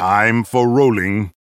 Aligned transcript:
Time 0.00 0.48
for 0.48 0.64
rolling 0.64 1.36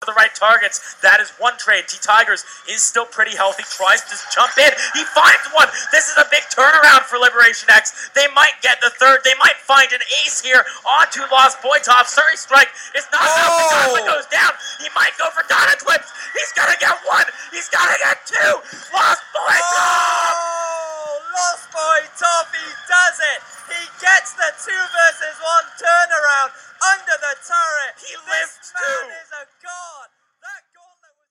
the 0.00 0.16
right 0.16 0.32
targets. 0.32 0.96
That 1.04 1.20
is 1.20 1.28
one 1.36 1.60
trade. 1.60 1.84
T 1.92 2.00
Tigers 2.00 2.40
is 2.72 2.80
still 2.80 3.04
pretty 3.04 3.36
healthy. 3.36 3.68
Tries 3.68 4.00
to 4.08 4.16
jump 4.32 4.56
in. 4.56 4.72
He 4.96 5.04
finds 5.12 5.44
one. 5.52 5.68
This 5.92 6.08
is 6.08 6.16
a 6.16 6.24
big 6.32 6.40
turnaround 6.48 7.04
for 7.04 7.20
Liberation 7.20 7.68
X. 7.68 8.08
They 8.16 8.24
might 8.32 8.56
get 8.64 8.80
the 8.80 8.88
third. 8.96 9.20
They 9.28 9.36
might 9.44 9.60
find 9.60 9.92
an 9.92 10.00
ace 10.24 10.40
here 10.40 10.64
onto 10.88 11.20
Lost 11.28 11.60
Boytov. 11.60 12.08
Surrey 12.08 12.40
strike 12.40 12.72
is 12.96 13.04
not 13.12 13.28
enough. 13.28 13.60
Oh. 13.76 13.92
The 13.92 14.08
goes 14.08 14.24
down. 14.32 14.56
He 14.80 14.88
might 14.96 15.12
go 15.20 15.28
for 15.36 15.44
Donna 15.52 15.76
Twips. 15.76 16.08
He's 16.32 16.56
gonna 16.56 16.80
get 16.80 16.96
one. 17.04 17.28
He's 17.52 17.68
gonna 17.68 18.00
get 18.00 18.24
two. 18.24 18.52
Lost 18.96 19.20
Boytov. 19.36 19.84
Oh, 19.84 20.45
Lost 21.36 21.68
Boytov. 21.68 22.48
He 22.48 22.64
does 22.88 23.18
it. 23.20 23.40
He 23.68 23.84
gets 24.00 24.32
the 24.40 24.50
two 24.56 24.72
versus 24.72 25.36
one 25.36 25.68
turnaround 25.76 26.48
under 26.80 27.16
the 27.20 27.36
turret. 27.44 27.92
He 28.00 28.16
lives 28.24 28.56
this 28.56 28.72
man 28.72 29.04
is 29.20 29.30
a 29.36 29.44
god. 29.60 30.08
That 30.40 30.64
goal 30.72 30.96
that 31.04 31.12
was. 31.12 31.28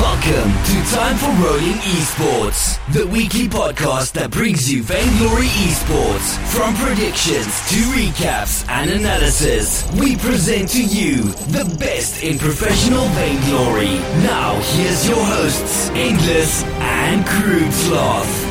Welcome 0.00 0.48
to 0.64 0.76
Time 0.96 1.16
for 1.20 1.28
Rolling 1.44 1.76
Esports, 1.92 2.80
the 2.94 3.06
weekly 3.08 3.48
podcast 3.48 4.12
that 4.12 4.30
brings 4.30 4.72
you 4.72 4.82
Vainglory 4.82 5.48
Esports. 5.68 6.38
From 6.48 6.74
predictions 6.76 7.68
to 7.68 7.76
recaps 7.92 8.66
and 8.70 8.90
analysis, 8.90 9.84
we 10.00 10.16
present 10.16 10.70
to 10.70 10.82
you 10.82 11.24
the 11.52 11.66
best 11.78 12.22
in 12.22 12.38
professional 12.38 13.04
Vainglory. 13.08 14.00
Now, 14.24 14.58
here's 14.72 15.06
your 15.06 15.22
hosts, 15.22 15.90
Endless 15.90 16.64
and 16.64 17.26
Crude 17.26 17.72
Sloth. 17.74 18.43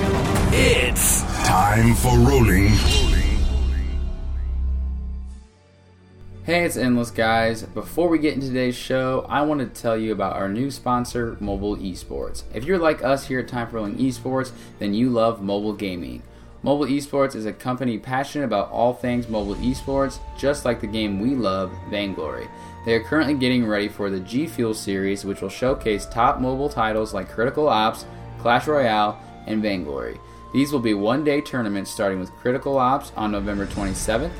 It's 0.56 1.24
time 1.48 1.96
for 1.96 2.16
rolling. 2.16 2.68
Hey, 6.44 6.64
it's 6.64 6.78
Endless 6.78 7.10
guys. 7.10 7.64
Before 7.64 8.08
we 8.08 8.20
get 8.20 8.36
into 8.36 8.50
today's 8.50 8.76
show, 8.76 9.26
I 9.28 9.42
want 9.42 9.62
to 9.62 9.82
tell 9.82 9.98
you 9.98 10.12
about 10.12 10.36
our 10.36 10.48
new 10.48 10.70
sponsor, 10.70 11.38
Mobile 11.40 11.76
Esports. 11.78 12.44
If 12.54 12.66
you're 12.66 12.78
like 12.78 13.04
us 13.04 13.26
here 13.26 13.40
at 13.40 13.48
Time 13.48 13.68
for 13.68 13.78
Rolling 13.78 13.98
Esports, 13.98 14.52
then 14.78 14.94
you 14.94 15.10
love 15.10 15.42
mobile 15.42 15.74
gaming. 15.74 16.22
Mobile 16.62 16.86
Esports 16.86 17.34
is 17.34 17.48
a 17.48 17.52
company 17.52 17.98
passionate 17.98 18.46
about 18.46 18.70
all 18.70 18.94
things 18.94 19.28
mobile 19.28 19.56
esports, 19.56 20.20
just 20.38 20.66
like 20.66 20.80
the 20.80 20.86
game 20.86 21.20
we 21.20 21.32
love, 21.32 21.72
Vainglory. 21.90 22.48
They 22.86 22.94
are 22.94 23.04
currently 23.04 23.34
getting 23.34 23.66
ready 23.66 23.88
for 23.88 24.12
the 24.12 24.20
G 24.20 24.46
Fuel 24.46 24.76
series, 24.76 25.26
which 25.26 25.42
will 25.42 25.50
showcase 25.50 26.06
top 26.06 26.40
mobile 26.40 26.70
titles 26.70 27.12
like 27.12 27.32
Critical 27.32 27.68
Ops, 27.68 28.06
Clash 28.38 28.68
Royale, 28.68 29.20
and 29.48 29.64
Vainglory. 29.64 30.20
These 30.54 30.72
will 30.72 30.80
be 30.80 30.94
one 30.94 31.24
day 31.24 31.42
tournaments 31.42 31.92
starting 31.92 32.20
with 32.20 32.32
Critical 32.38 32.78
Ops 32.78 33.12
on 33.16 33.32
November 33.32 33.66
27th 33.66 34.32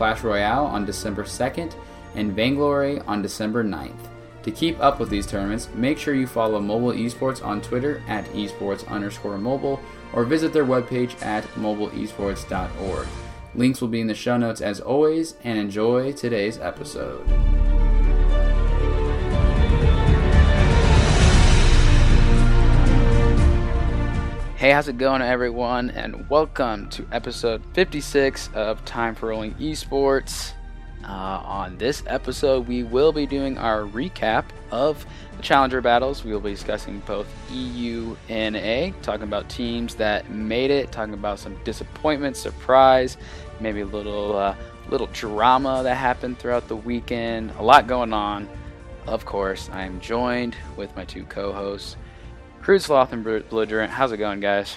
Clash 0.00 0.22
Royale 0.22 0.64
on 0.64 0.86
December 0.86 1.24
2nd, 1.24 1.74
and 2.14 2.32
Vainglory 2.32 3.00
on 3.00 3.20
December 3.20 3.62
9th. 3.62 4.08
To 4.44 4.50
keep 4.50 4.80
up 4.80 4.98
with 4.98 5.10
these 5.10 5.26
tournaments, 5.26 5.68
make 5.74 5.98
sure 5.98 6.14
you 6.14 6.26
follow 6.26 6.58
Mobile 6.58 6.92
Esports 6.92 7.44
on 7.44 7.60
Twitter 7.60 8.02
at 8.08 8.24
esports 8.32 8.88
underscore 8.88 9.36
mobile 9.36 9.78
or 10.14 10.24
visit 10.24 10.54
their 10.54 10.64
webpage 10.64 11.22
at 11.22 11.44
mobileesports.org. 11.48 13.06
Links 13.54 13.82
will 13.82 13.88
be 13.88 14.00
in 14.00 14.06
the 14.06 14.14
show 14.14 14.38
notes 14.38 14.62
as 14.62 14.80
always, 14.80 15.34
and 15.44 15.58
enjoy 15.58 16.12
today's 16.12 16.56
episode. 16.56 17.89
Hey, 24.60 24.72
how's 24.72 24.88
it 24.88 24.98
going, 24.98 25.22
everyone? 25.22 25.88
And 25.88 26.28
welcome 26.28 26.90
to 26.90 27.06
episode 27.12 27.62
56 27.72 28.50
of 28.52 28.84
Time 28.84 29.14
for 29.14 29.30
Rolling 29.30 29.54
Esports. 29.54 30.52
Uh, 31.02 31.06
on 31.06 31.78
this 31.78 32.02
episode, 32.06 32.68
we 32.68 32.82
will 32.82 33.10
be 33.10 33.24
doing 33.24 33.56
our 33.56 33.84
recap 33.84 34.44
of 34.70 35.06
the 35.38 35.42
Challenger 35.42 35.80
battles. 35.80 36.24
We 36.24 36.32
will 36.32 36.40
be 36.40 36.50
discussing 36.50 37.00
both 37.06 37.26
EU 37.50 38.14
and 38.28 38.54
A, 38.54 38.92
talking 39.00 39.22
about 39.22 39.48
teams 39.48 39.94
that 39.94 40.30
made 40.30 40.70
it, 40.70 40.92
talking 40.92 41.14
about 41.14 41.38
some 41.38 41.58
disappointment, 41.64 42.36
surprise, 42.36 43.16
maybe 43.60 43.80
a 43.80 43.86
little 43.86 44.36
uh, 44.36 44.54
little 44.90 45.08
drama 45.14 45.80
that 45.84 45.94
happened 45.94 46.38
throughout 46.38 46.68
the 46.68 46.76
weekend. 46.76 47.50
A 47.52 47.62
lot 47.62 47.86
going 47.86 48.12
on. 48.12 48.46
Of 49.06 49.24
course, 49.24 49.70
I 49.72 49.84
am 49.84 50.00
joined 50.00 50.54
with 50.76 50.94
my 50.96 51.06
two 51.06 51.24
co-hosts. 51.24 51.96
Crude 52.62 52.82
Sloth 52.82 53.12
and 53.12 53.24
Belligerent. 53.24 53.90
How's 53.90 54.12
it 54.12 54.18
going, 54.18 54.40
guys? 54.40 54.76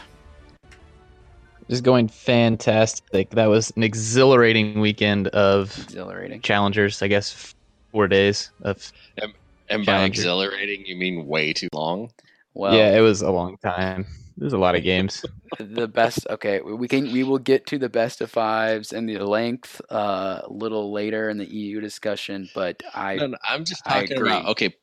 Just 1.69 1.83
going 1.83 2.07
fantastic. 2.07 3.29
That 3.31 3.47
was 3.47 3.71
an 3.75 3.83
exhilarating 3.83 4.79
weekend 4.79 5.27
of 5.29 5.77
exhilarating 5.77 6.41
challengers. 6.41 7.01
I 7.01 7.07
guess 7.07 7.53
four 7.91 8.07
days 8.07 8.51
of. 8.61 8.91
And, 9.17 9.33
and 9.69 9.85
by 9.85 10.03
exhilarating, 10.03 10.85
you 10.85 10.95
mean 10.95 11.27
way 11.27 11.53
too 11.53 11.69
long? 11.73 12.11
Well, 12.53 12.75
yeah, 12.75 12.97
it 12.97 13.01
was 13.01 13.21
a 13.21 13.31
long 13.31 13.57
time. 13.57 14.05
There's 14.37 14.53
a 14.53 14.57
lot 14.57 14.75
of 14.75 14.83
games. 14.83 15.23
the 15.59 15.87
best. 15.87 16.25
Okay, 16.29 16.61
we 16.61 16.87
can. 16.87 17.11
We 17.11 17.23
will 17.23 17.37
get 17.37 17.67
to 17.67 17.77
the 17.77 17.89
best 17.89 18.21
of 18.21 18.31
fives 18.31 18.93
and 18.93 19.07
the 19.07 19.19
length 19.19 19.81
uh, 19.89 20.41
a 20.43 20.51
little 20.51 20.91
later 20.91 21.29
in 21.29 21.37
the 21.37 21.45
EU 21.45 21.81
discussion. 21.81 22.49
But 22.55 22.81
I, 22.93 23.15
no, 23.15 23.27
no, 23.27 23.37
I'm 23.47 23.65
just 23.65 23.85
talking 23.85 24.19
about. 24.19 24.47
Okay, 24.47 24.73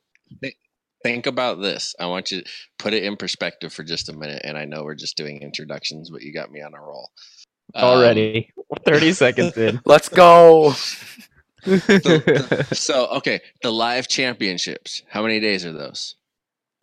think 1.03 1.27
about 1.27 1.61
this. 1.61 1.95
I 1.99 2.07
want 2.07 2.31
you 2.31 2.43
to 2.43 2.51
put 2.79 2.95
it 2.95 3.05
in 3.05 3.17
perspective 3.17 3.73
for 3.73 3.85
just 3.85 4.09
a 4.09 4.13
minute. 4.13 4.43
And 4.45 4.57
I 4.57 4.65
know 4.65 4.85
we're 4.85 4.95
just 4.95 5.17
doing 5.17 5.43
introductions, 5.43 6.11
but 6.11 6.23
you 6.23 6.33
got 6.33 6.51
me 6.51 6.61
on 6.61 6.75
a 6.75 6.81
roll. 6.81 7.11
Already. 7.75 8.53
Um, 8.59 8.79
30 8.87 9.13
seconds 9.13 9.57
in. 9.57 9.81
Let's 9.87 10.09
go. 10.09 10.71
the, 11.65 12.67
the, 12.69 12.69
so, 12.75 13.07
okay. 13.09 13.41
The 13.63 13.73
live 13.73 14.09
championships. 14.09 15.03
How 15.09 15.23
many 15.23 15.41
days 15.41 15.65
are 15.65 15.73
those? 15.73 16.17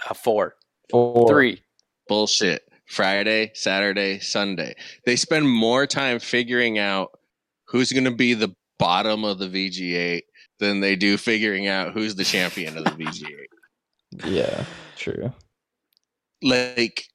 Uh, 0.09 0.13
four. 0.13 0.55
Four. 0.89 1.27
Three. 1.27 1.61
Bullshit. 2.07 2.63
Friday, 2.87 3.51
Saturday, 3.53 4.19
Sunday. 4.19 4.73
They 5.05 5.17
spend 5.17 5.49
more 5.49 5.85
time 5.85 6.19
figuring 6.19 6.79
out 6.79 7.19
who's 7.65 7.91
going 7.91 8.05
to 8.05 8.15
be 8.15 8.33
the 8.33 8.55
bottom 8.79 9.25
of 9.25 9.39
the 9.39 9.47
VG8 9.47 10.21
than 10.59 10.79
they 10.79 10.95
do 10.95 11.17
figuring 11.17 11.67
out 11.67 11.93
who's 11.93 12.15
the 12.15 12.23
champion 12.23 12.77
of 12.77 12.85
the 12.85 12.91
VG8. 12.91 13.47
Yeah, 14.25 14.65
true. 14.95 15.33
Like, 16.41 17.07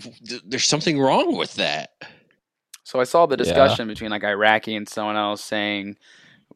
th- 0.00 0.42
there's 0.46 0.66
something 0.66 0.98
wrong 0.98 1.36
with 1.36 1.54
that. 1.54 1.90
So 2.84 3.00
I 3.00 3.04
saw 3.04 3.26
the 3.26 3.36
discussion 3.36 3.88
yeah. 3.88 3.94
between 3.94 4.10
like 4.10 4.24
Iraqi 4.24 4.76
and 4.76 4.88
someone 4.88 5.16
else 5.16 5.42
saying 5.42 5.96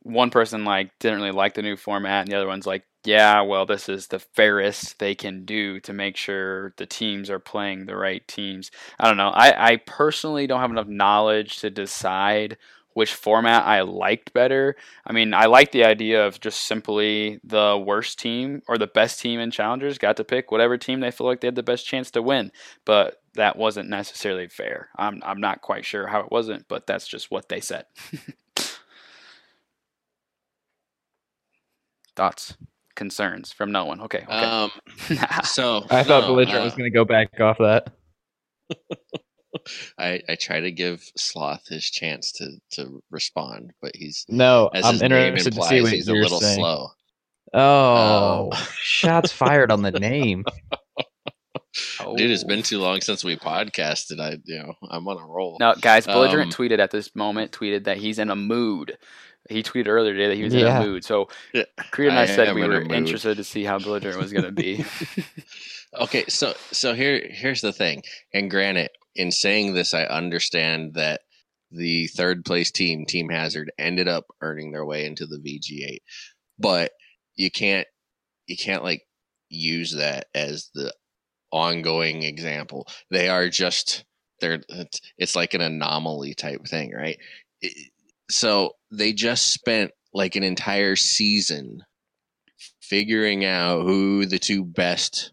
one 0.03 0.31
person 0.31 0.65
like 0.65 0.91
didn't 1.01 1.19
really 1.19 1.33
like 1.33 1.55
the 1.55 1.63
new 1.63 1.77
format, 1.77 2.23
and 2.23 2.31
the 2.31 2.37
other 2.37 2.47
one's 2.47 2.67
like, 2.67 2.85
yeah, 3.05 3.41
well, 3.41 3.65
this 3.65 3.89
is 3.89 4.09
the 4.09 4.19
fairest 4.19 4.99
they 4.99 5.15
can 5.15 5.45
do 5.45 5.81
to 5.81 5.93
make 5.93 6.17
sure 6.17 6.75
the 6.77 6.87
teams 6.87 7.31
are 7.31 7.39
playing 7.39 7.87
the 7.87 7.97
right 7.97 8.27
teams. 8.29 8.71
I 8.99 9.09
don't 9.09 9.17
know. 9.17 9.31
I, 9.31 9.73
I 9.73 9.77
personally 9.77 10.47
don't 10.47 10.61
have 10.61 10.71
enough 10.71 10.89
knowledge 10.89 11.61
to 11.61 11.71
decide 11.71 12.59
which 12.99 13.15
format 13.15 13.65
I 13.65 13.83
liked 13.83 14.33
better. 14.33 14.75
I 15.07 15.13
mean, 15.13 15.33
I 15.33 15.47
like 15.47 15.71
the 15.71 15.85
idea 15.85 16.27
of 16.27 16.41
just 16.41 16.67
simply 16.67 17.39
the 17.45 17.81
worst 17.81 18.19
team 18.19 18.61
or 18.67 18.77
the 18.77 18.89
best 18.89 19.21
team 19.21 19.39
in 19.39 19.53
challengers 19.53 19.99
got 19.99 20.17
to 20.17 20.25
pick 20.25 20.51
whatever 20.51 20.77
team 20.77 20.99
they 20.99 21.13
feel 21.13 21.29
like 21.29 21.41
they 21.41 21.47
had 21.47 21.55
the 21.55 21.63
best 21.63 21.87
chance 21.87 22.11
to 22.11 22.21
win. 22.23 22.51
But 22.85 23.23
that 23.35 23.57
wasn't 23.57 23.89
necessarily 23.89 24.49
fair. 24.49 24.89
I'm 24.97 25.23
I'm 25.25 25.41
not 25.41 25.63
quite 25.63 25.85
sure 25.85 26.09
how 26.09 26.19
it 26.19 26.33
wasn't, 26.33 26.67
but 26.67 26.89
that's 26.89 27.07
just 27.07 27.31
what 27.31 27.49
they 27.49 27.61
said. 27.61 27.85
Thoughts, 32.17 32.57
concerns 32.97 33.53
from 33.53 33.71
no 33.71 33.85
one. 33.85 34.01
Okay. 34.01 34.25
okay. 34.25 34.33
Um, 34.33 34.73
so 35.45 35.87
I 35.89 36.03
thought 36.03 36.23
no, 36.23 36.35
Belligerent 36.35 36.63
uh, 36.63 36.65
was 36.65 36.75
going 36.75 36.91
to 36.91 36.99
go 36.99 37.05
back 37.05 37.39
off 37.39 37.59
that. 37.59 37.93
I, 39.99 40.21
I 40.29 40.35
try 40.37 40.61
to 40.61 40.71
give 40.71 41.03
Sloth 41.17 41.67
his 41.69 41.85
chance 41.85 42.33
to, 42.33 42.51
to 42.73 43.03
respond, 43.11 43.73
but 43.81 43.93
he's 43.95 44.25
no. 44.29 44.71
As 44.73 44.85
I'm 44.85 44.95
his 44.95 45.03
interested 45.03 45.55
name 45.55 45.63
implies, 45.63 45.69
to 45.69 45.77
see 45.77 45.83
what 45.83 45.93
he's 45.93 46.09
a 46.09 46.13
little 46.13 46.41
saying. 46.41 46.57
slow. 46.57 46.89
Oh, 47.55 48.51
um, 48.53 48.59
shots 48.83 49.33
fired 49.33 49.71
on 49.71 49.83
the 49.83 49.93
name. 49.93 50.45
Oh. 52.01 52.17
Dude, 52.17 52.31
it's 52.31 52.45
been 52.45 52.63
too 52.63 52.79
long 52.79 53.01
since 53.01 53.25
we 53.25 53.37
podcasted. 53.37 54.21
I, 54.21 54.39
you 54.45 54.59
know, 54.59 54.75
I'm 54.91 55.07
on 55.07 55.19
a 55.19 55.27
roll. 55.27 55.57
Now, 55.61 55.75
guys, 55.75 56.07
Belligerent 56.07 56.53
um, 56.53 56.67
tweeted 56.67 56.79
at 56.79 56.91
this 56.91 57.15
moment, 57.15 57.53
tweeted 57.53 57.85
that 57.85 57.99
he's 57.99 58.19
in 58.19 58.31
a 58.31 58.37
mood. 58.37 58.99
He 59.49 59.63
tweeted 59.63 59.87
earlier 59.89 60.13
today 60.13 60.29
that 60.29 60.37
he 60.37 60.45
was 60.45 60.55
yeah. 60.55 60.79
in 60.79 60.83
a 60.83 60.87
mood. 60.87 61.05
So, 61.05 61.29
yeah, 61.55 61.65
Creed 61.91 62.11
and 62.11 62.19
I, 62.19 62.23
I 62.23 62.27
said 62.27 62.55
we 62.55 62.67
were 62.67 62.83
interested 62.83 63.37
to 63.37 63.45
see 63.45 63.65
how 63.65 63.79
Belligerent 63.79 64.19
was 64.19 64.33
going 64.33 64.45
to 64.45 64.53
be. 64.53 64.85
okay, 66.01 66.25
so 66.29 66.55
so 66.73 66.95
here 66.95 67.27
here's 67.31 67.61
the 67.61 67.73
thing. 67.73 68.03
And 68.35 68.51
granted, 68.51 68.91
in 69.19 69.33
saying 69.33 69.75
this, 69.75 69.93
I 69.93 70.05
understand 70.05 70.95
that 70.95 71.23
the 71.71 72.07
third 72.07 72.45
place 72.45 72.71
team, 72.71 73.05
Team 73.05 73.29
Hazard, 73.29 73.71
ended 73.77 74.09
up 74.09 74.27
earning 74.41 74.71
their 74.71 74.87
way 74.87 75.05
into 75.05 75.27
the 75.27 75.37
VG8, 75.37 75.99
but 76.59 76.93
you 77.35 77.51
can't 77.51 77.87
you 78.47 78.57
can't 78.57 78.85
like 78.85 79.03
use 79.51 79.95
that 79.97 80.27
as 80.35 80.71
the 80.73 80.95
ongoing 81.51 82.23
example. 82.23 82.87
They 83.11 83.29
are 83.29 83.49
just 83.49 84.05
they're 84.41 84.61
it's 85.19 85.37
like 85.37 85.53
an 85.53 85.61
anomaly 85.61 86.35
type 86.35 86.67
thing, 86.67 86.93
right? 86.95 87.19
So 88.31 88.73
they 88.93 89.13
just 89.13 89.53
spent 89.53 89.91
like 90.15 90.37
an 90.37 90.45
entire 90.45 90.97
season 90.97 91.83
figuring 92.81 93.45
out 93.45 93.83
who 93.83 94.27
the 94.27 94.39
two 94.39 94.65
best 94.65 95.33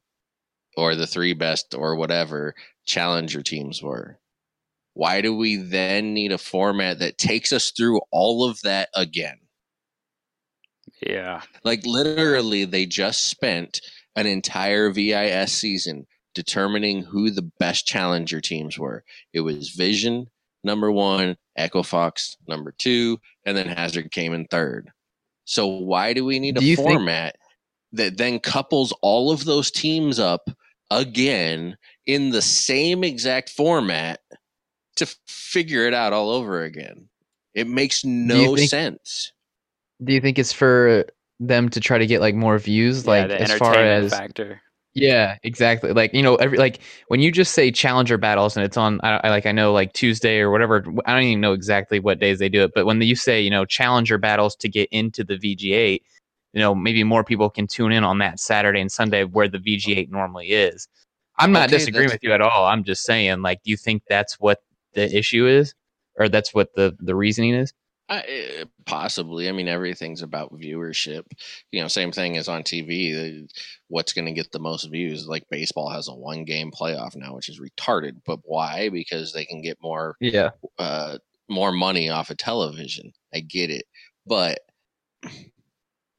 or 0.75 0.95
the 0.95 1.07
three 1.07 1.33
best 1.33 1.73
or 1.75 1.95
whatever 1.95 2.55
challenger 2.85 3.41
teams 3.41 3.81
were. 3.81 4.19
Why 4.93 5.21
do 5.21 5.35
we 5.35 5.57
then 5.57 6.13
need 6.13 6.31
a 6.31 6.37
format 6.37 6.99
that 6.99 7.17
takes 7.17 7.51
us 7.51 7.71
through 7.71 7.99
all 8.11 8.47
of 8.49 8.61
that 8.61 8.89
again? 8.95 9.39
Yeah. 11.01 11.41
Like 11.63 11.85
literally, 11.85 12.65
they 12.65 12.85
just 12.85 13.27
spent 13.27 13.81
an 14.15 14.25
entire 14.25 14.91
VIS 14.91 15.51
season 15.51 16.07
determining 16.33 17.03
who 17.03 17.31
the 17.31 17.49
best 17.59 17.85
challenger 17.85 18.39
teams 18.39 18.79
were. 18.79 19.03
It 19.33 19.41
was 19.41 19.69
Vision 19.69 20.27
number 20.63 20.91
one, 20.91 21.37
Echo 21.57 21.83
Fox 21.83 22.37
number 22.47 22.73
two, 22.77 23.19
and 23.45 23.55
then 23.55 23.67
Hazard 23.67 24.11
came 24.11 24.33
in 24.33 24.45
third. 24.45 24.89
So 25.45 25.67
why 25.67 26.13
do 26.13 26.25
we 26.25 26.39
need 26.39 26.57
a 26.57 26.75
format 26.75 27.33
think- 27.33 27.41
that 27.93 28.17
then 28.17 28.39
couples 28.39 28.93
all 29.01 29.31
of 29.31 29.45
those 29.45 29.71
teams 29.71 30.19
up 30.19 30.49
again 30.91 31.77
in 32.05 32.29
the 32.29 32.41
same 32.41 33.03
exact 33.03 33.49
format 33.49 34.21
to 34.97 35.05
figure 35.27 35.87
it 35.87 35.93
out 35.93 36.13
all 36.13 36.29
over 36.29 36.63
again? 36.63 37.09
It 37.53 37.67
makes 37.67 38.03
no 38.03 38.55
think- 38.55 38.69
sense 38.69 39.31
do 40.03 40.13
you 40.13 40.21
think 40.21 40.37
it's 40.39 40.53
for 40.53 41.05
them 41.39 41.69
to 41.69 41.79
try 41.79 41.97
to 41.97 42.07
get 42.07 42.21
like 42.21 42.35
more 42.35 42.57
views, 42.57 43.05
yeah, 43.05 43.11
like 43.11 43.31
as 43.31 43.53
far 43.53 43.75
as 43.75 44.11
factor? 44.11 44.61
Yeah, 44.93 45.37
exactly. 45.43 45.91
Like 45.91 46.13
you 46.13 46.23
know, 46.23 46.35
every 46.35 46.57
like 46.57 46.79
when 47.07 47.19
you 47.19 47.31
just 47.31 47.53
say 47.53 47.71
challenger 47.71 48.17
battles 48.17 48.55
and 48.55 48.65
it's 48.65 48.77
on, 48.77 48.99
I, 49.03 49.19
I, 49.25 49.29
like 49.29 49.45
I 49.45 49.51
know 49.51 49.73
like 49.73 49.93
Tuesday 49.93 50.39
or 50.39 50.51
whatever. 50.51 50.85
I 51.05 51.13
don't 51.13 51.23
even 51.23 51.41
know 51.41 51.53
exactly 51.53 51.99
what 51.99 52.19
days 52.19 52.39
they 52.39 52.49
do 52.49 52.63
it, 52.63 52.71
but 52.73 52.85
when 52.85 53.01
you 53.01 53.15
say 53.15 53.41
you 53.41 53.49
know 53.49 53.65
challenger 53.65 54.17
battles 54.17 54.55
to 54.57 54.69
get 54.69 54.87
into 54.91 55.23
the 55.23 55.35
VG8, 55.35 56.01
you 56.55 56.61
know 56.61 56.73
maybe 56.73 57.03
more 57.03 57.23
people 57.23 57.49
can 57.49 57.67
tune 57.67 57.91
in 57.91 58.03
on 58.03 58.17
that 58.19 58.39
Saturday 58.39 58.79
and 58.79 58.91
Sunday 58.91 59.25
where 59.25 59.47
the 59.47 59.59
VG8 59.59 60.09
normally 60.09 60.47
is. 60.47 60.87
I'm 61.37 61.51
not 61.51 61.67
okay, 61.67 61.77
disagreeing 61.77 62.09
with 62.09 62.23
you 62.23 62.31
at 62.31 62.39
all. 62.39 62.65
I'm 62.65 62.85
just 62.85 63.03
saying, 63.03 63.41
like, 63.41 63.61
do 63.63 63.69
you 63.69 63.77
think 63.77 64.03
that's 64.07 64.39
what 64.39 64.59
the 64.93 65.13
issue 65.15 65.45
is, 65.45 65.75
or 66.17 66.29
that's 66.29 66.53
what 66.53 66.73
the 66.73 66.95
the 66.99 67.13
reasoning 67.13 67.53
is? 67.53 67.73
I, 68.07 68.19
eh, 68.19 68.63
possibly. 68.85 69.49
I 69.49 69.51
mean, 69.51 69.67
everything's 69.67 70.21
about 70.21 70.53
viewership. 70.53 71.23
You 71.73 71.81
know, 71.81 71.89
same 71.89 72.13
thing 72.13 72.37
as 72.37 72.47
on 72.47 72.63
TV. 72.63 73.49
What's 73.89 74.13
going 74.13 74.25
to 74.25 74.31
get 74.31 74.51
the 74.53 74.59
most 74.59 74.85
views? 74.85 75.27
Like 75.27 75.43
baseball 75.49 75.89
has 75.89 76.07
a 76.07 76.13
one 76.15 76.45
game 76.45 76.71
playoff 76.71 77.17
now, 77.17 77.35
which 77.35 77.49
is 77.49 77.59
retarded. 77.59 78.21
But 78.25 78.39
why? 78.43 78.87
Because 78.89 79.33
they 79.33 79.43
can 79.43 79.61
get 79.61 79.77
more, 79.81 80.15
yeah, 80.21 80.51
uh, 80.79 81.17
more 81.49 81.73
money 81.73 82.09
off 82.09 82.29
of 82.29 82.37
television. 82.37 83.11
I 83.33 83.41
get 83.41 83.71
it, 83.71 83.85
but 84.25 84.59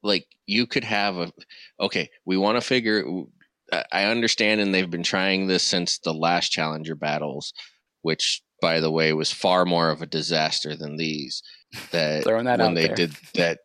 like 0.03 0.27
you 0.45 0.67
could 0.67 0.83
have 0.83 1.17
a 1.17 1.31
okay. 1.79 2.09
We 2.25 2.37
want 2.37 2.57
to 2.57 2.61
figure. 2.61 3.03
I 3.91 4.05
understand, 4.05 4.61
and 4.61 4.73
they've 4.73 4.89
been 4.89 5.03
trying 5.03 5.47
this 5.47 5.63
since 5.63 5.99
the 5.99 6.13
last 6.13 6.53
Challenger 6.53 6.95
battles, 6.95 7.53
which, 8.01 8.41
by 8.61 8.79
the 8.79 8.91
way, 8.91 9.11
was 9.11 9.29
far 9.29 9.65
more 9.65 9.89
of 9.89 10.01
a 10.01 10.05
disaster 10.05 10.77
than 10.77 10.95
these 10.95 11.43
that, 11.91 12.23
that 12.23 12.59
when 12.59 12.75
they 12.75 12.87
there. 12.87 12.95
did 12.95 13.11
that 13.33 13.59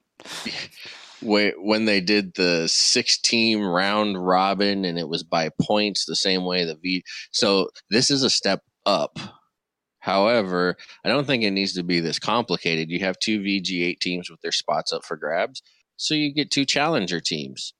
when 1.23 1.84
they 1.84 2.00
did 2.00 2.35
the 2.35 2.67
six 2.67 3.17
team 3.17 3.64
round 3.64 4.26
robin 4.26 4.85
and 4.85 4.99
it 4.99 5.08
was 5.08 5.23
by 5.23 5.49
points 5.61 6.05
the 6.05 6.17
same 6.17 6.44
way 6.44 6.64
the 6.64 6.75
V 6.75 7.05
so 7.31 7.70
this 7.90 8.11
is 8.11 8.25
a 8.25 8.31
step 8.31 8.62
up. 8.87 9.19
However, 10.00 10.76
I 11.05 11.08
don't 11.08 11.26
think 11.26 11.44
it 11.44 11.52
needs 11.52 11.75
to 11.75 11.85
be 11.85 12.00
this 12.00 12.19
complicated. 12.19 12.90
You 12.90 13.00
have 13.00 13.19
two 13.19 13.40
VG8 13.40 14.00
teams 14.00 14.31
with 14.31 14.40
their 14.40 14.52
spots 14.52 14.93
up 14.93 15.05
for 15.05 15.17
grabs, 15.17 15.62
so 15.97 16.15
you 16.15 16.33
get 16.33 16.50
two 16.50 16.65
challenger 16.65 17.21
teams. 17.21 17.75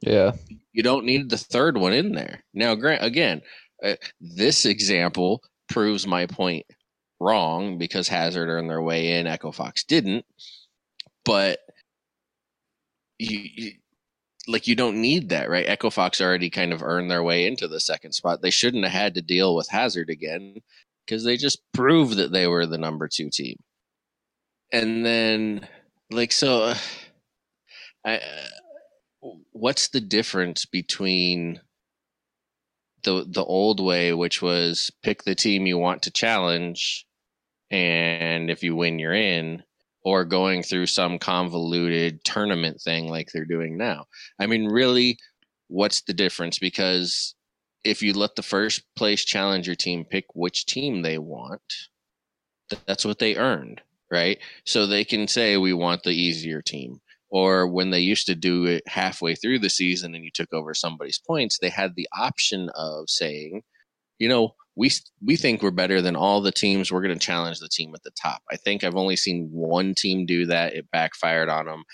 Yeah. 0.00 0.32
You 0.72 0.82
don't 0.82 1.04
need 1.04 1.28
the 1.28 1.36
third 1.36 1.76
one 1.76 1.92
in 1.92 2.12
there. 2.12 2.44
Now, 2.54 2.74
grant 2.74 3.04
again, 3.04 3.42
uh, 3.84 3.96
this 4.20 4.64
example 4.64 5.42
proves 5.68 6.06
my 6.06 6.26
point 6.26 6.66
wrong 7.20 7.78
because 7.78 8.08
Hazard 8.08 8.48
earned 8.48 8.70
their 8.70 8.82
way 8.82 9.18
in, 9.18 9.26
Echo 9.26 9.52
Fox 9.52 9.84
didn't. 9.84 10.24
But 11.24 11.60
you, 13.18 13.40
you, 13.54 13.72
like 14.48 14.66
you 14.66 14.74
don't 14.74 15.00
need 15.00 15.28
that, 15.28 15.50
right? 15.50 15.68
Echo 15.68 15.90
Fox 15.90 16.20
already 16.20 16.50
kind 16.50 16.72
of 16.72 16.82
earned 16.82 17.10
their 17.10 17.22
way 17.22 17.46
into 17.46 17.68
the 17.68 17.80
second 17.80 18.12
spot. 18.12 18.42
They 18.42 18.50
shouldn't 18.50 18.84
have 18.84 18.92
had 18.92 19.14
to 19.14 19.22
deal 19.22 19.54
with 19.54 19.68
Hazard 19.68 20.08
again 20.08 20.56
because 21.04 21.24
they 21.24 21.36
just 21.36 21.60
proved 21.72 22.16
that 22.16 22.32
they 22.32 22.46
were 22.46 22.66
the 22.66 22.78
number 22.78 23.08
two 23.08 23.30
team. 23.30 23.56
And 24.72 25.04
then, 25.04 25.66
like, 26.10 26.32
so, 26.32 26.62
uh, 26.64 26.78
I, 28.04 28.16
uh, 28.16 29.28
what's 29.52 29.88
the 29.88 30.00
difference 30.00 30.64
between 30.64 31.60
the 33.02 33.24
the 33.28 33.44
old 33.44 33.80
way, 33.80 34.12
which 34.12 34.42
was 34.42 34.90
pick 35.02 35.24
the 35.24 35.34
team 35.34 35.66
you 35.66 35.78
want 35.78 36.02
to 36.02 36.10
challenge, 36.10 37.06
and 37.70 38.50
if 38.50 38.62
you 38.62 38.76
win, 38.76 38.98
you're 38.98 39.14
in, 39.14 39.62
or 40.04 40.24
going 40.24 40.62
through 40.62 40.86
some 40.86 41.18
convoluted 41.18 42.24
tournament 42.24 42.80
thing 42.80 43.08
like 43.08 43.30
they're 43.32 43.44
doing 43.44 43.76
now. 43.76 44.06
I 44.38 44.46
mean, 44.46 44.66
really, 44.66 45.18
what's 45.68 46.02
the 46.02 46.14
difference? 46.14 46.58
Because 46.58 47.34
if 47.84 48.02
you 48.02 48.12
let 48.12 48.36
the 48.36 48.42
first 48.42 48.82
place 48.96 49.24
challenger 49.24 49.74
team 49.74 50.04
pick 50.04 50.26
which 50.34 50.66
team 50.66 51.02
they 51.02 51.18
want, 51.18 51.62
that's 52.86 53.04
what 53.04 53.18
they 53.18 53.36
earned, 53.36 53.80
right? 54.10 54.38
So 54.64 54.86
they 54.86 55.04
can 55.04 55.28
say, 55.28 55.56
we 55.56 55.72
want 55.72 56.02
the 56.02 56.10
easier 56.10 56.62
team. 56.62 57.00
Or 57.30 57.66
when 57.68 57.90
they 57.90 58.00
used 58.00 58.26
to 58.26 58.34
do 58.34 58.66
it 58.66 58.82
halfway 58.88 59.36
through 59.36 59.60
the 59.60 59.70
season 59.70 60.14
and 60.14 60.24
you 60.24 60.30
took 60.34 60.52
over 60.52 60.74
somebody's 60.74 61.20
points, 61.24 61.58
they 61.58 61.68
had 61.68 61.94
the 61.94 62.08
option 62.18 62.70
of 62.74 63.08
saying, 63.08 63.62
you 64.18 64.28
know, 64.28 64.54
we 64.76 64.90
we 65.24 65.36
think 65.36 65.62
we're 65.62 65.70
better 65.70 66.00
than 66.02 66.16
all 66.16 66.40
the 66.40 66.52
teams. 66.52 66.90
We're 66.90 67.02
going 67.02 67.18
to 67.18 67.24
challenge 67.24 67.58
the 67.58 67.68
team 67.68 67.94
at 67.94 68.02
the 68.02 68.10
top. 68.10 68.42
I 68.50 68.56
think 68.56 68.82
I've 68.82 68.96
only 68.96 69.16
seen 69.16 69.48
one 69.52 69.94
team 69.96 70.26
do 70.26 70.46
that. 70.46 70.74
It 70.74 70.90
backfired 70.90 71.48
on 71.48 71.66
them. 71.66 71.84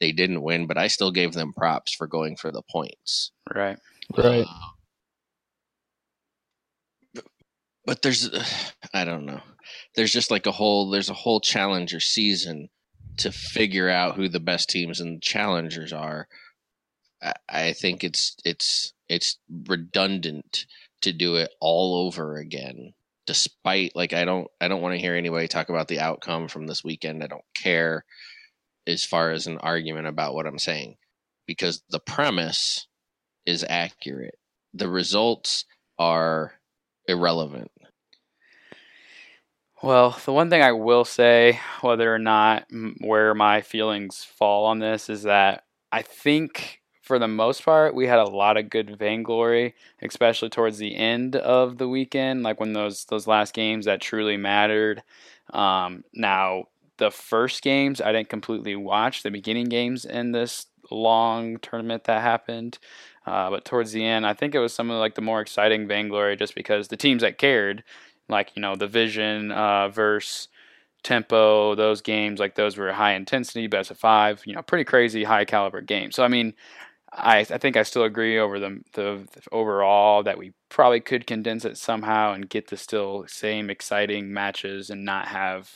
They 0.00 0.12
didn't 0.12 0.42
win, 0.42 0.66
but 0.66 0.78
I 0.78 0.88
still 0.88 1.10
gave 1.10 1.32
them 1.32 1.52
props 1.52 1.94
for 1.94 2.06
going 2.06 2.36
for 2.36 2.52
the 2.52 2.62
points. 2.70 3.32
Right. 3.54 3.78
Right. 4.16 4.46
Uh, 7.16 7.22
but 7.86 8.02
there's 8.02 8.30
I 8.94 9.04
don't 9.04 9.26
know. 9.26 9.40
There's 9.94 10.12
just 10.12 10.30
like 10.30 10.46
a 10.46 10.52
whole 10.52 10.90
there's 10.90 11.10
a 11.10 11.14
whole 11.14 11.40
challenger 11.40 12.00
season 12.00 12.68
to 13.18 13.30
figure 13.30 13.88
out 13.88 14.16
who 14.16 14.28
the 14.28 14.40
best 14.40 14.68
teams 14.70 15.00
and 15.00 15.22
challengers 15.22 15.92
are. 15.92 16.28
I, 17.22 17.32
I 17.48 17.72
think 17.72 18.04
it's 18.04 18.36
it's 18.44 18.92
it's 19.08 19.38
redundant 19.66 20.66
to 21.02 21.12
do 21.12 21.36
it 21.36 21.50
all 21.60 22.06
over 22.06 22.38
again 22.38 22.94
despite 23.26 23.92
like 23.94 24.12
i 24.12 24.24
don't 24.24 24.48
i 24.60 24.68
don't 24.68 24.82
want 24.82 24.94
to 24.94 25.00
hear 25.00 25.14
anybody 25.14 25.48
talk 25.48 25.68
about 25.68 25.88
the 25.88 26.00
outcome 26.00 26.48
from 26.48 26.66
this 26.66 26.84
weekend. 26.84 27.22
I 27.22 27.26
don't 27.26 27.44
care 27.54 28.04
as 28.86 29.04
far 29.04 29.30
as 29.30 29.46
an 29.46 29.58
argument 29.58 30.06
about 30.06 30.34
what 30.34 30.46
i'm 30.46 30.58
saying 30.58 30.96
because 31.46 31.82
the 31.90 32.00
premise 32.00 32.86
is 33.46 33.64
accurate. 33.68 34.38
The 34.72 34.88
results 34.88 35.64
are 35.98 36.54
irrelevant 37.06 37.70
well 39.84 40.18
the 40.24 40.32
one 40.32 40.50
thing 40.50 40.62
i 40.62 40.72
will 40.72 41.04
say 41.04 41.60
whether 41.80 42.12
or 42.12 42.18
not 42.18 42.66
where 43.00 43.34
my 43.34 43.60
feelings 43.60 44.24
fall 44.24 44.66
on 44.66 44.78
this 44.78 45.08
is 45.08 45.22
that 45.24 45.64
i 45.92 46.02
think 46.02 46.80
for 47.04 47.18
the 47.18 47.28
most 47.28 47.62
part, 47.64 47.94
we 47.94 48.06
had 48.06 48.18
a 48.18 48.24
lot 48.24 48.56
of 48.56 48.70
good 48.70 48.98
vainglory, 48.98 49.74
especially 50.00 50.48
towards 50.48 50.78
the 50.78 50.96
end 50.96 51.36
of 51.36 51.76
the 51.76 51.86
weekend, 51.86 52.42
like 52.42 52.58
when 52.58 52.72
those 52.72 53.04
those 53.04 53.26
last 53.26 53.52
games 53.52 53.84
that 53.84 54.00
truly 54.00 54.38
mattered. 54.38 55.02
Um, 55.52 56.04
now, 56.14 56.64
the 56.96 57.10
first 57.10 57.62
games 57.62 58.00
I 58.00 58.12
didn't 58.12 58.30
completely 58.30 58.74
watch 58.74 59.22
the 59.22 59.30
beginning 59.30 59.66
games 59.66 60.06
in 60.06 60.32
this 60.32 60.66
long 60.90 61.58
tournament 61.58 62.04
that 62.04 62.22
happened, 62.22 62.78
uh, 63.26 63.50
but 63.50 63.66
towards 63.66 63.92
the 63.92 64.04
end, 64.04 64.26
I 64.26 64.32
think 64.32 64.54
it 64.54 64.60
was 64.60 64.72
some 64.72 64.90
of 64.90 64.98
like 64.98 65.14
the 65.14 65.20
more 65.20 65.42
exciting 65.42 65.86
vainglory, 65.86 66.36
just 66.36 66.54
because 66.54 66.88
the 66.88 66.96
teams 66.96 67.20
that 67.20 67.36
cared, 67.36 67.84
like 68.28 68.52
you 68.54 68.62
know 68.62 68.76
the 68.76 68.86
Vision 68.88 69.52
uh, 69.52 69.88
versus 69.88 70.48
tempo, 71.04 71.74
those 71.76 72.02
games 72.02 72.40
like 72.40 72.56
those 72.56 72.76
were 72.78 72.92
high 72.92 73.14
intensity, 73.14 73.66
best 73.68 73.90
of 73.92 73.98
five, 73.98 74.42
you 74.46 74.54
know, 74.54 74.62
pretty 74.62 74.84
crazy 74.84 75.24
high 75.24 75.44
caliber 75.46 75.80
games. 75.82 76.16
So 76.16 76.24
I 76.24 76.28
mean, 76.28 76.54
I, 77.12 77.40
I 77.40 77.58
think 77.58 77.76
I 77.76 77.84
still 77.84 78.04
agree 78.04 78.38
over 78.38 78.58
the, 78.58 78.80
the, 78.94 79.26
the 79.32 79.42
overall 79.52 80.22
that 80.24 80.38
we 80.38 80.52
probably 80.68 81.00
could 81.00 81.26
condense 81.26 81.64
it 81.64 81.76
somehow 81.78 82.32
and 82.32 82.48
get 82.48 82.68
the 82.68 82.76
still 82.76 83.24
same 83.28 83.70
exciting 83.70 84.32
matches 84.32 84.90
and 84.90 85.04
not 85.04 85.28
have 85.28 85.70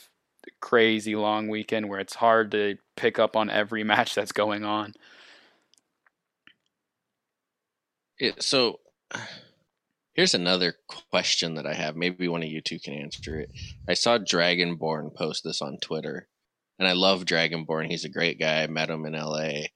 crazy 0.61 1.15
long 1.15 1.47
weekend 1.47 1.89
where 1.89 1.99
it's 1.99 2.15
hard 2.15 2.51
to 2.51 2.77
pick 2.97 3.19
up 3.19 3.35
on 3.35 3.49
every 3.49 3.83
match 3.85 4.15
that's 4.15 4.31
going 4.33 4.65
on. 4.65 4.93
Yeah, 8.19 8.31
so 8.39 8.79
Here's 10.19 10.33
another 10.33 10.75
question 11.09 11.55
that 11.55 11.65
I 11.65 11.73
have. 11.73 11.95
Maybe 11.95 12.27
one 12.27 12.43
of 12.43 12.49
you 12.49 12.59
two 12.59 12.77
can 12.77 12.93
answer 12.93 13.39
it. 13.39 13.51
I 13.87 13.93
saw 13.93 14.17
Dragonborn 14.17 15.15
post 15.15 15.45
this 15.45 15.61
on 15.61 15.77
Twitter, 15.77 16.27
and 16.77 16.85
I 16.85 16.91
love 16.91 17.23
Dragonborn. 17.23 17.89
He's 17.89 18.03
a 18.03 18.09
great 18.09 18.37
guy. 18.37 18.63
I 18.63 18.67
met 18.67 18.89
him 18.89 19.05
in 19.05 19.13
LA. 19.13 19.67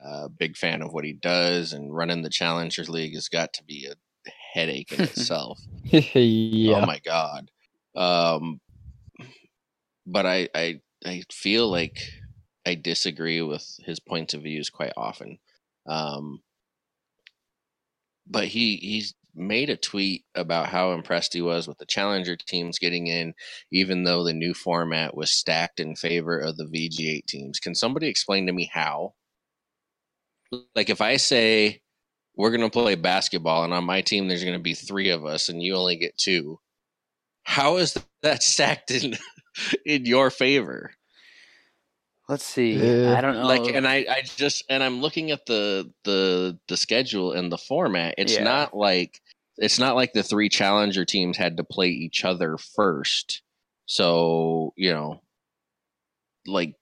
Uh, 0.00 0.28
big 0.28 0.56
fan 0.56 0.82
of 0.82 0.92
what 0.92 1.04
he 1.04 1.14
does, 1.14 1.72
and 1.72 1.92
running 1.92 2.22
the 2.22 2.30
Challengers 2.30 2.88
League 2.88 3.14
has 3.14 3.28
got 3.28 3.52
to 3.54 3.64
be 3.64 3.88
a 3.90 4.30
headache 4.54 4.92
in 4.92 5.00
itself. 5.00 5.58
yeah. 5.82 6.76
Oh 6.76 6.86
my 6.86 7.00
god. 7.04 7.50
Um, 7.96 8.60
but 10.06 10.26
I, 10.26 10.48
I 10.54 10.80
I 11.04 11.24
feel 11.32 11.68
like 11.68 11.98
I 12.64 12.76
disagree 12.76 13.42
with 13.42 13.80
his 13.84 13.98
points 13.98 14.32
of 14.32 14.42
views 14.42 14.70
quite 14.70 14.92
often. 14.96 15.40
Um, 15.88 16.40
but 18.28 18.44
he 18.44 18.76
he's 18.76 19.14
made 19.38 19.70
a 19.70 19.76
tweet 19.76 20.24
about 20.34 20.68
how 20.68 20.92
impressed 20.92 21.32
he 21.34 21.42
was 21.42 21.68
with 21.68 21.78
the 21.78 21.86
challenger 21.86 22.36
teams 22.36 22.78
getting 22.78 23.06
in, 23.06 23.34
even 23.72 24.04
though 24.04 24.24
the 24.24 24.32
new 24.34 24.54
format 24.54 25.16
was 25.16 25.30
stacked 25.30 25.80
in 25.80 25.96
favor 25.96 26.38
of 26.38 26.56
the 26.56 26.64
VG8 26.64 27.26
teams. 27.26 27.60
Can 27.60 27.74
somebody 27.74 28.08
explain 28.08 28.46
to 28.46 28.52
me 28.52 28.70
how? 28.72 29.14
Like 30.74 30.90
if 30.90 31.00
I 31.00 31.16
say 31.16 31.82
we're 32.36 32.50
going 32.50 32.62
to 32.62 32.70
play 32.70 32.94
basketball 32.94 33.64
and 33.64 33.74
on 33.74 33.84
my 33.84 34.00
team 34.02 34.28
there's 34.28 34.44
going 34.44 34.56
to 34.56 34.62
be 34.62 34.74
three 34.74 35.10
of 35.10 35.24
us 35.26 35.48
and 35.48 35.62
you 35.62 35.74
only 35.76 35.96
get 35.96 36.16
two, 36.16 36.60
how 37.44 37.76
is 37.78 37.96
that 38.22 38.42
stacked 38.44 38.90
in 38.90 39.16
in 39.84 40.06
your 40.06 40.30
favor? 40.30 40.92
Let's 42.28 42.44
see. 42.44 42.78
Uh, 42.78 43.16
I 43.16 43.20
don't 43.22 43.36
know. 43.36 43.46
like 43.46 43.68
and 43.74 43.88
I, 43.88 44.04
I 44.08 44.22
just 44.36 44.62
and 44.68 44.82
i'm 44.82 45.00
looking 45.00 45.30
at 45.30 45.46
the 45.46 45.90
the 46.04 46.58
the 46.68 46.76
schedule 46.76 47.32
and 47.32 47.50
the 47.50 47.56
format 47.58 48.14
it's 48.18 48.34
Yeah. 48.34 48.44
not 48.44 48.76
like 48.76 49.20
it's 49.58 49.78
not 49.78 49.96
like 49.96 50.12
the 50.12 50.22
three 50.22 50.48
challenger 50.48 51.04
teams 51.04 51.36
had 51.36 51.56
to 51.56 51.64
play 51.64 51.88
each 51.88 52.24
other 52.24 52.56
first 52.58 53.42
so 53.86 54.72
you 54.76 54.92
know 54.92 55.20
like 56.46 56.74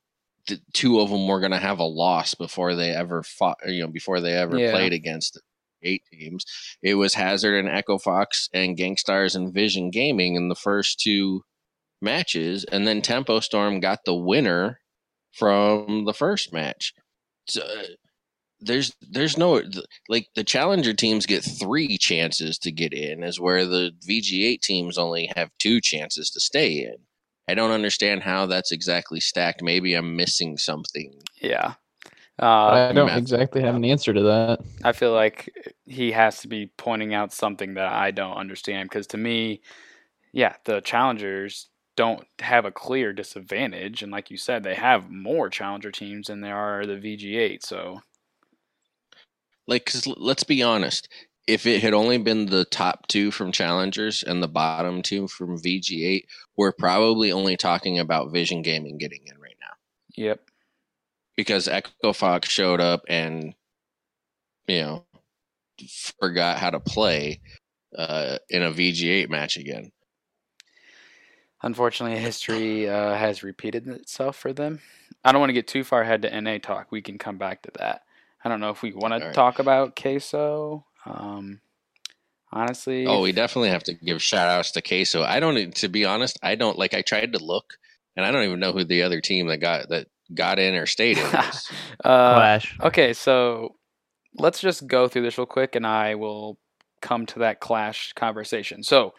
the 0.49 0.61
two 0.73 1.01
of 1.01 1.11
them 1.11 1.27
were 1.27 1.41
going 1.41 1.53
to 1.53 1.59
have 1.59 1.79
a 1.81 1.85
loss 1.85 2.35
before 2.35 2.75
they 2.75 2.91
ever 2.91 3.23
fought 3.23 3.59
you 3.67 3.81
know 3.81 3.89
before 3.89 4.21
they 4.21 4.33
ever 4.35 4.59
Yeah. 4.59 4.71
played 4.71 4.93
against 4.93 5.41
eight 5.83 6.03
teams 6.13 6.45
it 6.83 6.95
was 6.95 7.15
hazard 7.15 7.59
and 7.59 7.69
echo 7.69 7.99
fox 7.99 8.49
and 8.53 8.77
GankStars 8.77 9.35
and 9.37 9.53
vision 9.53 9.91
gaming 9.91 10.35
in 10.37 10.49
the 10.49 10.55
first 10.55 11.01
two 11.01 11.43
matches 12.01 12.65
and 12.65 12.87
then 12.87 13.03
tempo 13.03 13.41
storm 13.41 13.81
got 13.81 14.05
the 14.05 14.15
winner 14.15 14.81
from 15.33 16.05
the 16.07 16.15
first 16.15 16.53
match. 16.53 16.95
So, 17.49 17.63
there's 18.67 18.95
there's 19.01 19.39
no 19.39 19.63
like 20.09 20.29
the 20.35 20.45
challenger 20.45 20.93
teams 20.93 21.27
get 21.27 21.43
three 21.43 21.97
chances 21.99 22.59
to 22.59 22.71
get 22.71 22.93
in, 22.93 23.23
is 23.23 23.41
where 23.41 23.65
the 23.65 23.93
VG8 24.09 24.61
teams 24.61 24.99
only 24.99 25.31
have 25.37 25.51
two 25.59 25.81
chances 25.81 26.31
to 26.31 26.41
stay 26.41 26.85
in. 26.85 26.97
I 27.49 27.55
don't 27.55 27.71
understand 27.71 28.23
how 28.23 28.47
that's 28.47 28.73
exactly 28.73 29.21
stacked. 29.21 29.63
Maybe 29.63 29.95
I'm 29.95 30.17
missing 30.17 30.57
something. 30.59 31.13
yeah. 31.41 31.75
Uh, 32.39 32.89
I 32.91 32.93
don't 32.93 33.07
math. 33.07 33.17
exactly 33.17 33.63
have 33.63 33.77
an 33.77 33.85
answer 33.85 34.13
to 34.13 34.21
that. 34.21 34.59
I 34.85 34.93
feel 34.93 35.15
like 35.15 35.51
he 35.87 36.13
has 36.13 36.43
to 36.43 36.49
be 36.49 36.71
pointing 36.77 37.15
out 37.15 37.33
something 37.33 37.75
that 37.75 37.91
I 37.91 38.11
don't 38.11 38.37
understand 38.37 38.91
because 38.91 39.07
to 39.09 39.17
me, 39.17 39.63
yeah, 40.33 40.57
the 40.67 40.83
challengers 40.83 41.71
don't 41.97 42.27
have 42.41 42.67
a 42.67 42.71
clear 42.71 43.15
disadvantage, 43.15 44.03
and 44.03 44.13
like 44.13 44.31
you 44.31 44.37
said, 44.37 44.63
they 44.63 44.75
have 44.75 45.11
more 45.11 45.49
challenger 45.49 45.91
teams 45.91 46.27
than 46.27 46.43
there 46.43 46.57
are 46.57 46.85
the 46.85 46.97
VG8. 46.97 47.63
So 47.65 48.03
Like, 49.67 49.87
cause 49.87 50.07
let's 50.07 50.45
be 50.45 50.63
honest. 50.63 51.09
If 51.47 51.65
it 51.65 51.81
had 51.81 51.95
only 51.95 52.19
been 52.19 52.47
the 52.47 52.65
top 52.65 53.07
two 53.07 53.31
from 53.31 53.53
challengers 53.53 54.25
and 54.25 54.43
the 54.43 54.49
bottom 54.49 55.01
two 55.01 55.29
from 55.29 55.59
VG8, 55.59 56.23
we're 56.57 56.73
probably 56.73 57.31
only 57.31 57.57
talking 57.57 58.01
about 58.01 58.33
Vision 58.33 58.63
Gaming 58.63 58.99
getting 58.99 59.21
in 59.27 59.39
right 59.41 59.57
now. 59.61 59.75
yep, 60.17 60.41
because 61.37 61.69
Echo 61.69 62.13
Fox 62.13 62.49
showed 62.49 62.81
up 62.81 63.05
and 63.09 63.55
you 64.67 64.83
know 64.83 65.05
forgot 66.21 66.59
how 66.59 66.71
to 66.71 66.81
play 66.81 67.41
uh, 67.97 68.39
in 68.49 68.63
a 68.63 68.73
VG8 68.73 69.29
match 69.29 69.57
again. 69.57 69.93
unfortunately, 71.63 72.19
history 72.19 72.89
uh, 72.89 73.15
has 73.15 73.43
repeated 73.43 73.87
itself 73.89 74.37
for 74.37 74.53
them. 74.53 74.81
I 75.25 75.33
don't 75.33 75.41
want 75.41 75.51
to 75.51 75.55
get 75.55 75.67
too 75.67 75.85
far 75.85 76.03
ahead 76.03 76.23
to 76.23 76.41
NA 76.41 76.59
talk. 76.59 76.91
We 76.91 77.03
can 77.03 77.19
come 77.19 77.39
back 77.39 77.63
to 77.63 77.71
that. 77.79 78.03
I 78.47 78.49
don't 78.49 78.61
know 78.61 78.71
if 78.71 78.81
we 78.81 78.93
want 78.93 79.13
to 79.13 79.21
All 79.21 79.27
right. 79.27 79.35
talk 79.35 79.59
about 79.59 79.97
queso. 79.97 80.87
Um, 81.05 81.61
honestly, 82.53 83.05
Oh, 83.05 83.23
we 83.23 83.33
definitely 83.33 83.71
have 83.71 83.83
to 83.83 83.93
give 83.93 84.23
shout 84.23 84.49
outs 84.49 84.71
to 84.73 84.83
Queso. 84.83 85.25
I 85.25 85.41
don't 85.41 85.59
e, 85.59 85.67
to 85.73 85.89
be 85.89 86.05
honest, 86.05 86.39
I 86.45 86.55
don't 86.55 86.79
like 86.79 86.95
I 86.95 87.03
tried 87.03 87.33
to 87.33 87.45
look 87.45 87.75
and 88.17 88.25
I 88.25 88.31
don't 88.31 88.45
even 88.45 88.61
know 88.61 88.71
who 88.71 88.85
the 88.85 89.03
other 89.03 89.21
team 89.21 89.49
that 89.49 89.59
got 89.59 89.89
that 89.89 90.07
got 90.33 90.61
in 90.61 90.77
or 90.77 90.87
stayed 90.87 91.19
in 91.19 91.25
is. 91.25 91.69
uh, 92.05 92.35
Clash. 92.35 92.79
Okay, 92.85 93.15
so 93.15 93.75
let's 94.37 94.61
just 94.61 94.87
go 94.87 95.09
through 95.09 95.23
this 95.23 95.39
real 95.39 95.47
quick 95.47 95.75
and 95.75 95.85
I 95.85 96.15
will 96.15 96.57
come 97.01 97.27
to 97.27 97.41
that 97.41 97.59
clash 97.59 98.13
conversation. 98.13 98.85
So, 98.85 99.15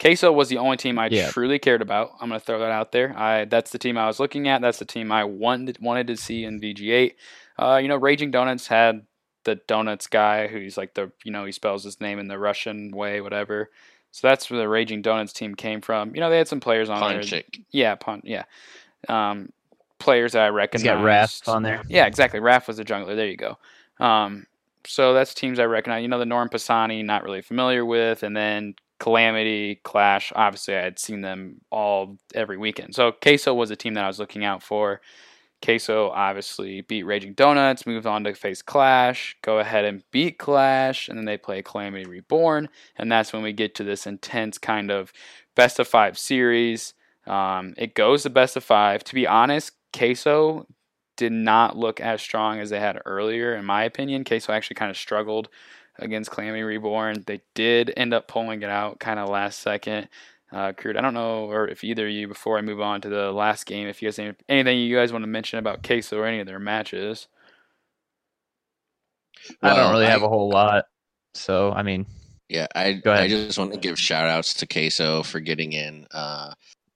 Queso 0.00 0.32
was 0.32 0.48
the 0.48 0.58
only 0.58 0.76
team 0.76 0.98
I 0.98 1.08
Yeah. 1.10 1.30
truly 1.30 1.58
cared 1.58 1.82
about. 1.82 2.10
I'm 2.20 2.28
going 2.28 2.40
to 2.40 2.44
throw 2.44 2.58
that 2.58 2.70
out 2.70 2.92
there. 2.92 3.16
I 3.16 3.44
that's 3.44 3.70
the 3.70 3.78
team 3.78 3.96
I 3.96 4.06
was 4.06 4.18
looking 4.18 4.48
at. 4.48 4.60
That's 4.60 4.78
the 4.78 4.84
team 4.84 5.12
I 5.12 5.24
wanted 5.24 5.78
wanted 5.80 6.06
to 6.08 6.16
see 6.16 6.44
in 6.44 6.60
VG8. 6.60 7.14
Uh, 7.58 7.76
you 7.80 7.88
know, 7.88 7.96
Raging 7.96 8.30
Donuts 8.30 8.66
had 8.66 9.06
the 9.44 9.56
Donuts 9.56 10.06
guy 10.06 10.46
who's 10.48 10.76
like 10.76 10.94
the 10.94 11.12
you 11.24 11.30
know 11.32 11.44
he 11.44 11.52
spells 11.52 11.84
his 11.84 12.00
name 12.00 12.18
in 12.18 12.28
the 12.28 12.38
Russian 12.38 12.90
way, 12.90 13.20
whatever. 13.20 13.70
So 14.10 14.28
that's 14.28 14.50
where 14.50 14.58
the 14.60 14.68
Raging 14.68 15.02
Donuts 15.02 15.32
team 15.32 15.54
came 15.54 15.80
from. 15.80 16.14
You 16.14 16.20
know, 16.20 16.28
they 16.30 16.38
had 16.38 16.48
some 16.48 16.60
players 16.60 16.90
on 16.90 17.00
there. 17.00 17.22
Yeah, 17.70 17.94
pun. 17.94 18.20
Yeah, 18.24 18.44
um, 19.08 19.52
players 19.98 20.32
that 20.32 20.42
I 20.42 20.46
He's 20.48 20.54
recognize. 20.54 20.84
got 20.84 21.04
Raph 21.04 21.48
on 21.48 21.62
there. 21.62 21.82
Yeah, 21.88 22.06
exactly. 22.06 22.40
Raph 22.40 22.66
was 22.66 22.78
a 22.78 22.84
jungler. 22.84 23.16
There 23.16 23.26
you 23.26 23.36
go. 23.36 23.58
Um, 24.00 24.46
so 24.86 25.14
that's 25.14 25.32
teams 25.32 25.58
I 25.58 25.64
recognize. 25.64 26.02
You 26.02 26.08
know, 26.08 26.18
the 26.18 26.26
Norm 26.26 26.48
Pisani, 26.48 27.02
not 27.02 27.24
really 27.24 27.40
familiar 27.40 27.84
with, 27.84 28.22
and 28.22 28.36
then 28.36 28.74
Calamity, 29.02 29.80
Clash. 29.82 30.32
Obviously, 30.36 30.76
I 30.76 30.82
had 30.82 30.96
seen 30.96 31.22
them 31.22 31.60
all 31.70 32.18
every 32.36 32.56
weekend. 32.56 32.94
So 32.94 33.10
Queso 33.10 33.52
was 33.52 33.72
a 33.72 33.76
team 33.76 33.94
that 33.94 34.04
I 34.04 34.06
was 34.06 34.20
looking 34.20 34.44
out 34.44 34.62
for. 34.62 35.00
Queso 35.60 36.10
obviously 36.10 36.82
beat 36.82 37.02
Raging 37.02 37.32
Donuts, 37.32 37.84
moved 37.84 38.06
on 38.06 38.22
to 38.22 38.34
face 38.34 38.62
Clash, 38.62 39.36
go 39.42 39.58
ahead 39.58 39.84
and 39.84 40.04
beat 40.12 40.38
Clash, 40.38 41.08
and 41.08 41.18
then 41.18 41.24
they 41.24 41.36
play 41.36 41.62
Calamity 41.62 42.04
Reborn, 42.04 42.68
and 42.96 43.10
that's 43.10 43.32
when 43.32 43.42
we 43.42 43.52
get 43.52 43.74
to 43.74 43.82
this 43.82 44.06
intense 44.06 44.56
kind 44.56 44.92
of 44.92 45.12
best 45.56 45.80
of 45.80 45.88
five 45.88 46.16
series. 46.16 46.94
Um, 47.26 47.74
it 47.76 47.96
goes 47.96 48.22
to 48.22 48.30
best 48.30 48.56
of 48.56 48.62
five. 48.62 49.02
To 49.02 49.14
be 49.16 49.26
honest, 49.26 49.72
Queso 49.92 50.68
did 51.16 51.32
not 51.32 51.76
look 51.76 52.00
as 52.00 52.22
strong 52.22 52.60
as 52.60 52.70
they 52.70 52.78
had 52.78 53.02
earlier, 53.04 53.56
in 53.56 53.64
my 53.64 53.82
opinion. 53.82 54.22
Queso 54.22 54.52
actually 54.52 54.76
kind 54.76 54.92
of 54.92 54.96
struggled 54.96 55.48
against 55.98 56.30
Calamity 56.30 56.62
Reborn. 56.62 57.24
They 57.26 57.42
did 57.54 57.92
end 57.96 58.14
up 58.14 58.28
pulling 58.28 58.62
it 58.62 58.70
out 58.70 59.00
kind 59.00 59.18
of 59.20 59.28
last 59.28 59.60
second. 59.60 60.08
Uh, 60.52 60.72
Crude, 60.72 60.96
I 60.96 61.00
don't 61.00 61.14
know, 61.14 61.50
or 61.50 61.68
if 61.68 61.82
either 61.82 62.06
of 62.06 62.12
you, 62.12 62.28
before 62.28 62.58
I 62.58 62.62
move 62.62 62.80
on 62.80 63.00
to 63.02 63.08
the 63.08 63.32
last 63.32 63.64
game, 63.64 63.88
if 63.88 64.02
you 64.02 64.08
guys 64.08 64.18
any, 64.18 64.34
anything 64.48 64.78
you 64.80 64.96
guys 64.96 65.12
want 65.12 65.22
to 65.22 65.28
mention 65.28 65.58
about 65.58 65.82
Queso 65.82 66.18
or 66.18 66.26
any 66.26 66.40
of 66.40 66.46
their 66.46 66.58
matches. 66.58 67.28
I 69.62 69.74
don't 69.74 69.88
Well, 69.88 69.90
really 69.90 70.06
have 70.06 70.22
a 70.22 70.28
whole 70.28 70.50
lot. 70.50 70.84
So 71.34 71.72
I 71.72 71.82
mean, 71.82 72.06
Yeah, 72.48 72.66
I 72.74 72.92
Go 72.94 73.12
I 73.12 73.28
just 73.28 73.58
want 73.58 73.72
to 73.72 73.78
give 73.78 73.98
shout 73.98 74.28
outs 74.28 74.54
to 74.54 74.66
Queso 74.66 75.22
for 75.22 75.40
getting 75.40 75.72
in. 75.72 76.06
Uh, 76.12 76.52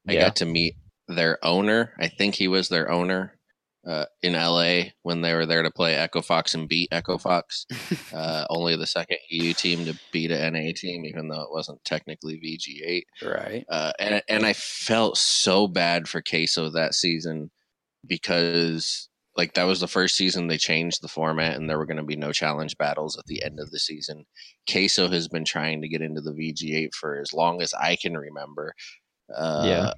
I 0.09 0.13
yeah. 0.13 0.21
got 0.21 0.37
to 0.37 0.47
meet 0.47 0.77
their 1.09 1.39
owner. 1.45 1.95
I 1.99 2.09
think 2.09 2.35
he 2.35 2.49
was 2.49 2.69
their 2.69 2.91
owner 2.91 3.36
uh, 3.87 4.05
in 4.23 4.33
LA 4.33 4.91
when 5.03 5.21
they 5.21 5.35
were 5.35 5.47
there 5.47 5.63
to 5.63 5.71
play 5.71 5.95
Echo 5.95 6.21
Fox 6.21 6.55
and 6.55 6.69
beat 6.69 6.89
Echo 6.91 7.19
Fox. 7.19 7.67
uh, 8.13 8.45
only 8.51 8.77
the 8.77 8.87
second 8.87 9.19
EU 9.31 9.53
team 9.53 9.85
to 9.85 9.99
beat 10.13 10.31
a 10.31 10.51
NA 10.51 10.73
team, 10.75 11.05
even 11.05 11.29
though 11.29 11.43
it 11.43 11.53
wasn't 11.53 11.83
technically 11.85 12.41
VG8. 12.41 13.03
Right. 13.27 13.65
Uh, 13.69 13.93
and 13.99 14.23
and 14.29 14.45
I 14.45 14.53
felt 14.55 15.17
so 15.17 15.69
bad 15.69 16.09
for 16.09 16.21
Queso 16.21 16.71
that 16.71 16.95
season 16.95 17.51
because 18.07 19.09
like 19.37 19.55
that 19.55 19.65
was 19.65 19.81
the 19.81 19.89
first 19.89 20.17
season 20.17 20.47
they 20.47 20.57
changed 20.57 21.03
the 21.03 21.09
format 21.09 21.57
and 21.57 21.69
there 21.69 21.79
were 21.79 21.87
going 21.87 21.99
to 21.99 22.03
be 22.03 22.17
no 22.17 22.33
challenge 22.33 22.77
battles 22.79 23.19
at 23.19 23.27
the 23.27 23.43
end 23.45 23.61
of 23.61 23.71
the 23.71 23.79
season. 23.79 24.25
Queso 24.71 25.09
has 25.09 25.29
been 25.29 25.45
trying 25.45 25.83
to 25.83 25.89
get 25.89 26.01
into 26.01 26.21
the 26.21 26.33
VG8 26.33 26.95
for 26.95 27.21
as 27.21 27.33
long 27.33 27.61
as 27.61 27.75
I 27.75 27.97
can 27.97 28.17
remember. 28.17 28.75
Uh, 29.35 29.65
Yeah. 29.67 29.93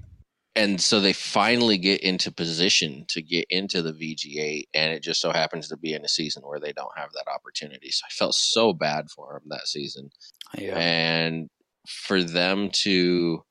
And 0.59 0.81
so 0.81 0.99
they 1.01 1.13
finally 1.13 1.79
get 1.79 2.01
into 2.03 2.33
position 2.33 3.05
to 3.11 3.23
get 3.23 3.47
into 3.49 3.81
the 3.81 3.93
VG8, 3.93 4.65
and 4.75 4.93
it 4.93 5.05
just 5.05 5.21
so 5.21 5.31
happens 5.31 5.69
to 5.69 5.77
be 5.77 5.95
in 5.95 6.05
a 6.05 6.09
season 6.09 6.43
where 6.43 6.59
they 6.59 6.73
don't 6.73 6.99
have 6.99 7.11
that 7.15 7.31
opportunity. 7.33 7.91
So 7.93 8.03
I 8.07 8.11
felt 8.11 8.35
so 8.35 8.73
bad 8.73 9.09
for 9.15 9.35
them 9.35 9.49
that 9.51 9.69
season 9.69 10.11
Yeah. 10.59 10.77
and 10.77 11.49
for 11.87 12.23
them 12.23 12.71
to 12.71 13.43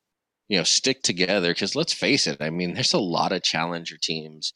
you 0.48 0.56
know 0.58 0.64
stick 0.64 1.02
together 1.02 1.50
because 1.52 1.74
let's 1.74 1.92
face 1.92 2.26
it 2.26 2.36
i 2.40 2.50
mean 2.50 2.74
there's 2.74 2.92
a 2.94 2.98
lot 2.98 3.32
of 3.32 3.42
challenger 3.42 3.96
teams 4.00 4.52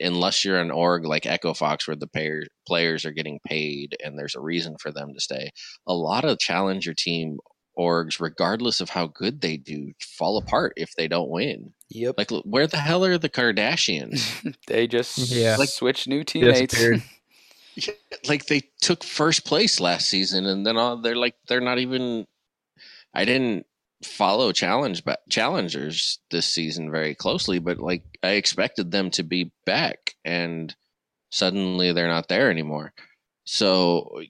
unless 0.00 0.44
you're 0.44 0.60
an 0.60 0.70
org 0.70 1.04
like 1.04 1.26
echo 1.26 1.54
fox 1.54 1.86
where 1.86 1.96
the 1.96 2.06
payer, 2.06 2.42
players 2.66 3.04
are 3.04 3.12
getting 3.12 3.38
paid 3.46 3.96
and 4.04 4.18
there's 4.18 4.34
a 4.34 4.40
reason 4.40 4.76
for 4.80 4.90
them 4.90 5.12
to 5.14 5.20
stay 5.20 5.50
a 5.86 5.94
lot 5.94 6.24
of 6.24 6.38
challenger 6.38 6.94
team 6.94 7.38
orgs, 7.80 8.20
regardless 8.20 8.80
of 8.80 8.90
how 8.90 9.06
good 9.06 9.40
they 9.40 9.56
do, 9.56 9.92
fall 9.98 10.36
apart 10.36 10.74
if 10.76 10.94
they 10.96 11.08
don't 11.08 11.30
win. 11.30 11.72
Yep. 11.88 12.16
Like, 12.18 12.30
where 12.44 12.66
the 12.66 12.76
hell 12.76 13.04
are 13.04 13.16
the 13.18 13.30
Kardashians? 13.30 14.54
they 14.66 14.86
just 14.86 15.16
Yeah. 15.30 15.56
like 15.56 15.70
switch 15.70 16.06
new 16.06 16.24
teammates. 16.24 16.78
Like 18.28 18.46
they 18.46 18.62
took 18.82 19.02
first 19.04 19.46
place 19.46 19.80
last 19.80 20.10
season, 20.10 20.44
and 20.44 20.66
then 20.66 20.76
all, 20.76 20.98
they're 21.00 21.16
like 21.16 21.36
they're 21.48 21.60
not 21.62 21.78
even. 21.78 22.26
I 23.14 23.24
didn't 23.24 23.64
follow 24.04 24.50
challenge 24.52 25.04
but 25.04 25.20
challengers 25.30 26.18
this 26.30 26.46
season 26.46 26.90
very 26.90 27.14
closely, 27.14 27.58
but 27.58 27.78
like 27.78 28.02
I 28.22 28.30
expected 28.32 28.90
them 28.90 29.10
to 29.12 29.22
be 29.22 29.52
back, 29.64 30.14
and 30.24 30.74
suddenly 31.30 31.92
they're 31.92 32.08
not 32.08 32.28
there 32.28 32.50
anymore. 32.50 32.92
So 33.44 34.20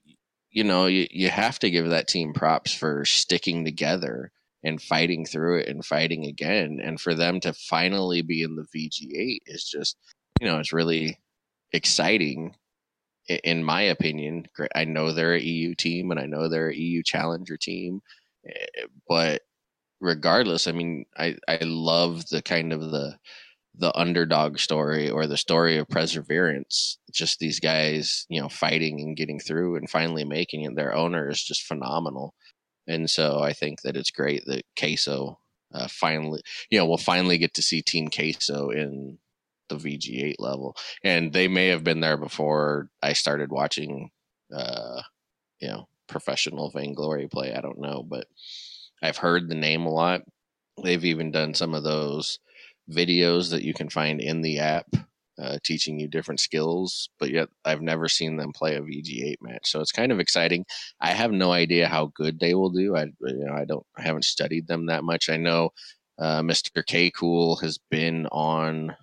you 0.50 0.64
know 0.64 0.86
you, 0.86 1.06
you 1.10 1.28
have 1.28 1.58
to 1.60 1.70
give 1.70 1.88
that 1.88 2.08
team 2.08 2.32
props 2.32 2.74
for 2.74 3.04
sticking 3.04 3.64
together 3.64 4.32
and 4.62 4.82
fighting 4.82 5.24
through 5.24 5.60
it 5.60 5.68
and 5.68 5.84
fighting 5.84 6.26
again. 6.26 6.80
And 6.82 7.00
for 7.00 7.14
them 7.14 7.40
to 7.40 7.52
finally 7.52 8.22
be 8.22 8.42
in 8.42 8.56
the 8.56 8.66
vg8 8.74 9.38
is 9.46 9.64
just 9.64 9.96
you 10.40 10.46
know 10.46 10.58
it's 10.58 10.72
really 10.72 11.18
exciting 11.72 12.54
in 13.44 13.62
my 13.62 13.82
opinion. 13.82 14.48
I 14.74 14.84
know 14.84 15.12
they're 15.12 15.34
a 15.34 15.40
eu 15.40 15.74
team 15.74 16.10
and 16.10 16.20
i 16.20 16.26
know 16.26 16.48
they're 16.48 16.70
a 16.70 16.74
eu 16.74 17.02
challenger 17.02 17.56
team 17.56 18.02
eh, 18.46 18.84
but 19.08 19.42
regardless 20.00 20.66
i 20.66 20.72
mean 20.72 21.04
i 21.18 21.36
i 21.46 21.58
love 21.62 22.28
the 22.30 22.42
kind 22.42 22.72
of 22.72 22.90
the 22.90 23.16
the 23.80 23.98
underdog 23.98 24.58
story 24.58 25.08
or 25.08 25.26
the 25.26 25.38
story 25.38 25.78
of 25.78 25.88
perseverance 25.88 26.98
just 27.10 27.38
these 27.38 27.58
guys 27.58 28.26
you 28.28 28.38
know 28.40 28.48
fighting 28.48 29.00
and 29.00 29.16
getting 29.16 29.40
through 29.40 29.74
and 29.76 29.88
finally 29.88 30.22
making 30.22 30.62
it 30.62 30.76
their 30.76 30.94
owner 30.94 31.28
is 31.28 31.42
just 31.42 31.62
phenomenal. 31.62 32.34
And 32.86 33.08
so 33.08 33.40
i 33.40 33.52
think 33.52 33.82
that 33.82 33.96
it's 33.96 34.10
great 34.10 34.44
that 34.46 34.64
queso 34.78 35.38
uh, 35.72 35.88
finally 35.88 36.42
you 36.70 36.78
know 36.78 36.86
we'll 36.86 36.98
finally 36.98 37.38
get 37.38 37.54
to 37.54 37.62
see 37.62 37.80
team 37.80 38.08
queso 38.08 38.70
in 38.70 39.18
the 39.70 39.76
vg8 39.76 40.34
level. 40.38 40.76
And 41.04 41.32
they 41.32 41.46
may 41.48 41.68
have 41.68 41.84
been 41.84 42.00
there 42.00 42.18
before 42.18 42.90
i 43.02 43.14
started 43.14 43.50
watching 43.50 44.10
uh 44.54 45.00
you 45.60 45.68
know 45.68 45.88
professional 46.06 46.70
vainglory 46.70 47.28
play 47.28 47.54
i 47.54 47.60
don't 47.60 47.78
know 47.78 48.02
but 48.02 48.26
i've 49.02 49.18
heard 49.18 49.48
the 49.48 49.54
name 49.54 49.86
a 49.86 49.90
lot. 49.90 50.22
They've 50.82 51.04
even 51.04 51.30
done 51.30 51.54
some 51.54 51.74
of 51.74 51.84
those 51.84 52.38
videos 52.90 53.50
that 53.50 53.62
you 53.62 53.72
can 53.74 53.88
find 53.88 54.20
in 54.20 54.42
the 54.42 54.58
app 54.58 54.86
uh, 55.40 55.56
teaching 55.64 55.98
you 55.98 56.06
different 56.08 56.38
skills 56.40 57.08
but 57.18 57.30
yet 57.30 57.48
i've 57.64 57.80
never 57.80 58.08
seen 58.08 58.36
them 58.36 58.52
play 58.52 58.74
a 58.76 58.80
vg8 58.82 59.36
match. 59.40 59.70
So 59.70 59.80
it's 59.80 59.92
kind 59.92 60.12
of 60.12 60.20
exciting. 60.20 60.66
I 61.00 61.12
have 61.12 61.32
no 61.32 61.52
idea 61.52 61.88
how 61.88 62.12
good 62.14 62.38
they 62.40 62.54
will 62.54 62.70
do. 62.70 62.96
I 62.96 63.04
you 63.04 63.44
know 63.46 63.54
i 63.54 63.64
don't 63.64 63.86
i 63.96 64.02
haven't 64.02 64.24
studied 64.24 64.66
them 64.66 64.86
that 64.86 65.04
much. 65.04 65.30
I 65.30 65.36
know 65.38 65.70
uh, 66.18 66.42
mr 66.42 66.84
k 66.84 67.10
cool 67.10 67.56
has 67.56 67.78
been 67.90 68.26
on 68.26 68.94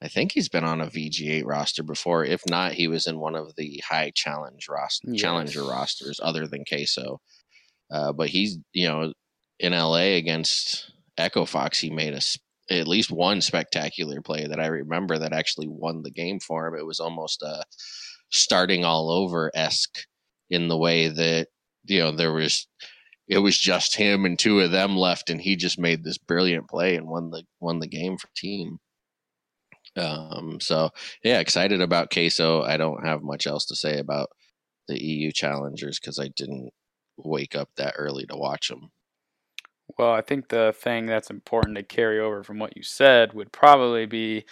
i 0.00 0.08
think 0.08 0.32
he's 0.32 0.48
been 0.48 0.64
on 0.64 0.80
a 0.80 0.86
vg8 0.86 1.44
roster 1.44 1.82
before. 1.82 2.24
If 2.24 2.42
not 2.48 2.72
he 2.72 2.88
was 2.88 3.06
in 3.06 3.18
one 3.18 3.34
of 3.34 3.54
the 3.56 3.82
high 3.86 4.10
challenge 4.14 4.68
roster 4.70 5.08
Yes. 5.10 5.20
challenger 5.20 5.64
rosters 5.64 6.18
other 6.22 6.46
than 6.46 6.64
queso 6.64 7.20
uh, 7.90 8.12
but 8.12 8.28
he's 8.30 8.58
you 8.72 8.88
know 8.88 9.12
in 9.58 9.72
la 9.74 9.96
against 9.96 10.92
echo 11.18 11.44
fox 11.44 11.78
he 11.78 11.90
made 11.90 12.14
a 12.14 12.20
at 12.70 12.88
least 12.88 13.10
one 13.10 13.40
spectacular 13.40 14.20
play 14.20 14.46
that 14.46 14.60
I 14.60 14.66
remember 14.66 15.18
that 15.18 15.32
actually 15.32 15.68
won 15.68 16.02
the 16.02 16.10
game 16.10 16.40
for 16.40 16.66
him. 16.66 16.74
It 16.74 16.86
was 16.86 17.00
almost 17.00 17.42
a 17.42 17.64
starting 18.30 18.84
all 18.84 19.10
over 19.10 19.50
esque 19.54 20.06
in 20.50 20.68
the 20.68 20.78
way 20.78 21.08
that 21.08 21.48
you 21.84 21.98
know 21.98 22.12
there 22.12 22.32
was 22.32 22.66
it 23.28 23.38
was 23.38 23.58
just 23.58 23.96
him 23.96 24.24
and 24.24 24.38
two 24.38 24.60
of 24.60 24.72
them 24.72 24.96
left, 24.96 25.30
and 25.30 25.40
he 25.40 25.56
just 25.56 25.78
made 25.78 26.04
this 26.04 26.18
brilliant 26.18 26.68
play 26.68 26.96
and 26.96 27.06
won 27.06 27.30
the 27.30 27.44
won 27.60 27.78
the 27.80 27.88
game 27.88 28.18
for 28.18 28.28
team. 28.36 28.78
Um, 29.96 30.58
so 30.60 30.90
yeah, 31.24 31.38
excited 31.40 31.80
about 31.80 32.10
Queso. 32.10 32.62
I 32.62 32.76
don't 32.76 33.04
have 33.06 33.22
much 33.22 33.46
else 33.46 33.66
to 33.66 33.76
say 33.76 33.98
about 33.98 34.30
the 34.88 35.02
EU 35.02 35.32
challengers 35.32 35.98
because 36.00 36.18
I 36.18 36.28
didn't 36.28 36.70
wake 37.16 37.54
up 37.54 37.70
that 37.76 37.94
early 37.96 38.26
to 38.26 38.36
watch 38.36 38.68
them. 38.68 38.90
Well, 39.98 40.12
I 40.12 40.22
think 40.22 40.48
the 40.48 40.74
thing 40.76 41.06
that's 41.06 41.30
important 41.30 41.76
to 41.76 41.82
carry 41.82 42.18
over 42.18 42.42
from 42.42 42.58
what 42.58 42.76
you 42.76 42.82
said 42.82 43.32
would 43.34 43.52
probably 43.52 44.06
be 44.06 44.44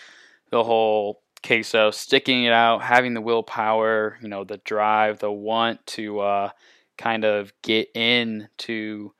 the 0.51 0.65
whole 0.65 1.23
queso 1.47 1.91
sticking 1.91 2.45
it 2.45 2.53
out, 2.53 2.83
having 2.83 3.15
the 3.15 3.21
willpower, 3.21 4.19
you 4.23 4.29
know, 4.29 4.45
the 4.45 4.59
drive, 4.59 5.21
the 5.21 5.33
want 5.33 5.87
to 5.89 6.21
uh, 6.21 6.51
kind 6.99 7.25
of 7.25 7.53
get 7.63 7.89
into 7.95 9.13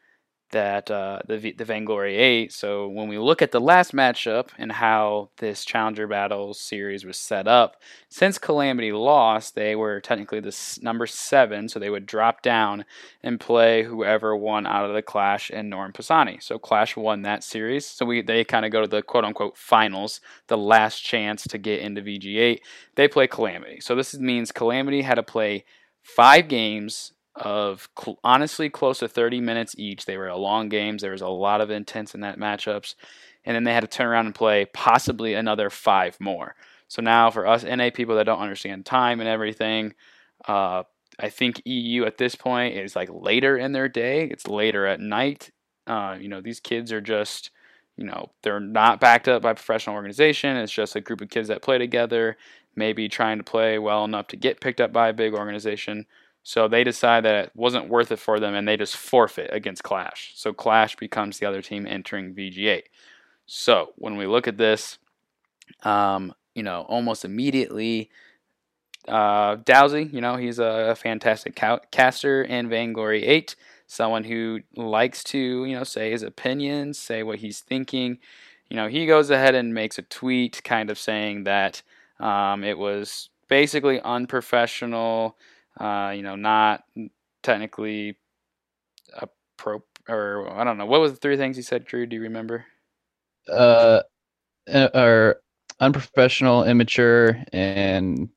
that 0.51 0.91
uh, 0.91 1.21
the 1.27 1.53
the 1.53 1.65
Vainglory 1.65 2.17
Eight. 2.17 2.53
So 2.53 2.89
when 2.89 3.09
we 3.09 3.19
look 3.19 3.43
at 3.43 3.53
the 3.53 3.61
last 3.61 3.93
matchup 3.93 4.49
and 4.59 4.73
how 4.73 5.31
this 5.39 5.65
Challenger 5.65 6.07
Battles 6.07 6.61
series 6.61 7.05
was 7.05 7.17
set 7.17 7.47
up, 7.47 7.77
since 8.09 8.39
Calamity 8.39 8.93
lost, 8.93 9.55
they 9.55 9.77
were 9.77 10.01
technically 10.01 10.41
the 10.41 10.79
number 10.83 11.07
seven, 11.07 11.69
so 11.69 11.79
they 11.79 11.91
would 11.91 12.07
drop 12.07 12.43
down 12.43 12.85
and 13.23 13.41
play 13.41 13.83
whoever 13.83 14.37
won 14.37 14.67
out 14.67 14.85
of 14.85 14.95
the 14.95 15.03
Clash 15.03 15.51
and 15.53 15.71
Norm 15.71 15.93
Pisani. 15.93 16.39
So 16.41 16.59
Clash 16.59 16.97
won 16.97 17.23
that 17.23 17.45
series. 17.45 17.87
So 17.87 18.05
we 18.05 18.23
they 18.23 18.45
kind 18.45 18.65
of 18.65 18.73
go 18.73 18.81
to 18.81 18.89
the 18.89 19.03
quote 19.03 19.25
unquote 19.25 19.57
finals, 19.57 20.21
the 20.49 20.59
last 20.59 21.01
chance 21.01 21.45
to 21.45 21.59
get 21.59 21.81
into 21.81 22.03
VG8. 22.03 22.61
They 22.97 23.09
play 23.09 23.27
Calamity. 23.27 23.81
So 23.81 23.95
this 23.95 24.15
means 24.19 24.53
Calamity 24.53 25.03
had 25.03 25.15
to 25.15 25.23
play 25.23 25.65
five 26.03 26.49
games 26.49 27.13
of 27.41 27.89
cl- 27.99 28.19
honestly 28.23 28.69
close 28.69 28.99
to 28.99 29.09
30 29.09 29.41
minutes 29.41 29.75
each. 29.79 30.05
They 30.05 30.17
were 30.17 30.33
long 30.35 30.69
games. 30.69 31.03
There 31.03 31.13
was 31.13 31.23
a 31.23 31.29
lot 31.29 31.61
of 31.61 31.71
intense 31.71 32.15
in 32.15 32.21
that 32.21 32.39
matchups. 32.39 32.95
And 33.45 33.55
then 33.55 33.65
they 33.65 33.73
had 33.73 33.81
to 33.81 33.87
turn 33.87 34.07
around 34.07 34.27
and 34.27 34.35
play 34.35 34.67
possibly 34.67 35.35
another 35.35 35.71
five 35.71 36.21
more. 36.21 36.55
So 36.89 37.03
now 37.03 37.31
for 37.31 37.47
us 37.47 37.65
NA 37.65 37.91
people 37.93 38.17
that 38.17 38.25
don't 38.25 38.41
understand 38.41 38.85
time 38.85 39.21
and 39.21 39.29
everything, 39.29 39.95
uh, 40.47 40.83
I 41.19 41.29
think 41.31 41.63
EU 41.65 42.05
at 42.05 42.19
this 42.19 42.35
point 42.35 42.77
is 42.77 42.95
like 42.95 43.09
later 43.11 43.57
in 43.57 43.73
their 43.73 43.89
day. 43.89 44.25
It's 44.25 44.47
later 44.47 44.87
at 44.87 45.01
night. 45.01 45.51
Uh, 45.87 46.17
you 46.21 46.29
know, 46.29 46.41
these 46.41 46.61
kids 46.61 46.93
are 46.93 47.01
just, 47.01 47.51
you 47.97 48.05
know, 48.05 48.31
they're 48.43 48.61
not 48.61 49.01
backed 49.01 49.29
up 49.29 49.43
by 49.43 49.55
professional 49.55 49.97
organization. 49.97 50.57
It's 50.57 50.73
just 50.73 50.97
a 50.97 51.01
group 51.01 51.21
of 51.21 51.31
kids 51.31 51.49
that 51.49 51.63
play 51.63 51.79
together, 51.79 52.37
maybe 52.77 53.09
trying 53.09 53.39
to 53.39 53.45
play 53.45 53.79
well 53.79 54.05
enough 54.05 54.29
to 54.29 54.37
get 54.37 54.61
picked 54.61 54.81
up 54.81 54.93
by 54.93 55.09
a 55.09 55.15
big 55.15 55.35
organization. 55.35 56.07
So 56.43 56.69
they 56.69 56.85
decide 56.85 57.25
that 57.25 57.45
it 57.47 57.53
wasn't 57.55 57.89
worth 57.89 58.11
it 58.13 58.19
for 58.19 58.41
them 58.41 58.55
and 58.55 58.67
they 58.67 58.77
just 58.77 58.97
forfeit 58.97 59.51
against 59.53 59.83
Clash. 59.83 60.33
So 60.35 60.53
Clash 60.53 60.97
becomes 60.97 61.39
the 61.39 61.47
other 61.47 61.63
team 61.63 61.87
entering 61.87 62.35
VG8. 62.35 62.85
So 63.47 63.93
when 63.97 64.17
we 64.17 64.27
look 64.27 64.49
at 64.49 64.57
this, 64.57 64.99
um, 65.83 66.35
you 66.55 66.63
know, 66.63 66.83
almost 66.83 67.25
immediately, 67.25 68.11
uh, 69.09 69.57
Dowsey, 69.57 70.13
you 70.13 70.21
know, 70.21 70.37
he's 70.37 70.59
a 70.59 70.95
fantastic 70.95 71.57
ca- 71.57 71.81
caster 71.91 72.43
in 72.43 72.69
Vainglory 72.69 73.25
8, 73.25 73.57
someone 73.87 74.25
who 74.25 74.61
likes 74.77 75.25
to, 75.25 75.65
you 75.65 75.75
know, 75.77 75.85
say 75.85 76.11
his 76.11 76.23
opinions, 76.23 76.99
say 76.99 77.23
what 77.23 77.41
he's 77.41 77.61
thinking. 77.61 78.19
You 78.69 78.77
know, 78.77 78.89
he 78.89 79.07
goes 79.07 79.31
ahead 79.31 79.55
and 79.55 79.75
makes 79.75 79.99
a 79.99 80.03
tweet 80.03 80.63
kind 80.65 80.91
of 80.91 80.99
saying 80.99 81.45
that 81.45 81.83
um, 82.21 82.63
it 82.63 82.79
was 82.79 83.31
basically 83.49 84.01
unprofessional, 84.01 85.37
uh, 85.81 86.13
you 86.15 86.23
know, 86.23 86.37
not 86.37 86.85
technically 87.43 88.17
appropriate, 89.15 89.85
or 90.09 90.51
I 90.53 90.65
don't 90.65 90.79
know. 90.79 90.87
What 90.87 91.01
was 91.01 91.13
the 91.13 91.19
three 91.19 91.37
things 91.37 91.57
he 91.57 91.63
said, 91.63 91.85
Drew? 91.87 92.07
Do 92.07 92.17
you 92.17 92.23
remember? 92.23 92.67
uh, 93.49 94.01
or 94.95 95.41
unprofessional, 95.81 96.65
immature, 96.65 97.43
and 97.53 98.29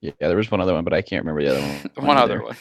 yeah, 0.00 0.12
there 0.18 0.36
was 0.36 0.50
one 0.50 0.60
other 0.60 0.74
one, 0.74 0.84
but 0.84 0.94
I 0.94 1.02
can't 1.02 1.24
remember 1.24 1.42
the 1.42 1.56
other 1.56 1.90
one. 1.94 2.06
one 2.06 2.16
other 2.16 2.42
one. 2.42 2.56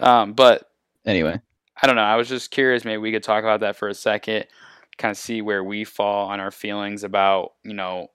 Um, 0.00 0.32
but 0.34 0.68
Anyway, 1.04 1.40
I 1.82 1.86
don't 1.86 1.96
know. 1.96 2.02
I 2.02 2.16
was 2.16 2.28
just 2.28 2.50
curious. 2.50 2.84
Maybe 2.84 2.98
we 2.98 3.12
could 3.12 3.22
talk 3.24 3.42
about 3.42 3.60
that 3.60 3.76
for 3.76 3.88
a 3.88 3.94
second, 3.94 4.46
kind 4.98 5.10
of 5.10 5.16
see 5.16 5.42
where 5.42 5.64
we 5.64 5.84
fall 5.84 6.28
on 6.28 6.38
our 6.38 6.50
feelings 6.52 7.02
about, 7.02 7.54
you 7.64 7.74
know, 7.74 8.08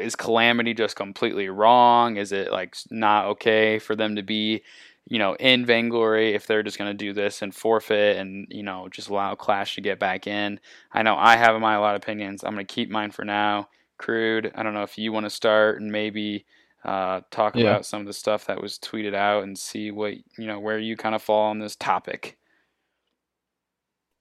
is 0.00 0.16
calamity 0.16 0.74
just 0.74 0.96
completely 0.96 1.48
wrong? 1.48 2.16
Is 2.16 2.32
it 2.32 2.52
like 2.52 2.76
not 2.90 3.26
okay 3.26 3.78
for 3.78 3.96
them 3.96 4.16
to 4.16 4.22
be, 4.22 4.62
you 5.06 5.18
know, 5.18 5.34
in 5.36 5.66
vainglory 5.66 6.34
if 6.34 6.46
they're 6.46 6.62
just 6.62 6.78
going 6.78 6.90
to 6.90 6.96
do 6.96 7.12
this 7.12 7.42
and 7.42 7.54
forfeit 7.54 8.16
and, 8.16 8.46
you 8.50 8.62
know, 8.62 8.88
just 8.90 9.08
allow 9.08 9.34
Clash 9.34 9.74
to 9.74 9.80
get 9.80 9.98
back 9.98 10.26
in? 10.26 10.60
I 10.92 11.02
know 11.02 11.16
I 11.16 11.36
have 11.36 11.60
my 11.60 11.74
a 11.74 11.80
lot 11.80 11.94
of 11.96 12.02
opinions. 12.02 12.44
I'm 12.44 12.54
going 12.54 12.66
to 12.66 12.74
keep 12.74 12.90
mine 12.90 13.10
for 13.10 13.24
now. 13.24 13.68
Crude, 13.98 14.52
I 14.54 14.62
don't 14.62 14.74
know 14.74 14.82
if 14.82 14.98
you 14.98 15.12
want 15.12 15.26
to 15.26 15.30
start 15.30 15.80
and 15.80 15.92
maybe 15.92 16.44
uh, 16.84 17.20
talk 17.30 17.54
Yeah. 17.54 17.56
about 17.56 17.86
some 17.86 18.00
of 18.00 18.06
the 18.06 18.12
stuff 18.12 18.46
that 18.46 18.60
was 18.60 18.78
tweeted 18.78 19.14
out 19.14 19.44
and 19.44 19.56
see 19.56 19.90
what, 19.90 20.14
you 20.38 20.46
know, 20.46 20.58
where 20.58 20.78
you 20.78 20.96
kind 20.96 21.14
of 21.14 21.22
fall 21.22 21.50
on 21.50 21.58
this 21.60 21.76
topic. 21.76 22.36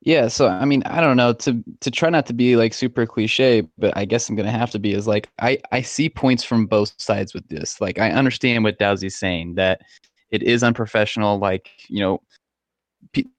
Yeah. 0.02 0.28
So 0.28 0.48
I 0.48 0.66
mean, 0.66 0.84
I 0.86 1.00
don't 1.02 1.18
know 1.18 1.34
to 1.34 1.64
to 1.80 1.92
try 1.92 2.10
not 2.10 2.26
to 2.28 2.34
be 2.34 2.56
like 2.56 2.74
super 2.74 3.06
cliche, 3.06 3.68
but 3.78 3.96
I 3.96 4.06
guess 4.06 4.28
I'm 4.30 4.36
gonna 4.36 4.52
have 4.52 4.72
to 4.72 4.80
be. 4.80 4.94
Is 4.94 5.08
like 5.08 5.30
I 5.40 5.60
I 5.72 5.82
see 5.82 6.10
points 6.10 6.44
from 6.44 6.66
both 6.66 6.94
sides 6.98 7.34
with 7.34 7.48
this. 7.50 7.80
Like 7.80 8.00
I 8.00 8.12
understand 8.12 8.64
what 8.64 8.80
Dowsey's 8.80 9.18
saying 9.18 9.56
that 9.56 9.82
it 10.32 10.44
is 10.44 10.64
unprofessional. 10.64 11.38
Like 11.38 11.70
you 11.88 12.00
know, 12.00 12.22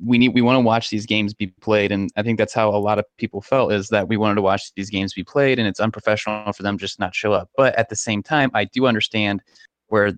we 0.04 0.18
need 0.18 0.28
we 0.28 0.42
want 0.42 0.56
to 0.56 0.60
watch 0.60 0.90
these 0.90 1.06
games 1.06 1.32
be 1.32 1.46
played 1.46 1.92
and 1.92 2.10
i 2.16 2.22
think 2.22 2.38
that's 2.38 2.52
how 2.52 2.68
a 2.68 2.76
lot 2.76 2.98
of 2.98 3.04
people 3.16 3.40
felt 3.40 3.72
is 3.72 3.88
that 3.88 4.08
we 4.08 4.16
wanted 4.16 4.34
to 4.34 4.42
watch 4.42 4.72
these 4.74 4.90
games 4.90 5.14
be 5.14 5.24
played 5.24 5.58
and 5.58 5.66
it's 5.66 5.80
unprofessional 5.80 6.52
for 6.52 6.62
them 6.62 6.76
just 6.76 6.98
not 6.98 7.14
show 7.14 7.32
up 7.32 7.48
but 7.56 7.74
at 7.76 7.88
the 7.88 7.96
same 7.96 8.22
time 8.22 8.50
i 8.54 8.64
do 8.64 8.86
understand 8.86 9.42
where 9.86 10.12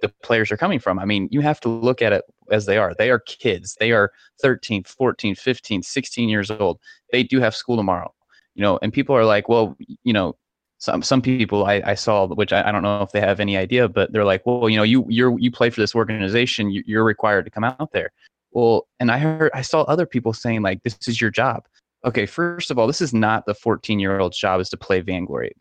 the 0.00 0.08
players 0.22 0.50
are 0.50 0.56
coming 0.56 0.78
from 0.78 0.98
i 0.98 1.04
mean 1.04 1.28
you 1.30 1.40
have 1.40 1.60
to 1.60 1.68
look 1.68 2.02
at 2.02 2.12
it 2.12 2.24
as 2.50 2.66
they 2.66 2.78
are 2.78 2.94
they 2.94 3.10
are 3.10 3.18
kids 3.20 3.76
they 3.80 3.92
are 3.92 4.10
13 4.42 4.84
14 4.84 5.34
15 5.34 5.82
16 5.82 6.28
years 6.28 6.50
old 6.50 6.78
they 7.12 7.22
do 7.22 7.40
have 7.40 7.54
school 7.54 7.76
tomorrow 7.76 8.12
you 8.54 8.62
know 8.62 8.78
and 8.82 8.92
people 8.92 9.14
are 9.16 9.24
like 9.24 9.48
well 9.48 9.76
you 10.02 10.12
know 10.12 10.36
some 10.84 11.02
some 11.02 11.22
people 11.22 11.64
I, 11.64 11.82
I 11.84 11.94
saw, 11.94 12.26
which 12.26 12.52
I, 12.52 12.68
I, 12.68 12.72
don't 12.72 12.82
know 12.82 13.00
if 13.00 13.12
they 13.12 13.20
have 13.20 13.40
any 13.40 13.56
idea, 13.56 13.88
but 13.88 14.12
they're 14.12 14.24
like, 14.24 14.44
well, 14.44 14.68
you 14.68 14.76
know, 14.76 14.82
you 14.82 15.06
you're, 15.08 15.38
you 15.38 15.50
play 15.50 15.70
for 15.70 15.80
this 15.80 15.94
organization, 15.94 16.70
you, 16.70 16.82
you're 16.86 17.04
required 17.04 17.46
to 17.46 17.50
come 17.50 17.64
out 17.64 17.92
there. 17.92 18.10
Well, 18.52 18.86
and 19.00 19.10
I 19.10 19.18
heard 19.18 19.50
I 19.54 19.62
saw 19.62 19.82
other 19.82 20.06
people 20.06 20.32
saying 20.32 20.62
like, 20.62 20.82
this 20.82 20.98
is 21.08 21.20
your 21.20 21.30
job. 21.30 21.64
Okay, 22.04 22.26
first 22.26 22.70
of 22.70 22.78
all, 22.78 22.86
this 22.86 23.00
is 23.00 23.14
not 23.14 23.46
the 23.46 23.54
14 23.54 23.98
year 23.98 24.20
old's 24.20 24.38
job 24.38 24.60
is 24.60 24.68
to 24.70 24.76
play 24.76 25.00
Vainglory. 25.00 25.52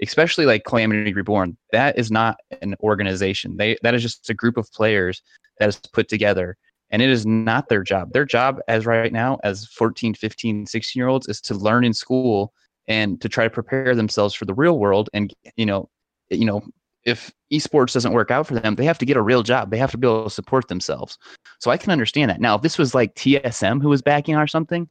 Especially 0.00 0.46
like 0.46 0.64
Calamity 0.64 1.12
Reborn, 1.12 1.56
that 1.72 1.98
is 1.98 2.10
not 2.10 2.38
an 2.62 2.76
organization. 2.82 3.56
They 3.56 3.76
that 3.82 3.94
is 3.94 4.02
just 4.02 4.30
a 4.30 4.34
group 4.34 4.56
of 4.56 4.70
players 4.72 5.22
that 5.58 5.68
is 5.68 5.76
put 5.92 6.08
together 6.08 6.56
and 6.90 7.02
it 7.02 7.10
is 7.10 7.26
not 7.26 7.68
their 7.68 7.82
job. 7.82 8.12
Their 8.12 8.24
job 8.24 8.60
as 8.68 8.86
right 8.86 9.12
now 9.12 9.38
as 9.44 9.66
14, 9.66 10.14
15, 10.14 10.66
16 10.66 11.00
year 11.00 11.08
olds 11.08 11.28
is 11.28 11.40
to 11.42 11.54
learn 11.54 11.84
in 11.84 11.92
school 11.92 12.52
and 12.86 13.20
to 13.20 13.28
try 13.28 13.44
to 13.44 13.50
prepare 13.50 13.94
themselves 13.94 14.34
for 14.34 14.46
the 14.46 14.54
real 14.54 14.78
world 14.78 15.10
and 15.12 15.34
you 15.56 15.66
know 15.66 15.90
you 16.30 16.46
know 16.46 16.62
if 17.04 17.30
esports 17.52 17.92
doesn't 17.92 18.12
work 18.12 18.30
out 18.30 18.46
for 18.46 18.54
them 18.54 18.74
they 18.74 18.84
have 18.84 18.98
to 18.98 19.06
get 19.06 19.16
a 19.16 19.22
real 19.22 19.42
job. 19.42 19.70
They 19.70 19.78
have 19.78 19.90
to 19.92 19.98
be 19.98 20.06
able 20.06 20.24
to 20.24 20.30
support 20.30 20.68
themselves. 20.68 21.18
So 21.60 21.70
i 21.70 21.76
can 21.76 21.90
understand 21.90 22.30
that. 22.30 22.40
Now 22.40 22.56
if 22.56 22.62
this 22.62 22.78
was 22.78 22.94
like 22.94 23.14
tsm 23.14 23.82
who 23.82 23.88
was 23.88 24.02
backing 24.02 24.36
or 24.36 24.46
something 24.46 24.88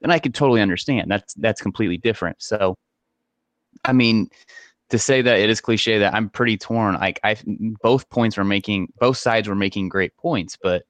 then 0.00 0.10
i 0.10 0.18
could 0.18 0.34
totally 0.34 0.60
understand. 0.60 1.10
That's 1.10 1.34
that's 1.34 1.60
completely 1.60 1.98
different. 1.98 2.42
So 2.42 2.76
i 3.84 3.92
mean 3.92 4.28
to 4.88 4.98
say 4.98 5.22
that 5.22 5.38
it 5.38 5.50
is 5.50 5.60
cliche 5.60 5.98
that 5.98 6.14
i'm 6.14 6.28
pretty 6.28 6.56
torn 6.56 6.94
like 6.94 7.20
i 7.24 7.36
both 7.82 8.08
points 8.10 8.36
were 8.36 8.44
making 8.44 8.92
both 8.98 9.16
sides 9.16 9.48
were 9.48 9.54
making 9.54 9.88
great 9.88 10.16
points 10.16 10.56
but 10.62 10.82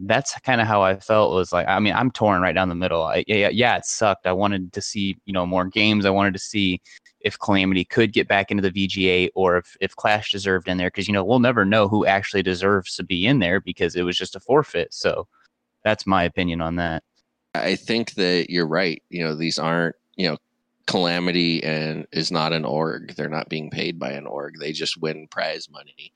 that's 0.00 0.38
kind 0.40 0.60
of 0.60 0.66
how 0.66 0.82
I 0.82 0.98
felt 0.98 1.34
was 1.34 1.52
like, 1.52 1.68
I 1.68 1.78
mean, 1.78 1.92
I'm 1.92 2.10
torn 2.10 2.42
right 2.42 2.54
down 2.54 2.68
the 2.68 2.74
middle. 2.74 3.02
I, 3.02 3.24
yeah, 3.26 3.48
yeah, 3.48 3.76
it 3.76 3.84
sucked. 3.84 4.26
I 4.26 4.32
wanted 4.32 4.72
to 4.72 4.80
see, 4.80 5.16
you 5.26 5.32
know, 5.32 5.46
more 5.46 5.66
games. 5.66 6.06
I 6.06 6.10
wanted 6.10 6.32
to 6.34 6.40
see 6.40 6.80
if 7.20 7.38
Calamity 7.38 7.84
could 7.84 8.12
get 8.12 8.26
back 8.26 8.50
into 8.50 8.68
the 8.68 8.70
VG8 8.70 9.30
or 9.34 9.58
if, 9.58 9.76
if 9.80 9.94
Clash 9.94 10.32
deserved 10.32 10.68
in 10.68 10.76
there. 10.76 10.90
Cause, 10.90 11.06
you 11.06 11.12
know, 11.12 11.24
we'll 11.24 11.38
never 11.38 11.64
know 11.64 11.88
who 11.88 12.06
actually 12.06 12.42
deserves 12.42 12.96
to 12.96 13.04
be 13.04 13.26
in 13.26 13.38
there 13.38 13.60
because 13.60 13.94
it 13.94 14.02
was 14.02 14.16
just 14.16 14.34
a 14.34 14.40
forfeit. 14.40 14.92
So 14.92 15.28
that's 15.84 16.06
my 16.06 16.24
opinion 16.24 16.60
on 16.60 16.76
that. 16.76 17.02
I 17.54 17.76
think 17.76 18.14
that 18.14 18.50
you're 18.50 18.66
right. 18.66 19.02
You 19.10 19.24
know, 19.24 19.34
these 19.34 19.58
aren't, 19.58 19.94
you 20.16 20.28
know, 20.28 20.38
Calamity 20.86 21.62
and 21.62 22.06
is 22.12 22.30
not 22.30 22.52
an 22.52 22.64
org. 22.64 23.14
They're 23.14 23.28
not 23.28 23.48
being 23.48 23.70
paid 23.70 23.98
by 23.98 24.10
an 24.12 24.26
org. 24.26 24.54
They 24.58 24.72
just 24.72 25.00
win 25.00 25.28
prize 25.28 25.68
money 25.70 26.12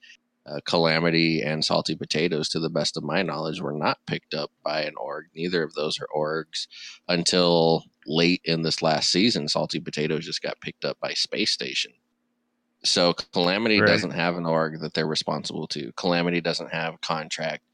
uh, 0.47 0.61
Calamity 0.65 1.43
and 1.43 1.65
Salty 1.65 1.97
Potatoes, 1.97 2.49
to 2.51 2.61
the 2.61 2.71
best 2.71 2.97
of 2.97 3.03
my 3.03 3.23
knowledge, 3.23 3.61
were 3.61 3.73
not 3.73 3.99
picked 4.07 4.33
up 4.33 4.51
by 4.63 4.83
an 4.83 4.95
org. 4.97 5.27
Neither 5.35 5.63
of 5.63 5.75
those 5.75 5.99
are 6.01 6.09
orgs 6.17 6.69
until 7.09 7.85
late 8.07 8.43
in 8.45 8.63
this 8.63 8.81
last 8.81 9.11
season. 9.11 9.49
Salty 9.49 9.81
Potatoes 9.81 10.25
just 10.25 10.43
got 10.43 10.61
picked 10.61 10.85
up 10.85 10.99
by 11.01 11.15
Space 11.15 11.51
Station. 11.51 11.93
So 12.85 13.13
Calamity 13.13 13.81
right. 13.81 13.89
doesn't 13.89 14.13
have 14.13 14.37
an 14.37 14.47
org 14.47 14.81
that 14.81 14.95
they're 14.95 15.07
responsible 15.07 15.67
to. 15.69 15.93
Calamity 15.97 16.41
doesn't 16.41 16.73
have 16.73 16.95
a 16.95 16.99
contract. 16.99 17.65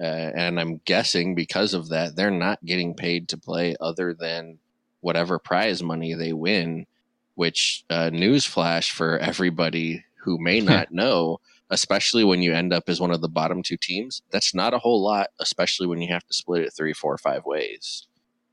Uh, 0.00 0.04
and 0.36 0.60
I'm 0.60 0.80
guessing 0.84 1.34
because 1.34 1.72
of 1.72 1.88
that, 1.88 2.14
they're 2.14 2.30
not 2.30 2.64
getting 2.64 2.94
paid 2.94 3.28
to 3.30 3.38
play 3.38 3.74
other 3.80 4.14
than 4.14 4.58
whatever 5.00 5.38
prize 5.38 5.82
money 5.82 6.14
they 6.14 6.32
win. 6.32 6.86
Which, 7.34 7.84
uh, 7.88 8.10
newsflash 8.12 8.90
for 8.90 9.18
everybody 9.18 10.04
who 10.16 10.38
may 10.38 10.60
not 10.62 10.92
know, 10.92 11.40
especially 11.70 12.24
when 12.24 12.42
you 12.42 12.52
end 12.52 12.72
up 12.72 12.88
as 12.88 13.00
one 13.00 13.10
of 13.10 13.20
the 13.20 13.28
bottom 13.28 13.62
two 13.62 13.76
teams. 13.76 14.22
That's 14.30 14.54
not 14.54 14.74
a 14.74 14.78
whole 14.78 15.02
lot, 15.02 15.28
especially 15.38 15.86
when 15.86 16.00
you 16.00 16.08
have 16.08 16.26
to 16.26 16.34
split 16.34 16.64
it 16.64 16.72
three, 16.76 16.92
four, 16.92 17.16
five 17.18 17.44
ways. 17.44 18.06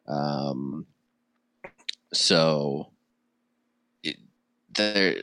Um, 0.08 0.86
so 2.14 2.92
it, 4.04 4.18
they're 4.74 5.16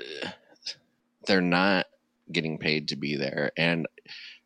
they're 1.27 1.41
not 1.41 1.87
getting 2.33 2.59
paid 2.59 2.89
to 2.89 2.97
be 2.97 3.17
there, 3.17 3.53
and 3.57 3.87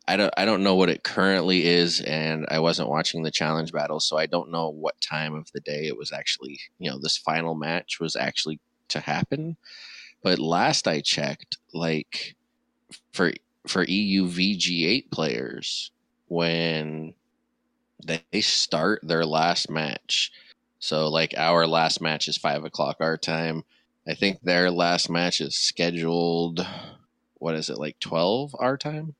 I 0.07 0.15
don't 0.17 0.33
I 0.37 0.45
don't 0.45 0.63
know 0.63 0.75
what 0.75 0.89
it 0.89 1.03
currently 1.03 1.65
is, 1.67 2.01
and 2.01 2.45
I 2.49 2.59
wasn't 2.59 2.89
watching 2.89 3.23
the 3.23 3.31
challenge 3.31 3.71
battle, 3.73 3.99
so 3.99 4.17
I 4.17 4.25
don't 4.25 4.51
know 4.51 4.69
what 4.69 4.99
time 5.01 5.35
of 5.35 5.51
the 5.53 5.59
day 5.59 5.87
it 5.87 5.97
was 5.97 6.11
actually. 6.11 6.59
You 6.79 6.91
know, 6.91 6.99
this 6.99 7.17
final 7.17 7.55
match 7.55 7.99
was 7.99 8.15
actually 8.15 8.59
to 8.89 8.99
happen. 9.01 9.57
But 10.23 10.39
last 10.39 10.87
I 10.87 11.01
checked, 11.01 11.57
like 11.73 12.35
for 13.13 13.33
for 13.67 13.83
EU 13.85 14.27
VG8 14.27 15.11
players 15.11 15.91
when 16.27 17.13
they 18.03 18.41
start 18.41 19.01
their 19.03 19.25
last 19.25 19.69
match. 19.69 20.31
So 20.79 21.09
like 21.09 21.33
our 21.37 21.67
last 21.67 22.01
match 22.01 22.27
is 22.27 22.37
five 22.37 22.63
o'clock 22.63 22.97
our 22.99 23.17
time. 23.17 23.63
I 24.07 24.13
think 24.15 24.41
their 24.41 24.71
last 24.71 25.09
match 25.09 25.41
is 25.41 25.55
scheduled. 25.55 26.65
What 27.35 27.55
is 27.55 27.69
it 27.69 27.77
like 27.79 27.99
twelve 27.99 28.55
our 28.59 28.77
time? 28.77 29.15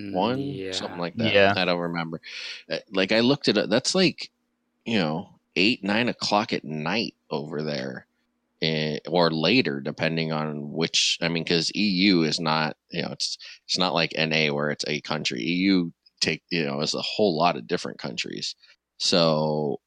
One 0.00 0.40
yeah. 0.40 0.72
something 0.72 0.98
like 0.98 1.16
that. 1.16 1.32
Yeah, 1.32 1.54
I 1.56 1.64
don't 1.64 1.78
remember. 1.78 2.20
Uh, 2.70 2.78
like 2.90 3.12
I 3.12 3.20
looked 3.20 3.48
at 3.48 3.56
it. 3.56 3.70
That's 3.70 3.94
like 3.94 4.30
you 4.84 4.98
know 4.98 5.30
eight 5.56 5.84
nine 5.84 6.08
o'clock 6.08 6.52
at 6.52 6.64
night 6.64 7.14
over 7.30 7.62
there 7.62 8.06
Eh, 8.64 8.98
or 9.08 9.30
later, 9.30 9.78
depending 9.78 10.32
on 10.32 10.72
which. 10.72 11.18
I 11.20 11.28
mean, 11.28 11.44
because 11.44 11.70
EU 11.74 12.22
is 12.22 12.40
not, 12.40 12.78
you 12.90 13.02
know, 13.02 13.10
it's 13.10 13.36
it's 13.66 13.76
not 13.76 13.92
like 13.92 14.14
NA 14.16 14.54
where 14.54 14.70
it's 14.70 14.86
a 14.88 15.02
country. 15.02 15.42
EU 15.42 15.90
take, 16.20 16.42
you 16.48 16.64
know, 16.64 16.80
is 16.80 16.94
a 16.94 17.02
whole 17.02 17.36
lot 17.36 17.56
of 17.56 17.66
different 17.66 17.98
countries. 17.98 18.54
So, 18.96 19.80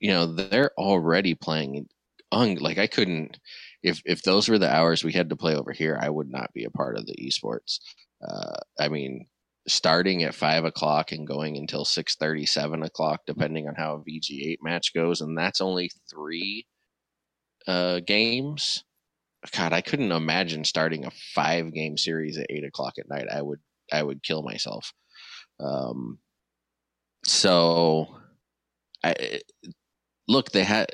you 0.00 0.10
know, 0.10 0.26
they're 0.26 0.72
already 0.76 1.34
playing. 1.36 1.88
Un, 2.32 2.56
like 2.56 2.78
I 2.78 2.88
couldn't, 2.88 3.38
if 3.84 4.02
if 4.04 4.22
those 4.24 4.48
were 4.48 4.58
the 4.58 4.74
hours 4.74 5.04
we 5.04 5.12
had 5.12 5.30
to 5.30 5.36
play 5.36 5.54
over 5.54 5.70
here, 5.72 5.96
I 6.02 6.10
would 6.10 6.30
not 6.30 6.52
be 6.52 6.64
a 6.64 6.70
part 6.70 6.96
of 6.96 7.06
the 7.06 7.14
esports. 7.14 7.78
Uh, 8.26 8.56
I 8.80 8.88
mean, 8.88 9.26
starting 9.68 10.22
at 10.22 10.34
five 10.34 10.64
o'clock 10.64 11.12
and 11.12 11.26
going 11.26 11.56
until 11.56 11.84
six 11.84 12.16
thirty, 12.16 12.46
seven 12.46 12.82
o'clock, 12.82 13.22
depending 13.26 13.68
on 13.68 13.74
how 13.74 13.94
a 13.94 14.10
VG8 14.10 14.58
match 14.62 14.94
goes, 14.94 15.20
and 15.20 15.36
that's 15.36 15.60
only 15.60 15.90
three 16.10 16.66
uh, 17.66 18.00
games. 18.00 18.84
God, 19.56 19.72
I 19.72 19.80
couldn't 19.80 20.12
imagine 20.12 20.64
starting 20.64 21.04
a 21.04 21.10
five 21.34 21.72
game 21.72 21.96
series 21.96 22.38
at 22.38 22.46
eight 22.50 22.64
o'clock 22.64 22.94
at 22.98 23.08
night. 23.08 23.26
I 23.32 23.42
would 23.42 23.60
I 23.92 24.02
would 24.02 24.22
kill 24.22 24.42
myself. 24.42 24.92
Um, 25.60 26.18
so 27.24 28.16
I 29.04 29.40
look 30.28 30.50
they 30.50 30.64
had 30.64 30.88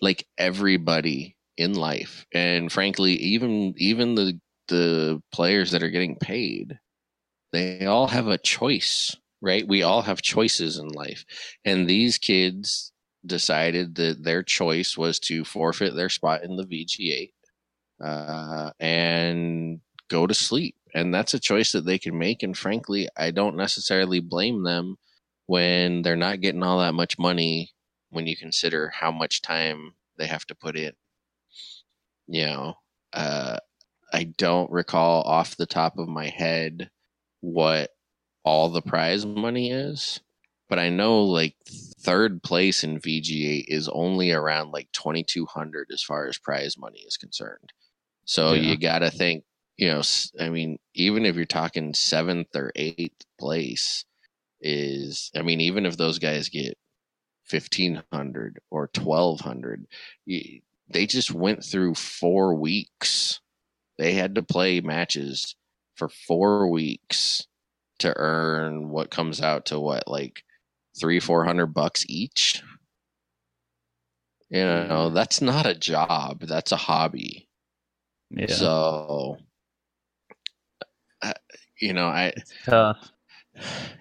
like 0.00 0.26
everybody 0.38 1.36
in 1.56 1.74
life, 1.74 2.26
and 2.34 2.70
frankly, 2.70 3.12
even 3.12 3.74
even 3.78 4.14
the 4.14 4.40
the 4.68 5.22
players 5.32 5.70
that 5.70 5.82
are 5.82 5.90
getting 5.90 6.16
paid, 6.16 6.78
they 7.56 7.86
all 7.86 8.08
have 8.08 8.28
a 8.28 8.38
choice, 8.38 9.16
right? 9.40 9.66
We 9.66 9.82
all 9.82 10.02
have 10.02 10.22
choices 10.22 10.78
in 10.78 10.88
life, 10.88 11.24
and 11.64 11.88
these 11.88 12.18
kids 12.18 12.92
decided 13.26 13.94
that 13.96 14.22
their 14.22 14.42
choice 14.42 14.96
was 14.96 15.18
to 15.18 15.44
forfeit 15.44 15.94
their 15.94 16.08
spot 16.08 16.44
in 16.44 16.56
the 16.56 16.64
VG8 16.64 17.32
uh, 18.02 18.70
and 18.80 19.80
go 20.08 20.26
to 20.26 20.34
sleep. 20.34 20.76
And 20.94 21.12
that's 21.12 21.34
a 21.34 21.40
choice 21.40 21.72
that 21.72 21.84
they 21.84 21.98
can 21.98 22.16
make. 22.16 22.42
And 22.42 22.56
frankly, 22.56 23.08
I 23.16 23.30
don't 23.30 23.56
necessarily 23.56 24.20
blame 24.20 24.62
them 24.62 24.96
when 25.46 26.02
they're 26.02 26.16
not 26.16 26.40
getting 26.40 26.62
all 26.62 26.78
that 26.78 26.94
much 26.94 27.18
money 27.18 27.72
when 28.10 28.26
you 28.26 28.36
consider 28.36 28.90
how 28.90 29.10
much 29.10 29.42
time 29.42 29.94
they 30.16 30.26
have 30.26 30.46
to 30.46 30.54
put 30.54 30.76
in. 30.76 30.92
You 32.28 32.46
know, 32.46 32.74
uh, 33.12 33.58
I 34.12 34.24
don't 34.24 34.70
recall 34.70 35.22
off 35.22 35.56
the 35.56 35.66
top 35.66 35.98
of 35.98 36.08
my 36.08 36.28
head 36.28 36.90
what 37.40 37.90
all 38.44 38.68
the 38.68 38.82
prize 38.82 39.26
money 39.26 39.70
is 39.70 40.20
but 40.68 40.78
I 40.78 40.88
know 40.88 41.22
like 41.22 41.54
third 42.00 42.42
place 42.42 42.82
in 42.82 43.00
VG8 43.00 43.64
is 43.68 43.88
only 43.88 44.32
around 44.32 44.72
like 44.72 44.90
2200 44.92 45.88
as 45.92 46.02
far 46.02 46.26
as 46.26 46.38
prize 46.38 46.76
money 46.76 47.00
is 47.00 47.16
concerned. 47.16 47.72
So 48.24 48.52
yeah. 48.52 48.62
you 48.62 48.78
got 48.78 49.00
to 49.00 49.10
think, 49.10 49.44
you 49.76 49.88
know, 49.88 50.02
I 50.40 50.48
mean, 50.48 50.78
even 50.94 51.24
if 51.24 51.36
you're 51.36 51.44
talking 51.44 51.94
seventh 51.94 52.48
or 52.54 52.72
eighth 52.74 53.24
place, 53.38 54.04
is 54.60 55.30
I 55.36 55.42
mean, 55.42 55.60
even 55.60 55.86
if 55.86 55.96
those 55.96 56.18
guys 56.18 56.48
get 56.48 56.78
1500 57.50 58.58
or 58.70 58.90
1200, 58.94 59.86
they 60.26 61.06
just 61.06 61.30
went 61.30 61.62
through 61.62 61.94
four 61.94 62.54
weeks. 62.54 63.40
They 63.98 64.14
had 64.14 64.34
to 64.34 64.42
play 64.42 64.80
matches 64.80 65.54
for 65.96 66.08
four 66.08 66.68
weeks 66.68 67.46
to 67.98 68.12
earn 68.16 68.90
what 68.90 69.10
comes 69.10 69.40
out 69.40 69.66
to 69.66 69.80
what 69.80 70.06
like 70.06 70.44
three, 70.98 71.20
four 71.20 71.44
hundred 71.44 71.66
bucks 71.66 72.04
each. 72.08 72.62
You 74.50 74.64
know, 74.64 75.10
that's 75.10 75.40
not 75.40 75.66
a 75.66 75.74
job. 75.74 76.42
That's 76.42 76.70
a 76.70 76.76
hobby. 76.76 77.48
Yeah. 78.30 78.46
So, 78.46 79.38
uh, 81.22 81.32
you 81.80 81.92
know, 81.92 82.06
I 82.06 82.32
it's 82.36 82.52
tough. 82.64 83.10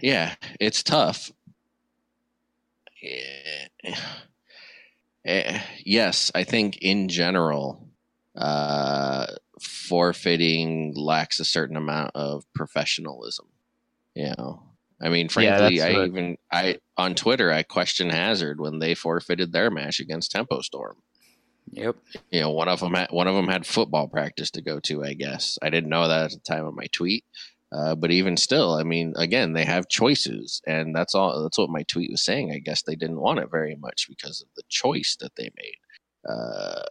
yeah, 0.01 0.36
it's 0.60 0.84
tough. 0.84 1.31
Eh, 3.03 3.95
eh, 5.25 5.62
yes, 5.84 6.31
I 6.36 6.43
think 6.43 6.77
in 6.77 7.08
general, 7.08 7.88
uh, 8.36 9.27
forfeiting 9.61 10.93
lacks 10.95 11.39
a 11.39 11.45
certain 11.45 11.77
amount 11.77 12.11
of 12.15 12.45
professionalism. 12.53 13.47
You 14.13 14.33
know, 14.37 14.63
I 15.01 15.09
mean, 15.09 15.29
frankly, 15.29 15.77
that's 15.77 15.93
I 15.93 15.97
what- 15.97 16.07
even 16.07 16.37
I 16.51 16.79
on 16.97 17.15
Twitter 17.15 17.51
I 17.51 17.63
question 17.63 18.09
Hazard 18.09 18.59
when 18.59 18.79
they 18.79 18.95
forfeited 18.95 19.51
their 19.51 19.69
match 19.69 19.99
against 19.99 20.31
Tempo 20.31 20.61
Storm. 20.61 20.97
Yep. 21.71 21.95
You 22.31 22.41
know, 22.41 22.51
one 22.51 22.69
of 22.69 22.79
them 22.79 22.93
had, 22.93 23.11
one 23.11 23.27
of 23.27 23.35
them 23.35 23.47
had 23.47 23.65
football 23.65 24.07
practice 24.07 24.51
to 24.51 24.61
go 24.61 24.79
to. 24.81 25.03
I 25.03 25.13
guess 25.13 25.57
I 25.61 25.69
didn't 25.69 25.89
know 25.89 26.07
that 26.07 26.25
at 26.25 26.31
the 26.31 26.39
time 26.39 26.65
of 26.65 26.75
my 26.75 26.85
tweet. 26.93 27.25
Uh, 27.71 27.95
but 27.95 28.11
even 28.11 28.37
still, 28.37 28.73
I 28.73 28.83
mean, 28.83 29.13
again, 29.17 29.53
they 29.53 29.65
have 29.65 29.89
choices, 29.89 30.61
and 30.65 30.95
that's 30.95 31.15
all. 31.15 31.41
That's 31.41 31.57
what 31.57 31.69
my 31.71 31.83
tweet 31.83 32.11
was 32.11 32.23
saying. 32.23 32.51
I 32.53 32.59
guess 32.59 32.83
they 32.83 32.95
didn't 32.95 33.19
want 33.19 33.39
it 33.39 33.49
very 33.51 33.75
much 33.75 34.05
because 34.07 34.41
of 34.41 34.47
the 34.55 34.61
choice 34.69 35.17
that 35.19 35.35
they 35.35 35.49
made. 35.57 35.75
Uh, 36.29 36.83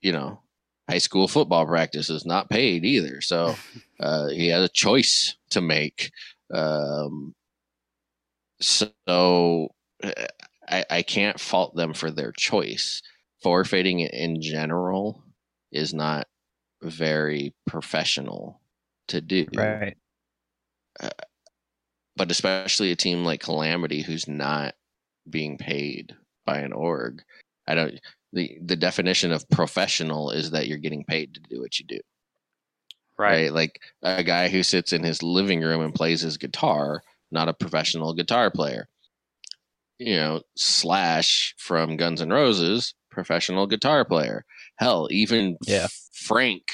you 0.00 0.10
know, 0.12 0.40
high 0.88 0.98
school 0.98 1.28
football 1.28 1.66
practice 1.66 2.10
is 2.10 2.26
not 2.26 2.50
paid 2.50 2.84
either, 2.84 3.20
so 3.20 3.54
uh, 4.00 4.28
he 4.28 4.48
had 4.48 4.62
a 4.62 4.68
choice 4.68 5.36
to 5.50 5.60
make. 5.60 6.10
Um, 6.52 7.34
so 8.60 9.68
uh, 10.02 10.12
I, 10.68 10.84
I 10.90 11.02
can't 11.02 11.40
fault 11.40 11.74
them 11.74 11.94
for 11.94 12.10
their 12.10 12.32
choice. 12.32 13.02
Forfeiting 13.42 14.00
in 14.00 14.40
general 14.40 15.22
is 15.72 15.92
not 15.92 16.26
very 16.82 17.54
professional 17.66 18.60
to 19.08 19.20
do 19.20 19.46
Right. 19.54 19.96
but 22.16 22.30
especially 22.30 22.90
a 22.90 22.96
team 22.96 23.24
like 23.24 23.40
Calamity 23.40 24.02
who's 24.02 24.28
not 24.28 24.74
being 25.28 25.58
paid 25.58 26.14
by 26.46 26.58
an 26.58 26.72
org. 26.72 27.22
I 27.66 27.74
don't 27.74 28.00
the 28.34 28.58
the 28.62 28.76
definition 28.76 29.32
of 29.32 29.48
professional 29.50 30.30
is 30.30 30.50
that 30.50 30.66
you're 30.68 30.78
getting 30.78 31.04
paid 31.04 31.34
to 31.34 31.40
do 31.40 31.60
what 31.60 31.78
you 31.78 31.86
do. 31.86 32.00
Right. 33.18 33.44
Right? 33.44 33.52
Like 33.52 33.80
a 34.02 34.22
guy 34.24 34.48
who 34.48 34.62
sits 34.62 34.92
in 34.92 35.02
his 35.04 35.22
living 35.22 35.60
room 35.62 35.80
and 35.82 35.94
plays 35.94 36.20
his 36.20 36.36
guitar, 36.36 37.02
not 37.30 37.48
a 37.48 37.54
professional 37.54 38.12
guitar 38.14 38.50
player. 38.50 38.88
You 39.98 40.16
know, 40.16 40.42
Slash 40.56 41.54
from 41.58 41.96
Guns 41.96 42.20
N' 42.20 42.30
Roses, 42.30 42.94
professional 43.10 43.66
guitar 43.66 44.04
player. 44.04 44.44
Hell, 44.76 45.08
even 45.10 45.56
Yeah. 45.66 45.86
Frank 46.12 46.64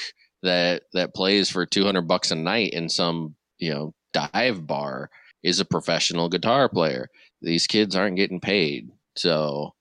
that 0.43 0.83
that 0.93 1.13
plays 1.13 1.49
for 1.49 1.65
200 1.67 2.01
bucks 2.07 2.31
a 2.31 2.35
night 2.35 2.73
in 2.73 2.89
some, 2.89 3.35
you 3.59 3.71
know, 3.71 3.93
dive 4.13 4.65
bar 4.65 5.09
is 5.43 5.59
a 5.59 5.65
professional 5.65 6.29
guitar 6.29 6.67
player. 6.69 7.09
These 7.41 7.67
kids 7.67 7.95
aren't 7.95 8.17
getting 8.17 8.39
paid. 8.39 8.89
So, 9.15 9.75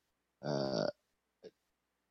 uh, 0.44 0.86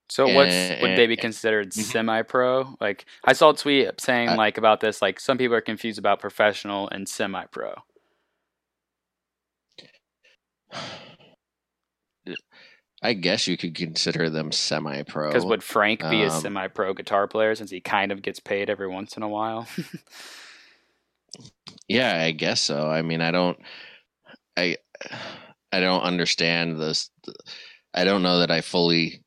So 0.09 0.27
what's 0.33 0.53
Eh, 0.53 0.81
would 0.81 0.97
they 0.97 1.07
be 1.07 1.15
considered 1.15 1.69
mhm. 1.71 1.81
semi-pro? 1.83 2.75
Like 2.81 3.05
I 3.23 3.33
saw 3.33 3.51
a 3.51 3.55
tweet 3.55 4.01
saying 4.01 4.35
like 4.35 4.57
about 4.57 4.79
this. 4.79 5.01
Like 5.01 5.19
some 5.19 5.37
people 5.37 5.55
are 5.55 5.61
confused 5.61 5.99
about 5.99 6.19
professional 6.19 6.89
and 6.89 7.07
semi-pro. 7.07 7.75
I 13.01 13.13
guess 13.13 13.47
you 13.47 13.55
could 13.55 13.75
consider 13.75 14.29
them 14.29 14.51
semi 14.51 15.03
pro. 15.03 15.29
Because 15.29 15.45
would 15.45 15.63
Frank 15.63 16.01
be 16.01 16.23
a 16.23 16.29
Um, 16.29 16.41
semi-pro 16.41 16.93
guitar 16.93 17.27
player 17.27 17.55
since 17.55 17.71
he 17.71 17.79
kind 17.79 18.11
of 18.11 18.21
gets 18.21 18.41
paid 18.41 18.69
every 18.69 18.89
once 18.89 19.15
in 19.15 19.23
a 19.23 19.29
while? 19.29 19.67
Yeah, 21.87 22.21
I 22.21 22.31
guess 22.31 22.61
so. 22.61 22.87
I 22.89 23.01
mean, 23.01 23.21
I 23.21 23.31
don't, 23.31 23.57
I, 24.55 24.77
I 25.71 25.79
don't 25.79 26.01
understand 26.01 26.79
this. 26.79 27.09
I 27.93 28.03
don't 28.03 28.23
know 28.23 28.39
that 28.39 28.51
I 28.51 28.61
fully 28.61 29.21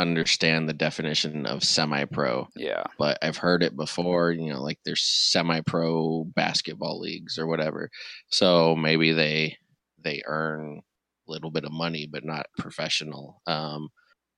understand 0.00 0.68
the 0.68 0.72
definition 0.74 1.46
of 1.46 1.62
semi-pro, 1.64 2.48
yeah. 2.56 2.84
but 2.98 3.18
I've 3.22 3.36
heard 3.36 3.62
it 3.62 3.76
before. 3.76 4.32
You 4.32 4.52
know, 4.54 4.62
like 4.62 4.78
there's 4.84 5.02
semi-pro 5.02 6.24
basketball 6.34 7.00
leagues 7.00 7.38
or 7.38 7.46
whatever. 7.46 7.90
So 8.28 8.76
maybe 8.76 9.12
they 9.12 9.56
they 10.02 10.22
earn 10.26 10.80
a 11.28 11.30
little 11.30 11.50
bit 11.50 11.64
of 11.64 11.72
money, 11.72 12.08
but 12.10 12.24
not 12.24 12.46
professional. 12.58 13.40
Um, 13.46 13.88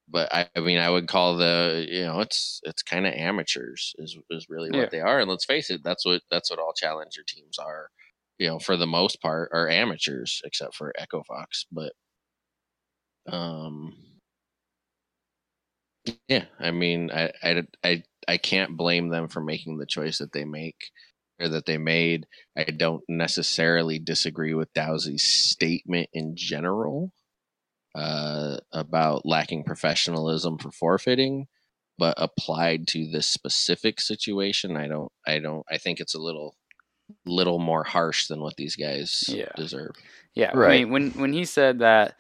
but 0.09 0.33
I, 0.35 0.49
I 0.57 0.61
mean, 0.61 0.79
I 0.79 0.91
would 0.91 1.09
call 1.09 1.37
the 1.37 1.87
you 1.89 2.03
know 2.05 2.21
it's 2.21 2.61
it's 2.65 2.83
kind 2.83 3.07
of 3.07 3.15
amateurs 3.15 3.95
is 3.99 4.17
is 4.31 4.47
really 4.51 4.71
what 4.71 4.79
Yeah. 4.81 4.89
they 4.91 5.01
are. 5.01 5.21
And 5.21 5.31
let's 5.31 5.45
face 5.47 5.71
it, 5.71 5.83
that's 5.85 6.05
what 6.05 6.23
that's 6.31 6.51
what 6.51 6.59
all 6.61 6.73
challenger 6.75 7.23
teams 7.27 7.59
are. 7.59 7.89
You 8.39 8.49
know, 8.49 8.59
for 8.59 8.77
the 8.77 8.87
most 8.87 9.21
part, 9.23 9.51
are 9.53 9.69
amateurs, 9.69 10.41
except 10.45 10.75
for 10.75 10.93
Echo 10.99 11.23
Fox. 11.23 11.67
But 11.71 11.93
um, 13.29 13.95
yeah, 16.29 16.47
I 16.59 16.71
mean, 16.71 17.11
I 17.13 17.33
I 17.43 17.63
I 17.85 18.03
I 18.29 18.37
can't 18.39 18.77
blame 18.77 19.09
them 19.11 19.29
for 19.29 19.43
making 19.43 19.79
the 19.79 19.87
choice 19.87 20.19
that 20.19 20.33
they 20.33 20.45
make 20.45 20.91
or 21.41 21.49
that 21.49 21.67
they 21.67 21.79
made. 21.79 22.27
I 22.57 22.65
don't 22.65 23.03
necessarily 23.09 23.99
disagree 23.99 24.55
with 24.55 24.73
Dowsey's 24.75 25.25
statement 25.25 26.11
in 26.13 26.37
general 26.37 27.13
uh, 27.97 28.59
about 28.73 29.27
lacking 29.27 29.65
professionalism 29.65 30.59
for 30.59 30.73
forfeiting, 30.73 31.49
but 31.99 32.15
applied 32.19 32.89
to 32.89 33.11
this 33.11 33.29
specific 33.29 34.01
situation, 34.01 34.77
I 34.79 34.89
don't. 34.89 35.13
I 35.27 35.41
don't. 35.41 35.65
I 35.71 35.79
think 35.79 36.01
it's 36.01 36.15
a 36.15 36.21
little 36.21 36.57
little 37.27 37.59
more 37.61 37.85
harsh 37.85 38.29
than 38.29 38.41
what 38.43 38.57
these 38.57 38.77
guys 38.77 39.37
Yeah. 39.41 39.53
deserve. 39.57 39.97
Yeah, 40.35 40.55
I 40.61 40.69
Right. 40.69 40.69
mean, 40.69 40.91
when 40.91 41.13
when 41.13 41.33
he 41.33 41.45
said 41.45 41.81
that, 41.81 42.17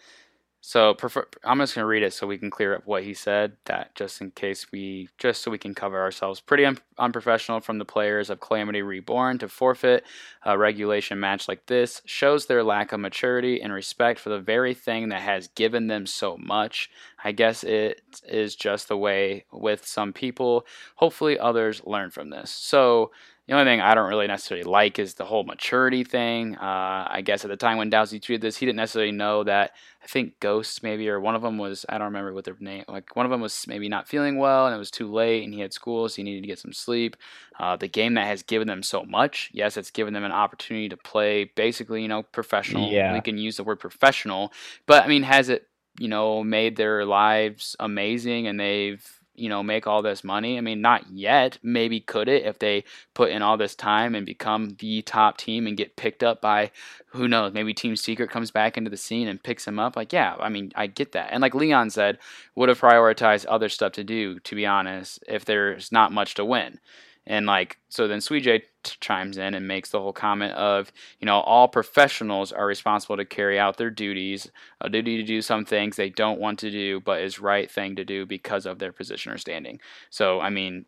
so 0.65 0.95
prefer, 0.95 1.27
I'm 1.43 1.59
just 1.59 1.75
gonna 1.75 1.89
read 1.89 2.05
it 2.05 2.13
so 2.13 2.25
we 2.25 2.39
can 2.39 2.49
clear 2.49 2.77
up 2.77 2.87
what 2.87 3.03
he 3.03 3.15
said. 3.15 3.57
That 3.65 3.97
just 3.97 4.21
in 4.21 4.31
case 4.31 4.71
we, 4.71 5.09
just 5.19 5.43
so 5.43 5.51
we 5.51 5.59
can 5.59 5.75
cover 5.75 6.01
ourselves. 6.01 6.41
Pretty 6.41 6.65
un- 6.65 6.79
unprofessional 6.99 7.59
from 7.59 7.79
the 7.79 7.85
players 7.85 8.31
of 8.31 8.39
Calamity 8.39 8.81
Reborn 8.81 9.39
to 9.39 9.49
forfeit 9.49 10.05
a 10.45 10.57
regulation 10.57 11.19
match 11.19 11.49
like 11.49 11.67
this 11.67 12.01
shows 12.05 12.47
their 12.47 12.63
lack 12.63 12.93
of 12.93 13.01
maturity 13.01 13.61
and 13.61 13.73
respect 13.73 14.21
for 14.21 14.29
the 14.29 14.39
very 14.39 14.73
thing 14.73 15.09
that 15.09 15.23
has 15.23 15.49
given 15.49 15.89
them 15.89 16.07
so 16.07 16.37
much. 16.39 16.89
I 17.25 17.33
guess 17.33 17.65
it 17.65 18.01
is 18.29 18.55
just 18.55 18.87
the 18.87 18.97
way 18.97 19.47
with 19.51 19.85
some 19.85 20.13
people. 20.13 20.65
Hopefully, 20.95 21.41
others 21.41 21.83
learn 21.85 22.11
from 22.11 22.31
this. 22.31 22.53
So. 22.53 23.11
The 23.53 23.59
only 23.59 23.71
thing 23.71 23.83
I 23.83 23.95
don't 23.95 24.09
really 24.09 24.29
necessarily 24.29 24.65
like 24.65 24.99
is 24.99 25.13
the 25.13 25.27
whole 25.27 25.45
maturity 25.45 26.05
thing. 26.05 26.57
Uh, 26.57 27.07
I 27.07 27.21
guess 27.23 27.45
at 27.45 27.51
the 27.51 27.57
time 27.59 27.77
when 27.77 27.91
Dowsey 27.91 28.19
tweeted 28.19 28.41
this, 28.41 28.57
he 28.57 28.65
didn't 28.65 28.79
necessarily 28.79 29.13
know 29.13 29.45
that. 29.45 29.73
I 30.03 30.07
think 30.07 30.41
Ghosts 30.41 30.83
maybe, 30.83 31.07
or 31.11 31.21
one 31.21 31.35
of 31.35 31.43
them 31.43 31.59
was 31.59 31.85
I 31.87 31.99
don't 31.99 32.07
remember 32.07 32.33
what 32.33 32.47
their 32.47 32.57
name. 32.61 32.85
Like 32.89 33.15
one 33.15 33.27
of 33.27 33.31
them 33.31 33.43
was 33.43 33.67
maybe 33.69 33.91
not 33.91 34.09
feeling 34.09 34.39
well, 34.39 34.65
and 34.65 34.75
it 34.75 34.79
was 34.79 34.91
too 34.91 35.13
late, 35.13 35.45
and 35.45 35.53
he 35.53 35.61
had 35.61 35.75
school, 35.75 36.09
so 36.09 36.17
he 36.17 36.23
needed 36.23 36.41
to 36.41 36.47
get 36.47 36.61
some 36.61 36.73
sleep. 36.73 37.15
Uh, 37.61 37.77
the 37.77 37.89
game 37.89 38.15
that 38.15 38.27
has 38.27 38.43
given 38.43 38.69
them 38.69 38.83
so 38.83 39.05
much, 39.05 39.51
yes, 39.53 39.77
it's 39.77 39.91
given 39.91 40.15
them 40.15 40.25
an 40.25 40.33
opportunity 40.33 40.89
to 40.89 40.97
play 40.97 41.45
basically, 41.45 42.01
you 42.01 42.09
know, 42.09 42.23
professional. 42.23 42.91
Yeah. 42.91 43.13
We 43.13 43.21
can 43.21 43.37
use 43.37 43.59
the 43.59 43.65
word 43.65 43.81
professional, 43.81 44.51
but 44.87 45.05
I 45.05 45.09
mean, 45.09 45.25
has 45.25 45.51
it, 45.51 45.69
you 45.99 46.09
know, 46.09 46.43
made 46.43 46.77
their 46.77 47.05
lives 47.05 47.77
amazing, 47.79 48.47
and 48.47 48.59
they've 48.59 49.07
you 49.35 49.49
know 49.49 49.63
make 49.63 49.87
all 49.87 50.03
this 50.03 50.25
money? 50.25 50.59
I 50.59 50.61
mean 50.61 50.81
not 50.81 51.11
yet. 51.11 51.59
Maybe 51.63 52.01
could 52.01 52.29
it 52.29 52.45
if 52.45 52.59
they 52.59 52.85
put 53.15 53.31
in 53.31 53.43
all 53.43 53.57
this 53.57 53.75
time 53.75 54.15
and 54.15 54.27
become 54.27 54.77
the 54.79 55.03
top 55.03 55.39
team 55.39 55.67
and 55.67 55.77
get 55.77 55.97
picked 55.97 56.23
up 56.23 56.41
by 56.41 56.71
who 57.09 57.29
knows 57.29 57.53
maybe 57.53 57.75
team 57.75 57.97
secret 57.97 58.31
comes 58.31 58.51
back 58.51 58.77
into 58.77 58.91
the 58.91 58.97
scene 58.97 59.29
and 59.29 59.43
picks 59.43 59.65
them 59.65 59.79
up? 59.79 59.97
Like 59.97 60.13
yeah 60.13 60.37
i 60.41 60.49
mean 60.49 60.73
i 60.75 60.87
get 60.87 61.13
that. 61.13 61.29
And 61.33 61.41
like 61.43 61.55
leon 61.55 61.91
said 61.91 62.19
would 62.55 62.69
have 62.69 62.81
prioritized 62.81 63.47
other 63.49 63.69
stuff 63.69 63.93
to 63.93 64.05
do 64.05 64.39
to 64.41 64.55
be 64.55 64.67
honest 64.67 65.23
if 65.29 65.45
there's 65.45 65.93
not 65.93 66.13
much 66.13 66.35
to 66.35 66.45
win 66.45 66.79
and 67.27 67.47
like 67.47 67.79
so 67.89 68.09
then 68.09 68.21
t- 68.21 68.61
chimes 69.01 69.39
in 69.39 69.55
and 69.55 69.69
makes 69.69 69.91
the 69.91 70.01
whole 70.01 70.13
comment 70.13 70.53
of 70.55 70.93
you 71.21 71.27
know 71.27 71.41
all 71.41 71.69
professionals 71.69 72.53
are 72.53 72.67
responsible 72.67 73.17
to 73.17 73.25
carry 73.25 73.59
out 73.59 73.77
their 73.77 73.91
duties 73.91 74.51
a 74.81 74.89
duty 74.89 75.17
to 75.17 75.23
do 75.23 75.41
some 75.41 75.65
things 75.65 75.97
they 75.97 76.11
don't 76.11 76.41
want 76.41 76.59
to 76.59 76.71
do 76.71 77.01
but 77.01 77.23
is 77.23 77.39
right 77.39 77.71
thing 77.71 77.97
to 77.97 78.05
do 78.05 78.27
because 78.27 78.67
of 78.67 78.79
their 78.79 78.93
position 78.93 79.33
or 79.33 79.39
standing 79.39 79.81
so 80.11 80.41
i 80.41 80.51
mean 80.51 80.85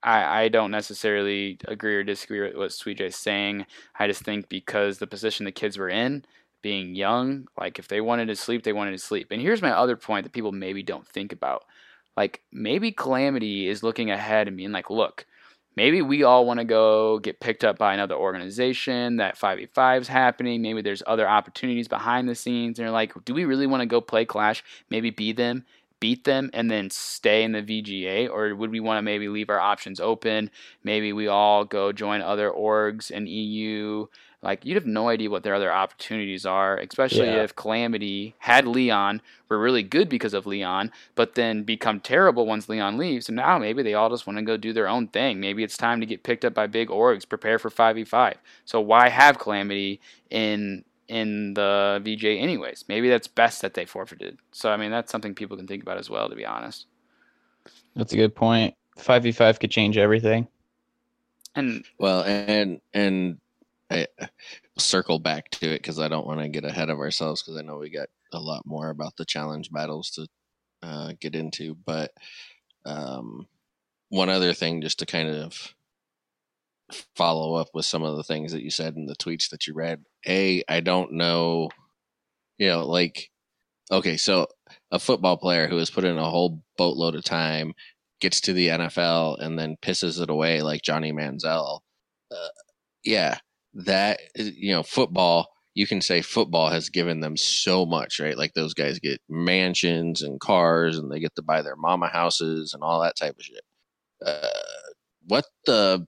I, 0.00 0.42
I 0.42 0.48
don't 0.48 0.70
necessarily 0.70 1.58
agree 1.66 1.96
or 1.96 2.04
disagree 2.04 2.40
with 2.40 2.54
what 2.54 2.96
J's 2.96 3.16
saying. 3.16 3.66
I 3.98 4.06
just 4.06 4.22
think 4.22 4.48
because 4.48 4.98
the 4.98 5.08
position 5.08 5.44
the 5.44 5.50
kids 5.50 5.76
were 5.76 5.88
in, 5.88 6.24
being 6.62 6.94
young, 6.94 7.48
like 7.58 7.78
if 7.78 7.88
they 7.88 8.00
wanted 8.00 8.26
to 8.26 8.36
sleep, 8.36 8.62
they 8.62 8.72
wanted 8.72 8.92
to 8.92 8.98
sleep. 8.98 9.28
And 9.30 9.40
here's 9.40 9.62
my 9.62 9.70
other 9.70 9.96
point 9.96 10.24
that 10.24 10.32
people 10.32 10.52
maybe 10.52 10.82
don't 10.82 11.06
think 11.06 11.32
about. 11.32 11.64
Like 12.16 12.42
maybe 12.52 12.92
Calamity 12.92 13.68
is 13.68 13.82
looking 13.82 14.10
ahead 14.10 14.48
and 14.48 14.56
being 14.56 14.72
like, 14.72 14.90
look, 14.90 15.26
maybe 15.78 16.02
we 16.02 16.24
all 16.24 16.44
want 16.44 16.58
to 16.58 16.64
go 16.64 17.20
get 17.20 17.38
picked 17.38 17.62
up 17.62 17.78
by 17.78 17.94
another 17.94 18.16
organization. 18.16 19.18
That 19.18 19.38
5v5 19.38 20.00
is 20.00 20.08
happening. 20.08 20.60
Maybe 20.60 20.82
there's 20.82 21.04
other 21.06 21.28
opportunities 21.28 21.86
behind 21.86 22.28
the 22.28 22.34
scenes. 22.34 22.78
And 22.78 22.84
you're 22.84 22.92
like, 22.92 23.12
do 23.24 23.32
we 23.32 23.44
really 23.44 23.68
want 23.68 23.82
to 23.82 23.86
go 23.86 24.00
play 24.00 24.24
Clash? 24.24 24.64
Maybe 24.90 25.10
be 25.10 25.32
them, 25.32 25.64
beat 26.00 26.24
them, 26.24 26.50
and 26.52 26.68
then 26.68 26.90
stay 26.90 27.44
in 27.44 27.52
the 27.52 27.62
VG8? 27.62 28.28
Or 28.28 28.56
would 28.56 28.72
we 28.72 28.80
want 28.80 28.98
to 28.98 29.02
maybe 29.02 29.28
leave 29.28 29.50
our 29.50 29.60
options 29.60 30.00
open? 30.00 30.50
Maybe 30.82 31.12
we 31.12 31.28
all 31.28 31.64
go 31.64 31.92
join 31.92 32.22
other 32.22 32.50
orgs 32.50 33.12
and 33.12 33.28
EU. 33.28 34.08
Like 34.42 34.64
you'd 34.64 34.76
have 34.76 34.86
no 34.86 35.08
idea 35.08 35.30
what 35.30 35.42
their 35.42 35.54
other 35.54 35.72
opportunities 35.72 36.46
are, 36.46 36.76
especially 36.78 37.34
Yeah. 37.34 37.42
if 37.42 37.56
Calamity 37.56 38.36
had 38.38 38.66
Leon, 38.68 39.20
were 39.48 39.58
really 39.58 39.82
good 39.82 40.08
because 40.08 40.32
of 40.32 40.46
Leon, 40.46 40.92
but 41.16 41.34
then 41.34 41.64
become 41.64 41.98
terrible 42.00 42.46
once 42.46 42.68
Leon 42.68 42.98
leaves. 42.98 43.28
And 43.28 43.34
now 43.36 43.58
maybe 43.58 43.82
they 43.82 43.94
all 43.94 44.10
just 44.10 44.26
want 44.28 44.38
to 44.38 44.44
go 44.44 44.56
do 44.56 44.72
their 44.72 44.86
own 44.88 45.08
thing. 45.08 45.40
Maybe 45.40 45.64
it's 45.64 45.76
time 45.76 46.00
to 46.00 46.06
get 46.06 46.22
picked 46.22 46.44
up 46.44 46.54
by 46.54 46.68
big 46.68 46.88
orgs, 46.88 47.28
prepare 47.28 47.58
for 47.58 47.68
5v5. 47.70 48.36
So 48.64 48.80
why 48.80 49.08
have 49.08 49.38
Calamity 49.40 50.00
in 50.30 50.84
in 51.08 51.54
the 51.54 52.00
VJ 52.04 52.38
anyways? 52.38 52.84
Maybe 52.88 53.08
that's 53.08 53.26
best 53.26 53.60
that 53.62 53.74
they 53.74 53.86
forfeited. 53.86 54.38
So 54.52 54.70
I 54.70 54.76
mean 54.76 54.90
that's 54.92 55.10
something 55.10 55.34
people 55.34 55.56
can 55.56 55.66
think 55.66 55.82
about 55.82 55.98
as 55.98 56.08
well, 56.10 56.28
to 56.28 56.36
be 56.36 56.46
honest. 56.46 56.86
That's 57.94 58.12
a 58.12 58.16
good 58.16 58.34
point. 58.34 58.74
Five 58.96 59.22
v 59.24 59.32
five 59.32 59.60
could 59.60 59.70
change 59.70 59.98
everything. 59.98 60.48
And 61.54 61.84
Well, 61.98 62.22
and 62.22 62.80
and 62.94 63.38
I 63.90 64.06
circle 64.76 65.18
back 65.18 65.50
to 65.50 65.66
it 65.66 65.82
because 65.82 65.98
I 65.98 66.08
don't 66.08 66.26
want 66.26 66.40
to 66.40 66.48
get 66.48 66.64
ahead 66.64 66.90
of 66.90 66.98
ourselves 66.98 67.42
because 67.42 67.58
I 67.58 67.62
know 67.62 67.78
we 67.78 67.90
got 67.90 68.08
a 68.32 68.38
lot 68.38 68.66
more 68.66 68.90
about 68.90 69.16
the 69.16 69.24
challenge 69.24 69.70
battles 69.70 70.10
to 70.10 70.26
uh, 70.82 71.12
get 71.20 71.34
into. 71.34 71.74
But 71.74 72.12
um, 72.84 73.46
one 74.10 74.28
other 74.28 74.52
thing, 74.52 74.82
just 74.82 74.98
to 75.00 75.06
kind 75.06 75.28
of 75.28 75.74
follow 77.16 77.54
up 77.54 77.68
with 77.74 77.84
some 77.84 78.02
of 78.02 78.16
the 78.16 78.22
things 78.22 78.52
that 78.52 78.62
you 78.62 78.70
said 78.70 78.96
in 78.96 79.06
the 79.06 79.16
tweets 79.16 79.50
that 79.50 79.66
you 79.66 79.74
read. 79.74 80.04
A, 80.26 80.62
I 80.68 80.80
don't 80.80 81.12
know, 81.12 81.70
you 82.58 82.68
know, 82.68 82.86
like, 82.86 83.30
okay, 83.90 84.16
so 84.16 84.46
a 84.90 84.98
football 84.98 85.36
player 85.36 85.68
who 85.68 85.76
has 85.76 85.90
put 85.90 86.04
in 86.04 86.18
a 86.18 86.30
whole 86.30 86.62
boatload 86.76 87.14
of 87.14 87.24
time 87.24 87.74
gets 88.20 88.40
to 88.42 88.52
the 88.52 88.68
NFL 88.68 89.40
and 89.40 89.58
then 89.58 89.76
pisses 89.80 90.20
it 90.20 90.30
away 90.30 90.62
like 90.62 90.82
Johnny 90.82 91.12
Manziel. 91.12 91.80
Uh, 92.30 92.48
yeah, 93.04 93.38
that 93.78 94.20
you 94.34 94.72
know, 94.72 94.82
football. 94.82 95.48
You 95.74 95.86
can 95.86 96.00
say 96.00 96.22
football 96.22 96.70
has 96.70 96.88
given 96.88 97.20
them 97.20 97.36
so 97.36 97.86
much, 97.86 98.18
right? 98.18 98.36
Like 98.36 98.54
those 98.54 98.74
guys 98.74 98.98
get 98.98 99.20
mansions 99.28 100.22
and 100.22 100.40
cars, 100.40 100.98
and 100.98 101.10
they 101.10 101.20
get 101.20 101.36
to 101.36 101.42
buy 101.42 101.62
their 101.62 101.76
mama 101.76 102.08
houses 102.08 102.74
and 102.74 102.82
all 102.82 103.00
that 103.00 103.16
type 103.16 103.36
of 103.38 103.44
shit. 103.44 103.62
Uh, 104.24 104.48
what 105.28 105.44
the 105.66 106.04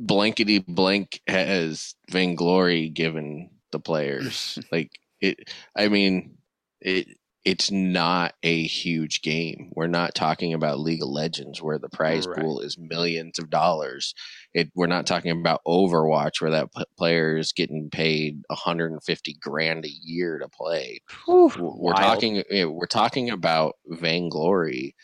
blankety 0.00 0.58
blank 0.58 1.20
has 1.28 1.94
Vainglory 2.10 2.88
given 2.88 3.50
the 3.70 3.78
players? 3.78 4.58
like 4.72 4.90
it, 5.20 5.50
I 5.76 5.88
mean, 5.88 6.38
it 6.80 7.06
it's 7.44 7.70
not 7.70 8.34
a 8.42 8.64
huge 8.66 9.22
game. 9.22 9.70
We're 9.74 9.86
not 9.86 10.14
talking 10.14 10.52
about 10.52 10.78
League 10.80 11.02
of 11.02 11.08
Legends 11.08 11.62
where 11.62 11.78
the 11.78 11.88
prize 11.88 12.26
Right. 12.26 12.38
pool 12.38 12.60
is 12.60 12.76
millions 12.78 13.38
of 13.38 13.48
dollars. 13.48 14.14
It 14.52 14.70
we're 14.74 14.86
not 14.86 15.06
talking 15.06 15.30
about 15.30 15.62
Overwatch 15.66 16.40
where 16.42 16.50
that 16.50 16.72
p- 16.74 16.84
player 16.98 17.38
is 17.38 17.52
getting 17.52 17.88
paid 17.90 18.42
150 18.48 19.34
grand 19.40 19.86
a 19.86 19.90
year 19.90 20.38
to 20.38 20.48
play. 20.48 21.00
W- 21.26 21.50
We're 21.58 21.92
Wild. 21.94 21.96
talking 21.96 22.42
eh, 22.50 22.64
we're 22.64 22.86
talking 22.86 23.30
about 23.30 23.76
Vainglory. 23.86 24.94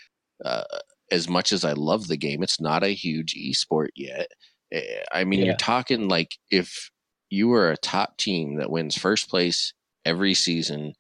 Uh, 0.45 0.65
as 1.11 1.29
much 1.29 1.53
as 1.53 1.65
I 1.65 1.73
love 1.73 2.09
the 2.09 2.17
game, 2.17 2.43
it's 2.43 2.61
not 2.61 2.83
a 2.85 2.89
huge 2.89 3.35
esport 3.35 3.89
yet. 3.95 4.29
Eh, 4.73 5.03
I 5.13 5.25
mean, 5.25 5.41
Yeah. 5.41 5.47
you're 5.47 5.57
talking 5.57 6.09
like 6.09 6.37
if 6.51 6.91
you 7.31 7.49
were 7.49 7.71
a 7.71 7.77
top 7.79 8.19
team 8.19 8.57
that 8.57 8.71
wins 8.71 8.97
first 8.99 9.31
place 9.31 9.73
every 10.05 10.35
season 10.35 10.93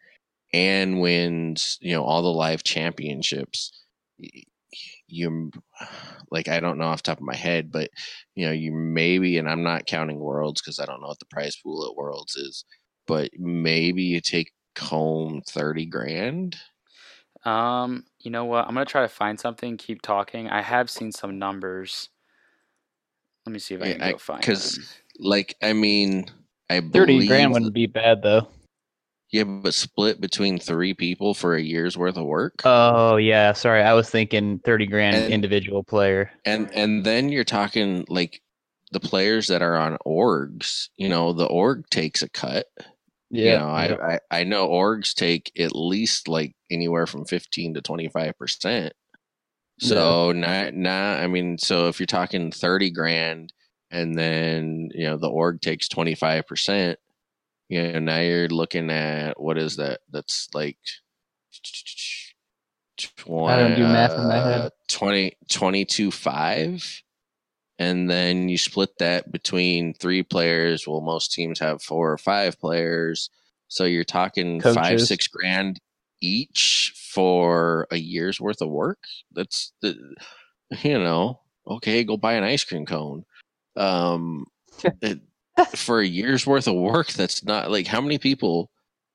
and 0.57 1.01
wins, 1.01 1.79
you 1.83 1.93
know, 1.95 2.03
all 2.05 2.23
the 2.23 2.29
live 2.33 2.65
championships, 2.65 3.73
y- 4.19 4.45
you 5.09 5.51
like 6.31 6.49
I 6.49 6.61
don't 6.61 6.79
know 6.79 6.87
off 6.87 7.03
the 7.03 7.11
top 7.13 7.19
of 7.19 7.25
my 7.25 7.37
head, 7.37 7.71
but 7.71 7.91
you 8.35 8.47
know, 8.47 8.53
you 8.53 8.73
maybe, 8.73 9.39
and 9.39 9.49
I'm 9.49 9.63
not 9.63 9.87
counting 9.87 10.19
worlds 10.19 10.63
because 10.63 10.81
I 10.81 10.87
don't 10.87 11.03
know 11.03 11.09
what 11.09 11.19
the 11.19 11.27
prize 11.27 11.57
pool 11.57 11.87
at 11.87 11.97
worlds 11.97 12.37
is, 12.37 12.65
but 13.07 13.31
maybe 13.39 14.03
you 14.03 14.21
take 14.23 14.53
home 14.79 15.43
thirty 15.47 15.87
grand. 15.87 16.57
Um, 17.45 18.05
you 18.21 18.31
know 18.31 18.47
what? 18.47 18.67
I'm 18.67 18.75
gonna 18.75 18.87
try 18.87 19.03
to 19.03 19.09
find 19.09 19.39
something. 19.39 19.77
Keep 19.77 20.03
talking. 20.03 20.49
I 20.49 20.63
have 20.63 20.91
seen 20.91 21.13
some 21.13 21.39
numbers. 21.39 22.09
Let 23.47 23.53
me 23.53 23.59
see 23.59 23.75
if 23.75 23.83
I 23.83 23.87
Yeah, 23.89 23.93
can 23.95 24.03
I- 24.03 24.13
go 24.13 24.19
find 24.19 24.43
'cause 24.43 24.75
them. 24.77 24.85
Like, 25.19 25.57
I 25.63 25.73
mean, 25.75 26.31
I 26.71 26.81
Thirty 26.81 27.13
believe 27.15 27.29
grand 27.29 27.53
wouldn't 27.53 27.75
be 27.75 27.87
bad 27.87 28.23
though. 28.23 28.49
Yeah, 29.33 29.45
but 29.45 29.75
split 29.75 30.21
between 30.21 30.59
three 30.59 30.95
people 30.95 31.35
for 31.35 31.57
a 31.57 31.61
year's 31.63 31.99
worth 31.99 32.17
of 32.17 32.25
work. 32.25 32.63
Oh 32.65 33.17
yeah, 33.17 33.53
sorry. 33.53 33.83
I 33.83 33.93
was 33.95 34.09
thinking 34.09 34.61
thirty 34.61 34.87
grand 34.87 35.17
And- 35.17 35.33
individual 35.33 35.83
player. 35.83 36.31
and 36.45 36.71
and 36.75 37.05
then 37.05 37.29
you're 37.29 37.45
talking 37.45 38.05
like 38.09 38.41
the 38.93 39.01
players 39.01 39.49
that 39.49 39.63
are 39.63 39.77
on 39.77 39.99
orgs 40.07 40.89
you 40.97 41.09
know 41.09 41.33
the 41.33 41.45
org 41.47 41.85
takes 41.91 42.23
a 42.23 42.29
cut 42.29 42.67
Yeah, 43.31 43.53
you 43.53 43.59
know 43.59 43.67
I, 43.69 44.15
I 44.15 44.21
i 44.31 44.45
know 44.45 44.69
orgs 44.69 45.13
take 45.13 45.51
at 45.59 45.75
least 45.75 46.29
like 46.29 46.55
anywhere 46.71 47.07
from 47.09 47.25
15 47.25 47.75
to 47.75 47.81
25 47.83 48.39
percent 48.39 48.93
so 49.81 50.31
not 50.31 50.73
not 50.75 51.19
i 51.19 51.27
mean 51.27 51.59
so 51.59 51.89
if 51.89 51.99
you're 51.99 52.07
talking 52.07 52.53
30 52.53 52.91
grand 52.93 53.53
and 53.91 54.17
then 54.17 54.89
you 54.95 55.07
know 55.09 55.17
the 55.17 55.29
org 55.29 55.61
takes 55.61 55.89
25 55.89 56.47
percent 56.47 56.99
you 57.69 57.83
know 57.83 57.99
now 57.99 58.21
you're 58.21 58.49
looking 58.49 58.91
at 58.91 59.41
what 59.41 59.59
is 59.59 59.77
that? 59.77 60.01
That's 60.11 60.49
like 60.55 60.79
I 63.51 63.57
don't 63.59 63.75
do 63.77 63.83
math 63.83 64.13
in 64.13 64.29
my 64.29 64.37
head. 64.37 64.61
uh, 64.61 64.71
20 64.89 65.37
22 65.51 66.11
5 66.11 67.03
and 67.79 68.11
then 68.11 68.49
you 68.49 68.57
split 68.57 68.97
that 68.99 69.31
between 69.31 69.93
three 69.95 70.23
players. 70.23 70.87
Well 70.87 71.01
most 71.01 71.33
teams 71.33 71.59
have 71.61 71.83
four 71.83 72.11
or 72.13 72.19
five 72.19 72.59
players. 72.59 73.31
So 73.69 73.85
you're 73.85 74.05
talking 74.05 74.61
five 74.61 75.01
six 75.03 75.27
grand 75.27 75.81
each 76.21 76.95
for 77.13 77.87
a 77.91 77.97
year's 77.97 78.41
worth 78.41 78.63
of 78.63 78.71
work? 78.71 78.99
That's 79.33 79.73
the 79.83 79.97
you 80.83 80.99
know 80.99 81.41
okay 81.67 82.05
go 82.05 82.17
buy 82.17 82.35
an 82.35 82.45
ice 82.45 82.65
cream 82.65 82.87
cone. 82.87 83.25
Um 83.77 84.47
it, 85.03 85.21
for 85.75 86.01
a 86.01 86.07
year's 86.07 86.47
worth 86.47 86.69
of 86.69 86.75
work 86.75 87.09
that's 87.13 87.45
not 87.45 87.71
like 87.71 87.87
how 87.87 88.01
many 88.01 88.19
people 88.19 88.71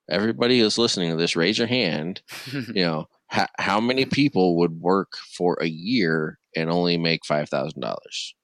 everybody 0.09 0.59
who's 0.59 0.77
listening 0.77 1.09
to 1.11 1.15
this 1.17 1.35
raise 1.35 1.57
your 1.57 1.67
hand. 1.67 2.21
You 2.51 2.83
know 2.83 3.05
how, 3.27 3.47
how 3.57 3.79
many 3.79 4.05
people 4.05 4.57
would 4.57 4.79
work 4.81 5.13
for 5.37 5.57
a 5.61 5.67
year 5.67 6.37
and 6.55 6.69
only 6.69 6.97
make 6.97 7.25
five 7.25 7.49
thousand 7.49 7.81
dollars? 7.81 8.35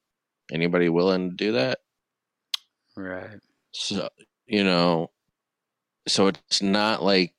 Anybody 0.51 0.89
willing 0.89 1.29
to 1.31 1.35
do 1.35 1.51
that? 1.53 1.79
Right. 2.95 3.39
so 3.71 4.09
you 4.47 4.63
know 4.63 5.11
so 6.07 6.27
it's 6.27 6.61
not 6.61 7.03
like 7.03 7.33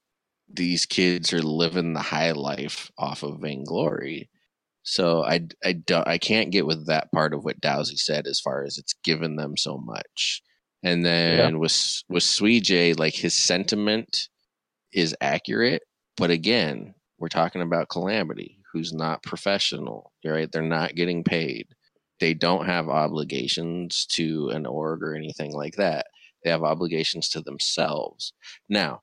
these 0.49 0.87
kids 0.87 1.33
are 1.33 1.43
living 1.43 1.93
the 1.95 2.01
high 2.01 2.33
life 2.33 2.91
off 2.99 3.23
of 3.23 3.41
vainglory. 3.41 4.31
So 4.83 5.25
i 5.25 5.47
i 5.65 5.73
don't 5.73 6.07
i 6.09 6.19
can't 6.19 6.51
get 6.53 6.67
with 6.67 6.87
that 6.87 7.11
part 7.13 7.35
of 7.35 7.45
what 7.45 7.61
dowsey 7.61 7.97
said 7.97 8.27
as 8.27 8.41
far 8.41 8.65
as 8.65 8.79
it's 8.79 8.95
given 9.05 9.37
them 9.37 9.57
so 9.57 9.77
much 9.79 10.43
and 10.83 11.05
then 11.05 11.59
with 11.59 12.03
with 12.09 12.23
Sweej, 12.23 12.99
like 12.99 13.15
his 13.15 13.35
sentiment 13.35 14.29
is 14.93 15.15
accurate 15.21 15.83
but 16.17 16.31
again 16.31 16.95
we're 17.19 17.29
talking 17.29 17.63
about 17.63 17.89
calamity 17.89 18.59
who's 18.73 18.93
not 18.93 19.23
professional 19.23 20.13
right? 20.25 20.51
They're 20.51 20.63
not 20.63 20.95
getting 20.95 21.25
paid. 21.25 21.69
They 22.21 22.35
don't 22.35 22.67
have 22.67 22.89
obligations 22.89 24.07
to 24.11 24.51
an 24.51 24.67
org 24.67 25.03
or 25.03 25.15
anything 25.15 25.53
like 25.53 25.77
that. 25.77 26.07
They 26.43 26.51
have 26.51 26.65
obligations 26.65 27.29
to 27.31 27.41
themselves. 27.41 28.33
Now 28.69 29.03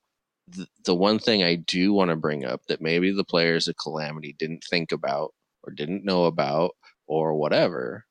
th- 0.54 0.68
the 0.86 0.96
one 0.96 1.20
thing 1.20 1.44
i 1.44 1.56
do 1.56 1.94
want 1.94 2.10
to 2.10 2.16
bring 2.16 2.46
up 2.46 2.62
that 2.68 2.82
maybe 2.82 3.12
the 3.12 3.24
players 3.24 3.68
of 3.68 3.76
calamity 3.78 4.36
didn't 4.38 4.64
think 4.70 4.92
about 4.92 5.34
or 5.64 5.74
didn't 5.74 6.06
know 6.06 6.26
about 6.26 6.72
or 7.08 7.36
whatever 7.36 8.06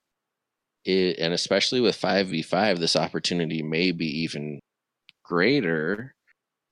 it, 0.84 1.18
and 1.18 1.32
especially 1.32 1.80
with 1.80 2.00
5v5 2.00 2.78
this 2.78 2.96
opportunity 2.96 3.62
may 3.62 3.90
be 3.92 4.06
even 4.22 4.60
greater 5.24 6.14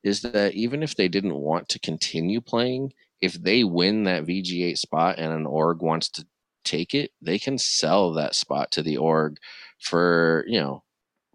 is 0.04 0.22
that 0.22 0.54
even 0.54 0.82
if 0.82 0.96
they 0.96 1.08
didn't 1.08 1.34
want 1.34 1.68
to 1.70 1.78
continue 1.78 2.40
playing 2.40 2.92
if 3.20 3.34
they 3.34 3.64
win 3.64 4.04
that 4.04 4.26
vg8 4.26 4.76
spot 4.76 5.18
and 5.18 5.32
an 5.32 5.46
org 5.46 5.82
wants 5.82 6.08
to 6.08 6.26
take 6.64 6.94
it 6.94 7.10
they 7.20 7.38
can 7.38 7.58
sell 7.58 8.12
that 8.12 8.34
spot 8.34 8.70
to 8.70 8.82
the 8.82 8.96
org 8.96 9.36
for 9.80 10.44
you 10.46 10.60
know 10.60 10.82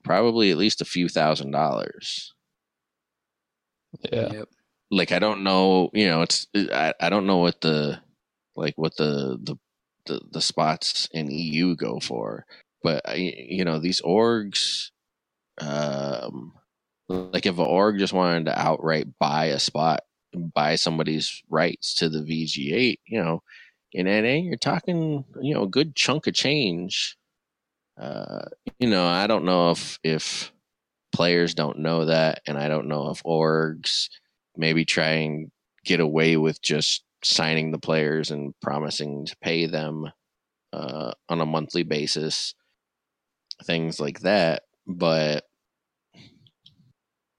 probably 0.04 0.52
at 0.52 0.58
least 0.58 0.82
a 0.82 0.86
few 0.86 1.10
thousand 1.10 1.52
dollars 1.52 2.34
yeah. 4.12 4.32
Yep. 4.32 4.50
like 4.92 5.12
i 5.12 5.20
don't 5.20 5.44
know 5.44 5.90
you 5.94 6.08
know 6.08 6.22
it's 6.22 6.48
i, 6.56 6.94
I 7.00 7.10
don't 7.10 7.26
know 7.26 7.38
what 7.38 7.60
the 7.62 8.00
like 8.56 8.74
what 8.78 8.96
the, 8.98 9.38
the 9.42 9.56
the 10.06 10.22
the 10.32 10.42
spots 10.42 11.10
in 11.14 11.30
eu 11.30 11.76
go 11.76 12.00
for 12.00 12.46
but 12.84 13.18
you 13.18 13.66
know 13.66 13.80
these 13.80 14.02
orgs, 14.02 14.92
um, 15.60 16.54
like 17.08 17.46
if 17.46 17.58
an 17.58 17.66
org 17.66 18.00
just 18.00 18.14
wanted 18.14 18.46
to 18.46 18.60
outright 18.60 19.08
buy 19.20 19.46
a 19.46 19.60
spot, 19.60 20.02
buy 20.34 20.76
somebody's 20.76 21.44
rights 21.50 21.96
to 21.96 22.10
the 22.10 22.20
VG8, 22.20 23.00
you 23.06 23.24
know, 23.24 23.42
in 23.94 24.06
NA 24.06 24.42
you're 24.48 24.58
talking 24.58 25.26
you 25.42 25.54
know 25.54 25.64
a 25.64 25.68
good 25.70 25.96
chunk 25.96 26.28
of 26.28 26.34
change. 26.34 27.18
Uh, 28.00 28.46
you 28.80 28.88
know, 28.88 29.08
I 29.08 29.28
don't 29.28 29.46
know 29.46 29.72
if 29.72 30.00
if 30.04 30.52
players 31.12 31.54
don't 31.56 31.80
know 31.80 32.06
that, 32.06 32.42
and 32.48 32.58
I 32.58 32.68
don't 32.68 32.88
know 32.88 33.10
if 33.10 33.24
orgs 33.24 34.10
maybe 34.56 34.86
try 34.86 35.10
and 35.10 35.52
get 35.86 36.00
away 36.00 36.38
with 36.38 36.62
just 36.62 37.04
signing 37.24 37.72
the 37.72 37.80
players 37.80 38.32
and 38.32 38.54
promising 38.62 39.26
to 39.26 39.36
pay 39.42 39.66
them 39.66 40.12
uh, 40.74 41.12
on 41.30 41.42
a 41.42 41.46
monthly 41.46 41.84
basis, 41.84 42.54
things 43.64 44.00
like 44.00 44.22
that. 44.22 44.64
But 44.88 45.46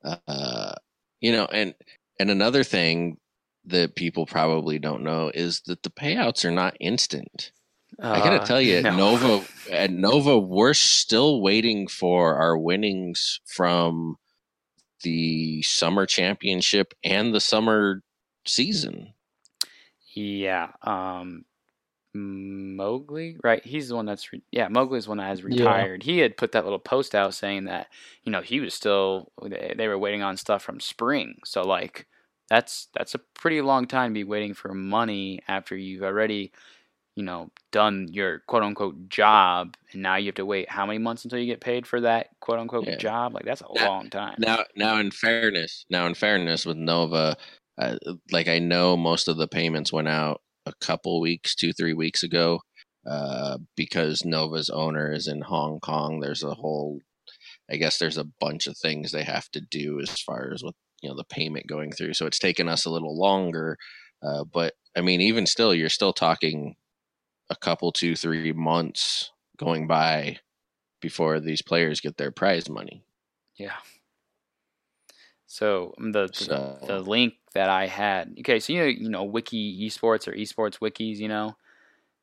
uh, 0.04 0.74
you 1.20 1.32
know, 1.32 1.46
and 1.46 1.74
and 2.20 2.30
another 2.30 2.64
thing 2.64 3.18
that 3.66 3.96
people 3.96 4.26
probably 4.26 4.78
don't 4.78 5.02
know 5.04 5.30
is 5.34 5.62
that 5.66 5.82
the 5.84 5.90
payouts 5.90 6.44
are 6.44 6.50
not 6.52 6.76
instant. 6.80 7.52
I 8.12 8.20
gotta 8.20 8.40
Uh, 8.40 8.46
tell 8.46 8.60
you, 8.60 8.82
no. 8.84 8.92
Nova, 8.92 9.46
at 9.70 9.90
Nova, 9.92 10.38
we're 10.38 10.74
still 10.74 11.42
waiting 11.42 11.88
for 11.88 12.36
our 12.36 12.58
winnings 12.58 13.40
from 13.46 14.16
the 15.02 15.62
summer 15.62 16.06
championship 16.06 16.94
and 17.04 17.34
the 17.34 17.40
summer 17.40 18.02
season. 18.46 19.14
Yeah. 20.14 20.72
Um 20.82 21.44
Mowgli, 22.14 23.36
right? 23.42 23.64
He's 23.64 23.88
the 23.88 23.96
one 23.96 24.06
that's 24.06 24.32
re- 24.32 24.42
yeah, 24.52 24.68
Mowgli's 24.68 25.04
the 25.04 25.10
one 25.10 25.18
that 25.18 25.28
has 25.28 25.40
Yeah. 25.40 25.46
retired. 25.46 26.02
He 26.02 26.18
had 26.18 26.36
put 26.36 26.52
that 26.52 26.64
little 26.64 26.78
post 26.78 27.14
out 27.14 27.34
saying 27.34 27.64
that, 27.64 27.88
you 28.24 28.32
know, 28.32 28.40
he 28.42 28.60
was 28.60 28.74
still 28.74 29.32
they, 29.42 29.74
they 29.76 29.88
were 29.88 29.98
waiting 29.98 30.22
on 30.22 30.36
stuff 30.36 30.62
from 30.62 30.80
spring. 30.80 31.38
So 31.44 31.62
like 31.62 32.06
that's 32.48 32.88
that's 32.94 33.14
a 33.14 33.18
pretty 33.34 33.60
long 33.60 33.86
time 33.86 34.10
to 34.10 34.14
be 34.14 34.24
waiting 34.24 34.54
for 34.54 34.72
money 34.74 35.40
after 35.48 35.76
you've 35.76 36.02
already, 36.02 36.52
you 37.14 37.22
know, 37.22 37.50
done 37.72 38.08
your 38.10 38.40
quote 38.46 38.62
unquote 38.62 39.08
job 39.08 39.76
and 39.92 40.02
now 40.02 40.16
you 40.16 40.26
have 40.26 40.34
to 40.36 40.46
wait 40.46 40.70
how 40.70 40.86
many 40.86 40.98
months 40.98 41.24
until 41.24 41.38
you 41.38 41.46
get 41.46 41.60
paid 41.60 41.86
for 41.86 42.00
that 42.00 42.28
quote 42.40 42.58
unquote 42.58 42.86
Yeah. 42.86 42.96
job? 42.96 43.34
Like 43.34 43.44
that's 43.44 43.60
a 43.60 43.66
Now- 43.74 43.88
long 43.88 44.10
time. 44.10 44.36
Now, 44.38 44.64
now, 44.76 44.96
in 44.98 45.10
fairness, 45.10 45.84
now 45.90 46.06
in 46.06 46.14
fairness, 46.14 46.64
with 46.64 46.76
Nova, 46.78 47.36
uh, 47.76 47.96
like 48.32 48.48
I 48.48 48.58
know 48.58 48.96
most 48.96 49.28
of 49.28 49.36
the 49.36 49.46
payments 49.48 49.92
went 49.92 50.08
out 50.08 50.40
a 50.68 50.84
couple 50.84 51.20
weeks, 51.20 51.54
two, 51.54 51.72
three 51.72 51.94
weeks 51.94 52.22
ago, 52.22 52.60
uh, 53.08 53.58
because 53.76 54.24
Nova's 54.24 54.70
owner 54.70 55.12
is 55.12 55.26
in 55.26 55.40
Hong 55.40 55.80
Kong. 55.80 56.20
There's 56.20 56.42
a 56.42 56.54
whole, 56.54 57.00
I 57.70 57.76
guess, 57.76 57.98
there's 57.98 58.18
a 58.18 58.28
bunch 58.40 58.66
of 58.66 58.76
things 58.76 59.10
they 59.10 59.24
have 59.24 59.48
to 59.50 59.60
do 59.60 60.00
as 60.00 60.10
far 60.20 60.52
as 60.52 60.62
with 60.62 60.74
you 61.02 61.08
know 61.08 61.16
the 61.16 61.24
payment 61.24 61.66
going 61.66 61.92
through. 61.92 62.14
So 62.14 62.26
it's 62.26 62.38
taken 62.38 62.68
us 62.68 62.84
a 62.84 62.90
little 62.90 63.18
longer, 63.18 63.76
uh, 64.22 64.44
but 64.44 64.74
I 64.96 65.00
mean, 65.00 65.20
even 65.20 65.46
still, 65.46 65.74
you're 65.74 65.88
still 65.88 66.12
talking 66.12 66.76
a 67.50 67.56
couple, 67.56 67.92
two, 67.92 68.16
three 68.16 68.52
months 68.52 69.30
going 69.56 69.86
by 69.86 70.38
before 71.00 71.40
these 71.40 71.62
players 71.62 72.00
get 72.00 72.16
their 72.16 72.30
prize 72.30 72.68
money. 72.68 73.04
Yeah. 73.56 73.76
So 75.48 75.94
um, 75.98 76.12
the 76.12 76.26
the, 76.28 76.32
So- 76.32 76.78
the 76.86 77.00
link 77.00 77.34
that 77.54 77.68
I 77.70 77.86
had. 77.86 78.36
Okay, 78.40 78.60
so 78.60 78.72
you 78.72 78.80
know 78.80 78.86
you 78.86 79.08
know 79.08 79.24
wiki 79.24 79.88
esports 79.88 80.28
or 80.28 80.32
esports 80.32 80.78
wikis. 80.78 81.16
You 81.16 81.28
know, 81.28 81.56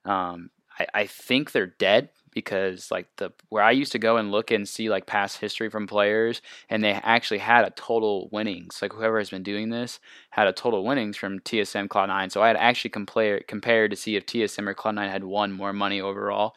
um, 0.06 0.52
I 0.80 0.88
I 0.94 1.06
think 1.08 1.52
they're 1.52 1.66
dead 1.68 2.10
because 2.32 2.92
like 2.92 3.08
the 3.18 3.32
where 3.50 3.64
I 3.64 3.72
used 3.72 3.94
to 3.94 4.00
go 4.00 4.18
and 4.18 4.30
look 4.32 4.52
and 4.52 4.68
see 4.70 4.90
like 4.90 5.08
past 5.08 5.40
history 5.40 5.70
from 5.70 5.88
players, 5.88 6.42
and 6.70 6.84
they 6.84 6.92
actually 6.92 7.40
had 7.40 7.66
a 7.66 7.72
total 7.72 8.30
winnings. 8.32 8.80
Like 8.80 8.94
whoever 8.94 9.18
has 9.18 9.32
been 9.32 9.44
doing 9.44 9.70
this 9.72 10.00
had 10.30 10.48
a 10.48 10.54
total 10.54 10.86
winnings 10.86 11.18
from 11.18 11.40
TSM 11.40 11.90
Cloud 11.90 12.08
Nine. 12.08 12.30
So 12.30 12.44
I 12.44 12.48
had 12.48 12.58
actually 12.58 12.92
compared 12.92 13.48
compared 13.48 13.90
to 13.90 13.98
see 13.98 14.16
if 14.16 14.28
TSM 14.28 14.70
or 14.70 14.76
Cloud 14.76 14.96
Nine 14.96 15.10
had 15.10 15.24
won 15.24 15.52
more 15.52 15.74
money 15.74 16.00
overall. 16.00 16.54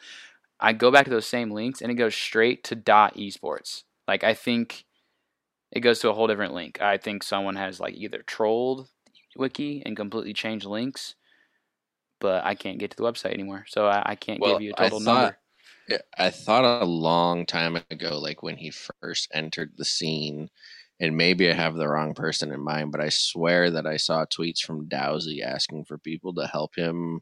I 0.59 0.73
go 0.73 0.91
back 0.91 1.05
to 1.05 1.11
those 1.11 1.25
same 1.25 1.49
links 1.49 1.81
and 1.81 1.91
it 1.91 1.95
goes 1.95 2.13
straight 2.13 2.63
to 2.65 2.75
dot 2.75 3.15
esports. 3.15 3.83
Like 4.07 4.23
I 4.23 4.35
think 4.35 4.85
it 5.71 5.81
goes 5.81 5.99
to 5.99 6.09
a 6.09 6.13
whole 6.13 6.27
different 6.27 6.53
link. 6.53 6.81
I 6.81 6.97
think 6.97 7.23
someone 7.23 7.55
has 7.55 7.79
like 7.79 7.95
either 7.95 8.23
trolled 8.23 8.89
wiki 9.35 9.83
and 9.85 9.95
completely 9.95 10.33
changed 10.33 10.65
links, 10.65 11.15
but 12.19 12.43
I 12.43 12.55
can't 12.55 12.79
get 12.79 12.91
to 12.91 12.97
the 12.97 13.03
website 13.03 13.33
anymore, 13.33 13.65
so 13.67 13.87
I, 13.87 14.01
I 14.11 14.15
can't 14.15 14.39
Well, 14.39 14.53
give 14.53 14.61
you 14.61 14.73
a 14.77 14.81
total 14.83 14.99
thought- 14.99 15.21
number. 15.21 15.37
I 16.19 16.29
thought 16.29 16.83
a 16.83 16.85
long 16.85 17.47
time 17.47 17.75
ago, 17.89 18.19
like 18.19 18.43
when 18.43 18.57
he 18.57 18.71
first 19.01 19.27
entered 19.33 19.73
the 19.75 19.85
scene, 19.85 20.49
and 20.99 21.17
maybe 21.17 21.49
I 21.49 21.53
have 21.53 21.75
the 21.75 21.87
wrong 21.87 22.13
person 22.13 22.51
in 22.51 22.59
mind, 22.59 22.91
but 22.91 23.01
I 23.01 23.09
swear 23.09 23.71
that 23.71 23.87
I 23.87 23.97
saw 23.97 24.25
tweets 24.25 24.59
from 24.59 24.87
Dowsey 24.87 25.41
asking 25.41 25.85
for 25.85 25.97
people 25.97 26.33
to 26.35 26.45
help 26.45 26.75
him 26.75 27.21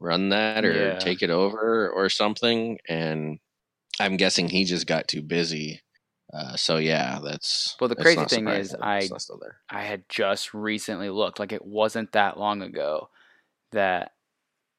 run 0.00 0.30
that 0.30 0.64
or 0.64 0.72
Yeah. 0.72 0.98
take 0.98 1.22
it 1.22 1.30
over 1.30 1.88
or 1.90 2.08
something. 2.08 2.78
And 2.88 3.38
I'm 4.00 4.16
guessing 4.16 4.48
he 4.48 4.64
just 4.64 4.86
got 4.88 5.06
too 5.06 5.22
busy. 5.22 5.80
Uh, 6.32 6.56
so 6.56 6.76
yeah, 6.76 7.18
that's 7.22 7.76
Well, 7.80 7.88
the 7.88 7.94
that's 7.96 8.04
crazy 8.04 8.24
thing 8.26 8.46
is 8.48 8.74
I- 8.80 8.98
it's 8.98 9.10
not 9.10 9.22
still 9.22 9.38
there. 9.38 9.56
I 9.68 9.82
had 9.82 10.08
just 10.08 10.54
recently 10.54 11.10
looked, 11.10 11.38
like 11.40 11.52
it 11.52 11.64
wasn't 11.64 12.12
that 12.12 12.38
long 12.38 12.62
ago 12.62 13.08
that 13.72 14.12